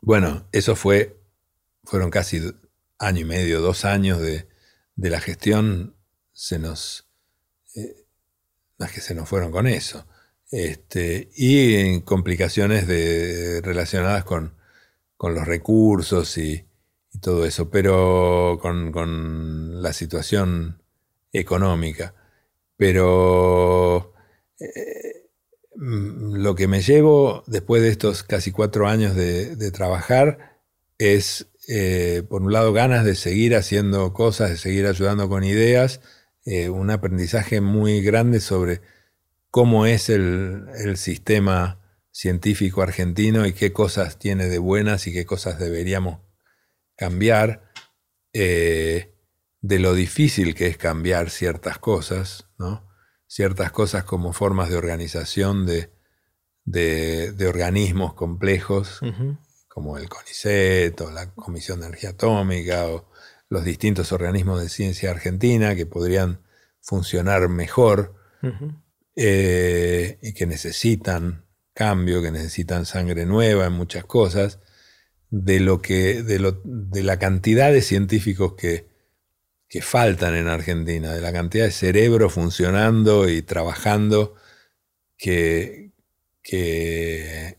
bueno, 0.00 0.48
eso 0.52 0.76
fue, 0.76 1.20
fueron 1.84 2.10
casi 2.10 2.40
año 2.98 3.20
y 3.20 3.24
medio, 3.24 3.60
dos 3.60 3.84
años 3.84 4.20
de, 4.20 4.48
de 4.96 5.10
la 5.10 5.20
gestión, 5.20 5.94
se 6.32 6.58
nos 6.58 7.08
las 8.82 8.92
que 8.92 9.00
se 9.00 9.14
nos 9.14 9.28
fueron 9.28 9.52
con 9.52 9.66
eso. 9.66 10.06
Este, 10.50 11.30
y 11.34 11.76
en 11.76 12.00
complicaciones 12.02 12.86
de, 12.86 13.60
relacionadas 13.62 14.24
con, 14.24 14.54
los 15.20 15.46
recursos 15.46 16.36
y, 16.36 16.66
todo 17.20 17.46
eso, 17.46 17.70
pero 17.70 18.58
con, 18.60 19.82
la 19.82 19.92
situación 19.92 20.81
económica. 21.32 22.14
Pero 22.76 24.12
eh, 24.60 25.28
lo 25.74 26.54
que 26.54 26.68
me 26.68 26.82
llevo 26.82 27.44
después 27.46 27.82
de 27.82 27.88
estos 27.88 28.22
casi 28.22 28.52
cuatro 28.52 28.88
años 28.88 29.16
de, 29.16 29.70
trabajar 29.70 30.60
es, 30.98 31.48
eh, 31.68 32.22
por 32.28 32.42
un 32.42 32.52
lado, 32.52 32.72
ganas 32.72 33.04
de 33.04 33.14
seguir 33.14 33.56
haciendo 33.56 34.12
cosas, 34.12 34.50
de 34.50 34.56
seguir 34.58 34.86
ayudando 34.86 35.28
con 35.28 35.44
ideas, 35.44 36.00
eh, 36.44 36.68
un 36.68 36.90
aprendizaje 36.90 37.60
muy 37.60 38.02
grande 38.02 38.40
sobre 38.40 38.80
cómo 39.50 39.86
es 39.86 40.08
el, 40.08 40.96
sistema 40.96 41.80
científico 42.10 42.82
argentino 42.82 43.46
y 43.46 43.52
qué 43.54 43.72
cosas 43.72 44.18
tiene 44.18 44.48
de 44.48 44.58
buenas 44.58 45.06
y 45.06 45.12
qué 45.12 45.24
cosas 45.24 45.58
deberíamos 45.58 46.20
cambiar, 46.96 47.72
de 49.62 49.78
lo 49.78 49.94
difícil 49.94 50.54
que 50.54 50.66
es 50.66 50.76
cambiar 50.76 51.30
ciertas 51.30 51.78
cosas, 51.78 52.48
¿no? 52.58 52.88
ciertas 53.26 53.70
cosas 53.70 54.04
como 54.04 54.32
formas 54.32 54.68
de 54.68 54.76
organización 54.76 55.64
de, 55.64 55.90
de, 56.64 57.46
organismos 57.46 58.12
complejos, 58.14 59.00
como 59.68 59.96
el 59.96 60.08
CONICET 60.08 61.00
o 61.00 61.10
la 61.10 61.32
Comisión 61.32 61.80
de 61.80 61.86
Energía 61.86 62.10
Atómica 62.10 62.86
o 62.88 63.10
los 63.48 63.64
distintos 63.64 64.12
organismos 64.12 64.60
de 64.60 64.68
ciencia 64.68 65.10
argentina 65.10 65.74
que 65.74 65.86
podrían 65.86 66.42
funcionar 66.80 67.48
mejor 67.48 68.16
eh, 69.14 70.18
y 70.20 70.34
que 70.34 70.46
necesitan 70.46 71.46
cambio, 71.72 72.20
que 72.20 72.32
necesitan 72.32 72.84
sangre 72.84 73.24
nueva 73.26 73.66
en 73.66 73.72
muchas 73.72 74.04
cosas, 74.04 74.58
de, 75.30 75.60
lo 75.60 75.80
que, 75.80 76.22
de, 76.22 76.38
lo, 76.38 76.60
de 76.64 77.02
la 77.02 77.18
cantidad 77.18 77.72
de 77.72 77.80
científicos 77.80 78.54
que, 78.54 78.91
que 79.72 79.80
faltan 79.80 80.34
en 80.34 80.48
Argentina, 80.48 81.14
de 81.14 81.22
la 81.22 81.32
cantidad 81.32 81.64
de 81.64 81.70
cerebro 81.70 82.28
funcionando 82.28 83.30
y 83.30 83.40
trabajando 83.40 84.34
que, 85.16 85.92
que, 86.42 87.56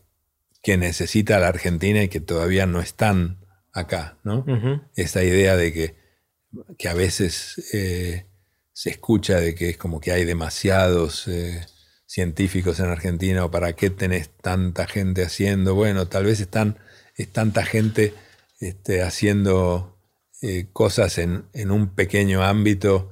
que 0.62 0.76
necesita 0.76 1.40
la 1.40 1.48
Argentina 1.48 2.04
y 2.04 2.08
que 2.08 2.20
todavía 2.20 2.66
no 2.66 2.80
están 2.80 3.44
acá, 3.72 4.16
¿no? 4.22 4.46
Esta 4.94 5.24
idea 5.24 5.56
de 5.56 5.72
que, 5.72 5.96
que 6.78 6.88
a 6.88 6.94
veces 6.94 7.74
eh, 7.74 8.26
se 8.72 8.90
escucha 8.90 9.40
de 9.40 9.56
que 9.56 9.70
es 9.70 9.76
como 9.76 10.00
que 10.00 10.12
hay 10.12 10.24
demasiados 10.24 11.26
eh, 11.26 11.66
científicos 12.06 12.78
en 12.78 12.90
Argentina 12.90 13.44
o 13.44 13.50
para 13.50 13.72
qué 13.72 13.90
tenés 13.90 14.30
tanta 14.40 14.86
gente 14.86 15.24
haciendo. 15.24 15.74
Bueno, 15.74 16.06
tal 16.06 16.26
vez 16.26 16.38
están, 16.38 16.78
es 17.16 17.32
tanta 17.32 17.64
gente 17.64 18.14
este, 18.60 19.02
haciendo 19.02 19.93
eh, 20.44 20.68
cosas 20.72 21.18
en, 21.18 21.46
un 21.70 21.94
pequeño 21.94 22.42
ámbito, 22.42 23.10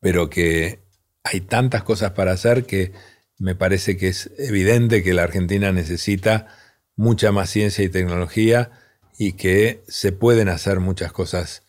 pero 0.00 0.30
que 0.30 0.80
hay 1.24 1.40
tantas 1.42 1.82
cosas 1.82 2.12
para 2.12 2.32
hacer 2.32 2.64
que 2.64 2.92
me 3.38 3.54
parece 3.54 3.96
que 3.96 4.08
es 4.08 4.30
evidente 4.38 5.02
que 5.02 5.14
la 5.14 5.24
Argentina 5.24 5.72
necesita 5.72 6.48
mucha 6.96 7.32
más 7.32 7.50
ciencia 7.50 7.84
y 7.84 7.88
tecnología 7.88 8.70
y 9.18 9.32
que 9.32 9.82
se 9.88 10.12
pueden 10.12 10.48
hacer 10.48 10.80
muchas 10.80 11.12
cosas 11.12 11.62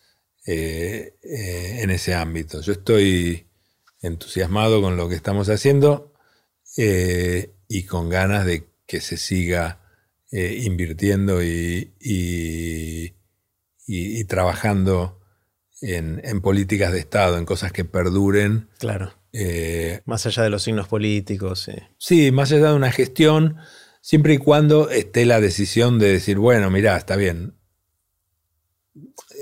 eh, 0.46 1.14
eh, 1.22 1.80
en 1.82 1.90
ese 1.90 2.14
ámbito. 2.14 2.60
Yo 2.60 2.72
estoy 2.72 3.46
entusiasmado 4.02 4.80
con 4.80 4.96
lo 4.96 5.08
que 5.08 5.14
estamos 5.14 5.48
haciendo 5.48 6.14
eh, 6.76 7.52
y 7.68 7.84
con 7.84 8.08
ganas 8.08 8.46
de 8.46 8.66
que 8.86 9.00
se 9.00 9.16
siga 9.16 9.79
invirtiendo 10.32 11.42
y, 11.42 11.92
y, 13.86 14.24
trabajando 14.24 15.20
en, 15.80 16.20
en, 16.24 16.40
políticas 16.40 16.92
de 16.92 17.00
Estado, 17.00 17.36
en 17.38 17.44
cosas 17.44 17.72
que 17.72 17.84
perduren. 17.84 18.68
Claro. 18.78 19.12
más 20.04 20.26
allá 20.26 20.44
de 20.44 20.50
los 20.50 20.62
signos 20.62 20.86
políticos. 20.88 21.68
Sí, 21.98 22.30
más 22.30 22.52
allá 22.52 22.68
de 22.68 22.74
una 22.74 22.92
gestión 22.92 23.56
siempre 24.00 24.34
y 24.34 24.38
cuando 24.38 24.90
esté 24.90 25.26
la 25.26 25.40
decisión 25.40 25.98
de 25.98 26.12
decir, 26.12 26.38
bueno, 26.38 26.70
mirá, 26.70 26.96
está 26.96 27.16
bien. 27.16 27.54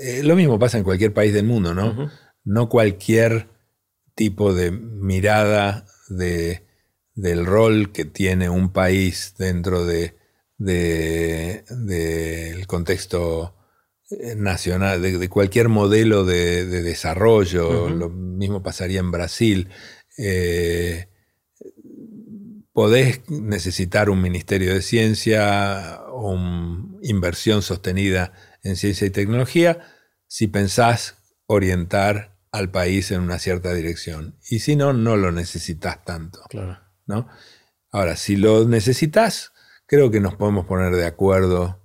Eh, 0.01 0.21
lo 0.23 0.35
mismo 0.35 0.59
pasa 0.59 0.77
en 0.77 0.83
cualquier 0.83 1.13
país 1.13 1.33
del 1.33 1.45
mundo, 1.45 1.73
¿no? 1.73 2.09
No 2.43 2.69
cualquier 2.69 3.49
tipo 4.15 4.53
de 4.53 4.71
mirada 4.71 5.85
de, 6.09 6.65
del 7.15 7.45
rol 7.45 7.91
que 7.91 8.05
tiene 8.05 8.49
un 8.49 8.71
país 8.71 9.35
dentro 9.37 9.85
de, 9.85 10.15
del 10.59 11.65
contexto 12.67 13.55
eh, 14.11 14.35
nacional, 14.35 15.01
de, 15.01 15.29
cualquier 15.29 15.69
modelo 15.69 16.25
de, 16.25 16.65
desarrollo, 16.65 17.89
lo 17.89 18.09
mismo 18.09 18.61
pasaría 18.61 18.99
en 18.99 19.11
Brasil. 19.11 19.69
Eh, 20.17 21.07
podés 22.73 23.21
necesitar 23.29 24.09
un 24.09 24.21
Ministerio 24.21 24.73
de 24.73 24.81
Ciencia 24.81 26.01
o 26.11 26.31
una 26.31 26.99
inversión 27.01 27.61
sostenida 27.61 28.33
en 28.63 28.75
ciencia 28.75 29.07
y 29.07 29.11
tecnología 29.11 29.79
si 30.27 30.47
pensás 30.47 31.15
orientar 31.47 32.37
al 32.51 32.71
país 32.71 33.11
en 33.11 33.21
una 33.21 33.39
cierta 33.39 33.73
dirección. 33.73 34.37
Y 34.49 34.59
si 34.59 34.75
no, 34.75 34.93
no 34.93 35.17
lo 35.17 35.31
necesitas 35.31 36.03
tanto. 36.03 36.39
¿no? 37.05 37.27
Ahora, 37.91 38.15
si 38.15 38.35
lo 38.35 38.65
necesitas, 38.67 39.53
creo 39.89 40.11
que 40.11 40.19
nos 40.19 40.35
podemos 40.35 40.67
poner 40.67 40.95
de 40.95 41.07
acuerdo 41.07 41.83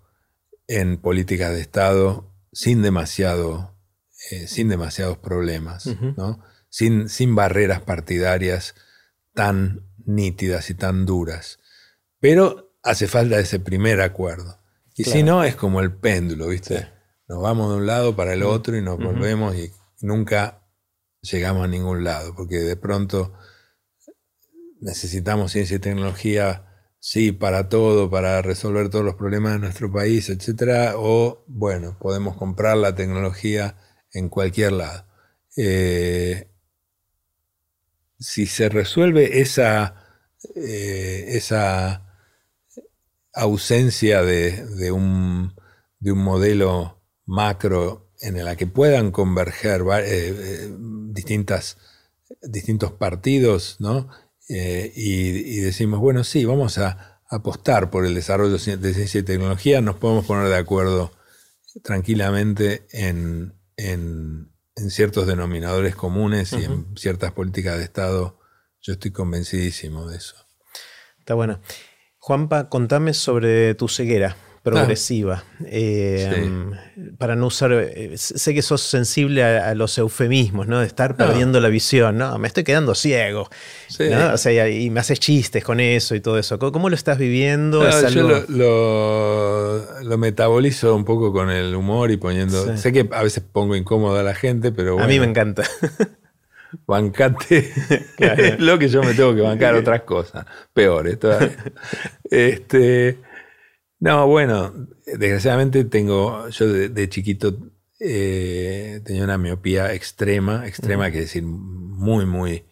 en 0.68 0.98
políticas 0.98 1.52
de 1.52 1.60
Estado 1.62 2.30
sin 2.52 2.82
demasiado, 2.82 3.74
eh, 4.30 4.46
sin 4.46 4.68
demasiados 4.68 5.16
problemas, 5.16 5.86
¿no? 6.16 6.44
Sin, 6.68 7.08
sin 7.08 7.34
barreras 7.34 7.80
partidarias 7.80 8.74
tan 9.32 9.88
nítidas 10.04 10.68
y 10.68 10.74
tan 10.74 11.06
duras. 11.06 11.58
Pero 12.20 12.76
hace 12.82 13.08
falta 13.08 13.38
ese 13.38 13.58
primer 13.58 14.02
acuerdo. 14.02 14.60
Y 14.96 15.04
si 15.04 15.22
no, 15.22 15.42
es 15.42 15.56
como 15.56 15.80
el 15.80 15.90
péndulo, 15.92 16.48
¿viste? 16.48 16.88
Nos 17.26 17.40
vamos 17.40 17.70
de 17.70 17.78
un 17.78 17.86
lado 17.86 18.14
para 18.14 18.34
el 18.34 18.42
otro 18.42 18.76
y 18.76 18.82
nos 18.82 18.98
volvemos 18.98 19.56
y 19.56 19.72
nunca 20.02 20.62
llegamos 21.22 21.64
a 21.64 21.68
ningún 21.68 22.04
lado, 22.04 22.34
porque 22.36 22.58
de 22.58 22.76
pronto 22.76 23.32
necesitamos 24.80 25.52
ciencia 25.52 25.76
y 25.76 25.80
tecnología, 25.80 26.73
sí, 27.04 27.32
para 27.32 27.68
todo, 27.68 28.08
para 28.08 28.40
resolver 28.40 28.88
todos 28.88 29.04
los 29.04 29.16
problemas 29.16 29.52
de 29.52 29.58
nuestro 29.58 29.92
país, 29.92 30.30
etcétera, 30.30 30.94
o 30.96 31.44
bueno, 31.46 31.98
podemos 32.00 32.34
comprar 32.34 32.78
la 32.78 32.94
tecnología 32.94 33.76
en 34.10 34.30
cualquier 34.30 34.72
lado. 34.72 35.04
Eh, 35.54 36.48
si 38.18 38.46
se 38.46 38.70
resuelve 38.70 39.42
esa, 39.42 40.06
eh, 40.56 41.26
esa 41.28 42.06
ausencia 43.34 44.22
de, 44.22 44.90
un, 44.90 45.54
de, 46.00 46.10
un, 46.10 46.18
modelo 46.20 47.02
macro 47.26 48.14
en 48.22 48.38
el 48.38 48.56
que 48.56 48.66
puedan 48.66 49.10
converger 49.10 49.82
eh, 50.04 50.74
distintas, 51.10 51.76
distintos 52.40 52.92
partidos, 52.92 53.76
¿no? 53.78 54.08
Eh, 54.48 54.92
y, 54.94 55.60
decimos, 55.60 56.00
bueno, 56.00 56.24
sí, 56.24 56.44
vamos 56.44 56.78
a 56.78 57.20
apostar 57.28 57.90
por 57.90 58.04
el 58.04 58.14
desarrollo 58.14 58.52
de 58.52 58.94
ciencia 58.94 59.20
y 59.20 59.22
tecnología, 59.22 59.80
nos 59.80 59.96
podemos 59.96 60.26
poner 60.26 60.48
de 60.48 60.56
acuerdo 60.56 61.12
tranquilamente 61.82 62.86
en, 62.92 63.54
ciertos 64.88 65.26
denominadores 65.26 65.96
comunes 65.96 66.52
y 66.52 66.64
en 66.64 66.96
ciertas 66.96 67.32
políticas 67.32 67.78
de 67.78 67.84
Estado. 67.84 68.38
Yo 68.80 68.92
estoy 68.92 69.12
convencidísimo 69.12 70.06
de 70.08 70.16
eso. 70.16 70.36
Está 71.18 71.34
bueno. 71.34 71.60
Juanpa, 72.18 72.68
contame 72.68 73.14
sobre 73.14 73.74
tu 73.74 73.88
ceguera 73.88 74.36
progresiva. 74.64 75.44
Eh, 75.66 76.46
para 77.18 77.36
no 77.36 77.46
usar. 77.46 77.72
Eh, 77.72 78.14
sé 78.16 78.54
que 78.54 78.62
sos 78.62 78.80
sensible 78.80 79.44
a, 79.44 79.74
los 79.74 79.96
eufemismos, 79.98 80.66
¿no? 80.66 80.80
De 80.80 80.86
estar 80.86 81.16
perdiendo 81.16 81.60
la 81.60 81.68
visión, 81.68 82.16
¿no? 82.16 82.36
Me 82.38 82.48
estoy 82.48 82.64
quedando 82.64 82.94
ciego. 82.94 83.50
O 84.32 84.38
sea, 84.38 84.68
y 84.68 84.90
me 84.90 85.00
haces 85.00 85.20
chistes 85.20 85.62
con 85.62 85.80
eso 85.80 86.14
y 86.14 86.20
todo 86.20 86.38
eso. 86.38 86.58
¿Cómo, 86.58 86.88
lo 86.88 86.96
estás 86.96 87.18
viviendo? 87.18 87.88
Yo 88.08 88.44
lo, 88.48 90.18
metabolizo 90.18 90.96
un 90.96 91.04
poco 91.04 91.32
con 91.32 91.50
el 91.50 91.74
humor 91.74 92.10
y 92.10 92.16
poniendo. 92.16 92.76
Sé 92.78 92.92
que 92.92 93.08
a 93.12 93.22
veces 93.22 93.44
pongo 93.52 93.76
incómodo 93.76 94.18
a 94.18 94.22
la 94.22 94.34
gente, 94.34 94.72
pero 94.72 94.98
A 94.98 95.06
mí 95.06 95.20
me 95.20 95.26
encanta. 95.26 95.64
bancate 96.86 97.72
lo 98.58 98.78
que 98.78 98.88
yo 98.88 99.02
me 99.02 99.14
tengo 99.14 99.34
que 99.34 99.40
bancar 99.40 99.74
otras 99.74 100.02
cosas 100.02 100.46
peores 100.72 101.18
todavía. 101.18 101.56
Este, 102.30 103.18
no, 104.04 104.26
bueno, 104.26 104.70
desgraciadamente 105.06 105.82
tengo, 105.86 106.50
yo 106.50 106.70
de, 106.70 107.08
chiquito 107.08 107.56
eh, 107.98 109.00
tenía 109.02 109.24
una 109.24 109.38
miopía 109.38 109.94
extrema, 109.94 110.66
extrema, 110.66 111.10
que 111.10 111.20
decir 111.20 111.42
muy, 111.42 112.26
muy 112.26 112.66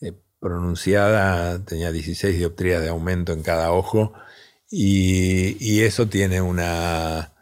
eh, 0.00 0.14
pronunciada, 0.38 1.62
tenía 1.66 1.92
16 1.92 2.38
dioptrías 2.38 2.80
de 2.80 2.88
aumento 2.88 3.34
en 3.34 3.42
cada 3.42 3.72
ojo 3.72 4.14
y, 4.70 5.80
eso 5.82 6.06
tiene 6.08 6.40
una, 6.40 7.34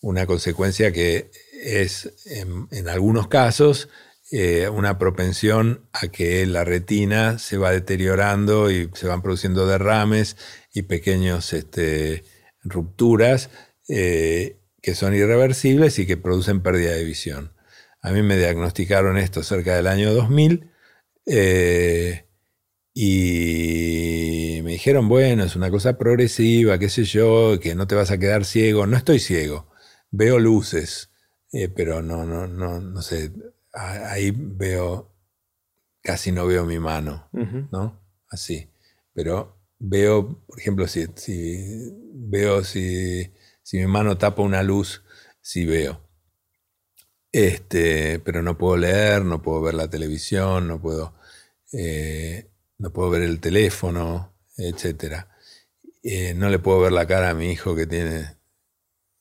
una, 0.00 0.26
consecuencia 0.26 0.90
que 0.90 1.30
es 1.62 2.12
en, 2.26 2.88
algunos 2.88 3.28
casos 3.28 3.88
eh, 4.32 4.68
una 4.68 4.98
propensión 4.98 5.86
a 5.92 6.08
que 6.08 6.44
la 6.44 6.64
retina 6.64 7.38
se 7.38 7.56
va 7.56 7.70
deteriorando 7.70 8.68
y 8.68 8.90
se 8.94 9.06
van 9.06 9.22
produciendo 9.22 9.68
derrames 9.68 10.36
y 10.74 10.82
pequeños... 10.82 11.52
Este, 11.52 12.24
rupturas 12.62 13.50
eh, 13.88 14.60
que 14.82 14.94
son 14.94 15.14
irreversibles 15.14 15.98
y 15.98 16.06
que 16.06 16.16
producen 16.16 16.62
pérdida 16.62 16.92
de 16.92 17.04
visión. 17.04 17.52
A 18.02 18.12
mí 18.12 18.22
me 18.22 18.36
diagnosticaron 18.36 19.18
esto 19.18 19.42
cerca 19.42 19.76
del 19.76 19.86
año 19.86 20.12
2000 20.14 20.70
eh, 21.26 22.26
y 22.94 24.60
me 24.62 24.72
dijeron, 24.72 25.08
bueno, 25.08 25.44
es 25.44 25.54
una 25.54 25.70
cosa 25.70 25.98
progresiva, 25.98 26.78
qué 26.78 26.88
sé 26.88 27.04
yo, 27.04 27.58
que 27.60 27.74
no 27.74 27.86
te 27.86 27.94
vas 27.94 28.10
a 28.10 28.18
quedar 28.18 28.44
ciego. 28.44 28.86
No 28.86 28.96
estoy 28.96 29.18
ciego, 29.18 29.70
veo 30.10 30.38
luces, 30.38 31.10
eh, 31.52 31.68
pero 31.68 32.02
no, 32.02 32.24
no, 32.24 32.46
no, 32.46 32.80
no 32.80 33.02
sé, 33.02 33.32
ahí 33.72 34.32
veo, 34.34 35.14
casi 36.02 36.32
no 36.32 36.46
veo 36.46 36.64
mi 36.64 36.78
mano, 36.78 37.28
¿no? 37.70 38.00
Así, 38.28 38.70
pero 39.12 39.59
veo, 39.80 40.44
por 40.46 40.60
ejemplo, 40.60 40.86
si, 40.86 41.06
veo 42.12 42.62
si, 42.64 43.32
si, 43.62 43.78
mi 43.78 43.86
mano 43.86 44.18
tapa 44.18 44.42
una 44.42 44.62
luz, 44.62 45.02
si 45.40 45.66
veo. 45.66 46.08
Este, 47.32 48.18
pero 48.20 48.42
no 48.42 48.58
puedo 48.58 48.76
leer, 48.76 49.24
no 49.24 49.42
puedo 49.42 49.62
ver 49.62 49.74
la 49.74 49.88
televisión, 49.88 50.68
no 50.68 50.80
puedo, 50.80 51.14
eh, 51.72 52.50
no 52.78 52.92
puedo 52.92 53.10
ver 53.10 53.22
el 53.22 53.40
teléfono, 53.40 54.34
etc. 54.56 55.26
Eh, 56.02 56.34
no 56.34 56.50
le 56.50 56.58
puedo 56.58 56.80
ver 56.80 56.92
la 56.92 57.06
cara 57.06 57.30
a 57.30 57.34
mi 57.34 57.50
hijo 57.50 57.74
que 57.76 57.86
tiene 57.86 58.36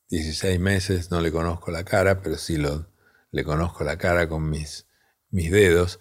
16 0.09 0.59
meses, 0.59 1.11
no 1.11 1.21
le 1.21 1.31
conozco 1.31 1.71
la 1.71 1.83
cara, 1.85 2.21
pero 2.21 2.37
sí 2.37 2.57
lo, 2.57 2.87
le 3.31 3.43
conozco 3.43 3.83
la 3.83 3.97
cara 3.97 4.27
con 4.27 4.49
mis, 4.49 4.87
mis 5.29 5.51
dedos. 5.51 5.99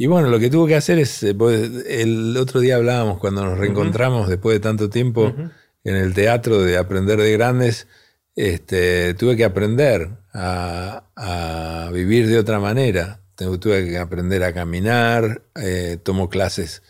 Y 0.00 0.06
bueno, 0.06 0.28
lo 0.28 0.38
que 0.38 0.48
tuve 0.48 0.68
que 0.68 0.76
hacer 0.76 1.00
es, 1.00 1.24
eh, 1.24 1.34
pues, 1.34 1.84
el 1.88 2.36
otro 2.36 2.60
día 2.60 2.76
hablábamos 2.76 3.18
cuando 3.18 3.44
nos 3.44 3.58
reencontramos 3.58 4.28
después 4.28 4.54
de 4.54 4.60
tanto 4.60 4.88
tiempo 4.88 5.34
en 5.82 5.96
el 5.96 6.14
teatro 6.14 6.62
de 6.62 6.78
aprender 6.78 7.18
de 7.18 7.32
grandes, 7.32 7.88
este, 8.36 9.14
tuve 9.14 9.36
que 9.36 9.44
aprender 9.44 10.10
a, 10.32 11.90
vivir 11.92 12.28
de 12.28 12.38
otra 12.38 12.60
manera. 12.60 13.22
Tuve 13.34 13.88
que 13.88 13.98
aprender 13.98 14.44
a 14.44 14.52
caminar, 14.52 15.42
eh, 15.56 15.98
tomo 16.00 16.28
clases 16.28 16.82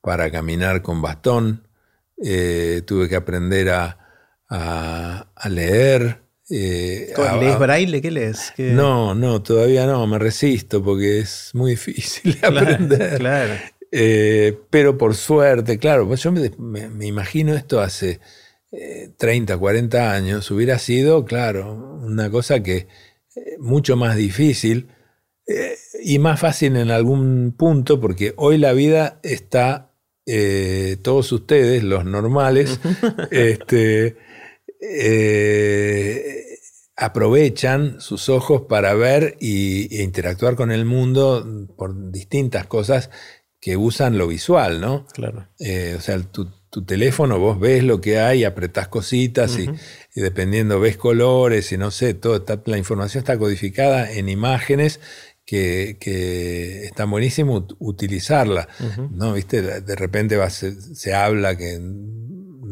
para 0.00 0.30
caminar 0.30 0.82
con 0.82 1.02
bastón, 1.02 1.66
eh, 2.22 2.82
tuve 2.86 3.08
que 3.08 3.16
aprender 3.16 3.70
a, 3.70 3.98
a 4.48 5.48
leer, 5.48 6.21
eh, 6.54 7.14
¿Lees 7.40 7.58
braille? 7.58 8.02
¿Qué 8.02 8.10
lees? 8.10 8.52
No, 8.58 9.14
no, 9.14 9.42
todavía 9.42 9.86
no, 9.86 10.06
me 10.06 10.18
resisto 10.18 10.84
porque 10.84 11.20
es 11.20 11.50
muy 11.54 11.72
difícil 11.72 12.38
aprender. 12.42 13.18
Claro. 13.18 13.54
Eh, 13.90 14.58
pero 14.68 14.98
por 14.98 15.14
suerte, 15.14 15.78
claro, 15.78 16.06
pues 16.06 16.22
yo 16.22 16.30
me, 16.32 17.06
imagino 17.06 17.54
esto 17.54 17.80
hace 17.80 18.20
30, 19.16 19.54
eh, 19.54 19.56
40 19.56 20.12
años, 20.12 20.50
hubiera 20.50 20.78
sido, 20.78 21.24
claro, 21.24 22.00
una 22.02 22.30
cosa 22.30 22.62
que 22.62 22.86
mucho 23.58 23.96
más 23.96 24.16
difícil 24.16 24.88
y 26.02 26.18
más 26.18 26.38
fácil 26.38 26.76
en 26.76 26.90
algún 26.90 27.54
punto, 27.56 27.98
porque 28.00 28.34
hoy 28.36 28.58
la 28.58 28.72
vida 28.72 29.20
está, 29.22 29.90
todos 31.02 31.32
ustedes, 31.32 31.82
los 31.82 32.04
normales, 32.04 32.78
este, 33.30 34.16
eh, 34.82 36.58
aprovechan 36.96 38.00
sus 38.00 38.28
ojos 38.28 38.62
para 38.68 38.94
ver 38.94 39.36
y, 39.40 39.96
e 39.96 40.02
interactuar 40.02 40.56
con 40.56 40.72
el 40.72 40.84
mundo 40.84 41.46
por 41.76 42.10
distintas 42.10 42.66
cosas 42.66 43.10
que 43.60 43.76
usan 43.76 44.18
lo 44.18 44.26
visual, 44.26 44.80
¿no? 44.80 45.06
Claro. 45.12 45.48
Eh, 45.60 45.94
o 45.96 46.00
sea, 46.00 46.18
tu, 46.20 46.50
teléfono, 46.84 47.38
vos 47.38 47.60
ves 47.60 47.84
lo 47.84 48.00
que 48.00 48.18
hay, 48.18 48.44
apretás 48.44 48.88
cositas 48.88 49.58
y, 49.58 49.68
dependiendo 50.18 50.80
ves 50.80 50.96
colores 50.96 51.70
y 51.70 51.76
no 51.76 51.90
sé, 51.90 52.14
todo 52.14 52.42
la 52.64 52.78
información 52.78 53.20
está 53.20 53.38
codificada 53.38 54.10
en 54.10 54.30
imágenes 54.30 54.98
que, 55.44 56.86
están 56.86 57.10
buenísimo 57.10 57.68
utilizarla, 57.78 58.68
¿no? 59.10 59.34
¿Viste? 59.34 59.62
De 59.82 59.96
repente 59.96 60.38
se 60.48 61.14
habla 61.14 61.56
que 61.56 61.78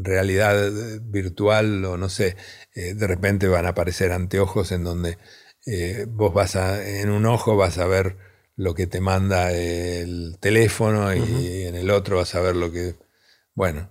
realidad 0.04 0.70
virtual 1.02 1.84
o 1.84 1.96
no 1.96 2.08
sé, 2.08 2.36
eh, 2.74 2.94
de 2.94 3.06
repente 3.06 3.48
van 3.48 3.66
a 3.66 3.70
aparecer 3.70 4.12
anteojos 4.12 4.72
en 4.72 4.84
donde 4.84 5.18
eh, 5.66 6.06
vos 6.08 6.32
vas 6.32 6.56
a, 6.56 6.86
en 6.86 7.10
un 7.10 7.26
ojo 7.26 7.56
vas 7.56 7.78
a 7.78 7.86
ver 7.86 8.16
lo 8.56 8.74
que 8.74 8.86
te 8.86 9.00
manda 9.00 9.52
el 9.52 10.36
teléfono 10.40 11.14
y 11.14 11.64
en 11.64 11.74
el 11.74 11.90
otro 11.90 12.18
vas 12.18 12.34
a 12.34 12.40
ver 12.40 12.56
lo 12.56 12.70
que, 12.70 12.96
bueno, 13.54 13.90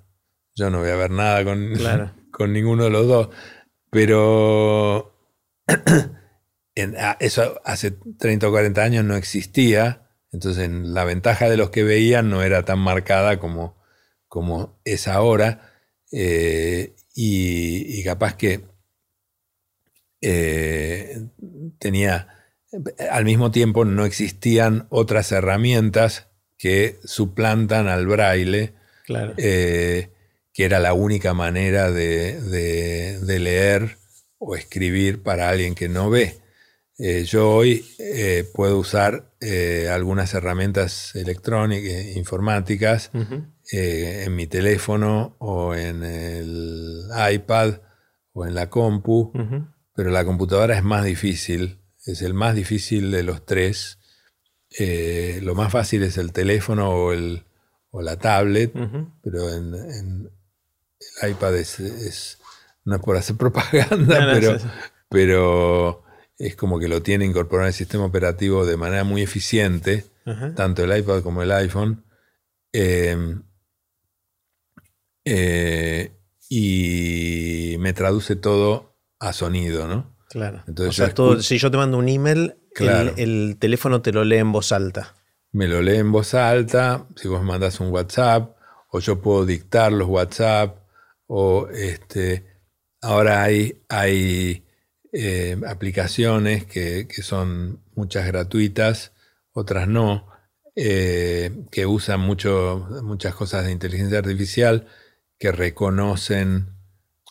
yo 0.56 0.70
no 0.70 0.80
voy 0.80 0.90
a 0.90 0.96
ver 0.96 1.12
nada 1.12 1.44
con, 1.44 1.74
con 2.32 2.54
ninguno 2.54 2.86
de 2.86 2.90
los 2.90 3.08
dos, 3.08 3.30
pero 3.90 5.16
ah, 5.68 7.18
eso 7.20 7.62
hace 7.66 7.92
30 7.92 8.48
o 8.48 8.52
40 8.52 8.82
años 8.84 9.06
no 9.06 9.16
existía, 9.16 10.10
entonces 10.32 10.70
la 10.70 11.04
ventaja 11.04 11.50
de 11.50 11.58
los 11.58 11.72
que 11.72 11.84
veían 11.84 12.30
no 12.30 12.44
era 12.44 12.64
tan 12.64 12.80
marcada 12.80 13.40
como 13.40 13.80
como 14.30 14.80
es 14.86 15.08
ahora, 15.08 15.69
eh, 16.12 16.96
y, 17.16 18.04
capaz 18.04 18.36
que 18.36 18.62
eh, 20.22 21.22
tenía, 21.78 22.28
al 23.12 23.26
mismo 23.26 23.52
tiempo 23.52 23.86
no 23.86 24.06
existían 24.06 24.88
otras 24.90 25.32
herramientas 25.32 26.30
que 26.60 27.00
suplantan 27.06 27.88
al 27.88 28.06
braille, 28.06 28.74
eh, 29.38 30.10
que 30.54 30.66
era 30.66 30.80
la 30.80 30.94
única 30.94 31.34
manera 31.34 31.90
de, 31.90 33.18
leer 33.26 33.98
o 34.38 34.56
escribir 34.56 35.24
para 35.24 35.50
alguien 35.50 35.74
que 35.74 35.90
no 35.90 36.10
ve. 36.10 36.36
Eh, 36.98 37.24
yo 37.24 37.50
hoy 37.50 37.86
eh, 37.98 38.44
puedo 38.54 38.78
usar 38.78 39.32
algunas 39.90 40.34
herramientas 40.34 41.16
electrónicas, 41.16 42.18
informáticas, 42.18 43.10
en 43.72 44.36
mi 44.36 44.48
teléfono 44.48 45.36
o 45.40 45.76
en 45.76 46.04
el 46.04 47.04
iPad 47.34 47.76
o 48.34 48.46
en 48.46 48.56
la 48.56 48.70
compu, 48.70 49.32
pero 49.96 50.10
la 50.10 50.26
computadora 50.26 50.78
es 50.78 50.84
más 50.84 51.04
difícil, 51.04 51.80
es 52.06 52.22
el 52.22 52.34
más 52.34 52.56
difícil 52.56 53.12
de 53.12 53.24
los 53.24 53.46
tres. 53.46 54.00
Eh, 54.78 55.40
lo 55.44 55.56
más 55.56 55.72
fácil 55.72 56.04
es 56.04 56.18
el 56.18 56.32
teléfono 56.32 56.90
o, 56.90 57.14
el, 57.14 57.44
o 57.92 58.02
la 58.02 58.18
tablet, 58.18 58.72
pero 59.22 59.50
en, 59.50 59.74
el 61.22 61.30
iPad 61.32 61.56
es, 61.58 62.38
no 62.86 62.96
es 62.96 63.02
por 63.02 63.18
hacer 63.18 63.36
propaganda, 63.36 64.30
pero, 64.34 64.58
pero 65.10 66.04
es 66.38 66.56
como 66.56 66.80
que 66.80 66.88
lo 66.88 67.02
tiene 67.02 67.26
incorporado 67.26 67.66
en 67.66 67.70
el 67.70 67.74
sistema 67.74 68.06
operativo 68.06 68.66
de 68.66 68.78
manera 68.78 69.04
muy 69.04 69.22
eficiente, 69.22 70.06
tanto 70.56 70.84
el 70.84 70.98
iPad 70.98 71.24
como 71.24 71.42
el 71.42 71.52
iPhone. 71.52 72.06
Em, 72.72 73.42
eh, 75.32 76.12
y 76.50 77.76
me 77.78 77.94
traduce 77.94 78.36
todo 78.36 78.96
a 79.20 79.32
sonido, 79.32 79.88
¿no? 79.88 80.16
Claro. 80.30 80.64
Entonces, 80.68 81.46
si 81.46 81.60
yo 81.60 81.70
te 81.70 81.78
mando 81.78 81.98
un 81.98 82.10
email, 82.10 82.56
el, 83.18 83.58
teléfono 83.60 84.02
te 84.02 84.12
lo 84.12 84.24
lee 84.24 84.38
en 84.38 84.52
voz 84.52 84.72
alta. 84.72 85.16
Me 85.52 85.68
lo 85.68 85.82
lee 85.82 85.98
en 85.98 86.12
voz 86.12 86.34
alta, 86.34 87.06
si 87.16 87.28
vos 87.28 87.42
me 87.42 87.48
mandas 87.48 87.80
un 87.80 87.92
WhatsApp, 87.92 88.56
o 88.90 89.00
yo 89.00 89.22
puedo 89.22 89.46
dictar 89.46 89.92
los 89.92 90.08
WhatsApp, 90.08 90.78
o 91.28 91.68
este, 91.70 92.46
ahora 93.02 93.44
hay, 93.44 93.84
hay 93.88 94.66
eh, 95.14 95.58
aplicaciones 95.68 96.66
que, 96.66 97.08
son 97.22 97.84
muchas 97.94 98.26
gratuitas, 98.26 99.12
otras 99.52 99.88
no, 99.88 100.28
eh, 100.76 101.66
que 101.70 101.86
usan 101.86 102.20
mucho, 102.20 102.88
muchas 103.04 103.36
cosas 103.36 103.66
de 103.66 103.72
inteligencia 103.72 104.20
artificial 104.20 104.88
que 105.40 105.52
reconocen 105.52 106.76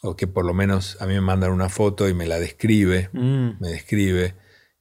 o 0.03 0.17
que 0.17 0.27
por 0.27 0.45
lo 0.45 0.55
menos 0.55 0.97
a 1.01 1.07
mí 1.07 1.15
me 1.15 1.21
mandan 1.21 1.53
una 1.53 1.69
foto 1.69 2.09
y 2.09 2.15
me 2.15 2.27
la 2.27 2.39
describe, 2.39 3.11
mm. 3.13 3.61
me 3.61 3.69
describe 3.69 4.35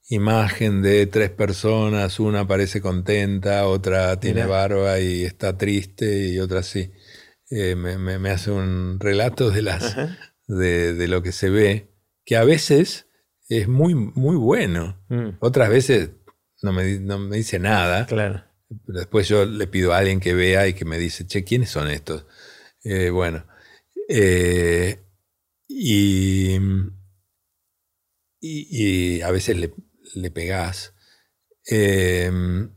imagen 0.10 0.82
de 0.82 1.06
tres 1.06 1.30
personas, 1.30 2.20
una 2.20 2.48
parece 2.48 2.82
contenta, 2.82 3.68
otra 3.68 4.20
tiene 4.20 4.46
barba 4.46 5.00
y 5.00 5.24
está 5.24 5.58
triste 5.58 6.30
y 6.30 6.40
otra 6.40 6.64
sí. 6.64 6.92
Eh, 7.50 7.76
me, 7.76 8.30
hace 8.30 8.52
un 8.52 9.00
relato 9.00 9.52
de, 9.52 9.62
las, 9.62 9.96
de, 10.48 11.08
lo 11.08 11.22
que 11.22 11.32
se 11.32 11.50
ve, 11.50 11.94
que 12.26 12.36
a 12.36 12.44
veces 12.44 13.08
es 13.50 13.68
muy, 13.68 13.96
muy 13.96 14.36
bueno. 14.36 15.02
Mm. 15.10 15.38
Otras 15.40 15.70
veces 15.70 16.12
no 16.62 16.74
me, 16.74 17.00
no 17.00 17.20
me, 17.20 17.38
dice 17.38 17.60
nada. 17.60 18.06
Claro. 18.06 18.44
Después 18.70 19.30
yo 19.30 19.46
le 19.46 19.68
pido 19.68 19.94
a 19.94 20.00
alguien 20.00 20.20
que 20.20 20.34
vea 20.34 20.68
y 20.68 20.74
que 20.74 20.84
me 20.84 21.00
dice, 21.00 21.26
che, 21.26 21.46
¿quiénes 21.46 21.70
son 21.70 21.90
estos? 21.90 22.26
Eh, 22.90 23.10
bueno. 23.10 23.46
Eh, 24.08 25.04
y, 25.68 26.58
y, 28.40 29.22
a 29.22 29.32
veces 29.32 29.58
le, 29.58 29.74
le 30.16 30.32
pegás. 30.32 30.94
Em, 31.66 32.72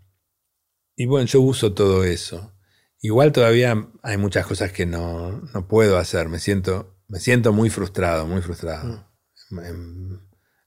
y 0.96 1.06
bueno, 1.06 1.26
yo 1.26 1.40
uso 1.40 1.74
todo 1.74 2.04
eso. 2.04 2.52
Igual 3.00 3.32
todavía 3.32 3.88
hay 4.02 4.16
muchas 4.16 4.46
cosas 4.46 4.72
que 4.72 4.84
no, 4.86 5.42
puedo 5.68 5.96
hacer. 5.96 6.28
Me 6.28 6.38
siento, 6.40 6.96
me 7.08 7.20
siento 7.20 7.52
muy 7.52 7.70
frustrado, 7.70 8.26
muy 8.26 8.42
frustrado. 8.42 9.08
Mm. 9.50 10.14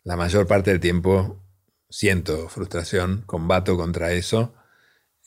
La 0.03 0.15
mayor 0.17 0.47
parte 0.47 0.71
del 0.71 0.79
tiempo 0.79 1.45
siento 1.89 2.49
frustración, 2.49 3.23
combato 3.25 3.77
contra 3.77 4.13
eso. 4.13 4.55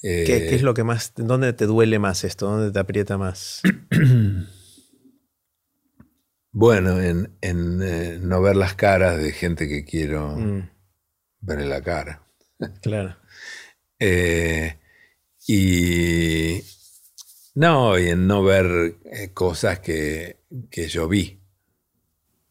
¿Qué, 0.00 0.54
es 0.54 0.60
eh, 0.60 0.64
lo 0.64 0.74
que 0.74 0.84
más, 0.84 1.12
dónde 1.16 1.52
te 1.52 1.66
duele 1.66 1.98
más 1.98 2.24
esto? 2.24 2.46
¿Dónde 2.46 2.70
te 2.70 2.78
aprieta 2.78 3.18
más? 3.18 3.62
bueno, 6.52 7.00
en, 7.00 7.36
eh, 7.40 8.18
no 8.20 8.42
ver 8.42 8.56
las 8.56 8.74
caras 8.74 9.18
de 9.18 9.32
gente 9.32 9.68
que 9.68 9.84
quiero. 9.84 10.36
Mm 10.36 10.76
en 11.48 11.68
la 11.68 11.82
cara. 11.82 12.22
Claro. 12.80 13.16
Eh, 13.98 14.78
y 15.46 16.62
no, 17.54 17.98
y 17.98 18.08
en 18.08 18.26
no 18.26 18.42
ver 18.42 18.96
cosas 19.34 19.80
que, 19.80 20.38
yo 20.88 21.06
vi. 21.06 21.38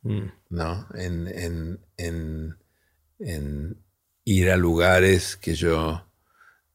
Mm. 0.03 0.27
¿No? 0.49 0.87
En, 0.93 1.79
ir 4.27 4.49
a 4.49 4.57
lugares 4.57 5.37
que 5.37 5.55
yo 5.55 6.04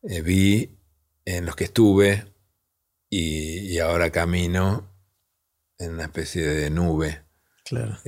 eh, 0.02 0.22
vi, 0.22 0.78
en 1.24 1.46
los 1.46 1.56
que 1.56 1.64
estuve, 1.64 2.32
y, 3.08 3.78
ahora 3.78 4.10
camino 4.10 4.94
en 5.78 5.94
una 5.94 6.04
especie 6.04 6.46
de 6.46 6.70
nube. 6.70 7.24
Claro 7.64 7.98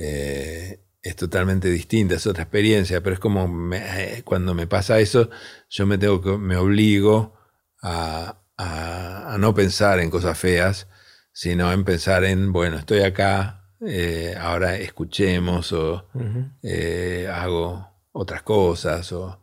es 1.03 1.17
totalmente 1.17 1.69
distinta, 1.69 2.15
es 2.15 2.25
otra 2.25 2.43
experiencia, 2.43 3.01
pero 3.03 3.15
es 3.15 3.19
como 3.19 3.73
eh, 3.75 4.21
cuando 4.23 4.53
me 4.53 4.67
pasa 4.67 4.99
eso, 4.99 5.29
yo 5.69 5.85
me 5.85 5.97
tengo 5.97 6.21
que, 6.21 6.37
me 6.37 6.55
obligo 6.55 7.37
a, 7.81 8.39
no 9.37 9.53
pensar 9.53 9.99
en 9.99 10.09
cosas 10.09 10.37
feas, 10.37 10.87
sino 11.33 11.73
en 11.73 11.83
pensar 11.83 12.23
en, 12.23 12.53
bueno, 12.53 12.77
estoy 12.77 13.01
acá, 13.01 13.65
eh, 13.85 14.35
ahora 14.39 14.77
escuchemos 14.77 15.73
o 15.73 16.07
eh, 16.61 17.29
hago 17.29 17.89
otras 18.13 18.43
cosas 18.43 19.11
o, 19.11 19.41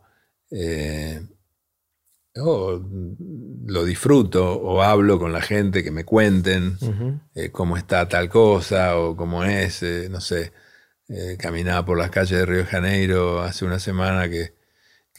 lo 2.33 3.83
disfruto 3.83 4.53
o 4.53 4.81
hablo 4.81 5.19
con 5.19 5.33
la 5.33 5.41
gente 5.41 5.83
que 5.83 5.91
me 5.91 6.05
cuenten 6.05 6.77
cómo 7.51 7.77
está 7.77 8.07
tal 8.07 8.29
cosa 8.29 8.97
o 8.97 9.15
cómo 9.15 9.43
es, 9.43 9.83
no 10.09 10.21
sé. 10.21 10.51
Eh, 11.13 11.35
caminaba 11.37 11.85
por 11.85 11.97
las 11.97 12.09
calles 12.09 12.39
de 12.39 12.45
Río 12.45 12.59
de 12.59 12.65
Janeiro 12.65 13.41
hace 13.41 13.65
una 13.65 13.79
semana 13.79 14.29
que, 14.29 14.53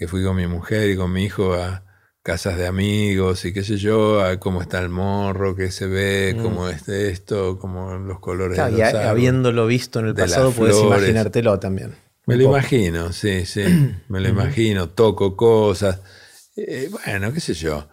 fui 0.09 0.25
con 0.25 0.35
mi 0.35 0.47
mujer 0.49 0.91
y 0.91 0.97
con 0.97 1.13
mi 1.13 1.23
hijo 1.23 1.55
a 1.55 1.85
casas 2.23 2.57
de 2.57 2.67
amigos 2.67 3.45
y 3.45 3.53
qué 3.53 3.63
sé 3.63 3.77
yo, 3.77 4.25
a 4.25 4.41
cómo 4.41 4.63
está 4.63 4.81
el 4.81 4.89
morro, 4.89 5.55
qué 5.55 5.71
se 5.71 5.87
ve, 5.87 6.35
mm. 6.35 6.43
cómo 6.43 6.69
es 6.69 6.89
esto, 6.89 7.59
cómo 7.59 7.95
los 7.99 8.19
colores 8.21 8.57
de 8.57 8.71
los 8.71 8.95
habiéndolo 8.95 9.67
visto 9.67 10.01
en 10.01 10.07
el 10.07 10.15
pasado, 10.15 10.51
puedes 10.51 10.81
imaginártelo 10.81 11.61
también. 11.61 11.95
Me 12.27 12.37
lo 12.37 12.45
imagino, 12.45 13.13
sí, 13.13 13.45
sí, 13.45 13.63
me 14.09 14.21
lo 14.21 14.29
imagino, 14.29 14.89
toco 14.89 15.37
cosas, 15.37 16.01
eh, 16.57 16.89
bueno, 16.91 17.33
qué 17.33 17.41
sé 17.41 17.55
yo. 17.55 17.89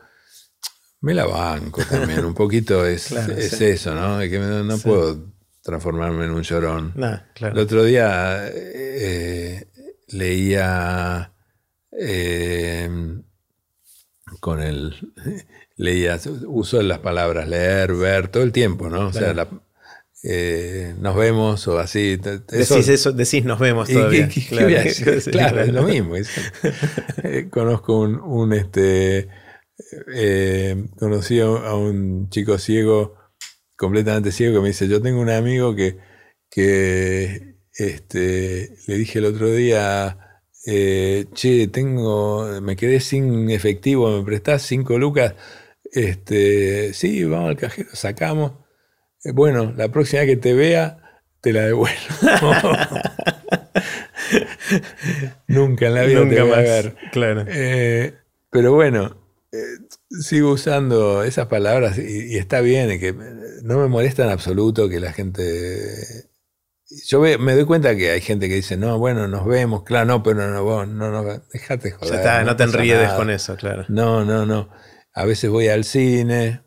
Me 1.01 1.13
la 1.13 1.25
banco 1.25 1.81
también, 1.89 2.25
un 2.25 2.33
poquito 2.33 2.85
es, 2.85 3.11
es 3.11 3.61
eso, 3.61 3.95
¿no? 3.95 4.19
que 4.19 4.37
no, 4.39 4.77
puedo 4.79 5.33
transformarme 5.61 6.25
en 6.25 6.31
un 6.31 6.43
llorón. 6.43 6.93
El 7.39 7.57
otro 7.57 7.83
día 7.83 8.49
eh, 8.53 9.67
leía 10.07 11.33
eh, 11.91 12.89
con 14.39 14.61
el 14.61 15.13
leía, 15.75 16.19
uso 16.47 16.81
las 16.81 16.99
palabras 16.99 17.47
leer, 17.47 17.93
ver 17.93 18.27
todo 18.27 18.43
el 18.43 18.51
tiempo, 18.51 18.89
¿no? 18.89 19.07
O 19.07 19.13
sea, 19.13 19.33
eh, 20.23 20.95
nos 20.99 21.15
vemos 21.15 21.67
o 21.67 21.79
así. 21.79 22.17
decís 22.17 22.87
eso, 22.89 23.11
decís 23.11 23.45
nos 23.45 23.59
vemos 23.59 23.89
todavía. 23.89 24.27
claro, 25.31 25.61
es 25.61 25.73
lo 25.73 25.83
mismo. 25.83 26.15
conozco 27.49 27.99
un, 27.99 28.15
un 28.15 28.53
este, 28.53 29.29
conocí 30.97 31.39
a 31.39 31.75
un 31.75 32.29
chico 32.29 32.57
ciego 32.57 33.19
completamente 33.79 34.33
ciego 34.33 34.55
que 34.55 34.61
me 34.61 34.67
dice, 34.67 34.89
yo 34.89 35.01
tengo 35.01 35.21
un 35.21 35.29
amigo 35.29 35.73
que, 35.73 35.97
que 36.51 37.55
este, 37.73 38.75
le 38.87 38.97
dije 38.97 39.19
el 39.19 39.25
otro 39.25 39.49
día, 39.53 40.43
eh, 40.65 41.27
che, 41.33 41.67
tengo, 41.69 42.59
me 42.61 42.75
quedé 42.75 42.99
sin 42.99 43.49
efectivo, 43.49 44.17
me 44.17 44.25
prestás 44.25 44.63
cinco 44.63 44.99
lucas, 44.99 45.33
este, 45.93 46.93
sí, 46.93 47.23
vamos 47.23 47.51
al 47.51 47.57
cajero, 47.57 47.89
sacamos. 47.93 48.51
Eh, 49.23 49.31
bueno, 49.31 49.73
la 49.75 49.89
próxima 49.89 50.25
que 50.25 50.37
te 50.37 50.53
vea, 50.53 50.97
te 51.41 51.53
la 51.53 51.61
devuelvo. 51.65 51.97
Nunca 55.47 55.87
en 55.87 55.93
la 55.93 56.03
vida 56.03 56.29
te 56.29 56.41
voy 56.41 56.53
a 56.53 56.57
ver. 56.57 56.95
Claro. 57.11 57.45
Eh, 57.47 58.13
pero 58.51 58.73
bueno, 58.73 59.17
sigo 60.09 60.51
usando 60.51 61.23
esas 61.23 61.47
palabras 61.47 61.97
y, 61.97 62.37
está 62.37 62.61
bien, 62.61 62.99
que 62.99 63.13
no 63.63 63.79
me 63.79 63.87
molesta 63.87 64.23
en 64.23 64.31
absoluto 64.31 64.89
que 64.89 64.99
la 64.99 65.13
gente... 65.13 66.29
Yo 67.05 67.21
me 67.21 67.53
doy 67.53 67.65
cuenta 67.65 67.95
que 67.95 68.09
hay 68.09 68.21
gente 68.21 68.49
que 68.49 68.55
dice, 68.55 68.75
no, 68.75 68.97
bueno, 68.97 69.27
nos 69.27 69.45
vemos, 69.45 69.83
claro, 69.83 70.07
no, 70.07 70.23
pero 70.23 70.47
no, 70.47 70.47
no, 70.47 70.85
no, 70.87 71.11
no 71.11 71.43
déjate 71.53 71.91
joder. 71.91 72.09
Ya 72.09 72.15
está, 72.15 72.43
no, 72.43 72.55
te 72.55 72.63
enriedes 72.63 73.11
con 73.13 73.29
eso, 73.29 73.55
claro. 73.57 73.85
No, 73.89 74.25
no, 74.25 74.47
no. 74.47 74.69
A 75.13 75.25
veces 75.25 75.51
voy 75.51 75.67
al 75.67 75.83
cine. 75.83 76.61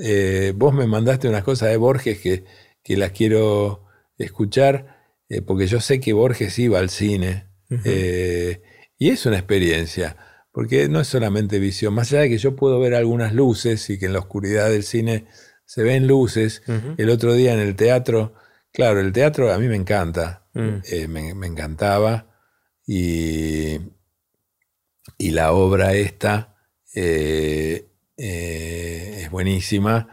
Eh, 0.00 0.52
vos 0.56 0.74
me 0.74 0.86
mandaste 0.86 1.28
unas 1.28 1.44
cosas 1.44 1.70
de 1.70 1.76
Borges 1.76 2.18
que, 2.18 2.44
que 2.82 2.96
las 2.96 3.12
quiero 3.12 3.84
escuchar, 4.18 4.96
eh, 5.28 5.42
porque 5.42 5.66
yo 5.66 5.80
sé 5.80 6.00
que 6.00 6.12
Borges 6.12 6.58
iba 6.58 6.78
al 6.78 6.90
cine. 6.90 7.48
Eh, 7.84 8.62
y 8.98 9.10
es 9.10 9.26
una 9.26 9.38
experiencia. 9.38 10.16
Porque 10.52 10.88
no 10.88 11.00
es 11.00 11.08
solamente 11.08 11.58
visión, 11.58 11.94
más 11.94 12.12
allá 12.12 12.22
de 12.22 12.28
que 12.28 12.38
yo 12.38 12.54
puedo 12.54 12.78
ver 12.78 12.94
algunas 12.94 13.34
luces 13.34 13.90
y 13.90 13.98
que 13.98 14.06
en 14.06 14.12
la 14.12 14.20
oscuridad 14.20 14.70
del 14.70 14.84
cine 14.84 15.26
se 15.64 15.82
ven 15.82 16.06
luces, 16.06 16.62
el 16.96 17.10
otro 17.10 17.34
día 17.34 17.54
en 17.54 17.58
el 17.58 17.74
teatro, 17.74 18.34
claro, 18.72 19.00
el 19.00 19.12
teatro 19.12 19.52
a 19.52 19.58
mí 19.58 19.66
me 19.66 19.74
encanta, 19.74 20.46
mm. 20.54 20.76
eh, 20.84 21.08
me, 21.08 21.46
encantaba 21.46 22.38
y, 22.86 23.80
y, 25.18 25.30
la 25.32 25.50
obra 25.50 25.94
esta 25.94 26.54
eh, 28.16 29.20
es 29.22 29.30
buenísima. 29.30 30.08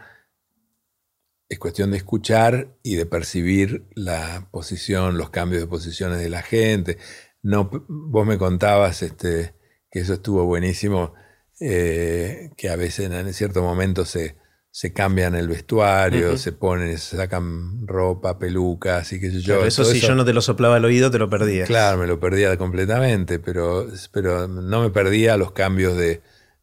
Es 1.48 1.58
cuestión 1.58 1.90
de 1.90 1.98
escuchar 1.98 2.76
y 2.82 2.94
de 2.94 3.06
percibir 3.06 3.86
la 3.94 4.48
posición, 4.50 5.18
los 5.18 5.30
cambios 5.30 5.60
de 5.62 5.68
posiciones 5.68 6.18
de 6.18 6.30
la 6.30 6.42
gente. 6.42 6.98
No, 7.42 7.68
vos 7.88 8.26
me 8.26 8.38
contabas 8.38 9.02
este, 9.02 9.54
que 9.90 10.00
eso 10.00 10.14
estuvo 10.14 10.44
buenísimo, 10.44 11.14
eh, 11.60 12.50
que 12.56 12.70
a 12.70 12.76
veces 12.76 13.10
en 13.10 13.34
cierto 13.34 13.62
momento 13.62 14.06
se, 14.06 14.36
se 14.70 14.94
cambian 14.94 15.34
el 15.34 15.48
vestuario, 15.48 16.38
se 16.38 16.52
ponen, 16.52 16.96
se 16.96 17.18
sacan 17.18 17.86
ropa, 17.86 18.38
pelucas 18.38 19.12
y 19.12 19.20
qué 19.20 19.30
sé 19.30 19.42
yo. 19.42 19.66
eso 19.66 19.84
si 19.84 20.00
yo 20.00 20.14
no 20.14 20.24
te 20.24 20.32
lo 20.32 20.40
soplaba 20.40 20.76
al 20.76 20.84
oído, 20.86 21.10
te 21.10 21.18
lo 21.18 21.28
perdías. 21.28 21.68
Claro, 21.68 21.98
me 21.98 22.06
lo 22.06 22.18
perdía 22.18 22.56
completamente, 22.56 23.38
pero, 23.38 23.86
pero 24.10 24.48
no 24.48 24.80
me 24.80 24.88
perdía 24.88 25.36
los 25.36 25.52
cambios 25.52 25.98
de, 25.98 26.22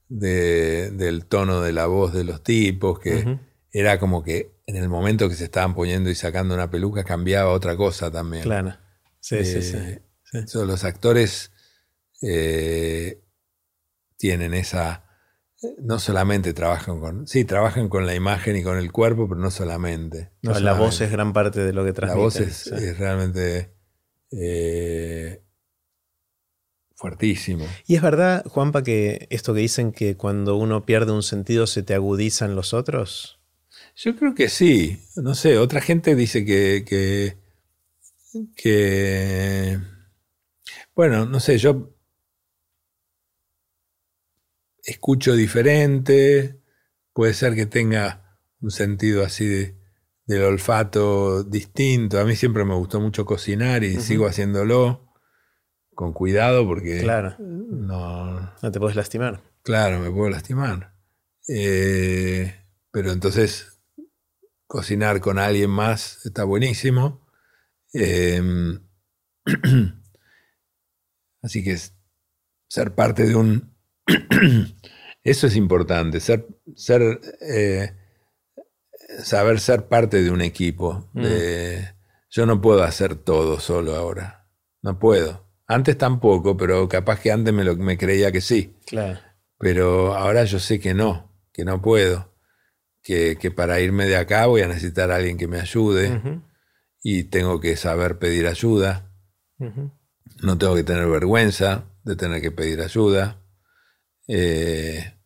del 0.10 1.26
tono 1.26 1.62
de 1.62 1.72
la 1.72 1.86
voz 1.86 2.14
de 2.14 2.24
los 2.24 2.44
tipos, 2.44 3.00
que 3.00 3.40
era 3.72 4.00
como 4.00 4.24
que 4.24 4.52
en 4.66 4.76
el 4.76 4.90
momento 4.90 5.30
que 5.30 5.36
se 5.36 5.46
estaban 5.46 5.74
poniendo 5.74 6.10
y 6.10 6.16
sacando 6.16 6.56
una 6.56 6.70
peluca 6.70 7.04
cambiaba 7.04 7.52
otra 7.52 7.78
cosa 7.78 8.12
también. 8.12 8.44
Claro. 8.44 8.76
Sí, 9.20 9.44
sí, 9.46 9.62
sí. 9.62 9.78
Eh, 9.78 10.02
los 10.54 10.84
actores 10.84 11.52
eh, 12.22 13.22
tienen 14.18 14.54
esa, 14.54 15.06
no 15.80 16.00
solamente 16.00 16.54
trabajan 16.54 17.00
con, 17.00 17.28
sí, 17.28 17.46
trabajan 17.46 17.90
con 17.90 18.06
la 18.06 18.16
imagen 18.16 18.56
y 18.56 18.64
con 18.64 18.78
el 18.78 18.92
cuerpo, 18.92 19.28
pero 19.28 19.40
no 19.40 19.52
solamente. 19.52 20.32
la 20.42 20.74
voz 20.74 21.02
es 21.02 21.12
gran 21.12 21.34
parte 21.34 21.62
de 21.62 21.74
lo 21.74 21.86
que 21.86 21.94
transmiten. 21.94 22.22
La 22.22 22.24
voz 22.24 22.40
es, 22.40 22.98
realmente 22.98 23.74
eh, 24.32 25.44
fuertísimo. 27.00 27.66
Y 27.88 27.96
es 27.96 28.02
verdad, 28.02 28.44
Juanpa, 28.46 28.84
que 28.84 29.28
esto 29.30 29.54
que 29.54 29.62
dicen 29.62 29.94
que 29.94 30.18
cuando 30.18 30.58
uno 30.58 30.86
pierde 30.86 31.14
un 31.14 31.24
sentido 31.24 31.66
se 31.66 31.82
te 31.82 31.94
agudizan 31.94 32.56
los 32.56 32.74
otros. 32.74 33.40
Yo 33.96 34.18
creo 34.18 34.36
que 34.36 34.50
sí. 34.50 35.00
No 35.16 35.34
sé, 35.34 35.58
otra 35.58 35.80
gente 35.80 36.14
dice 36.14 36.44
que, 36.44 36.84
que, 36.86 37.38
que 38.54 39.80
bueno, 40.94 41.26
no 41.26 41.40
sé, 41.40 41.58
yo 41.58 41.96
escucho 44.84 45.36
diferente, 45.36 46.60
puede 47.14 47.34
ser 47.34 47.56
que 47.56 47.66
tenga 47.66 48.38
un 48.60 48.72
sentido 48.72 49.24
así 49.24 49.74
del 50.26 50.44
olfato 50.44 51.46
distinto. 51.46 52.20
A 52.20 52.26
mí 52.26 52.36
siempre 52.36 52.66
me 52.66 52.76
gustó 52.76 53.00
mucho 53.00 53.24
cocinar 53.24 53.86
y 53.86 54.02
sigo 54.02 54.28
haciéndolo 54.28 55.09
con 56.00 56.14
cuidado 56.14 56.66
porque 56.66 57.02
claro. 57.02 57.36
no, 57.40 58.54
no 58.62 58.72
te 58.72 58.80
puedes 58.80 58.96
lastimar. 58.96 59.42
Claro, 59.64 60.00
me 60.00 60.10
puedo 60.10 60.30
lastimar. 60.30 60.94
Eh, 61.46 62.56
pero 62.90 63.12
entonces 63.12 63.82
cocinar 64.66 65.20
con 65.20 65.38
alguien 65.38 65.70
más 65.70 66.26
está 66.26 66.46
buenísimo. 66.46 67.28
Em, 67.92 68.80
así 71.42 71.66
que 71.66 71.78
ser 72.70 72.96
parte 72.96 73.26
de 73.26 73.36
un 73.36 73.76
Eso 75.22 75.48
es 75.48 75.58
importante, 75.58 76.22
ser, 76.22 76.48
ser 76.78 77.20
eh, 77.42 77.94
saber 79.22 79.60
ser 79.60 79.90
parte 79.90 80.24
de 80.24 80.32
un 80.32 80.40
equipo. 80.40 81.10
Mm. 81.12 81.26
yo 82.30 82.46
no 82.46 82.62
puedo 82.62 82.84
hacer 82.84 83.16
todo 83.16 83.60
solo 83.60 83.98
ahora. 83.98 84.48
No 84.82 84.98
puedo. 84.98 85.49
Antes 85.70 86.00
tampoco, 86.00 86.58
pero 86.58 86.90
capaz 86.90 87.20
que 87.20 87.32
antes 87.32 87.54
me, 87.54 87.64
lo, 87.64 87.76
me 87.76 87.96
creía 87.96 88.32
que 88.32 88.42
sí. 88.42 88.76
Claro. 88.88 89.20
Pero 89.60 90.16
ahora 90.16 90.44
yo 90.44 90.58
sé 90.58 90.80
que 90.80 90.96
no, 90.96 91.32
que 91.54 91.64
no 91.64 91.80
puedo. 91.80 92.34
Que, 93.04 93.38
para 93.56 93.80
irme 93.80 94.06
de 94.06 94.18
acá 94.18 94.48
voy 94.48 94.62
a 94.62 94.68
necesitar 94.68 95.12
a 95.12 95.18
alguien 95.18 95.38
que 95.38 95.48
me 95.48 95.60
ayude. 95.60 96.42
Y 97.04 97.26
tengo 97.26 97.60
que 97.60 97.76
saber 97.76 98.18
pedir 98.18 98.48
ayuda. 98.48 99.12
No 100.42 100.58
tengo 100.58 100.74
que 100.74 100.84
tener 100.84 101.08
vergüenza 101.08 101.86
de 102.04 102.16
tener 102.16 102.42
que 102.42 102.52
pedir 102.52 102.82
ayuda. 102.82 103.40
Eh, 104.28 105.20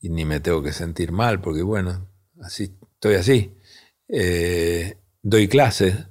y 0.00 0.08
ni 0.08 0.24
me 0.24 0.40
tengo 0.40 0.64
que 0.64 0.72
sentir 0.72 1.12
mal, 1.12 1.40
porque 1.40 1.62
bueno, 1.62 2.10
así 2.42 2.76
estoy 2.94 3.14
así. 3.14 3.56
Eh, 4.08 4.96
doy 5.22 5.46
clases 5.46 6.08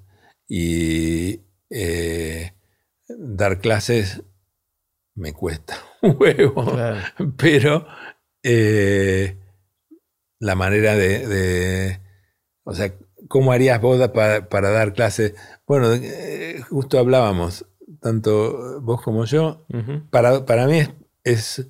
y 0.48 1.42
eh, 1.70 2.55
dar 3.18 3.60
clases 3.60 4.24
me 5.16 5.34
cuesta 5.34 5.78
un 6.02 6.18
huevo, 6.20 6.78
pero 7.38 7.86
la 10.40 10.56
manera 10.56 10.96
de, 10.96 12.00
o 12.64 12.74
sea, 12.74 12.94
¿cómo 13.28 13.52
harías 13.52 13.82
vos 13.82 14.10
para, 14.10 14.70
dar 14.72 14.94
clases? 14.94 15.34
Bueno, 15.66 15.90
justo 16.70 17.00
hablábamos, 17.00 17.66
tanto 18.02 18.82
vos 18.82 19.02
como 19.02 19.26
yo, 19.26 19.66
para, 20.12 20.46
para 20.46 20.68
mí 20.68 20.84
es 21.24 21.66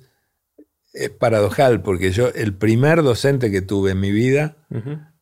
es 0.96 1.10
paradojal, 1.10 1.82
porque 1.82 2.10
yo, 2.10 2.28
el 2.34 2.54
primer 2.54 3.02
docente 3.02 3.50
que 3.50 3.60
tuve 3.60 3.92
en 3.92 4.00
mi 4.00 4.10
vida, 4.10 4.56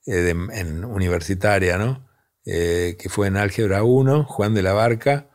eh, 0.07 0.35
en 0.53 0.85
universitaria, 0.85 1.79
¿no? 1.79 2.09
Eh, 2.47 2.97
que 2.99 3.09
fue 3.09 3.27
en 3.27 3.37
Álgebra 3.37 3.83
1, 3.83 4.25
Juan 4.25 4.55
de 4.55 4.63
la 4.63 4.73
Barca, 4.73 5.31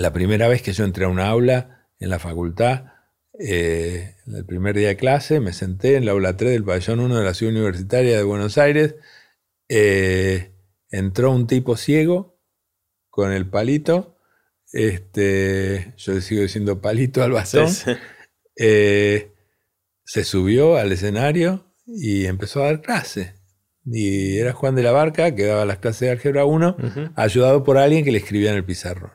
la 0.00 0.12
primera 0.12 0.48
vez 0.48 0.62
que 0.62 0.72
yo 0.72 0.84
entré 0.84 1.04
a 1.04 1.08
una 1.08 1.28
aula 1.28 1.88
en 1.98 2.10
la 2.10 2.18
facultad, 2.18 2.92
eh, 3.38 4.16
el 4.26 4.44
primer 4.44 4.76
día 4.76 4.88
de 4.88 4.96
clase, 4.96 5.40
me 5.40 5.52
senté 5.52 5.96
en 5.96 6.04
la 6.06 6.12
aula 6.12 6.36
3 6.36 6.52
del 6.52 6.64
pabellón 6.64 7.00
1 7.00 7.18
de 7.18 7.24
la 7.24 7.34
Ciudad 7.34 7.54
Universitaria 7.54 8.16
de 8.16 8.22
Buenos 8.22 8.58
Aires, 8.58 8.96
entró 10.90 11.30
un 11.32 11.46
tipo 11.46 11.76
ciego 11.76 12.40
con 13.08 13.32
el 13.32 13.48
palito, 13.48 14.16
este, 14.72 15.94
yo 15.96 16.12
le 16.12 16.20
sigo 16.20 16.42
diciendo 16.42 16.80
palito 16.80 17.22
al 17.22 17.32
bastón. 17.32 17.68
Eh, 18.56 19.32
se 20.04 20.24
subió 20.24 20.76
al 20.76 20.92
escenario 20.92 21.72
y 21.86 22.26
empezó 22.26 22.62
a 22.62 22.66
dar 22.66 22.82
clase. 22.82 23.34
Y 23.84 24.38
era 24.38 24.52
Juan 24.52 24.74
de 24.74 24.82
la 24.82 24.92
Barca, 24.92 25.34
que 25.34 25.46
daba 25.46 25.64
las 25.64 25.78
clases 25.78 26.00
de 26.00 26.10
álgebra 26.10 26.44
1, 26.44 27.12
ayudado 27.16 27.64
por 27.64 27.78
alguien 27.78 28.04
que 28.04 28.12
le 28.12 28.18
escribía 28.18 28.50
en 28.50 28.56
el 28.56 28.64
pizarrón. 28.64 29.12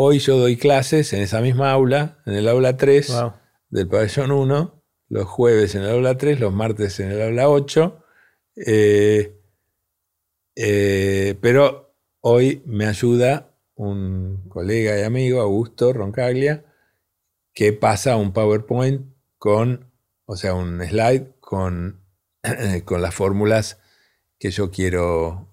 Hoy 0.00 0.20
yo 0.20 0.38
doy 0.38 0.56
clases 0.56 1.12
en 1.12 1.22
esa 1.22 1.40
misma 1.40 1.72
aula, 1.72 2.18
en 2.24 2.34
el 2.34 2.46
aula 2.48 2.76
3 2.76 3.12
del 3.70 3.88
pabellón 3.88 4.30
1, 4.30 4.84
los 5.08 5.26
jueves 5.26 5.74
en 5.74 5.82
el 5.82 5.90
aula 5.90 6.16
3, 6.16 6.38
los 6.38 6.52
martes 6.52 7.00
en 7.00 7.10
el 7.10 7.20
aula 7.20 7.48
8. 7.48 8.04
Eh, 8.64 9.36
eh, 10.54 11.34
pero 11.40 11.96
hoy 12.20 12.62
me 12.64 12.86
ayuda 12.86 13.50
un 13.74 14.48
colega 14.48 14.96
y 14.96 15.02
amigo, 15.02 15.40
Augusto 15.40 15.92
Roncaglia, 15.92 16.64
que 17.52 17.72
pasa 17.72 18.14
un 18.14 18.32
PowerPoint 18.32 19.04
con, 19.36 19.90
o 20.26 20.36
sea, 20.36 20.54
un 20.54 20.80
slide 20.80 21.32
con, 21.40 22.04
con 22.84 23.02
las 23.02 23.16
fórmulas 23.16 23.80
que 24.38 24.52
yo 24.52 24.70
quiero 24.70 25.52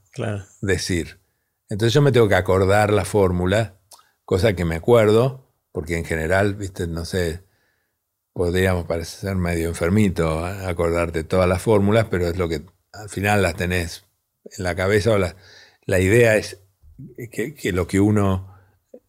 decir. 0.62 1.20
Entonces 1.68 1.96
yo 1.96 2.04
me 2.04 2.12
tengo 2.12 2.30
que 2.30 2.36
acordar 2.36 2.94
la 2.94 3.06
fórmula, 3.06 3.80
cosa 4.26 4.54
que 4.54 4.66
me 4.66 4.76
acuerdo, 4.76 5.46
porque 5.72 5.98
en 5.98 6.06
general, 6.06 6.56
viste, 6.56 6.88
no 6.88 7.06
sé, 7.06 7.42
podríamos 8.34 8.86
parecer 8.86 9.36
medio 9.36 9.70
enfermito 9.70 10.46
acordarte 10.46 11.24
todas 11.24 11.48
las 11.48 11.62
fórmulas, 11.62 12.08
pero 12.10 12.28
es 12.28 12.38
lo 12.38 12.50
que 12.50 12.64
al 12.92 13.10
final 13.10 13.42
las 13.42 13.56
tenés 13.56 14.06
en 14.58 14.64
la 14.64 14.76
cabeza 14.76 15.12
o 15.12 15.18
la, 15.18 15.36
la 15.86 16.00
idea 16.00 16.36
es 16.36 16.60
que, 17.32 17.72
lo 17.72 17.88
que 17.88 18.00
uno 18.00 18.54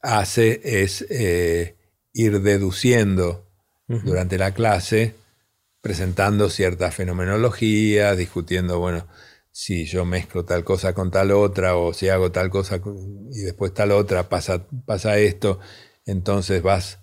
hace 0.00 0.60
es 0.82 1.04
eh, 1.10 1.76
ir 2.12 2.40
deduciendo 2.40 3.46
durante 3.88 4.36
la 4.36 4.52
clase, 4.52 5.14
presentando 5.80 6.50
cierta 6.50 6.90
fenomenología, 6.90 8.16
discutiendo, 8.16 8.80
bueno, 8.80 9.06
si 9.58 9.86
yo 9.86 10.04
mezclo 10.04 10.44
tal 10.44 10.64
cosa 10.64 10.92
con 10.92 11.10
tal 11.10 11.30
otra, 11.30 11.76
o 11.78 11.94
si 11.94 12.10
hago 12.10 12.30
tal 12.30 12.50
cosa 12.50 12.78
y 13.32 13.38
después 13.40 13.72
tal 13.72 13.90
otra, 13.92 14.28
pasa, 14.28 14.66
pasa 14.84 15.16
esto, 15.16 15.60
entonces 16.04 16.62
vas 16.62 16.98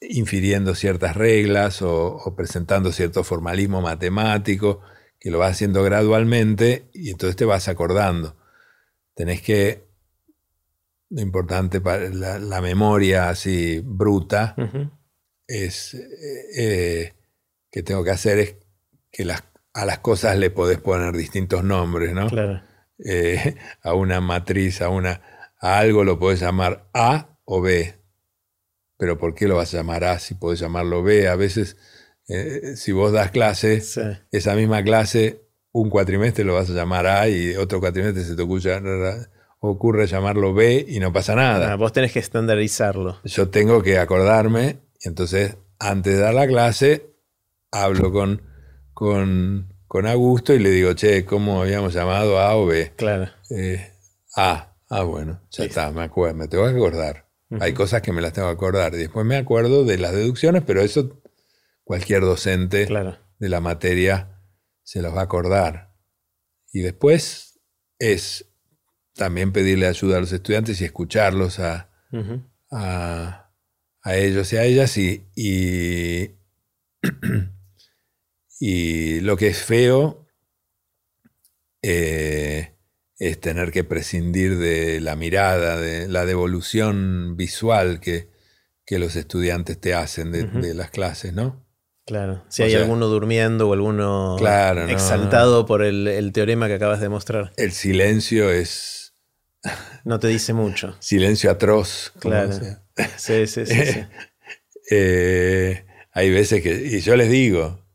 infiriendo 0.00 0.76
ciertas 0.76 1.16
reglas 1.16 1.82
o, 1.82 2.32
presentando 2.36 2.92
cierto 2.92 3.24
formalismo 3.24 3.80
matemático, 3.80 4.82
que 5.18 5.32
lo 5.32 5.40
vas 5.40 5.50
haciendo 5.50 5.82
gradualmente 5.82 6.88
y 6.94 7.10
entonces 7.10 7.34
te 7.34 7.44
vas 7.44 7.66
acordando. 7.66 8.36
Tenés 9.14 9.42
que, 9.42 9.82
lo 11.10 11.22
importante 11.22 11.80
para 11.80 12.08
la, 12.08 12.60
memoria 12.60 13.30
así 13.30 13.80
bruta, 13.84 14.54
es 15.48 15.92
eh, 16.56 17.14
que 17.68 17.82
tengo 17.82 18.04
que 18.04 18.10
hacer 18.10 18.38
es 18.38 18.54
que 19.10 19.24
las, 19.24 19.42
a 19.76 19.84
las 19.84 19.98
cosas 19.98 20.36
le 20.38 20.50
podés 20.50 20.78
poner 20.78 21.16
distintos 21.16 21.62
nombres, 21.62 22.12
¿no? 22.12 22.28
Claro. 22.28 22.62
Eh, 23.04 23.56
a 23.82 23.94
una 23.94 24.20
matriz, 24.20 24.82
a, 24.82 24.88
una, 24.88 25.20
a 25.60 25.78
algo 25.78 26.02
lo 26.02 26.18
podés 26.18 26.40
llamar 26.40 26.88
A 26.94 27.38
o 27.44 27.60
B 27.60 27.96
pero 28.96 29.18
¿por 29.18 29.34
qué 29.34 29.46
lo 29.46 29.56
vas 29.56 29.72
a 29.74 29.78
llamar 29.78 30.04
A 30.04 30.18
si 30.18 30.34
podés 30.34 30.60
llamarlo 30.60 31.02
B? 31.02 31.28
A 31.28 31.36
veces, 31.36 31.76
eh, 32.28 32.76
si 32.76 32.92
vos 32.92 33.12
das 33.12 33.30
clase, 33.30 33.82
esa 34.30 34.54
misma 34.54 34.82
clase, 34.82 35.42
un 35.72 35.90
cuatrimestre 35.90 36.44
lo 36.44 36.54
vas 36.54 36.70
a 36.70 36.72
llamar 36.72 37.06
A 37.06 37.28
y 37.28 37.54
otro 37.56 37.80
cuatrimestre 37.80 38.24
se 38.24 38.34
te 38.34 38.42
ocurre, 39.60 40.06
llamarlo 40.06 40.54
B 40.54 40.86
y 40.88 40.98
no 41.00 41.12
pasa 41.12 41.34
nada. 41.34 41.72
Ah, 41.72 41.76
vos 41.76 41.92
tenés 41.92 42.12
que 42.12 42.20
estandarizarlo. 42.20 43.20
Yo 43.24 43.48
tengo 43.48 43.82
que 43.82 43.98
acordarme 43.98 44.78
y 45.00 45.08
entonces 45.08 45.56
antes 45.78 46.14
de 46.14 46.20
dar 46.20 46.34
la 46.34 46.46
clase 46.46 47.14
hablo 47.70 48.12
con, 48.12 48.42
con, 48.96 49.74
con 49.86 50.06
Augusto 50.06 50.54
y 50.54 50.58
le 50.58 50.70
digo, 50.70 50.94
che, 50.94 51.26
¿cómo 51.26 51.60
habíamos 51.60 51.92
llamado 51.92 52.40
A 52.40 52.56
o 52.56 52.64
B? 52.64 52.92
Claro. 52.96 53.28
Eh, 53.50 53.92
a. 54.34 54.74
Ah, 54.88 55.02
bueno, 55.02 55.42
ya 55.50 55.64
está, 55.64 55.90
me 55.90 56.02
acuerdo, 56.02 56.36
me 56.36 56.48
tengo 56.48 56.64
que 56.64 56.70
acordar. 56.70 57.28
Hay 57.60 57.74
cosas 57.74 58.00
que 58.00 58.12
me 58.12 58.22
las 58.22 58.32
tengo 58.32 58.48
que 58.48 58.54
acordar. 58.54 58.94
Y 58.94 58.96
después 58.96 59.26
me 59.26 59.36
acuerdo 59.36 59.84
de 59.84 59.98
las 59.98 60.12
deducciones, 60.12 60.62
pero 60.66 60.80
eso 60.80 61.20
cualquier 61.84 62.22
docente 62.22 62.86
de 62.86 63.48
la 63.50 63.60
materia 63.60 64.40
se 64.82 65.02
los 65.02 65.14
va 65.14 65.20
a 65.20 65.24
acordar. 65.24 65.92
Y 66.72 66.80
después 66.80 67.60
es 67.98 68.46
también 69.14 69.52
pedirle 69.52 69.88
ayuda 69.88 70.16
a 70.16 70.20
los 70.20 70.32
estudiantes 70.32 70.80
y 70.80 70.86
escucharlos 70.86 71.58
a, 71.58 71.90
a, 72.70 73.50
ellos 74.06 74.50
y 74.54 74.56
a 74.56 74.64
ellas. 74.64 74.96
Y, 74.96 75.26
y, 75.34 76.30
lo 78.60 79.36
que 79.36 79.48
es 79.48 79.58
feo 79.58 80.26
eh, 81.82 82.72
es 83.18 83.40
tener 83.40 83.70
que 83.70 83.84
prescindir 83.84 84.58
de 84.58 85.00
la 85.00 85.16
mirada, 85.16 85.80
de 85.80 86.08
la 86.08 86.26
devolución 86.26 87.36
visual 87.36 88.00
que, 88.00 88.28
que 88.84 88.98
los 88.98 89.16
estudiantes 89.16 89.80
te 89.80 89.94
hacen 89.94 90.32
de, 90.32 90.74
las 90.74 90.90
clases, 90.90 91.32
¿no? 91.32 91.64
Claro, 92.04 92.44
si 92.48 92.62
hay 92.62 92.74
alguno 92.74 93.06
durmiendo 93.08 93.68
o 93.68 93.72
alguno 93.72 94.36
exaltado 94.88 95.66
por 95.66 95.82
el, 95.82 96.30
teorema 96.32 96.68
que 96.68 96.74
acabas 96.74 97.00
de 97.00 97.08
mostrar. 97.08 97.52
El 97.56 97.72
silencio 97.72 98.50
es... 98.50 99.14
No 100.04 100.20
te 100.20 100.28
dice 100.28 100.52
mucho. 100.52 100.94
Silencio 101.00 101.50
atroz. 101.50 102.12
Claro. 102.20 102.52
Sí, 103.16 103.46
sí, 103.46 103.66
sí. 103.66 104.04
Eh, 104.88 105.84
hay 106.12 106.30
veces 106.30 106.62
que... 106.62 106.72
Y 106.72 107.00
yo 107.00 107.16
les 107.16 107.28
digo, 107.28 107.85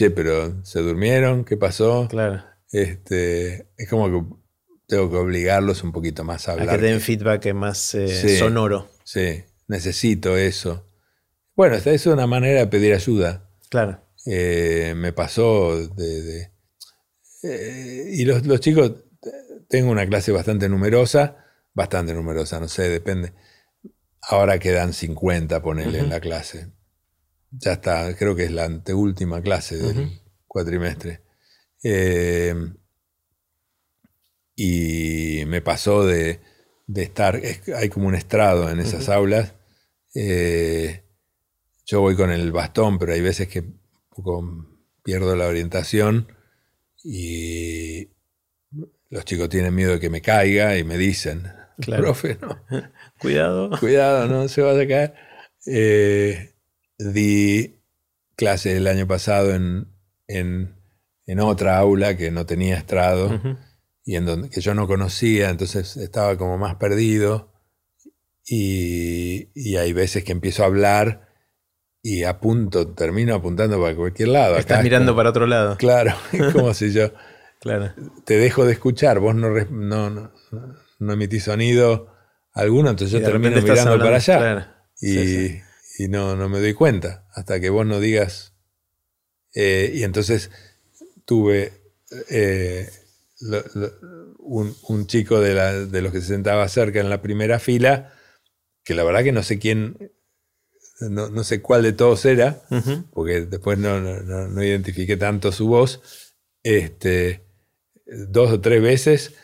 che, 0.00 0.10
pero 0.10 0.64
¿se 0.64 0.80
durmieron? 0.80 1.44
¿Qué 1.44 1.58
pasó? 1.58 2.08
Claro. 2.08 2.42
Este, 2.72 3.66
es 3.76 3.88
como 3.88 4.06
que 4.06 4.36
tengo 4.86 5.10
que 5.10 5.16
obligarlos 5.16 5.82
un 5.84 5.92
poquito 5.92 6.24
más 6.24 6.48
a 6.48 6.52
hablar. 6.52 6.70
A 6.70 6.78
que 6.78 6.86
den 6.86 7.00
feedback 7.00 7.52
más 7.52 7.94
eh, 7.94 8.38
sonoro. 8.38 8.88
Sí, 9.04 9.44
necesito 9.68 10.38
eso. 10.38 10.86
Bueno, 11.54 11.76
esta 11.76 11.90
es 11.90 12.06
una 12.06 12.26
manera 12.26 12.60
de 12.60 12.66
pedir 12.68 12.94
ayuda. 12.94 13.50
Claro. 13.68 14.02
Eh, 14.24 14.94
me 14.96 15.12
pasó 15.12 15.76
de... 15.88 16.50
Eh, 17.42 18.10
y 18.12 18.24
los, 18.24 18.42
chicos, 18.60 18.92
tengo 19.68 19.90
una 19.90 20.06
clase 20.06 20.32
bastante 20.32 20.68
numerosa, 20.68 21.44
bastante 21.74 22.14
numerosa, 22.14 22.58
no 22.58 22.68
sé, 22.68 22.88
depende. 22.88 23.34
Ahora 24.22 24.58
quedan 24.58 24.94
50, 24.94 25.60
ponele 25.62 25.98
en 25.98 26.08
la 26.08 26.20
clase. 26.20 26.68
Ya 27.50 27.72
está, 27.72 28.16
creo 28.16 28.36
que 28.36 28.44
es 28.44 28.52
la 28.52 28.64
anteúltima 28.64 29.42
clase 29.42 29.76
del 29.76 30.20
cuatrimestre. 30.46 31.22
Eh, 31.82 32.54
y 34.54 35.44
me 35.46 35.62
pasó 35.62 36.04
de, 36.04 36.40
estar, 36.94 37.40
hay 37.76 37.88
como 37.88 38.08
un 38.08 38.14
estrado 38.14 38.70
en 38.70 38.78
esas 38.78 39.08
aulas. 39.08 39.54
Eh, 40.14 41.04
yo 41.86 42.00
voy 42.00 42.14
con 42.14 42.30
el 42.30 42.52
bastón, 42.52 42.98
pero 42.98 43.12
hay 43.12 43.20
veces 43.20 43.48
que 43.48 43.64
pierdo 45.02 45.34
la 45.34 45.46
orientación 45.46 46.28
y 47.02 48.10
los 49.08 49.24
chicos 49.24 49.48
tienen 49.48 49.74
miedo 49.74 49.92
de 49.92 50.00
que 50.00 50.10
me 50.10 50.20
caiga 50.20 50.76
y 50.76 50.84
me 50.84 50.98
dicen, 50.98 51.50
profe, 51.84 52.38
no. 52.40 52.62
Cuidado. 53.18 53.70
Cuidado, 53.80 54.28
no 54.28 54.48
se 54.48 54.62
va 54.62 54.72
a 54.72 54.86
caer. 54.86 55.14
Eh, 55.66 56.54
di 57.00 57.80
clase 58.36 58.76
el 58.76 58.86
año 58.86 59.06
pasado 59.06 59.54
en, 59.54 59.88
en, 60.26 60.76
otra 61.40 61.78
aula 61.78 62.16
que 62.16 62.30
no 62.30 62.44
tenía 62.44 62.76
estrado 62.76 63.40
y 64.04 64.16
en 64.16 64.26
donde 64.26 64.50
que 64.50 64.60
yo 64.60 64.74
no 64.74 64.86
conocía, 64.86 65.50
entonces 65.50 65.96
estaba 65.96 66.36
como 66.36 66.58
más 66.58 66.76
perdido. 66.76 67.52
Y, 68.44 69.76
hay 69.76 69.92
veces 69.92 70.24
que 70.24 70.32
empiezo 70.32 70.64
a 70.64 70.66
hablar 70.66 71.28
y 72.02 72.24
apunto, 72.24 72.88
termino 72.88 73.34
apuntando 73.34 73.80
para 73.80 73.94
cualquier 73.94 74.30
lado. 74.30 74.56
Estás 74.56 74.82
mirando 74.82 75.14
para 75.14 75.30
otro 75.30 75.46
lado. 75.46 75.76
Claro, 75.76 76.14
es 76.32 76.52
como 76.52 76.74
si 76.74 76.90
yo 76.92 77.12
claro. 77.60 77.92
te 78.24 78.38
dejo 78.38 78.64
de 78.64 78.72
escuchar, 78.72 79.20
vos 79.20 79.34
no, 79.34 79.50
no, 79.50 80.32
no, 80.98 81.12
emitís 81.12 81.44
sonido 81.44 82.08
alguno, 82.52 82.90
entonces 82.90 83.20
yo 83.20 83.24
termino 83.24 83.62
mirando 83.62 83.98
para 83.98 84.16
allá. 84.16 84.76
Y, 85.00 85.60
y 86.00 86.08
no, 86.08 86.34
no, 86.34 86.48
me 86.48 86.60
doy 86.60 86.72
cuenta 86.72 87.26
hasta 87.34 87.60
que 87.60 87.68
vos 87.68 87.84
no 87.84 88.00
digas. 88.00 88.54
Eh, 89.54 89.92
y 89.94 90.04
entonces 90.04 90.50
tuve 91.26 91.72
eh, 92.30 92.88
un, 94.38 95.06
chico 95.06 95.40
de, 95.40 96.00
los 96.00 96.10
que 96.10 96.22
se 96.22 96.28
sentaba 96.28 96.66
cerca 96.68 97.00
en 97.00 97.10
la 97.10 97.20
primera 97.20 97.58
fila, 97.58 98.14
que 98.82 98.94
la 98.94 99.04
verdad 99.04 99.24
que 99.24 99.32
no 99.32 99.42
sé 99.42 99.58
quién, 99.58 100.10
no, 101.00 101.44
sé 101.44 101.60
cuál 101.60 101.82
de 101.82 101.92
todos 101.92 102.24
era, 102.24 102.62
porque 103.12 103.42
después 103.42 103.76
no, 103.76 104.00
no, 104.00 104.64
identifiqué 104.64 105.18
tanto 105.18 105.52
su 105.52 105.68
voz, 105.68 106.00
este, 106.62 107.44
dos 108.06 108.52
o 108.52 108.60
tres 108.62 108.80
veces 108.80 109.34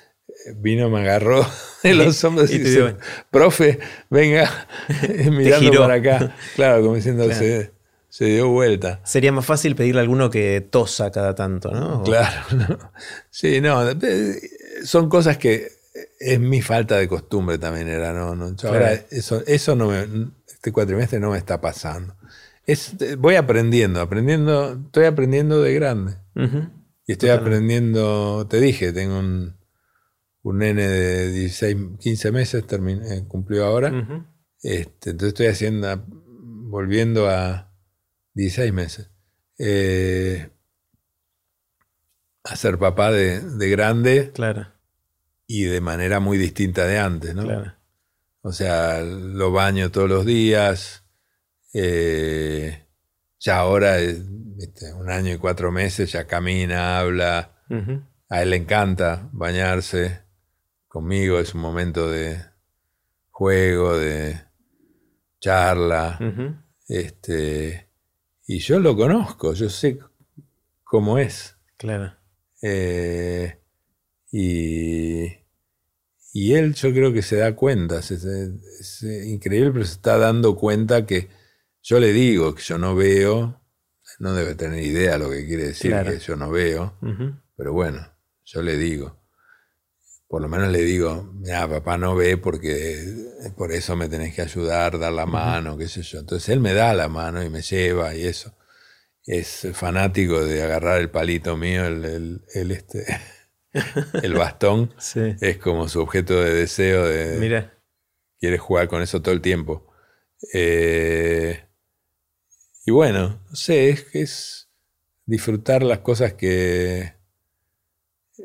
vino, 0.56 0.88
me 0.90 1.00
agarró 1.00 1.46
de 1.82 1.94
los 1.94 2.22
hombros 2.24 2.50
y, 2.50 2.58
dice, 2.58 2.96
profe, 3.30 3.78
venga, 4.10 4.50
mirando 5.30 5.80
para 5.80 5.94
acá. 5.94 6.36
Claro, 6.54 6.82
como 6.82 6.94
diciéndose 6.94 7.72
se 8.08 8.24
dio 8.24 8.48
vuelta. 8.48 9.00
Sería 9.04 9.30
más 9.30 9.44
fácil 9.44 9.76
pedirle 9.76 10.00
a 10.00 10.02
alguno 10.02 10.30
que 10.30 10.66
tosa 10.70 11.10
cada 11.10 11.34
tanto, 11.34 11.70
¿no? 11.70 12.02
Claro, 12.02 12.46
sí, 13.28 13.60
no, 13.60 13.82
son 14.84 15.10
cosas 15.10 15.36
que 15.36 15.68
es 16.18 16.40
mi 16.40 16.62
falta 16.62 16.96
de 16.96 17.08
costumbre 17.08 17.58
también 17.58 17.88
era, 17.88 18.12
¿no? 18.12 18.54
ahora 18.64 18.92
eso, 19.10 19.42
eso 19.46 19.76
no 19.76 19.88
me, 19.88 20.30
este 20.46 20.72
cuatrimestre 20.72 21.20
no 21.20 21.32
me 21.32 21.38
está 21.38 21.60
pasando. 21.60 22.14
Es, 22.66 22.94
voy 23.18 23.36
aprendiendo, 23.36 24.00
aprendiendo, 24.00 24.80
estoy 24.86 25.04
aprendiendo 25.04 25.62
de 25.62 25.74
grande. 25.74 26.14
Y 27.06 27.12
estoy 27.12 27.30
aprendiendo, 27.30 28.46
te 28.48 28.60
dije, 28.60 28.92
tengo 28.92 29.18
un, 29.18 29.56
un 30.46 30.58
nene 30.58 30.86
de 30.86 31.32
16, 31.32 31.76
15 31.98 32.30
meses, 32.30 32.64
eh, 32.70 33.24
cumplió 33.26 33.64
ahora. 33.64 33.88
este, 34.62 35.10
entonces 35.10 35.28
estoy 35.28 35.46
haciendo, 35.46 36.04
volviendo 36.06 37.28
a, 37.28 37.72
16 38.34 38.72
meses. 38.72 39.10
Eh, 39.58 40.50
a 42.44 42.54
ser 42.54 42.78
papá 42.78 43.10
de, 43.10 43.40
grande. 43.70 44.30
Claro. 44.32 44.68
Y 45.48 45.64
de 45.64 45.80
manera 45.80 46.20
muy 46.20 46.38
distinta 46.38 46.86
de 46.86 46.98
antes, 46.98 47.34
¿no? 47.34 47.42
Claro. 47.42 47.74
O 48.42 48.52
sea, 48.52 49.00
lo 49.02 49.50
baño 49.50 49.90
todos 49.90 50.08
los 50.08 50.24
días. 50.24 51.02
Eh, 51.74 52.86
ya 53.40 53.58
ahora, 53.58 53.96
un 54.96 55.10
año 55.10 55.34
y 55.34 55.38
cuatro 55.38 55.72
meses, 55.72 56.12
ya 56.12 56.28
camina, 56.28 57.00
habla. 57.00 57.64
A 58.28 58.42
él 58.42 58.50
le 58.50 58.56
encanta 58.56 59.28
bañarse 59.32 60.25
conmigo, 60.96 61.38
es 61.38 61.54
un 61.54 61.60
momento 61.60 62.10
de 62.10 62.42
juego, 63.28 63.98
de 63.98 64.40
charla. 65.38 66.18
Este, 66.88 67.90
y 68.46 68.60
yo 68.60 68.80
lo 68.80 68.96
conozco, 68.96 69.52
yo 69.52 69.68
sé 69.68 69.98
cómo 70.84 71.18
es. 71.18 71.58
Claro. 71.76 72.14
Eh, 72.62 73.60
y, 74.32 75.26
y 76.32 76.54
él 76.54 76.74
yo 76.74 76.90
creo 76.94 77.12
que 77.12 77.20
se 77.20 77.36
da 77.36 77.54
cuenta, 77.54 77.98
es, 77.98 78.10
es, 78.10 79.02
increíble, 79.02 79.72
pero 79.72 79.84
se 79.84 79.92
está 79.92 80.16
dando 80.16 80.56
cuenta 80.56 81.04
que 81.04 81.28
yo 81.82 82.00
le 82.00 82.14
digo 82.14 82.54
que 82.54 82.62
yo 82.62 82.78
no 82.78 82.96
veo, 82.96 83.60
no 84.18 84.32
debe 84.32 84.54
tener 84.54 84.82
idea 84.82 85.18
lo 85.18 85.28
que 85.28 85.44
quiere 85.46 85.64
decir 85.64 85.94
que 86.06 86.20
yo 86.20 86.36
no 86.36 86.50
veo, 86.50 86.98
pero 87.54 87.74
bueno, 87.74 88.00
yo 88.46 88.62
le 88.62 88.78
digo, 88.78 89.15
por 90.28 90.42
lo 90.42 90.48
menos 90.48 90.70
le 90.70 90.82
digo, 90.82 91.30
mira, 91.34 91.68
papá 91.68 91.96
no 91.98 92.16
ve 92.16 92.36
porque 92.36 93.04
por 93.56 93.72
eso 93.72 93.94
me 93.94 94.08
tenés 94.08 94.34
que 94.34 94.42
ayudar, 94.42 94.98
dar 94.98 95.12
la 95.12 95.26
mano, 95.26 95.78
qué 95.78 95.88
sé 95.88 96.02
yo. 96.02 96.18
Entonces 96.18 96.48
él 96.48 96.60
me 96.60 96.74
da 96.74 96.94
la 96.94 97.08
mano 97.08 97.44
y 97.44 97.48
me 97.48 97.62
lleva 97.62 98.14
y 98.14 98.26
eso. 98.26 98.56
Es 99.24 99.68
fanático 99.72 100.44
de 100.44 100.62
agarrar 100.62 101.00
el 101.00 101.10
palito 101.10 101.56
mío, 101.56 101.86
el, 101.86 102.42
este, 102.52 103.06
el 104.22 104.34
bastón. 104.34 104.94
Es 105.40 105.58
como 105.58 105.88
su 105.88 106.00
objeto 106.00 106.40
de 106.40 106.54
deseo 106.54 107.06
de... 107.06 107.38
Mira. 107.38 107.72
Quiere 108.38 108.58
jugar 108.58 108.88
con 108.88 109.02
eso 109.02 109.22
todo 109.22 109.34
el 109.34 109.40
tiempo. 109.40 109.92
Eh, 110.52 111.64
y 112.84 112.90
bueno, 112.90 113.42
no 113.48 113.56
sé, 113.56 113.88
es, 113.90 114.06
es 114.12 114.68
disfrutar 115.24 115.82
las 115.82 116.00
cosas 116.00 116.34
que, 116.34 117.15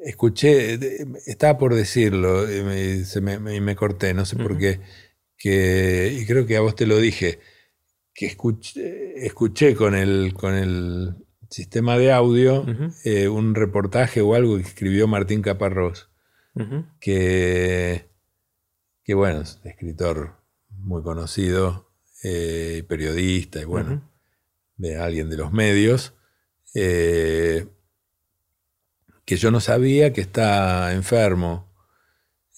escuché, 0.03 0.80
estaba 1.26 1.57
por 1.57 1.76
decirlo 1.76 2.51
y 2.51 2.63
me, 3.22 3.59
me, 3.61 3.76
corté, 3.76 4.13
no 4.13 4.26
sé 4.26 4.35
por 4.35 4.57
qué, 4.57 4.80
que, 5.38 6.18
y 6.19 6.26
creo 6.26 6.45
que 6.45 6.57
a 6.57 6.61
vos 6.61 6.76
te 6.76 6.85
lo 6.85 6.97
dije, 6.97 7.39
que 8.13 8.26
escuché, 8.26 9.26
escuché 9.26 9.76
con, 9.76 9.95
el, 9.95 10.34
con 10.34 10.53
el 10.55 11.15
sistema 11.49 11.97
de 11.97 12.11
audio 12.11 12.65
eh, 13.03 13.27
un 13.27 13.55
reportaje 13.55 14.22
o 14.22 14.35
algo 14.35 14.57
que 14.57 14.63
escribió 14.63 15.07
Martín 15.07 15.41
Caparrós, 15.41 16.09
que, 16.99 18.09
que, 19.03 19.13
bueno, 19.13 19.41
es 19.41 19.59
escritor 19.63 20.41
muy 20.69 21.01
conocido, 21.03 21.91
eh, 22.23 22.84
periodista 22.88 23.61
y 23.61 23.65
bueno, 23.65 24.09
de 24.77 24.97
alguien 24.97 25.30
de 25.30 25.38
los 25.38 25.51
medios. 25.51 26.13
Eh, 26.73 27.68
que 29.26 29.38
yo 29.38 29.52
no 29.52 29.60
sabía 29.60 30.14
que 30.14 30.22
está 30.22 30.93
enfermo. 30.93 31.72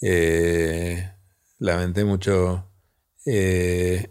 Eh, 0.02 1.11
lamenté 1.60 2.03
mucho 2.03 2.69
eh, 3.26 4.10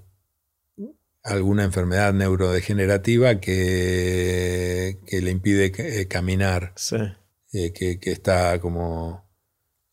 alguna 1.22 1.64
enfermedad 1.64 2.14
neurodegenerativa 2.14 3.40
que, 3.40 4.98
que 5.06 5.20
le 5.20 5.30
impide 5.30 5.72
eh, 5.76 6.08
caminar, 6.08 6.74
que, 7.50 7.98
está 8.02 8.58
como 8.60 9.30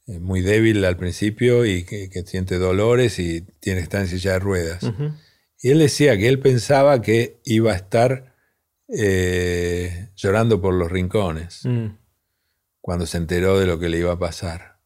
muy 0.07 0.41
débil 0.41 0.85
al 0.85 0.97
principio 0.97 1.65
y 1.65 1.83
que, 1.83 2.09
siente 2.25 2.57
dolores 2.57 3.19
y 3.19 3.41
tiene 3.59 3.79
que 3.79 3.83
estar 3.83 4.01
en 4.01 4.07
silla 4.07 4.33
de 4.33 4.39
ruedas. 4.39 4.83
Y 5.61 5.71
él 5.71 5.79
decía 5.79 6.17
que 6.17 6.29
él 6.29 6.39
pensaba 6.39 7.01
que 7.01 7.41
iba 7.43 7.73
a 7.73 7.75
estar 7.75 8.35
llorando 10.15 10.61
por 10.61 10.73
los 10.73 10.89
rincones. 10.89 11.65
Mm 11.65 11.98
cuando 12.89 13.05
se 13.05 13.19
enteró 13.19 13.59
de 13.59 13.67
lo 13.67 13.77
que 13.77 13.87
le 13.87 13.99
iba 13.99 14.13
a 14.13 14.17
pasar. 14.17 14.79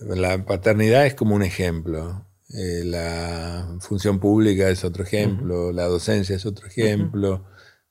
la 0.00 0.44
paternidad 0.44 1.06
es 1.06 1.14
como 1.14 1.34
un 1.34 1.42
ejemplo. 1.42 2.26
Eh, 2.48 2.82
la 2.84 3.76
función 3.80 4.20
pública 4.20 4.68
es 4.70 4.84
otro 4.84 5.04
ejemplo. 5.04 5.72
La 5.72 5.84
docencia 5.84 6.36
es 6.36 6.46
otro 6.46 6.66
ejemplo. 6.66 7.46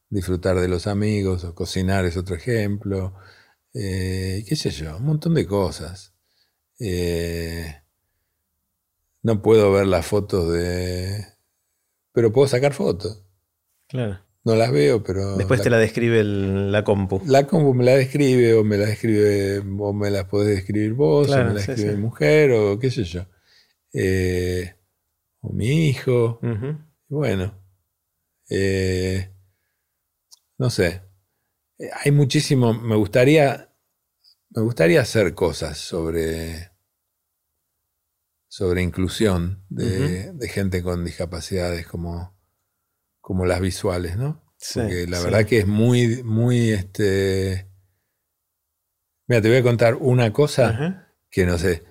Disfrutar 0.10 0.60
de 0.60 0.68
los 0.68 0.88
amigos 0.88 1.44
o 1.44 1.54
cocinar 1.54 2.06
es 2.06 2.18
otro 2.18 2.36
ejemplo. 2.36 3.16
Eh, 3.74 4.44
¿Qué 4.48 4.56
sé 4.56 4.72
yo? 4.72 4.98
Un 4.98 5.06
montón 5.06 5.34
de 5.34 5.46
cosas. 5.46 6.14
No 9.24 9.42
puedo 9.42 9.72
ver 9.72 9.88
las 9.88 10.06
fotos 10.06 10.52
de... 10.52 11.26
Pero 12.12 12.32
puedo 12.32 12.48
sacar 12.48 12.74
fotos. 12.74 13.26
Claro. 13.88 14.20
No 14.44 14.56
las 14.56 14.72
veo, 14.72 15.02
pero... 15.02 15.38
Después 15.38 15.62
te 15.62 15.70
la 15.70 15.78
describe 15.78 16.24
la 16.24 16.84
compu. 16.84 17.22
La 17.26 17.48
compu 17.48 17.74
me 17.74 17.86
la 17.86 17.96
describe, 17.96 18.54
o 18.54 18.66
me 18.66 18.78
la 18.78 18.88
describe, 18.88 19.60
o 19.80 19.94
me 19.94 20.12
las 20.12 20.26
podés 20.26 20.56
describir 20.56 20.94
vos, 20.94 21.32
o 21.32 21.38
me 21.38 21.54
la 21.54 21.60
escribe 21.62 21.96
mi 21.96 22.02
mujer, 22.02 22.52
o 22.52 22.78
qué 22.78 22.92
sé 22.92 23.06
yo. 23.06 23.26
Eh, 23.94 24.76
o 25.40 25.54
mi 25.54 25.88
hijo. 25.88 26.42
Bueno. 27.08 27.58
Eh, 28.50 29.32
no 30.58 30.70
sé. 30.70 31.02
Eh, 31.80 31.90
hay 32.04 32.12
muchísimo. 32.12 32.74
Me 32.74 32.98
gustaría. 32.98 33.70
Me 34.50 34.62
gustaría 34.62 35.02
hacer 35.02 35.34
cosas 35.34 35.78
sobre 35.78 36.73
sobre 38.54 38.84
inclusión 38.84 39.66
de, 39.70 40.32
gente 40.48 40.84
con 40.84 41.04
discapacidades 41.04 41.88
como, 41.88 42.38
como 43.20 43.48
las 43.48 43.60
visuales, 43.60 44.16
¿no? 44.16 44.44
Porque 44.76 45.08
la 45.08 45.20
verdad 45.22 45.48
que 45.48 45.58
es 45.58 45.66
muy, 45.66 46.22
muy, 46.22 46.70
este... 46.70 47.68
Mira, 49.26 49.42
te 49.42 49.48
voy 49.48 49.58
a 49.58 49.64
contar 49.64 49.96
una 49.96 50.32
cosa 50.32 51.10
que 51.32 51.48
no 51.48 51.58
sé. 51.58 51.84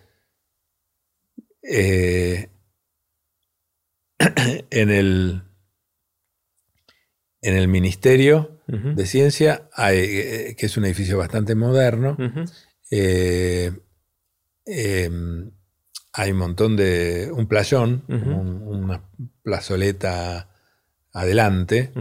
Eh, 1.65 2.49
en 4.71 4.91
el 4.91 5.43
en 7.41 7.57
el 7.57 7.67
Ministerio 7.67 8.63
de 8.69 9.05
Ciencia, 9.07 9.69
hay, 9.73 9.99
eh, 9.99 10.57
que 10.57 10.67
es 10.67 10.77
un 10.77 10.85
edificio 10.85 11.19
bastante 11.19 11.57
moderno, 11.57 12.17
eh, 12.89 13.73
hay 16.13 16.33
un 16.33 16.39
montón 16.39 16.77
de. 16.77 17.31
un 17.33 17.47
playón, 17.47 18.05
una 18.09 19.03
plazoleta 19.43 20.49
adelante, 21.13 21.93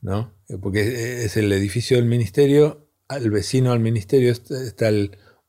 ¿no? 0.00 0.32
Porque 0.60 1.24
es 1.24 1.36
el 1.36 1.52
edificio 1.52 1.96
del 1.96 2.06
ministerio, 2.06 2.88
al 3.08 3.30
vecino 3.30 3.72
al 3.72 3.80
ministerio 3.80 4.32
está 4.32 4.90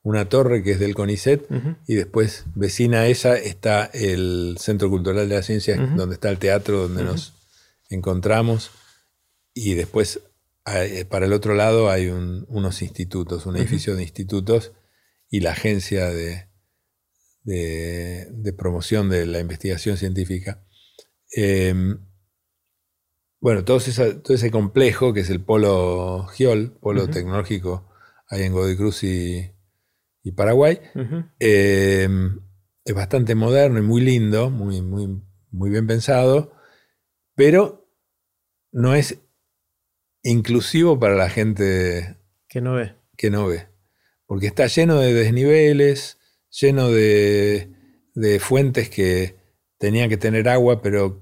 una 0.02 0.28
torre 0.28 0.62
que 0.62 0.72
es 0.72 0.80
del 0.80 0.94
CONICET, 0.94 1.46
y 1.86 1.94
después, 1.94 2.44
vecina 2.54 3.00
a 3.00 3.06
esa, 3.08 3.36
está 3.36 3.84
el 3.92 4.56
Centro 4.58 4.90
Cultural 4.90 5.28
de 5.28 5.36
la 5.36 5.42
Ciencia, 5.42 5.76
donde 5.76 6.14
está 6.14 6.30
el 6.30 6.38
teatro, 6.38 6.88
donde 6.88 7.04
nos 7.04 7.34
encontramos 7.88 8.70
y 9.54 9.74
después 9.74 10.20
eh, 10.66 11.04
para 11.08 11.26
el 11.26 11.32
otro 11.32 11.54
lado 11.54 11.90
hay 11.90 12.08
unos 12.08 12.82
institutos, 12.82 13.46
un 13.46 13.56
edificio 13.56 13.96
de 13.96 14.02
institutos 14.02 14.72
y 15.28 15.40
la 15.40 15.52
agencia 15.52 16.08
de, 16.08 16.48
de, 17.44 18.54
promoción 18.56 19.08
de 19.08 19.26
la 19.26 19.40
investigación 19.40 19.96
científica. 19.96 20.64
Em, 21.30 21.98
bueno, 23.40 23.64
todo, 23.64 23.78
todo, 24.22 24.34
ese 24.34 24.50
complejo 24.50 25.12
que 25.12 25.20
es 25.20 25.30
el 25.30 25.44
polo 25.44 26.26
GIOL, 26.28 26.78
polo 26.80 27.08
tecnológico, 27.08 27.90
ahí 28.28 28.44
en 28.44 28.52
Godoy 28.52 28.76
Cruz 28.76 29.02
y, 29.02 29.50
Paraguay, 30.36 30.80
em, 31.40 32.40
es 32.84 32.94
bastante 32.94 33.34
moderno 33.34 33.78
y 33.78 33.82
muy 33.82 34.00
lindo, 34.00 34.50
muy, 34.50 34.80
muy, 34.82 35.20
muy 35.50 35.70
bien 35.70 35.86
pensado, 35.86 36.52
pero 37.34 37.88
no 38.70 38.94
es 38.94 39.18
inclusivo 40.22 40.98
para 40.98 41.14
la 41.14 41.28
gente 41.28 42.16
que 42.48 42.60
no 42.60 42.74
ve. 42.74 42.94
Que 43.16 43.30
no 43.30 43.46
ve. 43.46 43.68
Porque 44.26 44.46
está 44.46 44.66
lleno 44.66 44.98
de 44.98 45.12
desniveles, 45.12 46.18
lleno 46.52 46.90
de, 46.90 47.68
fuentes 48.40 48.88
que 48.88 49.36
tenían 49.78 50.08
que 50.08 50.16
tener 50.16 50.48
agua, 50.48 50.82
pero 50.82 51.20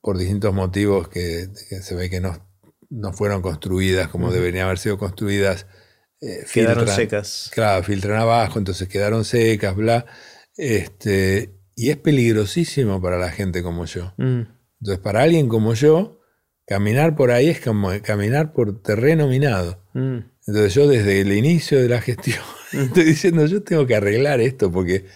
por 0.00 0.18
distintos 0.18 0.52
motivos 0.52 1.08
que, 1.08 1.48
se 1.54 1.94
ve 1.94 2.10
que 2.10 2.20
no, 2.20 2.46
no 2.90 3.12
fueron 3.12 3.40
construidas 3.40 4.08
como 4.08 4.32
deberían 4.32 4.66
haber 4.66 4.78
sido 4.78 4.98
construidas. 4.98 5.66
Eh, 6.20 6.44
quedaron 6.52 6.86
secas. 6.86 7.50
Claro, 7.52 7.82
filtran 7.82 8.20
abajo, 8.20 8.58
entonces 8.58 8.88
quedaron 8.88 9.24
secas, 9.24 9.74
bla. 9.74 10.06
Este, 10.56 11.54
y 11.74 11.90
es 11.90 11.96
peligrosísimo 11.96 13.00
para 13.00 13.18
la 13.18 13.30
gente 13.30 13.62
como 13.62 13.86
yo. 13.86 14.12
Mm. 14.18 14.42
Entonces, 14.80 15.02
para 15.02 15.22
alguien 15.22 15.48
como 15.48 15.74
yo, 15.74 16.20
caminar 16.66 17.16
por 17.16 17.30
ahí 17.30 17.48
es 17.48 17.60
como 17.60 17.90
caminar 18.02 18.52
por 18.52 18.82
terreno 18.82 19.26
minado. 19.28 19.84
Mm. 19.94 20.31
Entonces 20.46 20.74
yo 20.74 20.88
desde 20.88 21.20
el 21.20 21.32
inicio 21.32 21.80
de 21.80 21.88
la 21.88 22.00
gestión 22.00 22.42
estoy 22.72 23.04
diciendo, 23.04 23.46
yo 23.46 23.62
tengo 23.62 23.86
que 23.86 23.96
arreglar 23.96 24.40
esto, 24.40 24.70
porque 24.70 25.06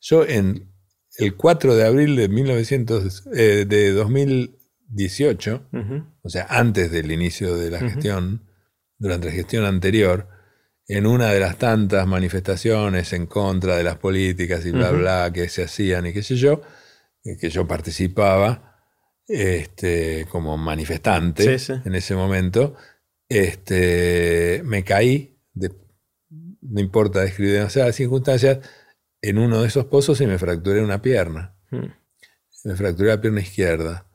yo 0.00 0.24
en 0.24 0.72
el 1.18 1.34
4 1.36 1.74
de 1.74 1.86
abril 1.86 2.16
de, 2.16 2.28
1900, 2.28 3.26
eh, 3.34 3.64
de 3.66 3.92
2018, 3.92 5.68
o 6.22 6.28
sea, 6.28 6.46
antes 6.48 6.90
del 6.90 7.10
inicio 7.10 7.56
de 7.56 7.70
la 7.70 7.80
gestión, 7.80 8.46
durante 8.98 9.28
la 9.28 9.32
gestión 9.32 9.64
anterior, 9.64 10.28
en 10.88 11.06
una 11.06 11.32
de 11.32 11.40
las 11.40 11.58
tantas 11.58 12.06
manifestaciones 12.06 13.12
en 13.12 13.26
contra 13.26 13.76
de 13.76 13.82
las 13.82 13.96
políticas 13.96 14.64
y 14.66 14.70
bla, 14.70 14.90
bla, 14.92 15.30
que 15.32 15.48
se 15.48 15.64
hacían 15.64 16.06
y 16.06 16.12
qué 16.12 16.22
sé 16.22 16.36
yo, 16.36 16.62
eh, 17.24 17.36
que 17.36 17.50
yo 17.50 17.66
participaba 17.66 18.76
este, 19.26 20.26
como 20.30 20.56
manifestante 20.56 21.56
en 21.84 21.94
ese 21.94 22.14
momento, 22.14 22.76
este, 23.28 24.62
me 24.64 24.84
caí, 24.84 25.36
no 26.68 26.80
importa 26.80 27.20
describir 27.20 27.54
demasiadas 27.54 27.94
circunstancias, 27.94 28.58
en 29.22 29.38
uno 29.38 29.62
de 29.62 29.68
esos 29.68 29.86
pozos 29.86 30.20
y 30.20 30.26
me 30.26 30.38
fracturé 30.38 30.82
una 30.82 31.02
pierna. 31.02 31.56
Hmm. 31.70 31.86
Me 32.64 32.74
fracturé 32.74 33.10
la 33.10 33.20
pierna 33.20 33.40
izquierda. 33.40 34.06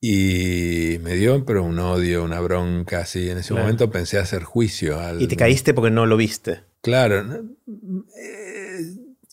Y 0.00 0.98
me 1.02 1.14
dio 1.14 1.46
pero 1.46 1.64
un 1.64 1.78
odio, 1.78 2.24
una 2.24 2.40
bronca, 2.40 3.00
así. 3.00 3.30
En 3.30 3.38
ese 3.38 3.54
momento 3.54 3.90
pensé 3.90 4.18
hacer 4.18 4.42
juicio. 4.42 5.00
Al... 5.00 5.22
Y 5.22 5.26
te 5.28 5.36
caíste 5.36 5.72
porque 5.72 5.90
no 5.90 6.04
lo 6.04 6.18
viste. 6.18 6.62
Claro. 6.82 7.24
Eh, 7.26 8.80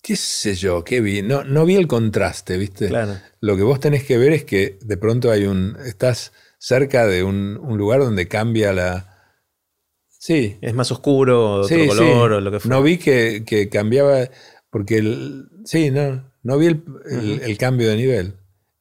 qué 0.02 0.16
sé 0.16 0.56
yo, 0.56 0.86
qué 0.86 1.02
vi. 1.02 1.24
No, 1.24 1.44
no 1.44 1.66
vi 1.66 1.76
el 1.76 1.88
contraste, 1.88 2.58
¿viste? 2.58 2.88
Claro. 2.88 3.18
Lo 3.42 3.58
que 3.58 3.64
vos 3.64 3.82
tenés 3.82 4.06
que 4.06 4.18
ver 4.18 4.32
es 4.32 4.46
que 4.46 4.80
de 4.82 4.96
pronto 4.96 5.30
hay 5.30 5.44
un. 5.44 5.76
Estás 5.86 6.32
cerca 6.62 7.08
de 7.08 7.24
un, 7.24 7.56
lugar 7.76 8.00
donde 8.02 8.28
cambia 8.28 8.72
la. 8.72 9.08
Sí. 10.08 10.60
Es 10.62 10.74
más 10.76 10.92
oscuro, 10.92 11.62
otro 11.62 11.88
color 11.88 12.34
o 12.34 12.42
lo 12.42 12.52
que 12.52 12.60
fuera. 12.60 12.78
No 12.78 12.84
vi 12.84 12.98
que, 13.00 13.70
cambiaba, 13.72 14.30
porque 14.70 14.98
el, 14.98 15.50
sí, 15.66 15.90
no, 15.90 16.32
no 16.44 16.58
vi 16.60 16.68
el, 16.68 17.58
cambio 17.58 17.90
de 17.90 17.98
nivel. 17.98 18.36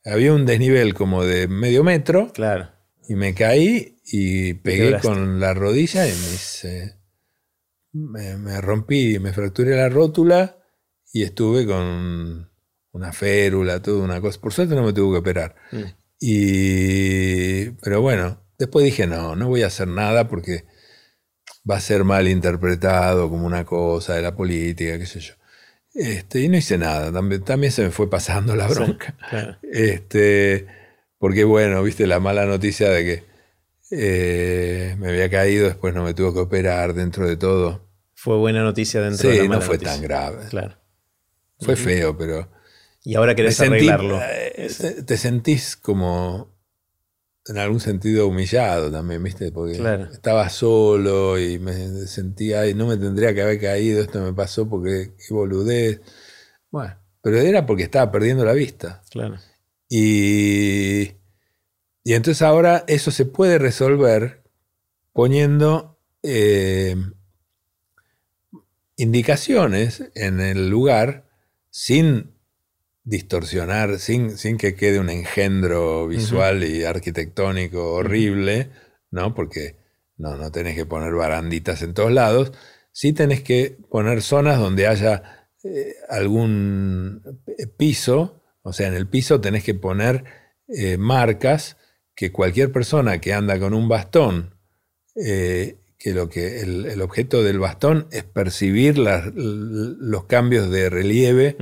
Había 0.05 0.35
un 0.35 0.45
desnivel 0.45 0.93
como 0.95 1.25
de 1.25 1.49
medio 1.49 1.83
metro. 1.83 2.31
Claro. 2.33 2.71
Y 3.09 3.15
me 3.15 3.35
caí 3.35 3.99
y 4.05 4.55
pegué 4.55 5.01
con 5.01 5.41
la 5.41 5.55
rodilla 5.55 6.07
y 6.07 6.13
me, 7.93 8.37
me, 8.37 8.61
rompí, 8.61 9.19
me 9.19 9.33
fracturé 9.33 9.75
la 9.75 9.89
rótula 9.89 10.59
y 11.13 11.23
estuve 11.23 11.67
con 11.67 12.51
una 12.93 13.13
férula, 13.13 13.81
toda 13.81 14.05
una 14.05 14.21
cosa. 14.21 14.41
Por 14.41 14.53
suerte 14.53 14.75
no 14.75 14.85
me 14.85 14.93
tuve 14.93 15.15
que 15.15 15.19
operar. 15.21 15.57
Mm. 15.73 16.00
Y, 16.21 17.71
pero 17.83 18.03
bueno, 18.03 18.43
después 18.59 18.85
dije, 18.85 19.07
no, 19.07 19.35
no 19.35 19.49
voy 19.49 19.63
a 19.63 19.69
hacer 19.69 19.89
nada 19.89 20.29
porque 20.29 20.67
va 21.69 21.77
a 21.77 21.81
ser 21.81 22.05
mal 22.05 22.29
interpretado 22.29 23.31
como 23.31 23.47
una 23.47 23.65
cosa 23.65 24.15
de 24.15 24.23
la 24.23 24.37
política, 24.37 24.99
qué 24.99 25.07
sé 25.07 25.21
yo. 25.21 25.35
Este, 25.95 26.41
y 26.41 26.49
no 26.49 26.57
hice 26.57 26.79
nada, 26.79 27.11
también, 27.11 27.43
también 27.43 27.73
se 27.73 27.83
me 27.83 27.91
fue 27.91 28.09
pasando 28.09 28.55
la 28.55 28.69
bronca. 28.69 29.17
este, 29.63 30.67
porque 31.19 31.45
bueno, 31.45 31.83
viste 31.83 32.07
la 32.07 32.21
mala 32.21 32.45
noticia 32.45 32.91
de 32.91 33.05
que 33.05 33.25
eh, 33.91 34.95
me 34.99 35.09
había 35.09 35.31
caído, 35.31 35.67
después 35.67 35.95
no 35.95 36.05
me 36.05 36.15
tuvo 36.15 36.33
que 36.33 36.41
operar 36.41 36.95
dentro 36.95 37.27
de 37.27 37.37
todo. 37.37 37.89
Fue 38.15 38.37
buena 38.37 38.63
noticia 38.63 39.01
dentro 39.01 39.31
de 39.31 39.39
la 39.39 39.45
mala 39.45 39.57
no 39.57 39.63
fue 39.63 39.79
tan 39.79 40.03
grave. 40.03 40.45
Claro. 40.51 40.77
Fue 41.59 41.77
feo, 41.77 42.17
pero 42.17 42.51
y 43.05 43.15
ahora 43.15 43.35
querés 43.35 43.61
arreglarlo. 43.61 44.21
Eh, 44.23 44.69
te 45.07 45.17
sentís 45.17 45.77
como 45.77 46.55
en 47.47 47.59
algún 47.59 47.81
sentido 47.81 48.29
humillado 48.29 48.91
también, 48.91 49.23
¿viste? 49.23 49.51
Porque 49.51 49.81
estaba 50.13 50.49
solo 50.51 51.39
y 51.39 51.59
me 51.59 52.07
sentía, 52.07 52.67
y 52.67 52.75
no 52.75 52.87
me 52.87 52.97
tendría 52.97 53.35
que 53.35 53.43
haber 53.43 53.61
caído, 53.61 54.03
esto 54.03 54.21
me 54.21 54.33
pasó 54.33 54.69
porque 54.69 55.15
qué 55.17 55.35
boludez. 55.35 56.01
Bueno, 56.71 56.97
pero 57.23 57.39
era 57.39 57.67
porque 57.67 57.83
estaba 57.83 58.13
perdiendo 58.13 58.45
la 58.45 58.53
vista. 58.53 59.03
Claro. 59.11 59.37
Y, 59.89 61.13
y 62.05 62.15
entonces 62.15 62.43
ahora 62.43 62.85
eso 62.87 63.11
se 63.11 63.25
puede 63.25 63.59
resolver 63.59 64.43
poniendo 65.13 65.99
eh, 66.23 66.97
indicaciones 68.97 70.05
en 70.15 70.41
el 70.41 70.69
lugar 70.69 71.29
sin 71.71 72.35
distorsionar 73.11 73.99
sin, 73.99 74.39
sin 74.39 74.57
que 74.57 74.77
quede 74.77 75.01
un 75.01 75.11
engendro 75.11 76.07
visual 76.07 76.63
y 76.63 76.85
arquitectónico 76.85 77.95
horrible, 77.95 78.71
¿no? 79.11 79.35
Porque 79.35 79.75
no, 80.17 80.37
no 80.37 80.53
tenés 80.53 80.77
que 80.77 80.87
poner 80.87 81.13
baranditas 81.15 81.83
en 81.83 81.93
todos 81.93 82.13
lados, 82.13 82.53
sí 82.93 83.13
tenés 83.13 83.43
que 83.43 83.77
poner 83.91 84.23
zonas 84.23 84.61
donde 84.61 84.87
haya 84.87 85.49
eh, 85.65 85.95
algún 86.09 87.21
piso, 87.77 88.45
o 88.63 88.73
sea, 88.73 88.87
en 88.87 88.95
el 88.95 89.09
piso 89.09 89.41
tenés 89.41 89.65
que 89.65 89.75
poner 89.75 90.23
eh, 90.69 90.97
marcas 90.97 91.79
que 92.15 92.31
cualquier 92.31 92.71
persona 92.71 93.21
que 93.21 93.35
anda 93.35 93.59
con 93.59 93.75
un 93.75 93.89
bastón, 93.89 94.55
eh, 95.17 95.81
que 95.99 96.15
lo 96.15 96.29
que 96.29 96.61
el, 96.61 97.03
objeto 97.03 97.43
del 97.43 97.59
bastón 97.59 98.07
es 98.13 98.23
percibir 98.23 98.99
los 98.99 100.25
cambios 100.27 100.71
de 100.71 100.89
relieve 100.89 101.57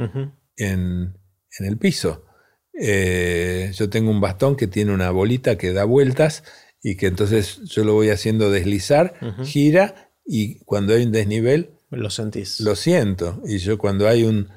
en, 0.56 1.17
en 1.59 1.66
el 1.66 1.78
piso. 1.78 2.24
Eh, 2.72 3.72
yo 3.74 3.90
tengo 3.90 4.10
un 4.10 4.20
bastón 4.20 4.56
que 4.56 4.66
tiene 4.66 4.93
una 4.93 5.10
bolita 5.10 5.59
que 5.59 5.72
da 5.72 5.85
vueltas 5.85 6.44
y 6.82 6.97
que 6.97 7.06
entonces 7.06 7.60
yo 7.64 7.85
lo 7.85 7.94
voy 7.94 8.10
haciendo 8.10 8.51
deslizar, 8.51 9.14
gira 9.44 10.12
y 10.24 10.60
cuando 10.60 10.94
hay 10.94 11.05
un 11.05 11.12
desnivel... 11.12 11.70
Lo 11.90 12.10
sentís. 12.10 12.60
Lo 12.60 12.76
siento. 12.76 13.43
Y 13.47 13.59
yo 13.59 13.78
cuando 13.78 14.06
hay 14.09 14.22
un, 14.22 14.48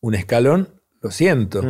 un 0.00 0.14
escalón, 0.14 0.80
lo 1.00 1.10
siento. 1.10 1.62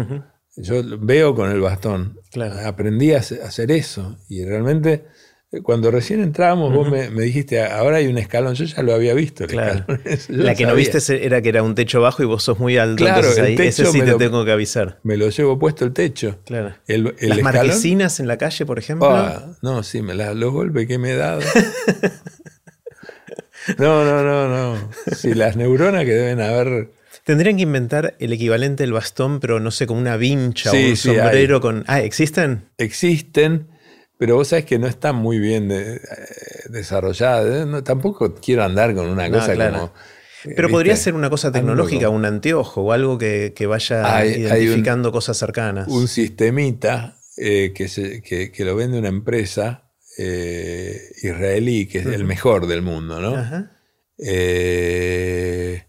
Yo 0.56 0.82
veo 0.98 1.34
con 1.34 1.50
el 1.50 1.60
bastón. 1.60 2.18
Aprendí 2.64 3.12
a 3.12 3.18
hacer 3.18 3.70
eso 3.70 4.18
y 4.28 4.44
realmente 4.44 5.04
cuando 5.64 5.90
recién 5.90 6.22
entrábamos, 6.22 6.72
vos 6.72 6.88
me, 6.88 7.08
dijiste, 7.08 7.60
ahora 7.60 7.96
hay 7.96 8.06
un 8.06 8.18
escalón. 8.18 8.54
Yo 8.54 8.66
ya 8.66 8.84
lo 8.84 8.94
había 8.94 9.14
visto. 9.14 9.48
claro. 9.48 9.84
La 10.28 10.54
que 10.54 10.64
no 10.64 10.76
viste 10.76 11.00
era 11.26 11.42
que 11.42 11.48
era 11.48 11.64
un 11.64 11.74
techo 11.74 12.00
bajo 12.00 12.22
y 12.22 12.26
vos 12.26 12.44
sos 12.44 12.60
muy 12.60 12.78
alto. 12.78 13.02
Claro, 13.02 13.28
ahí, 13.42 13.56
ese 13.58 13.84
sí 13.86 14.00
te 14.00 14.14
tengo 14.14 14.44
que 14.44 14.52
avisar. 14.52 15.00
Me 15.02 15.16
lo 15.16 15.28
llevo 15.28 15.58
puesto 15.58 15.84
el 15.84 15.92
techo. 15.92 16.38
Claro. 16.44 16.74
Las 16.86 17.42
marquesinas 17.42 18.20
en 18.20 18.28
la 18.28 18.38
calle, 18.38 18.64
por 18.64 18.78
ejemplo. 18.78 19.10
Ah, 19.10 19.56
no, 19.60 19.82
sí, 19.82 20.02
me 20.02 20.14
los 20.14 20.52
golpes 20.52 20.86
que 20.86 20.98
me 20.98 21.10
he 21.12 21.16
dado. 21.16 21.40
no, 23.78 24.04
no, 24.04 24.22
no, 24.22 24.48
no. 24.48 24.90
Sí, 25.16 25.34
las 25.34 25.56
neuronas 25.56 26.04
que 26.04 26.12
deben 26.12 26.40
haber. 26.40 26.92
Tendrían 27.24 27.56
que 27.56 27.62
inventar 27.62 28.14
el 28.20 28.32
equivalente 28.32 28.84
del 28.84 28.92
bastón, 28.92 29.40
pero 29.40 29.58
no 29.58 29.72
sé, 29.72 29.88
con 29.88 29.98
una 29.98 30.16
vincha 30.16 30.70
o 30.70 30.74
un 30.74 30.96
sombrero 30.96 31.60
con. 31.60 31.82
Ah, 31.88 32.00
¿existen? 32.00 32.68
Existen 32.78 33.66
pero 34.20 34.36
vos 34.36 34.48
sabés 34.48 34.66
que 34.66 34.78
no 34.78 34.86
está 34.86 35.12
muy 35.14 35.38
bien 35.38 35.70
eh, 35.72 35.98
desarrollada. 36.68 37.78
¿eh? 37.78 37.82
tampoco 37.82 38.34
quiero 38.34 38.62
andar 38.62 38.94
con 38.94 39.08
una 39.08 39.30
cosa 39.30 39.46
como. 39.72 39.92
Pero 40.44 40.68
podría 40.68 40.94
ser 40.96 41.14
una 41.14 41.28
cosa 41.30 41.50
tecnológica, 41.50 42.08
un 42.10 42.24
anteojo 42.26 42.82
o 42.82 42.92
algo 42.92 43.16
que, 43.18 43.52
vaya 43.66 44.02
identificando 44.26 45.10
cosas 45.10 45.36
cercanas. 45.38 45.88
Un 45.88 46.06
sistemita 46.06 47.16
eh, 47.38 47.72
que, 47.74 47.88
se- 47.88 48.20
que- 48.22 48.52
que 48.52 48.64
lo 48.66 48.76
vende 48.76 48.98
una 48.98 49.08
empresa 49.08 49.90
eh, 50.18 51.00
israelí, 51.22 51.86
que 51.86 51.98
es 52.00 52.06
el 52.06 52.24
mejor 52.24 52.66
del 52.66 52.82
mundo, 52.82 53.20
¿no? 53.20 53.34
Ajá. 53.36 53.72
Eh, 54.62 55.84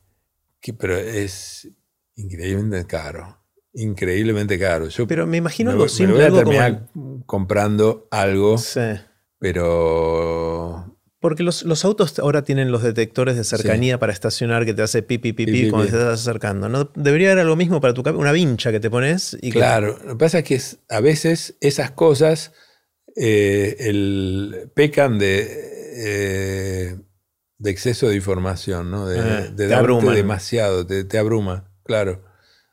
que- 0.61 0.73
pero 0.73 0.97
es 0.97 1.67
increíblemente 2.15 2.85
caro. 2.87 3.40
Increíblemente 3.73 4.59
caro. 4.59 4.89
Yo 4.89 5.07
Pero 5.07 5.25
me 5.27 5.37
imagino 5.37 5.69
me 5.69 5.73
algo 5.73 5.83
voy- 5.85 5.91
me 5.91 5.95
simple, 5.97 6.13
voy 6.15 6.23
a 6.23 6.25
algo 6.25 6.37
como 6.43 6.51
terminar 6.57 6.87
comprando 7.25 8.07
algo, 8.11 8.57
Sí. 8.57 8.79
pero 9.39 10.97
Porque 11.19 11.43
los, 11.43 11.63
los 11.63 11.85
autos 11.85 12.17
ahora 12.19 12.43
tienen 12.43 12.71
los 12.71 12.81
detectores 12.81 13.35
de 13.37 13.43
cercanía 13.43 13.99
para 13.99 14.11
estacionar 14.11 14.65
que 14.65 14.73
te 14.73 14.81
hace 14.81 15.03
pipi 15.03 15.33
pipi 15.33 15.51
Pi, 15.51 15.61
pi, 15.65 15.69
cuando 15.69 15.85
pi. 15.85 15.91
te 15.91 15.97
estás 15.99 16.19
acercando. 16.21 16.67
¿No? 16.67 16.89
Debería 16.95 17.31
haber 17.31 17.43
algo 17.43 17.55
mismo 17.55 17.79
para 17.79 17.93
tu 17.93 18.01
cabeza, 18.01 18.19
una 18.19 18.31
vincha 18.31 18.71
que 18.71 18.79
te 18.79 18.89
pones 18.89 19.37
y 19.39 19.51
que- 19.51 19.59
Claro, 19.59 19.99
lo 20.03 20.13
que 20.13 20.17
pasa 20.17 20.39
es 20.39 20.43
que 20.45 20.55
es- 20.55 20.79
a 20.89 20.99
veces 20.99 21.55
esas 21.61 21.91
cosas 21.91 22.53
eh, 23.15 23.75
el- 23.79 24.71
pecan 24.73 25.19
de, 25.19 25.45
eh, 25.97 26.97
de 27.57 27.69
exceso 27.69 28.07
de 28.07 28.15
información, 28.15 28.89
¿no? 28.89 29.05
De, 29.05 29.19
Ah, 29.19 29.41
de 29.41 29.49
te 29.51 29.67
darte 29.67 29.75
abruman. 29.75 30.15
demasiado, 30.15 30.87
te, 30.87 31.03
te 31.03 31.17
abruma, 31.17 31.69
claro. 31.83 32.23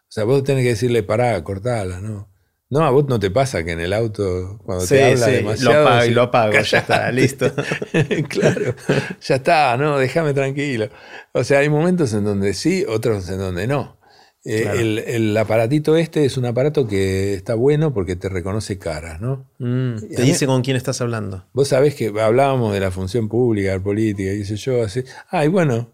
O 0.09 0.11
sea, 0.11 0.25
vos 0.25 0.43
tenés 0.43 0.63
que 0.65 0.71
decirle, 0.71 1.03
pará, 1.03 1.43
cortala, 1.45 2.01
¿no? 2.01 2.29
No, 2.71 2.81
a 2.85 2.91
vos 2.91 3.07
no 3.09 3.19
te 3.19 3.31
pasa 3.31 3.65
que 3.65 3.73
en 3.73 3.81
el 3.81 3.93
auto, 3.95 4.59
cuando 4.65 4.85
Sí, 4.85 4.95
te 4.95 5.05
habla 5.05 5.27
sí, 5.27 5.33
demasiado... 5.33 5.83
lo 5.85 5.89
apago 5.89 6.05
y 6.07 6.11
lo 6.11 6.23
apago, 6.23 6.53
ya 6.61 6.79
está, 6.79 7.11
listo. 7.13 7.51
claro, 8.29 8.75
ya 9.21 9.35
está, 9.37 9.77
no, 9.77 9.99
déjame 9.99 10.35
tranquilo. 10.35 10.89
O 11.33 11.45
sea, 11.45 11.61
hay 11.61 11.69
momentos 11.69 12.13
en 12.15 12.25
donde 12.25 12.53
sí, 12.55 12.85
otros 12.89 13.29
en 13.31 13.39
donde 13.39 13.67
no. 13.67 13.99
Eh, 14.45 14.63
Claro. 14.63 14.79
el, 14.81 14.99
el 14.99 15.37
aparatito 15.37 15.97
este 15.97 16.25
es 16.25 16.37
un 16.37 16.47
aparato 16.47 16.87
que 16.87 17.35
está 17.35 17.55
bueno 17.55 17.93
porque 17.93 18.17
te 18.17 18.29
reconoce 18.29 18.79
caras, 18.79 19.21
¿no? 19.21 19.51
Mm, 19.59 19.97
te 20.15 20.23
dice 20.23 20.47
con 20.47 20.63
quién 20.63 20.77
estás 20.77 21.01
hablando. 21.01 21.45
Vos 21.53 21.69
sabés 21.69 21.95
que 21.95 22.13
hablábamos 22.21 22.73
de 22.73 22.81
la 22.81 22.91
función 22.91 23.29
pública, 23.29 23.73
la 23.75 23.83
política, 23.83 24.31
y 24.33 24.45
sé 24.45 24.57
yo, 24.57 24.83
así. 24.85 25.03
Ah, 25.31 25.45
y 25.45 25.49
bueno, 25.49 25.91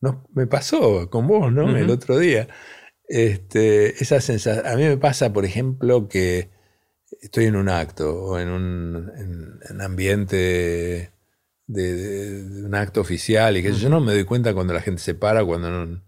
nos- 0.00 0.16
me 0.34 0.46
pasó 0.46 1.08
con 1.08 1.26
vos, 1.26 1.52
¿no? 1.52 1.76
El 1.76 1.88
otro 1.90 2.18
día. 2.18 2.48
Este, 3.08 4.02
esa 4.02 4.20
sensación. 4.20 4.66
A 4.66 4.74
mí 4.76 4.82
me 4.84 4.96
pasa, 4.96 5.32
por 5.32 5.44
ejemplo, 5.44 6.08
que 6.08 6.50
estoy 7.20 7.44
en 7.46 7.56
un 7.56 7.68
acto 7.68 8.14
o 8.14 8.38
en 8.38 8.48
un 8.48 9.12
en- 9.16 9.58
en 9.70 9.80
ambiente 9.80 10.36
de, 10.36 11.10
de- 11.94 12.42
de 12.42 12.64
un 12.64 12.74
acto 12.74 13.00
oficial 13.00 13.56
y 13.56 13.62
que 13.62 13.72
yo 13.72 13.88
no 13.88 14.00
me 14.00 14.12
doy 14.12 14.24
cuenta 14.24 14.54
cuando 14.54 14.72
la 14.74 14.80
gente 14.82 15.00
se 15.02 15.14
para, 15.14 15.44
cuando 15.44 15.70
no. 15.70 16.02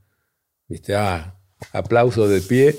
Viste, 0.68 0.94
ah, 0.96 1.38
aplauso 1.72 2.28
de 2.28 2.40
pie. 2.40 2.76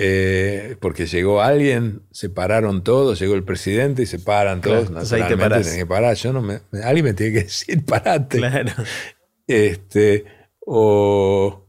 eh, 0.00 0.76
porque 0.80 1.06
llegó 1.06 1.42
alguien, 1.42 2.02
se 2.12 2.30
pararon 2.30 2.84
todos, 2.84 3.18
llegó 3.18 3.34
el 3.34 3.42
presidente 3.42 4.02
y 4.02 4.06
se 4.06 4.20
paran 4.20 4.60
Claro, 4.60 4.78
todos. 4.78 4.88
entonces 4.90 5.12
ahí 5.20 5.28
te 5.28 5.36
parás. 5.36 5.68
que 5.74 5.86
parar. 5.86 6.14
Yo 6.14 6.32
no 6.32 6.40
me- 6.40 6.60
alguien 6.84 7.04
me 7.06 7.14
tiene 7.14 7.32
que 7.32 7.42
decir, 7.44 7.84
parate. 7.86 8.38
Claro. 8.38 8.70
Este, 9.48 10.24
o, 10.64 11.66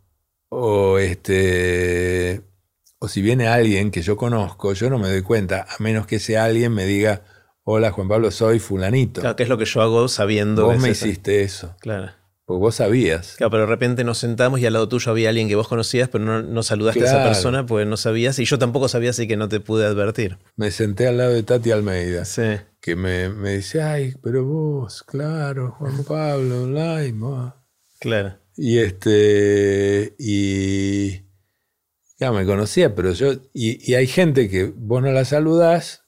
o 0.49 0.97
este, 0.99 2.41
o 2.99 3.07
si 3.07 3.21
viene 3.21 3.47
alguien 3.47 3.91
que 3.91 4.01
yo 4.01 4.17
conozco, 4.17 4.73
yo 4.73 4.89
no 4.89 4.99
me 4.99 5.09
doy 5.09 5.21
cuenta, 5.21 5.65
a 5.69 5.81
menos 5.81 6.05
que 6.07 6.17
ese 6.17 6.37
alguien 6.37 6.73
me 6.73 6.85
diga, 6.85 7.21
hola 7.63 7.91
Juan 7.91 8.07
Pablo, 8.07 8.31
soy 8.31 8.59
fulanito. 8.59 9.21
Claro, 9.21 9.35
que 9.35 9.43
es 9.43 9.49
lo 9.49 9.57
que 9.57 9.65
yo 9.65 9.81
hago 9.81 10.07
sabiendo 10.07 10.65
vos 10.65 10.75
que 10.75 10.81
me 10.81 10.89
es 10.89 11.01
hiciste 11.03 11.43
eso, 11.43 11.75
Claro. 11.79 12.11
porque 12.45 12.59
vos 12.61 12.75
sabías. 12.75 13.35
Claro, 13.37 13.51
pero 13.51 13.61
de 13.63 13.67
repente 13.69 14.03
nos 14.03 14.17
sentamos 14.17 14.59
y 14.59 14.65
al 14.65 14.73
lado 14.73 14.89
tuyo 14.89 15.11
había 15.11 15.29
alguien 15.29 15.47
que 15.47 15.55
vos 15.55 15.67
conocías, 15.67 16.09
pero 16.09 16.25
no, 16.25 16.41
no 16.41 16.63
saludaste 16.63 17.01
a 17.03 17.05
esa 17.05 17.23
persona 17.23 17.65
porque 17.67 17.85
no 17.85 17.95
sabías. 17.95 18.39
Y 18.39 18.45
yo 18.45 18.57
tampoco 18.57 18.87
sabía, 18.89 19.11
así 19.11 19.27
que 19.27 19.37
no 19.37 19.47
te 19.49 19.59
pude 19.59 19.85
advertir. 19.85 20.39
Me 20.55 20.71
senté 20.71 21.07
al 21.07 21.17
lado 21.17 21.31
de 21.33 21.43
Tati 21.43 21.69
Almeida, 21.71 22.25
Sí. 22.25 22.57
que 22.81 22.95
me, 22.95 23.29
me 23.29 23.57
dice, 23.57 23.83
ay, 23.83 24.15
pero 24.23 24.43
vos, 24.45 25.03
claro, 25.03 25.75
Juan 25.77 26.03
Pablo, 26.05 26.67
Laima. 26.67 27.55
Claro. 27.99 28.38
Y 28.61 28.79
este. 28.79 30.15
Y. 30.19 31.21
Ya 32.19 32.33
me 32.33 32.45
conocía, 32.45 32.93
pero 32.93 33.13
yo. 33.13 33.31
Y, 33.53 33.89
y 33.89 33.95
hay 33.95 34.05
gente 34.05 34.49
que 34.49 34.65
vos 34.65 35.01
no 35.01 35.11
la 35.13 35.23
saludás 35.23 36.03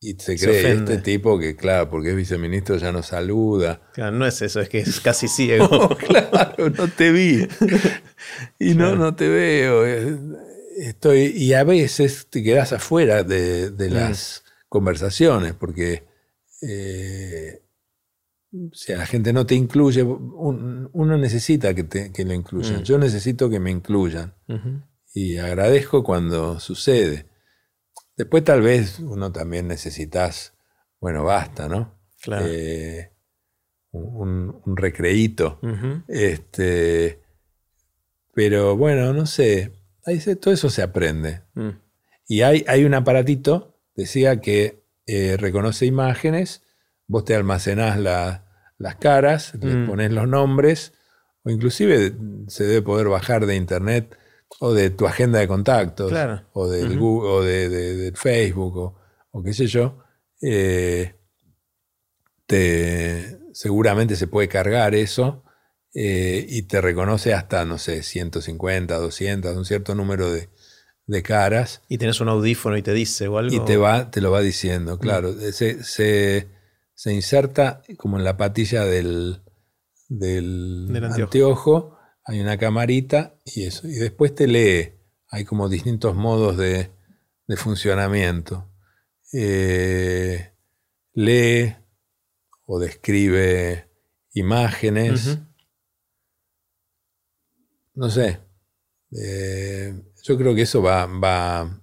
y 0.00 0.14
se 0.14 0.36
cree 0.36 0.72
este 0.72 0.98
tipo 0.98 1.38
que, 1.38 1.54
claro, 1.54 1.88
porque 1.88 2.10
es 2.10 2.16
viceministro 2.16 2.76
ya 2.76 2.90
no 2.90 3.04
saluda. 3.04 3.80
Claro, 3.94 4.16
no 4.16 4.26
es 4.26 4.42
eso, 4.42 4.60
es 4.60 4.68
que 4.68 4.80
es 4.80 4.98
casi 5.00 5.28
ciego. 5.28 5.96
Claro, 5.96 6.70
no 6.70 6.88
te 6.88 7.12
vi. 7.12 7.46
Y 8.58 8.74
Claro. 8.74 8.96
no, 8.96 9.04
no 9.04 9.14
te 9.14 9.28
veo. 9.28 9.84
Estoy, 10.78 11.26
y 11.36 11.52
a 11.52 11.62
veces 11.62 12.26
te 12.28 12.42
quedás 12.42 12.72
afuera 12.72 13.22
de, 13.22 13.70
de 13.70 13.88
Mm. 13.90 13.92
las 13.94 14.42
conversaciones, 14.68 15.52
porque 15.54 16.02
eh, 16.62 17.61
si 18.72 18.92
la 18.94 19.06
gente 19.06 19.32
no 19.32 19.46
te 19.46 19.54
incluye, 19.54 20.02
un- 20.02 20.90
uno 20.92 21.16
necesita 21.16 21.74
que, 21.74 21.84
te, 21.84 22.12
que 22.12 22.24
lo 22.24 22.32
incluyan. 22.34 22.80
Mm. 22.80 22.84
Yo 22.84 22.98
necesito 22.98 23.48
que 23.50 23.60
me 23.60 23.70
incluyan. 23.70 24.34
Y 25.14 25.38
agradezco 25.38 26.02
cuando 26.04 26.60
sucede. 26.60 27.26
Después 28.16 28.44
tal 28.44 28.60
vez 28.62 28.98
uno 29.00 29.32
también 29.32 29.68
necesitas, 29.68 30.54
bueno, 31.00 31.24
basta, 31.24 31.68
¿no? 31.68 31.98
Claro. 32.20 32.46
Eh, 32.48 33.10
un, 33.92 34.60
un 34.64 34.76
recreíto. 34.76 35.58
Este, 36.08 37.20
pero 38.34 38.76
bueno, 38.76 39.12
no 39.12 39.26
sé. 39.26 39.72
Ahí 40.04 40.20
se- 40.20 40.36
todo 40.36 40.52
eso 40.52 40.70
se 40.70 40.82
aprende. 40.82 41.42
Mm. 41.54 41.70
Y 42.28 42.42
hay, 42.42 42.64
hay 42.68 42.84
un 42.84 42.94
aparatito, 42.94 43.78
decía 43.94 44.40
que 44.40 44.82
eh, 45.06 45.36
reconoce 45.38 45.84
imágenes, 45.86 46.62
vos 47.12 47.24
te 47.26 47.34
almacenás 47.34 47.98
la- 47.98 48.44
las 48.78 48.96
caras, 48.96 49.52
le 49.60 49.74
Mm. 49.76 49.86
pones 49.86 50.10
los 50.12 50.26
nombres, 50.26 50.92
o 51.44 51.50
inclusive 51.50 52.14
se 52.48 52.64
debe 52.64 52.80
poder 52.82 53.08
bajar 53.08 53.44
de 53.46 53.54
internet 53.54 54.16
o 54.60 54.72
de 54.72 54.90
tu 54.90 55.06
agenda 55.06 55.38
de 55.38 55.46
contactos, 55.46 56.10
Claro. 56.10 56.42
o 56.52 56.68
del. 56.68 56.98
Google, 56.98 57.30
o 57.30 57.42
de, 57.42 57.68
de- 57.68 58.12
Facebook, 58.12 58.76
o, 58.78 58.98
o 59.30 59.42
qué 59.42 59.52
sé 59.52 59.66
yo. 59.66 59.98
eh, 60.44 61.14
te, 62.46 63.38
seguramente 63.52 64.16
se 64.16 64.26
puede 64.26 64.48
cargar 64.48 64.94
eso 64.94 65.44
eh, 65.94 66.44
y 66.48 66.62
te 66.62 66.80
reconoce 66.80 67.34
hasta, 67.34 67.64
no 67.64 67.78
sé, 67.78 68.02
150, 68.02 68.96
200, 68.98 69.56
un 69.56 69.64
cierto 69.64 69.94
número 69.94 70.30
de, 70.32 70.48
de 71.06 71.22
caras 71.22 71.82
Y 71.88 71.98
tenés 71.98 72.20
un 72.20 72.28
audífono 72.28 72.76
y 72.76 72.82
te 72.82 72.92
dice 72.92 73.28
o 73.28 73.38
algo. 73.38 73.54
y 73.54 73.60
te, 73.64 73.76
va, 73.76 74.10
te 74.10 74.20
lo 74.20 74.30
va 74.30 74.40
diciendo, 74.40 74.98
claro. 74.98 75.32
Se, 75.52 75.84
se- 75.84 76.48
se 76.94 77.12
inserta 77.12 77.82
como 77.96 78.18
en 78.18 78.24
la 78.24 78.36
patilla 78.36 78.84
del, 78.84 79.42
del, 80.08 80.86
Del 80.88 81.04
anteojo. 81.04 81.24
anteojo. 81.24 81.98
hay 82.24 82.40
una 82.40 82.58
camarita 82.58 83.34
y 83.44 83.64
eso. 83.64 83.88
Y 83.88 83.94
después 83.94 84.34
te 84.34 84.46
lee. 84.46 84.94
Hay 85.28 85.44
como 85.44 85.68
distintos 85.68 86.14
modos 86.14 86.56
de, 86.56 86.90
de 87.46 87.56
funcionamiento. 87.56 88.70
Eh, 89.32 90.52
lee 91.14 91.74
o 92.66 92.78
describe 92.78 93.88
imágenes. 94.34 95.38
No 97.94 98.10
sé. 98.10 98.40
Eh, 99.10 99.94
yo 100.22 100.36
creo 100.38 100.54
que 100.54 100.62
eso 100.62 100.82
va, 100.82 101.06
va. 101.06 101.78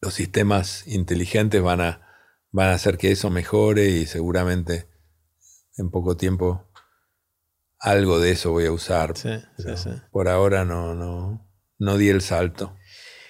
Los 0.00 0.14
sistemas 0.14 0.86
inteligentes 0.88 1.62
van 1.62 1.80
a, 1.80 2.08
van 2.52 2.68
a 2.68 2.74
hacer 2.74 2.98
que 2.98 3.10
eso 3.10 3.30
mejore 3.30 3.88
y 3.88 4.06
seguramente 4.06 4.86
en 5.76 5.90
poco 5.90 6.16
tiempo 6.16 6.68
algo 7.78 8.20
de 8.20 8.30
eso 8.30 8.52
voy 8.52 8.66
a 8.66 8.72
usar. 8.72 9.16
Sí, 9.16 9.30
sí, 9.56 9.64
Pero 9.64 9.76
sí. 9.76 9.90
Por 10.12 10.28
ahora 10.28 10.64
no, 10.64 10.94
no, 10.94 11.50
no 11.78 11.96
di 11.98 12.08
el 12.08 12.20
salto. 12.20 12.76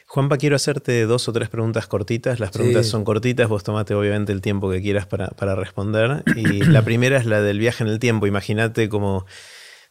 Juanpa, 0.07 0.37
quiero 0.37 0.57
hacerte 0.57 1.07
dos 1.07 1.27
o 1.29 1.33
tres 1.33 1.49
preguntas 1.49 1.87
cortitas. 1.87 2.39
Las 2.39 2.51
preguntas 2.51 2.87
son 2.87 3.03
cortitas, 3.03 3.49
vos 3.49 3.65
tomate 3.65 3.95
obviamente 3.95 4.31
el 4.33 4.43
tiempo 4.43 4.71
que 4.71 4.83
quieras 4.83 5.07
para, 5.07 5.29
para 5.29 5.55
responder. 5.55 6.23
Y 6.37 6.65
la 6.65 6.83
primera 6.85 7.17
es 7.17 7.25
la 7.25 7.41
del 7.41 7.59
viaje 7.59 7.83
en 7.83 7.89
el 7.89 7.99
tiempo. 7.99 8.27
Imagínate 8.27 8.91
como 8.91 9.25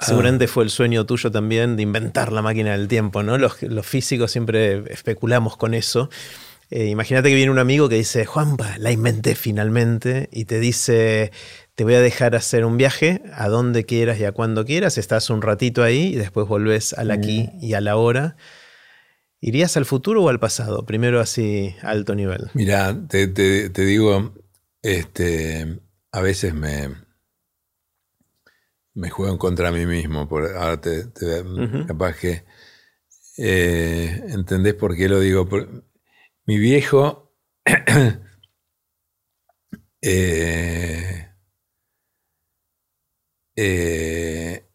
Ah. 0.02 0.06
seguramente 0.08 0.48
fue 0.48 0.64
el 0.64 0.72
sueño 0.72 1.06
tuyo 1.06 1.30
también 1.32 1.76
de 1.76 1.84
inventar 1.84 2.32
la 2.32 2.42
máquina 2.42 2.72
del 2.72 2.88
tiempo, 2.88 3.22
¿no? 3.22 3.38
Los, 3.38 3.62
los 3.62 3.86
físicos 3.86 4.32
siempre 4.32 4.84
especulamos 4.92 5.58
con 5.58 5.76
eso. 5.76 6.10
Eh, 6.72 6.88
Imagínate 6.88 7.28
que 7.30 7.36
viene 7.36 7.52
un 7.52 7.60
amigo 7.60 7.90
que 7.90 7.96
dice, 7.96 8.26
Juanpa, 8.26 8.78
la 8.78 8.92
inventé 8.92 9.36
finalmente, 9.36 10.30
y 10.32 10.46
te 10.46 10.60
dice, 10.62 11.32
te 11.76 11.84
voy 11.84 11.96
a 11.96 12.02
dejar 12.02 12.34
hacer 12.34 12.64
un 12.64 12.78
viaje 12.78 13.22
a 13.34 13.50
donde 13.50 13.86
quieras 13.86 14.18
y 14.20 14.24
a 14.24 14.32
cuando 14.32 14.64
quieras, 14.66 14.98
estás 14.98 15.30
un 15.30 15.42
ratito 15.42 15.84
ahí 15.84 16.14
y 16.14 16.16
después 16.16 16.48
volvés 16.48 16.94
al 16.94 17.12
aquí 17.12 17.50
y 17.62 17.74
a 17.74 17.82
la 17.82 17.98
hora. 17.98 18.38
¿Irías 19.42 19.76
al 19.76 19.86
futuro 19.86 20.24
o 20.24 20.30
al 20.30 20.40
pasado? 20.40 20.86
Primero 20.86 21.20
así, 21.20 21.76
alto 21.82 22.16
nivel. 22.16 22.50
Mira, 22.54 22.96
te, 23.10 23.28
te- 23.28 23.70
te 23.70 23.84
digo, 23.86 24.34
este, 24.82 25.80
a 26.14 26.22
veces 26.22 26.54
me, 26.54 26.90
me 28.94 29.10
juego 29.10 29.32
en 29.32 29.38
contra 29.38 29.72
mí 29.72 29.86
mismo. 29.86 30.30
Por, 30.30 30.56
ahora 30.56 30.80
te, 30.80 31.06
te- 31.06 31.44
capaz 31.88 32.16
que 32.18 32.44
eh, 33.38 34.22
entendés 34.30 34.76
por 34.76 34.96
qué 34.96 35.10
lo 35.10 35.20
digo. 35.20 35.50
Por- 35.50 35.84
mi 36.46 36.58
viejo 36.58 37.34
eh, 40.02 41.28
eh, 43.56 44.66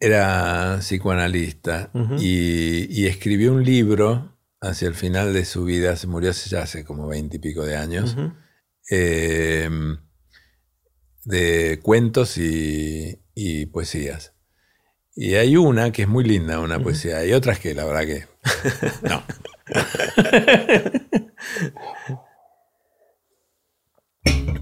era 0.00 0.78
psicoanalista 0.80 1.90
y, 2.18 3.06
escribió 3.06 3.52
un 3.52 3.64
libro 3.64 4.36
hacia 4.60 4.88
el 4.88 4.94
final 4.94 5.32
de 5.32 5.44
su 5.44 5.64
vida, 5.64 5.96
se 5.96 6.08
murió 6.08 6.30
hace 6.30 6.50
ya 6.50 6.62
hace 6.62 6.84
como 6.84 7.06
veinte 7.06 7.36
y 7.36 7.40
pico 7.40 7.64
de 7.64 7.76
años, 7.76 8.16
em, 8.90 9.98
de 11.24 11.78
cuentos 11.82 12.36
y, 12.36 13.18
poesías. 13.72 14.34
Y 15.14 15.34
hay 15.34 15.56
una 15.56 15.92
que 15.92 16.02
es 16.02 16.08
muy 16.08 16.24
linda, 16.24 16.58
una 16.58 16.80
poesía, 16.80 17.18
hay 17.18 17.32
otras 17.32 17.60
que 17.60 17.74
la 17.74 17.84
verdad 17.84 18.06
que 18.06 18.26
no. 19.08 19.22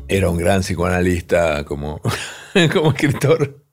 Era 0.08 0.28
un 0.28 0.38
gran 0.38 0.62
psicoanalista 0.62 1.64
como, 1.64 2.00
como 2.72 2.90
escritor. 2.90 3.64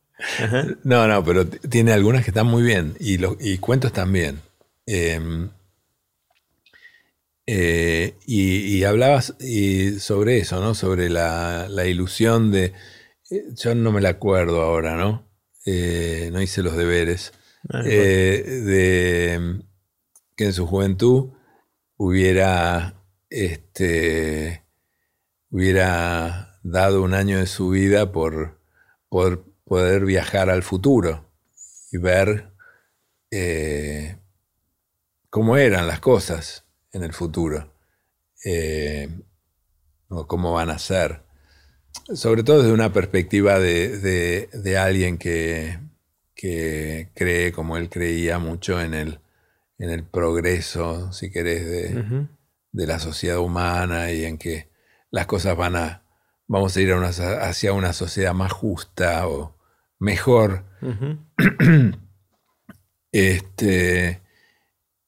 No, 0.84 1.08
no, 1.08 1.24
pero 1.24 1.48
tiene 1.48 1.94
algunas 1.94 2.24
que 2.24 2.32
están 2.32 2.48
muy 2.48 2.64
bien 2.64 2.96
y, 3.00 3.18
los, 3.18 3.38
cuentos 3.60 3.94
también. 3.94 4.42
Em, 4.86 5.50
eh, 7.46 8.16
y, 8.26 8.84
hablabas 8.84 9.36
sobre 10.00 10.38
eso, 10.40 10.60
¿no? 10.62 10.76
Sobre 10.76 11.10
la, 11.10 11.68
ilusión 11.88 12.52
de... 12.52 12.74
Eh, 13.30 13.46
yo 13.56 13.74
no 13.76 13.92
me 13.92 14.02
la 14.02 14.10
acuerdo 14.10 14.62
ahora, 14.62 14.96
¿no? 14.96 15.28
Eh, 15.66 16.30
no 16.32 16.42
hice 16.42 16.62
los 16.62 16.78
deberes. 16.78 17.34
Ah, 17.70 17.82
de 17.82 19.62
que 20.38 20.46
en 20.46 20.54
su 20.54 20.68
juventud 20.68 21.32
hubiera, 21.98 23.04
este, 23.30 24.64
hubiera 25.50 26.60
dado 26.64 27.02
un 27.02 27.16
año 27.16 27.40
de 27.40 27.48
su 27.48 27.72
vida 27.72 28.12
por, 28.12 28.60
por 29.10 29.44
poder 29.66 30.06
viajar 30.06 30.50
al 30.52 30.62
futuro 30.62 31.26
y 31.92 31.98
ver 31.98 32.52
eh, 33.32 34.18
cómo 35.32 35.58
eran 35.58 35.88
las 35.88 36.00
cosas 36.00 36.66
en 36.92 37.04
el 37.04 37.14
futuro, 37.14 37.74
eh, 38.46 39.10
o 40.08 40.28
cómo 40.28 40.54
van 40.54 40.70
a 40.70 40.78
ser. 40.78 41.24
Sobre 42.14 42.44
todo 42.44 42.60
desde 42.60 42.74
una 42.74 42.94
perspectiva 42.94 43.60
de, 43.60 44.78
alguien 44.80 45.18
que, 45.18 45.80
que, 46.36 47.10
cree, 47.16 47.52
como 47.52 47.76
él 47.76 47.90
creía, 47.90 48.38
mucho 48.38 48.80
en 48.80 48.94
el, 48.94 49.20
en 49.78 49.90
el 49.90 50.04
progreso, 50.04 51.12
si 51.14 51.32
querés, 51.32 51.66
de, 51.66 52.28
de, 52.72 52.88
la 52.88 53.00
sociedad 53.00 53.40
humana 53.40 54.12
y 54.12 54.26
en 54.26 54.38
que 54.38 54.70
las 55.12 55.26
cosas 55.26 55.56
van 55.56 55.76
a, 55.76 56.04
vamos 56.48 56.76
a 56.76 56.82
ir 56.82 56.94
hacia 56.94 57.74
una 57.74 57.94
sociedad 57.94 58.34
más 58.34 58.52
justa 58.52 59.28
o, 59.28 59.58
mejor. 60.00 60.66
este, 63.12 64.22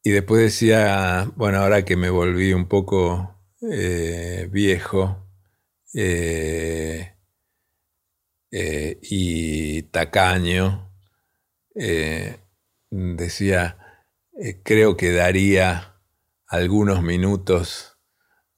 y 0.03 0.11
después 0.11 0.41
decía, 0.41 1.31
bueno, 1.35 1.59
ahora 1.59 1.85
que 1.85 1.95
me 1.95 2.09
volví 2.09 2.53
un 2.53 2.67
poco 2.67 3.35
eh, 3.61 4.47
viejo 4.51 5.27
eh, 5.93 7.13
eh, 8.51 8.99
y 9.01 9.83
tacaño, 9.83 10.91
decía, 12.91 13.77
creo 14.63 14.97
que 14.97 15.11
daría 15.11 15.95
algunos 16.47 17.03
minutos 17.03 17.97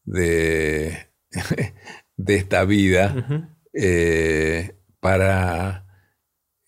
de, 0.03 1.10
de 2.18 2.36
esta 2.36 2.66
vida 2.66 3.49
para 4.99 5.82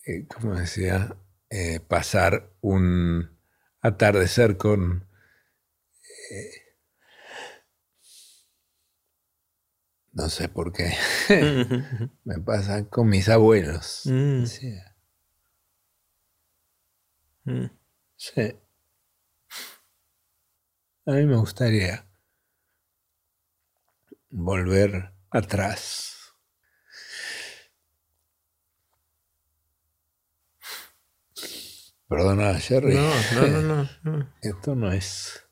eh, 0.06 0.27
como 0.27 0.56
decía, 0.56 1.15
eh, 1.49 1.80
pasar 1.80 2.52
un 2.61 3.40
atardecer 3.81 4.57
con... 4.57 5.07
Eh, 6.30 6.52
no 10.11 10.30
sé 10.30 10.49
por 10.49 10.73
qué. 10.73 10.94
Me 12.26 12.40
pasa 12.40 12.90
con 12.90 13.07
mis 13.07 13.30
abuelos. 13.30 14.02
Mm. 14.06 14.44
Mm. 17.45 17.69
Sí. 18.18 18.60
A 21.05 21.11
mí 21.11 21.25
me 21.25 21.35
gustaría 21.35 22.07
volver 24.30 25.13
atrás. 25.31 26.34
Perdona, 32.07 32.57
Jerry. 32.59 32.95
No, 32.95 33.11
no, 33.35 33.61
no, 33.61 33.89
no, 34.03 34.34
Esto 34.41 34.75
no 34.75 34.91
es. 34.91 35.45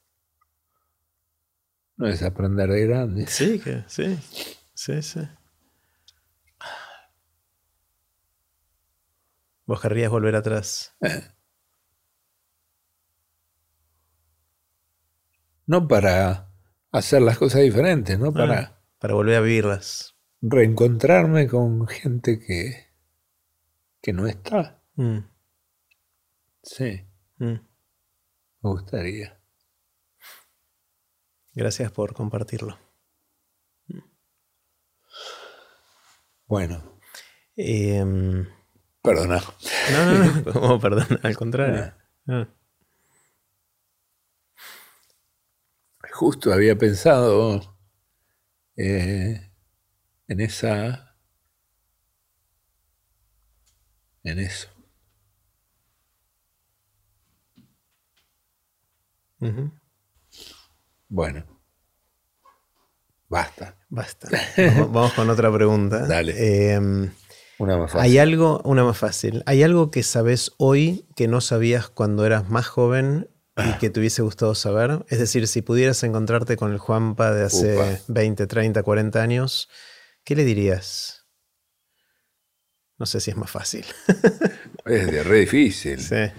No 1.97 2.07
es 2.07 2.23
aprender 2.23 2.69
de 2.69 2.87
grande. 2.87 3.27
Sí, 3.27 3.59
que 3.59 3.83
sí. 3.87 4.17
Sí, 4.73 5.01
sí. 5.01 5.21
¿Vos 9.65 9.81
querrías 9.81 10.11
volver 10.11 10.35
atrás? 10.35 10.95
No 15.72 15.88
para 15.88 16.52
hacer 16.91 17.22
las 17.22 17.38
cosas 17.38 17.61
diferentes, 17.61 18.19
¿no? 18.19 18.34
Para. 18.34 18.60
Ah, 18.60 18.81
para 18.99 19.14
volver 19.14 19.38
a 19.38 19.39
vivirlas. 19.39 20.18
Reencontrarme 20.41 21.48
con 21.48 21.88
gente 21.88 22.41
que. 22.41 22.88
que 24.02 24.11
no 24.11 24.27
está. 24.27 24.84
Mm. 24.95 25.19
Sí. 26.61 27.07
Mm. 27.38 27.45
Me 27.53 27.61
gustaría. 28.69 29.39
Gracias 31.53 31.89
por 31.93 32.14
compartirlo. 32.15 32.77
Bueno. 36.48 36.99
Em, 37.56 38.45
perdona. 39.02 39.41
No, 39.93 40.06
no, 40.06 40.68
no. 40.68 40.80
perdona? 40.81 41.19
Al 41.23 41.38
contrario. 41.38 41.93
Ah. 42.27 42.49
Justo 46.22 46.53
había 46.53 46.77
pensado 46.77 47.80
eh, 48.76 49.41
en 50.27 50.39
esa. 50.39 51.18
en 54.22 54.38
eso. 54.38 54.69
Bueno. 61.10 61.43
Basta. 63.27 63.80
Basta. 63.89 64.30
Vamos, 64.91 65.14
con 65.14 65.27
otra 65.27 65.52
pregunta. 65.52 66.06
Dale. 66.06 66.73
Em, 66.76 67.11
una 67.57 67.77
más 67.80 67.93
fácil. 67.93 68.06
Hay 68.11 68.19
algo, 68.19 68.61
una 68.64 68.84
más 68.84 68.99
fácil. 68.99 69.41
¿Hay 69.48 69.64
algo 69.64 69.89
que 69.89 70.03
sabes 70.03 70.52
hoy 70.60 71.07
que 71.15 71.27
no 71.27 71.41
sabías 71.41 71.89
cuando 71.89 72.27
eras 72.27 72.48
más 72.48 72.68
joven 72.68 73.27
y 73.57 73.77
que 73.79 73.89
te 73.89 73.99
hubiese 73.99 74.21
gustado 74.21 74.55
saber? 74.55 75.05
Es 75.09 75.19
decir, 75.19 75.47
si 75.47 75.61
pudieras 75.61 76.03
encontrarte 76.03 76.55
con 76.55 76.71
el 76.71 76.77
Juanpa 76.77 77.33
de 77.33 77.43
hace 77.43 78.01
20, 78.07 78.47
30, 78.47 78.83
40 78.83 79.21
años, 79.21 79.69
¿qué 80.23 80.35
le 80.35 80.45
dirías? 80.45 81.25
No 82.97 83.05
sé 83.05 83.19
si 83.19 83.31
es 83.31 83.37
más 83.37 83.51
fácil. 83.51 83.85
es 84.85 85.11
de 85.11 85.23
re 85.23 85.39
difícil. 85.39 85.99
Sí. 85.99 86.31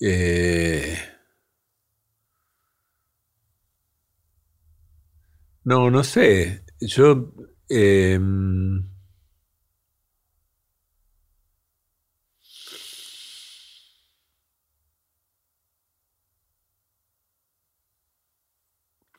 Eh, 0.00 0.98
no, 5.64 5.90
no 5.90 6.02
sé. 6.02 6.64
Yo... 6.80 7.34
Em, 7.68 8.87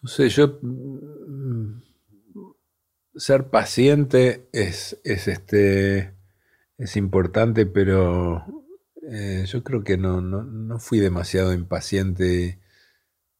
no 0.01 0.09
sé, 0.09 0.29
yo 0.29 0.59
mm, 0.61 1.81
ser 3.15 3.49
paciente 3.49 4.49
es, 4.53 4.99
es, 5.03 5.27
este 5.27 6.15
es 6.77 6.95
importante, 6.95 7.65
pero 7.65 8.45
eh, 9.11 9.43
yo 9.47 9.63
creo 9.63 9.83
que 9.83 9.97
no, 9.97 10.21
no, 10.21 10.79
fui 10.79 10.99
demasiado 10.99 11.53
impaciente, 11.53 12.59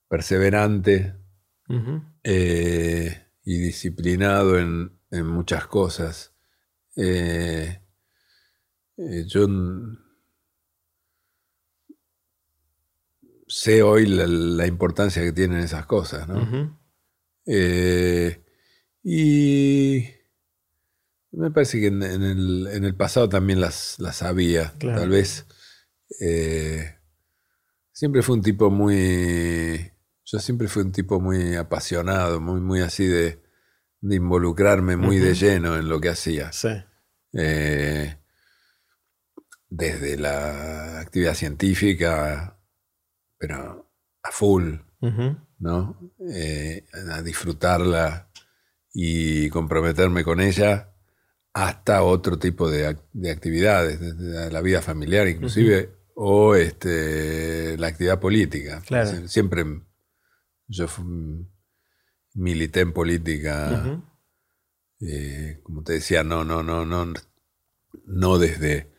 perseverante 0.08 1.16
eh, 2.24 3.28
y 3.44 3.58
disciplinado 3.58 4.60
en, 4.60 4.98
muchas 5.12 5.66
cosas. 5.68 6.34
Eh, 6.96 7.82
yo 9.26 9.48
sé 13.50 13.82
hoy 13.82 14.06
la, 14.06 14.68
importancia 14.68 15.24
que 15.24 15.34
tienen 15.34 15.60
esas 15.60 15.86
cosas, 15.86 16.28
¿no? 16.28 16.78
Eh, 17.46 18.42
y 19.04 20.06
me 21.32 21.52
parece 21.52 21.80
que 21.80 21.88
en, 21.88 22.04
el, 22.04 22.96
pasado 22.96 23.28
también 23.28 23.60
las, 23.60 24.00
las 24.00 24.22
había. 24.22 24.74
Tal 24.78 25.10
vez 25.10 25.48
eh, 26.22 26.96
siempre 27.92 28.22
fue 28.22 28.36
un 28.36 28.44
tipo 28.44 28.70
muy. 28.70 29.92
Yo 30.26 30.38
siempre 30.38 30.68
fui 30.68 30.84
un 30.84 30.92
tipo 30.92 31.20
muy 31.20 31.56
apasionado, 31.56 32.40
muy, 32.40 32.62
muy 32.62 32.82
así 32.82 33.08
de, 33.08 33.42
involucrarme 34.02 34.96
muy 34.96 35.18
de 35.18 35.34
lleno 35.34 35.76
en 35.76 35.90
lo 35.90 36.00
que 36.00 36.10
hacía. 36.10 36.52
Sí. 36.52 36.70
Eh, 37.34 38.16
desde 39.70 40.18
la 40.18 41.00
actividad 41.00 41.34
científica, 41.34 42.59
pero 43.40 43.90
a 44.22 44.32
full, 44.32 44.76
¿no? 45.60 46.14
Eh, 46.32 46.86
a 47.10 47.22
disfrutarla 47.22 48.30
y 48.94 49.50
comprometerme 49.50 50.24
con 50.24 50.42
ella 50.42 50.94
hasta 51.54 52.04
otro 52.04 52.38
tipo 52.38 52.70
de, 52.70 52.86
actividades, 53.32 54.00
desde 54.00 54.52
la 54.52 54.62
vida 54.62 54.82
familiar 54.82 55.28
inclusive, 55.28 55.90
o 56.16 56.54
este, 56.56 57.78
la 57.78 57.88
actividad 57.88 58.20
política. 58.20 58.84
Siempre 59.26 59.66
yo 60.68 60.86
milité 62.34 62.82
en 62.82 62.94
política, 62.94 64.02
eh, 65.00 65.62
como 65.64 65.82
te 65.84 65.94
decía, 65.94 66.24
no, 66.24 66.44
no, 66.44 66.62
no, 66.62 66.86
no, 66.86 67.14
no 68.06 68.38
desde 68.38 68.92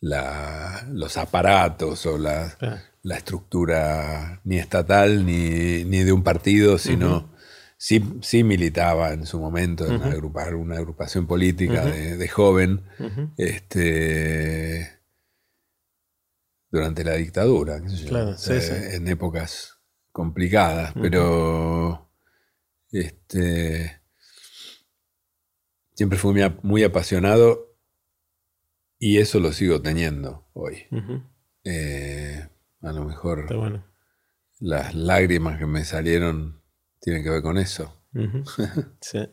los 0.00 1.16
aparatos 1.16 2.06
o 2.06 2.16
la, 2.16 2.56
estructura 3.04 4.40
ni 4.44 4.58
estatal 4.58 5.26
ni, 5.26 5.84
de 5.84 6.12
un 6.12 6.22
partido, 6.22 6.78
sino 6.78 7.30
sí, 7.76 8.00
militaba 8.42 9.12
en 9.12 9.26
su 9.26 9.38
momento 9.38 9.86
en 9.86 10.00
una, 10.00 10.76
agrupación 10.76 11.26
política 11.26 11.84
de, 11.84 12.28
joven 12.28 12.82
este, 13.36 15.00
durante 16.70 17.04
la 17.04 17.14
dictadura, 17.14 17.76
en 17.76 19.08
épocas 19.08 19.78
complicadas, 20.10 20.94
pero 20.94 22.10
este, 22.90 24.00
siempre 25.94 26.18
fui 26.18 26.40
muy, 26.62 26.84
apasionado 26.84 27.76
y 28.98 29.18
eso 29.18 29.40
lo 29.40 29.52
sigo 29.52 29.82
teniendo 29.82 30.48
hoy. 30.54 30.86
Eh, 31.64 32.48
a 32.84 32.92
lo 32.92 33.04
mejor 33.04 33.46
las 34.60 34.94
lágrimas 34.94 35.58
que 35.58 35.66
me 35.66 35.84
salieron 35.84 36.62
tiene 37.00 37.22
que 37.22 37.30
ver 37.30 37.42
con 37.42 37.58
eso. 37.58 38.00
sí. 39.00 39.28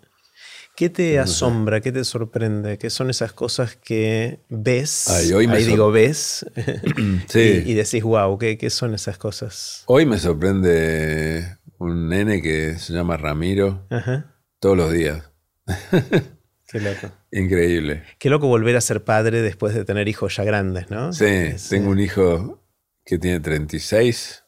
¿Qué 0.75 0.89
te 0.89 1.19
asombra, 1.19 1.81
qué 1.81 1.91
te 1.91 2.03
sorprende? 2.03 2.77
¿Qué 2.77 2.89
son 2.89 3.09
esas 3.09 3.33
cosas 3.33 3.75
que 3.75 4.39
ves? 4.49 5.31
hoy 5.33 5.45
ahí 5.45 5.65
digo, 5.65 5.91
ves 5.91 6.45
y, 7.35 7.73
decís, 7.73 8.01
wow, 8.03 8.37
¿qué, 8.39 8.57
¿qué, 8.57 8.69
son 8.69 8.95
esas 8.95 9.17
cosas? 9.17 9.83
Hoy 9.85 10.05
me 10.05 10.17
sorprende 10.17 11.57
un 11.77 12.09
nene 12.09 12.41
que 12.41 12.79
se 12.79 12.93
llama 12.93 13.17
Ramiro 13.17 13.87
todos 14.59 14.77
los 14.77 14.91
días. 14.91 15.29
Qué 16.67 16.79
loco. 16.79 17.11
Increíble. 17.31 18.03
Qué 18.17 18.29
loco 18.29 18.47
volver 18.47 18.77
a 18.77 18.81
ser 18.81 19.03
padre 19.03 19.41
después 19.41 19.75
de 19.75 19.83
tener 19.83 20.07
hijos 20.07 20.37
ya 20.37 20.45
grandes, 20.45 20.89
¿no? 20.89 21.11
Sí, 21.11 21.49
tengo 21.69 21.89
un 21.89 21.99
hijo 21.99 22.60
que 23.11 23.19
tiene 23.19 23.41
36, 23.41 24.45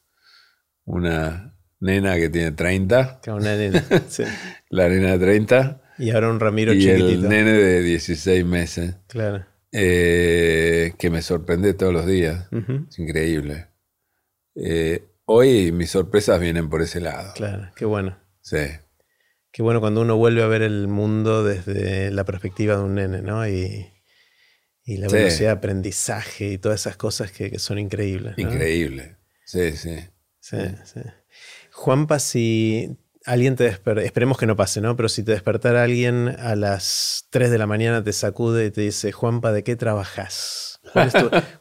una 0.86 1.54
nena 1.82 2.16
que 2.16 2.30
tiene 2.30 2.54
30. 2.54 3.20
Una 3.28 3.58
nena, 3.58 3.84
sí. 4.08 4.24
La 4.70 4.88
nena 4.88 5.18
de 5.18 5.20
30. 5.20 5.82
Y 5.98 6.12
ahora 6.12 6.30
un 6.30 6.40
Ramiro 6.40 6.72
y 6.72 6.80
chiquitito. 6.80 7.10
el 7.10 7.28
nene 7.28 7.52
de 7.52 7.82
16 7.82 8.46
meses. 8.46 8.96
Claro. 9.10 9.46
Eh, 9.74 10.94
que 10.98 11.10
me 11.10 11.22
sorprende 11.22 11.74
todos 11.74 11.92
los 11.92 12.06
días. 12.06 12.48
Es 12.90 13.00
increíble. 13.00 13.68
Eh, 14.56 15.10
hoy 15.26 15.74
mis 15.74 15.92
sorpresas 15.92 16.40
vienen 16.40 16.70
por 16.70 16.82
ese 16.82 17.02
lado. 17.02 17.34
Claro, 17.36 17.70
qué 17.76 17.84
bueno. 17.84 18.18
Sí. 18.40 18.66
Qué 19.52 19.62
bueno 19.62 19.82
cuando 19.82 20.00
uno 20.00 20.16
vuelve 20.16 20.42
a 20.42 20.48
ver 20.48 20.62
el 20.62 20.88
mundo 20.88 21.44
desde 21.44 22.12
la 22.12 22.24
perspectiva 22.24 22.78
de 22.78 22.84
un 22.84 22.96
nene, 22.96 23.22
¿no? 23.22 23.46
Y, 23.46 23.93
la 24.86 25.08
velocidad 25.08 25.50
de 25.50 25.58
aprendizaje 25.58 26.52
y 26.52 26.58
todas 26.58 26.82
esas 26.82 26.98
cosas 26.98 27.32
que, 27.32 27.58
son 27.60 27.80
increíbles. 27.80 28.38
Increíble. 28.38 29.18
Sí, 29.46 29.72
sí. 29.78 29.98
Sí, 30.40 30.58
sí. 30.84 31.00
Juanpa, 31.72 32.20
si 32.20 32.98
alguien 33.26 33.56
te 33.56 33.64
despertara, 33.64 34.06
esperemos 34.06 34.38
que 34.38 34.46
no 34.46 34.56
pase, 34.56 34.82
¿no? 34.82 34.96
Pero 34.96 35.10
si 35.10 35.24
te 35.24 35.32
despertara 35.32 35.84
alguien 35.84 36.36
a 36.40 36.56
las 36.56 37.28
3 37.30 37.50
de 37.50 37.58
la 37.58 37.68
mañana, 37.68 38.04
te 38.04 38.14
sacude 38.14 38.66
y 38.66 38.72
te 38.72 38.82
dice, 38.82 39.12
Juanpa, 39.12 39.52
¿de 39.52 39.64
qué 39.64 39.76
trabajas? 39.76 40.82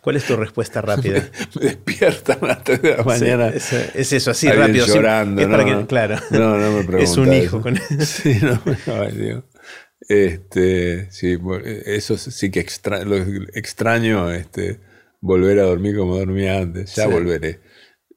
¿Cuál 0.01 0.17
es 0.17 0.25
tu, 0.25 0.37
respuesta 0.37 0.81
rápida? 0.81 1.29
Me, 1.55 1.67
despiertan 1.67 2.39
a 2.43 2.47
las 2.49 2.65
3 2.65 2.83
de 2.83 2.97
la 2.97 3.05
mañana. 3.05 3.49
es, 3.49 4.13
eso, 4.13 4.33
así 4.33 4.51
rápido. 4.51 4.87
Llorando, 4.87 5.47
no, 5.47 5.87
claro. 5.87 6.17
No, 6.31 6.59
no 6.59 6.83
me 6.83 7.03
Es 7.03 7.17
un 7.17 7.33
hijo. 7.33 7.61
Con... 7.61 7.77
sí, 8.01 8.39
no, 8.43 8.61
ay, 9.01 9.13
Dios. 9.13 9.45
Este, 10.09 11.11
sí, 11.11 11.39
eso 11.87 12.17
sí 12.17 12.51
que 12.51 12.61
extra, 12.61 13.05
lo 13.05 13.17
extraño, 13.17 14.31
este, 14.33 14.81
volver 15.21 15.61
a 15.61 15.65
dormir 15.65 15.97
como 15.97 16.19
dormía 16.19 16.59
antes. 16.59 16.95
Ya 16.97 17.07
volveré. 17.07 17.61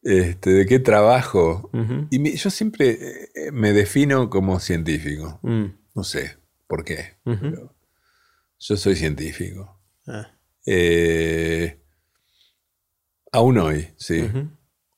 Este, 0.03 0.51
¿De 0.51 0.65
qué 0.65 0.79
trabajo? 0.79 1.71
Y 2.11 2.35
yo 2.35 2.49
siempre 2.49 3.29
eh, 3.33 3.51
me 3.51 3.73
defino 3.73 4.29
como 4.29 4.59
científico. 4.59 5.39
Mm. 5.41 5.65
No 5.95 6.03
sé 6.03 6.37
por 6.67 6.83
qué. 6.83 7.15
yo 7.25 8.77
soy 8.77 8.95
científico. 8.95 9.81
Ah. 10.07 10.31
Eh, 10.65 11.79
aún 13.31 13.57
hoy, 13.57 13.89
sí. 13.97 14.29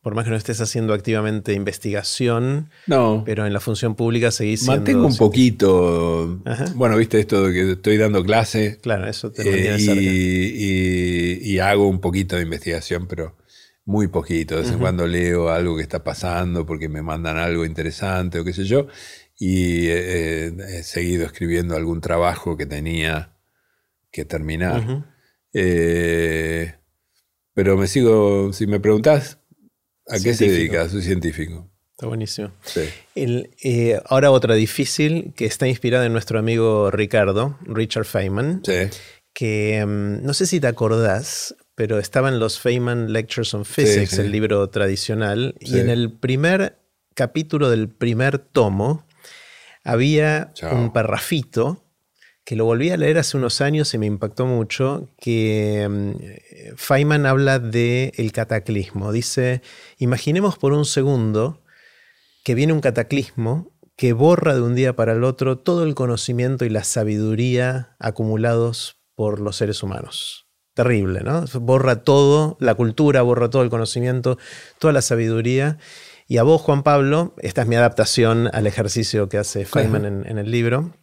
Por 0.08 0.16
más 0.16 0.24
que 0.24 0.32
no 0.32 0.38
estés 0.38 0.62
haciendo 0.62 0.94
activamente 0.94 1.52
investigación, 1.52 2.70
no. 2.86 3.24
pero 3.26 3.46
en 3.46 3.52
la 3.52 3.60
función 3.60 3.94
pública 3.94 4.32
seguís 4.32 4.62
siendo... 4.62 4.78
Mantengo 4.78 5.06
un 5.06 5.18
poquito... 5.18 6.40
Bueno, 6.76 6.96
viste 6.96 7.20
esto 7.20 7.46
de 7.46 7.54
que 7.54 7.72
estoy 7.74 7.98
dando 7.98 8.24
clase. 8.24 8.80
Claro, 8.82 9.06
eso 9.06 9.34
te 9.34 9.42
eh, 9.42 9.76
y, 9.78 11.52
y, 11.52 11.60
hago 11.60 11.90
un 11.90 12.00
poquito 12.00 12.38
de 12.38 12.44
investigación, 12.44 13.06
pero 13.06 13.36
muy 13.84 14.08
poquito. 14.08 14.56
De 14.56 14.62
vez 14.62 14.72
en 14.72 14.80
cuando 14.80 15.06
leo 15.08 15.50
algo 15.50 15.76
que 15.76 15.84
está 15.84 16.06
pasando 16.06 16.66
porque 16.66 16.88
me 16.88 17.02
mandan 17.02 17.38
algo 17.38 17.66
interesante 17.66 18.40
o 18.40 18.46
qué 18.46 18.54
sé 18.54 18.64
yo. 18.64 18.88
Y 19.38 19.88
eh, 19.88 20.54
he 20.70 20.84
seguido 20.84 21.26
escribiendo 21.26 21.76
algún 21.76 22.00
trabajo 22.00 22.56
que 22.56 22.66
tenía 22.66 23.34
que 24.10 24.24
terminar. 24.24 25.04
Eh, 25.52 26.76
pero 27.54 27.76
me 27.76 27.88
sigo, 27.88 28.54
si 28.54 28.68
me 28.68 28.80
preguntás, 28.80 29.37
¿a 30.10 30.20
qué 30.20 30.34
se 30.34 30.50
dedica? 30.50 30.88
Soy 30.90 31.02
científico. 31.02 31.70
Está 31.92 32.06
buenísimo. 32.06 32.52
Sí. 32.64 32.82
Eh, 33.16 34.00
ahora 34.06 34.30
otra 34.30 34.54
difícil 34.54 35.34
que 35.36 35.46
está 35.46 35.68
inspirada 35.68 36.06
en 36.06 36.14
nuestro 36.14 36.38
amigo 36.38 36.92
Ricardo, 36.92 37.58
Richard 37.62 38.06
Feynman. 38.06 38.62
Sí. 38.64 38.90
Que 39.34 39.84
mm, 39.84 40.24
no 40.24 40.34
sé 40.36 40.46
si 40.46 40.60
te 40.60 40.68
acordás, 40.68 41.56
pero 41.74 41.98
estaba 41.98 42.30
en 42.30 42.40
los 42.40 42.60
Feynman 42.60 43.12
Lectures 43.12 43.54
on 43.56 43.66
Physics, 43.66 44.20
el 44.20 44.32
libro 44.32 44.70
tradicional, 44.70 45.56
y 45.60 45.80
en 45.80 45.90
el 45.90 46.12
primer 46.12 46.78
capítulo 47.16 47.70
del 47.72 47.90
primer 47.90 48.38
tomo 48.38 49.08
había 49.84 50.54
un 50.72 50.94
parrafito 50.94 51.84
que 52.48 52.56
lo 52.56 52.64
volví 52.64 52.92
a 52.92 52.98
leer 52.98 53.18
hace 53.18 53.36
unos 53.36 53.60
años 53.60 53.94
y 53.94 53.98
me 53.98 54.06
impactó 54.06 54.46
mucho, 54.46 55.10
que 55.20 55.86
mm, 55.86 56.76
Feynman 56.78 57.26
habla 57.26 57.60
del 57.60 58.14
el 58.16 58.32
cataclismo. 58.32 59.12
Dice, 59.12 59.62
imaginemos 59.98 60.58
por 60.58 60.72
un 60.72 60.86
segundo 60.86 61.62
que 62.46 62.56
viene 62.56 62.72
un 62.72 62.80
cataclismo 62.80 63.74
que 63.98 64.14
borra 64.14 64.56
de 64.56 64.62
un 64.62 64.76
día 64.76 64.96
para 64.96 65.12
el 65.12 65.26
otro 65.26 65.58
todo 65.58 65.84
el 65.84 65.94
conocimiento 65.94 66.64
y 66.64 66.70
la 66.70 66.86
sabiduría 66.86 67.98
acumulados 68.00 68.98
por 69.14 69.42
los 69.42 69.58
seres 69.58 69.84
humanos 69.84 70.48
terrible, 70.74 71.24
¿no? 71.26 71.44
Borra 71.60 72.04
todo, 72.04 72.56
la 72.62 72.76
cultura, 72.76 73.24
borra 73.24 73.50
todo 73.50 73.64
el 73.64 73.70
conocimiento, 73.70 74.38
toda 74.80 74.94
la 74.94 75.02
sabiduría. 75.02 75.80
Y 76.28 76.38
a 76.38 76.44
vos, 76.44 76.62
Juan 76.62 76.84
Pablo, 76.84 77.34
esta 77.40 77.64
es 77.64 77.68
mi 77.68 77.76
adaptación 77.76 78.50
al 78.54 78.68
ejercicio 78.68 79.28
que 79.28 79.38
hace 79.38 79.66
Feynman 79.66 80.06
en, 80.06 80.38
el 80.38 80.52
libro, 80.52 80.94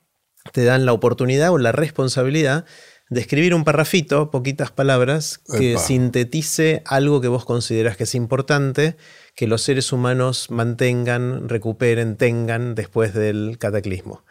te 0.52 0.64
dan 0.64 0.86
la 0.86 0.92
oportunidad 0.92 1.52
o 1.52 1.58
la 1.58 1.72
responsabilidad 1.72 2.64
de 3.10 3.20
escribir 3.20 3.54
un 3.54 3.64
parrafito, 3.64 4.30
poquitas 4.30 4.70
palabras, 4.70 5.38
que 5.38 5.78
sintetice 5.78 6.82
algo 6.86 7.20
que 7.20 7.28
vos 7.28 7.44
consideras 7.44 7.96
que 7.96 8.04
es 8.04 8.14
importante 8.14 8.96
que 9.34 9.46
los 9.46 9.62
seres 9.62 9.92
humanos 9.92 10.50
mantengan, 10.50 11.48
recuperen, 11.48 12.16
tengan 12.16 12.74
después 12.74 13.14
del 13.14 13.56
cataclismo. 13.58 14.24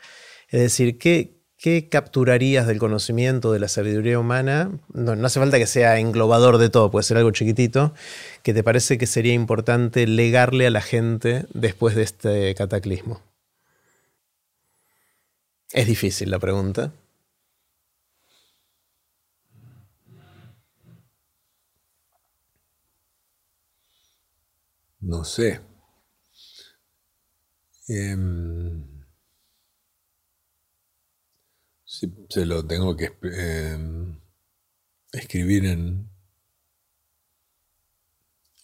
Es 0.50 0.62
decir, 0.62 0.98
¿qué, 0.98 1.38
¿qué 1.58 1.88
capturarías 1.90 2.66
del 2.68 2.80
conocimiento, 2.80 3.52
de 3.52 3.60
la 3.60 3.68
sabiduría 3.68 4.20
humana? 4.20 4.72
No, 4.94 5.16
no 5.16 5.28
hace 5.28 5.40
falta 5.40 5.60
que 5.60 5.68
sea 5.68 6.00
englobador 6.00 6.58
de 6.58 6.70
todo, 6.70 6.90
puede 6.90 7.04
ser 7.04 7.18
algo 7.18 7.32
chiquitito, 7.32 7.94
que 8.44 8.54
te 8.54 8.64
parece 8.64 8.98
que 8.98 9.08
sería 9.08 9.34
importante 9.34 10.08
legarle 10.08 10.68
a 10.68 10.72
la 10.72 10.82
gente 10.82 11.46
después 11.54 11.96
de 11.96 12.04
este 12.04 12.56
cataclismo. 12.56 13.22
Es 15.74 15.88
difícil 15.88 16.32
la 16.32 16.40
pregunta. 16.40 16.94
No 25.02 25.24
sé. 25.24 25.62
Em, 27.88 29.04
se 32.30 32.46
lo 32.46 32.66
tengo 32.66 32.96
que 32.98 33.12
em, 33.24 34.20
escribir 35.14 35.66
en... 35.66 36.13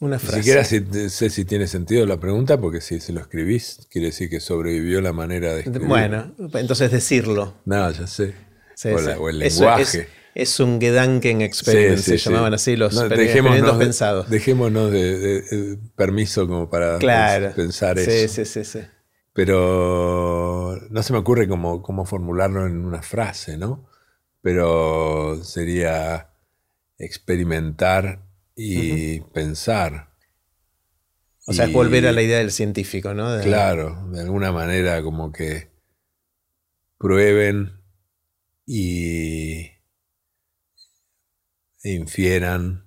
Una 0.02 0.18
frase. 0.18 0.38
Ni 0.38 0.44
siquiera 0.44 0.64
si- 0.64 1.10
sé 1.10 1.30
si 1.30 1.44
tiene 1.46 1.68
sentido 1.68 2.06
la 2.06 2.18
pregunta, 2.20 2.60
porque 2.60 2.80
si 2.80 3.00
se 3.02 3.12
lo 3.12 3.20
escribís, 3.20 3.86
quiere 3.92 4.08
decir 4.08 4.30
que 4.30 4.40
sobrevivió 4.40 5.02
la 5.02 5.12
manera 5.14 5.54
de 5.54 5.60
escribir. 5.62 5.88
Bueno, 5.88 6.34
entonces 6.54 6.92
decirlo. 6.92 7.56
No, 7.66 7.92
ya 7.92 8.08
sé. 8.08 8.34
Sí, 8.76 8.90
o, 8.90 9.00
sí. 9.00 9.06
la- 9.06 9.20
o 9.20 9.28
el 9.30 9.42
Eso 9.42 9.62
lenguaje. 9.64 9.84
Es, 9.84 10.08
es 10.54 10.60
un 10.62 10.80
Gedanken 10.80 11.42
Experiment, 11.42 11.98
Sí, 12.00 12.18
se 12.18 12.18
llamaban 12.18 12.54
así 12.54 12.78
los 12.78 12.94
No, 12.96 13.06
experimentos 13.08 13.78
de- 13.78 13.84
pensados. 13.86 14.30
Dejémonos 14.30 14.90
de, 14.92 15.18
de- 15.20 15.42
de 15.42 15.78
permiso 15.98 16.48
como 16.48 16.70
para 16.70 16.98
Claro. 17.00 17.52
pensar 17.54 18.00
eso. 18.00 18.10
Sí, 18.34 18.46
sí, 18.46 18.64
sí. 18.64 18.80
Pero 19.34 20.80
no 20.90 21.04
se 21.04 21.12
me 21.14 21.20
ocurre 21.20 21.48
cómo, 21.50 21.82
cómo 21.82 22.06
formularlo 22.06 22.66
en 22.68 22.86
una 22.86 23.02
frase, 23.02 23.58
¿no? 23.58 23.90
Pero 24.42 25.44
sería 25.44 26.30
experimentar 26.98 28.29
y 28.62 29.20
pensar. 29.34 30.10
O 31.48 31.54
sea, 31.54 31.66
es 31.66 31.74
volver 31.74 32.06
a 32.08 32.12
la 32.12 32.22
idea 32.22 32.38
del 32.40 32.52
científico, 32.52 33.14
¿no? 33.14 33.32
De- 33.32 33.44
Claro, 33.44 34.08
de 34.12 34.22
alguna 34.22 34.52
manera 34.52 35.02
como 35.02 35.32
que 35.32 35.70
prueben 36.98 37.82
y 38.66 39.72
infieran, 41.84 42.86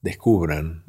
descubran. 0.00 0.84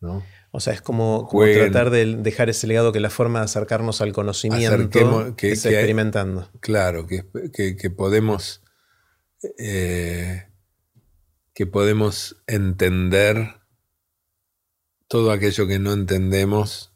¿no? 0.00 0.22
O 0.52 0.60
sea, 0.60 0.72
es 0.74 0.82
como, 0.82 1.26
como 1.26 1.42
tratar 1.54 1.90
de 1.90 2.16
dejar 2.16 2.48
ese 2.50 2.66
legado 2.66 2.92
que 2.92 3.00
la 3.00 3.10
forma 3.10 3.40
de 3.40 3.46
acercarnos 3.46 4.00
al 4.02 4.12
conocimiento 4.12 4.66
que- 5.36 5.52
es 5.52 5.62
que 5.62 5.68
hay- 5.68 5.74
experimentando. 5.74 6.50
Claro, 6.60 7.06
que, 7.06 7.24
que- 7.52 7.76
que 7.76 7.90
podemos 7.90 8.62
eh, 9.58 10.46
que 11.56 11.66
podemos 11.66 12.36
entender 12.46 13.54
todo 15.08 15.32
aquello 15.32 15.66
que 15.66 15.78
no 15.78 15.94
entendemos 15.94 16.92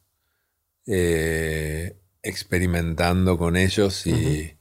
eh, 0.86 1.96
experimentando 2.22 3.38
con 3.38 3.56
ellos 3.56 4.06
y, 4.06 4.58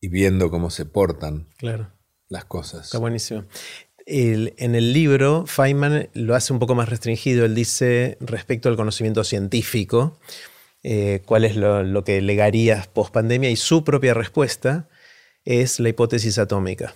y 0.00 0.08
viendo 0.08 0.50
cómo 0.50 0.70
se 0.70 0.84
portan 0.84 1.48
Claro, 1.56 1.90
las 2.28 2.44
cosas. 2.44 2.86
está 2.86 2.98
buenísimo. 2.98 3.44
El- 4.06 4.54
en 4.58 4.76
el 4.76 4.92
libro, 4.92 5.46
Feynman 5.46 6.08
lo 6.14 6.36
hace 6.36 6.52
un 6.52 6.60
poco 6.60 6.76
más 6.76 6.88
restringido. 6.88 7.44
Él 7.44 7.56
dice, 7.56 8.16
respecto 8.20 8.68
al 8.68 8.76
conocimiento 8.76 9.24
científico, 9.24 10.16
eh, 10.84 11.22
cuál 11.26 11.44
es 11.44 11.56
lo, 11.56 11.82
lo 11.82 12.04
que 12.04 12.22
legarías 12.22 12.86
post 12.86 13.12
pandemia, 13.12 13.50
y 13.50 13.56
su 13.56 13.82
propia 13.82 14.14
respuesta 14.14 14.88
es 15.44 15.80
la 15.80 15.88
hipótesis 15.88 16.38
atómica. 16.38 16.94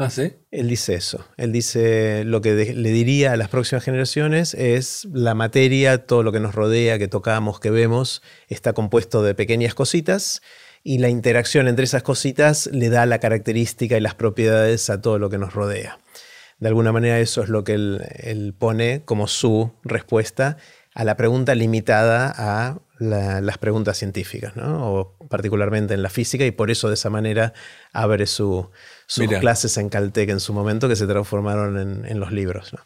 Ah, 0.00 0.08
sí. 0.08 0.32
Él 0.50 0.66
dice 0.66 0.94
eso. 0.94 1.26
Él 1.36 1.52
dice 1.52 2.24
lo 2.24 2.40
que 2.40 2.54
le 2.74 2.90
diría 2.90 3.32
a 3.32 3.36
las 3.36 3.50
próximas 3.50 3.84
generaciones 3.84 4.54
es 4.54 5.06
la 5.12 5.34
materia, 5.34 6.06
todo 6.06 6.22
lo 6.22 6.32
que 6.32 6.40
nos 6.40 6.54
rodea, 6.54 6.98
que 6.98 7.06
tocamos, 7.06 7.60
que 7.60 7.68
vemos, 7.70 8.22
está 8.48 8.72
compuesto 8.72 9.22
de 9.22 9.34
pequeñas 9.34 9.74
cositas 9.74 10.40
y 10.82 11.00
la 11.00 11.10
interacción 11.10 11.68
entre 11.68 11.84
esas 11.84 12.02
cositas 12.02 12.70
le 12.72 12.88
da 12.88 13.04
la 13.04 13.18
característica 13.18 13.98
y 13.98 14.00
las 14.00 14.14
propiedades 14.14 14.88
a 14.88 15.02
todo 15.02 15.18
lo 15.18 15.28
que 15.28 15.36
nos 15.36 15.52
rodea. 15.52 15.98
De 16.60 16.68
alguna 16.68 16.92
manera 16.92 17.20
eso 17.20 17.42
es 17.42 17.50
lo 17.50 17.62
que 17.62 17.74
él 17.74 18.54
pone 18.58 19.02
como 19.04 19.28
su 19.28 19.70
respuesta 19.84 20.56
a 20.94 21.04
la 21.04 21.18
pregunta 21.18 21.54
limitada 21.54 22.32
a 22.34 22.78
la- 23.00 23.40
las 23.40 23.58
preguntas 23.58 23.98
científicas, 23.98 24.54
¿no? 24.54 24.92
o 24.94 25.16
particularmente 25.28 25.94
en 25.94 26.02
la 26.02 26.10
física, 26.10 26.44
y 26.46 26.52
por 26.52 26.70
eso 26.70 26.86
de 26.88 26.94
esa 26.94 27.10
manera 27.10 27.52
abre 27.92 28.26
su, 28.26 28.70
sus 29.06 29.24
clases 29.40 29.76
en 29.78 29.88
Caltech 29.88 30.28
en 30.30 30.38
su 30.38 30.52
momento 30.52 30.88
que 30.88 30.94
se 30.96 31.06
transformaron 31.08 31.78
en, 31.78 32.04
en 32.06 32.20
los 32.20 32.30
libros. 32.30 32.72
¿no? 32.72 32.78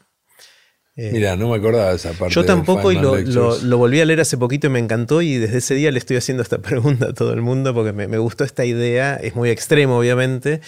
Eh, 0.97 1.11
Mira, 1.13 1.35
no 1.37 1.49
me 1.51 1.57
acordaba 1.57 1.91
de 1.91 1.97
esa 1.97 2.13
parte. 2.13 2.33
yo 2.35 2.45
tampoco 2.45 2.93
y 2.93 2.95
lo, 2.95 3.03
lo- 3.03 3.17
Lectures. 3.17 3.63
lo 3.65 3.79
volví 3.79 4.01
a 4.01 4.05
leer 4.05 4.21
hace 4.21 4.39
poquito 4.39 4.69
y 4.69 4.71
me 4.71 4.79
encantó 4.79 5.21
y 5.23 5.37
desde 5.39 5.59
ese 5.59 5.75
día 5.75 5.91
le 5.91 5.99
estoy 5.99 6.17
haciendo 6.17 6.43
esta 6.43 6.59
pregunta 6.63 7.07
a 7.07 7.13
todo 7.13 7.33
el 7.33 7.43
mundo 7.43 7.75
porque 7.75 7.93
me, 7.93 8.07
me 8.07 8.19
gustó 8.19 8.45
esta 8.45 8.65
idea, 8.65 9.17
es 9.17 9.35
muy 9.35 9.51
extremo 9.51 9.99
obviamente, 9.99 10.61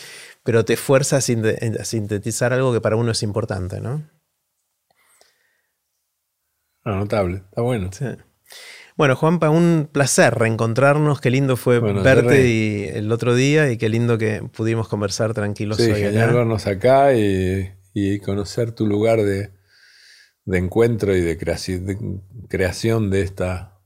pero 0.42 0.64
te 0.64 0.76
fuerza 0.76 1.18
a, 1.18 1.20
sinte- 1.20 1.78
a 1.80 1.84
sintetizar 1.84 2.52
algo 2.52 2.72
que 2.72 2.80
para 2.80 2.96
uno 2.96 3.12
es 3.12 3.22
importante, 3.22 3.80
¿no? 3.80 4.02
Notable, 6.84 7.42
está 7.48 7.62
bueno. 7.62 7.90
Sí. 7.92 8.06
Bueno, 8.96 9.14
Juanpa, 9.14 9.50
un 9.50 9.88
placer 9.92 10.34
reencontrarnos. 10.34 11.20
Qué 11.20 11.30
lindo 11.30 11.56
fue 11.56 11.80
Bueno, 11.80 12.02
verte 12.02 12.48
y- 12.48 12.84
el 12.84 13.12
otro 13.12 13.34
día 13.34 13.70
y 13.70 13.76
qué 13.76 13.88
lindo 13.90 14.16
que 14.16 14.42
pudimos 14.56 14.88
conversar 14.88 15.34
tranquilos 15.34 15.76
Sí, 15.76 15.90
hoy 15.90 16.00
genial 16.00 16.30
acá. 16.30 16.36
vernos 16.38 16.66
acá 16.66 17.14
y, 17.14 17.72
y 17.92 18.18
conocer 18.20 18.72
tu 18.72 18.86
lugar 18.86 19.22
de, 19.22 19.50
de 20.46 20.58
encuentro 20.58 21.14
y 21.14 21.20
de, 21.20 21.38
creaci- 21.38 21.78
de 21.78 21.98
creación 22.48 23.10
de 23.10 23.20
esta 23.20 23.78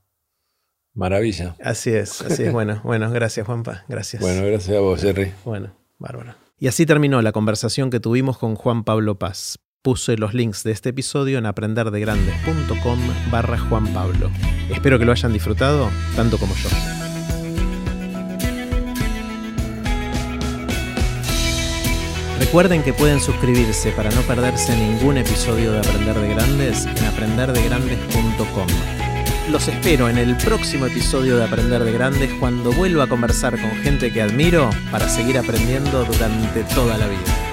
maravilla. 0.93 1.55
Así 1.61 1.89
es, 1.91 2.21
así 2.21 2.43
es. 2.43 2.53
Bueno, 2.53 2.79
bueno, 2.85 3.11
gracias, 3.11 3.45
Juanpa. 3.45 3.83
Gracias. 3.89 4.21
Bueno, 4.21 4.45
gracias 4.45 4.77
a 4.77 4.79
vos, 4.79 5.01
Jerry. 5.01 5.33
Bueno, 5.43 5.75
bárbaro. 5.99 6.35
Y 6.57 6.67
así 6.67 6.85
terminó 6.85 7.21
la 7.21 7.31
conversación 7.33 7.89
que 7.89 7.99
tuvimos 7.99 8.37
con 8.37 8.55
Juan 8.55 8.83
Pablo 8.85 9.15
Paz. 9.19 9.57
Puse 9.83 10.15
los 10.15 10.35
links 10.35 10.63
de 10.63 10.71
este 10.71 10.89
episodio 10.89 11.39
en 11.39 11.47
aprenderdegrandes.com 11.47 12.99
barra 13.31 13.57
Juan 13.57 13.87
Pablo. 13.87 14.29
Espero 14.69 14.99
que 14.99 15.05
lo 15.05 15.11
hayan 15.11 15.33
disfrutado 15.33 15.89
tanto 16.15 16.37
como 16.37 16.53
yo. 16.53 16.69
Recuerden 22.37 22.83
que 22.83 22.93
pueden 22.93 23.19
suscribirse 23.19 23.91
para 23.93 24.11
no 24.11 24.21
perderse 24.21 24.75
ningún 24.77 25.17
episodio 25.17 25.71
de 25.71 25.79
Aprender 25.79 26.15
de 26.15 26.29
Grandes 26.29 26.85
en 26.85 27.05
aprenderdegrandes.com. 27.05 28.67
Los 29.49 29.67
espero 29.67 30.09
en 30.09 30.19
el 30.19 30.37
próximo 30.37 30.85
episodio 30.85 31.37
de 31.37 31.45
Aprender 31.45 31.83
de 31.83 31.91
Grandes 31.91 32.31
cuando 32.39 32.71
vuelva 32.71 33.05
a 33.05 33.09
conversar 33.09 33.59
con 33.59 33.71
gente 33.77 34.13
que 34.13 34.21
admiro 34.21 34.69
para 34.91 35.09
seguir 35.09 35.39
aprendiendo 35.39 36.05
durante 36.05 36.65
toda 36.65 36.99
la 36.99 37.07
vida. 37.07 37.50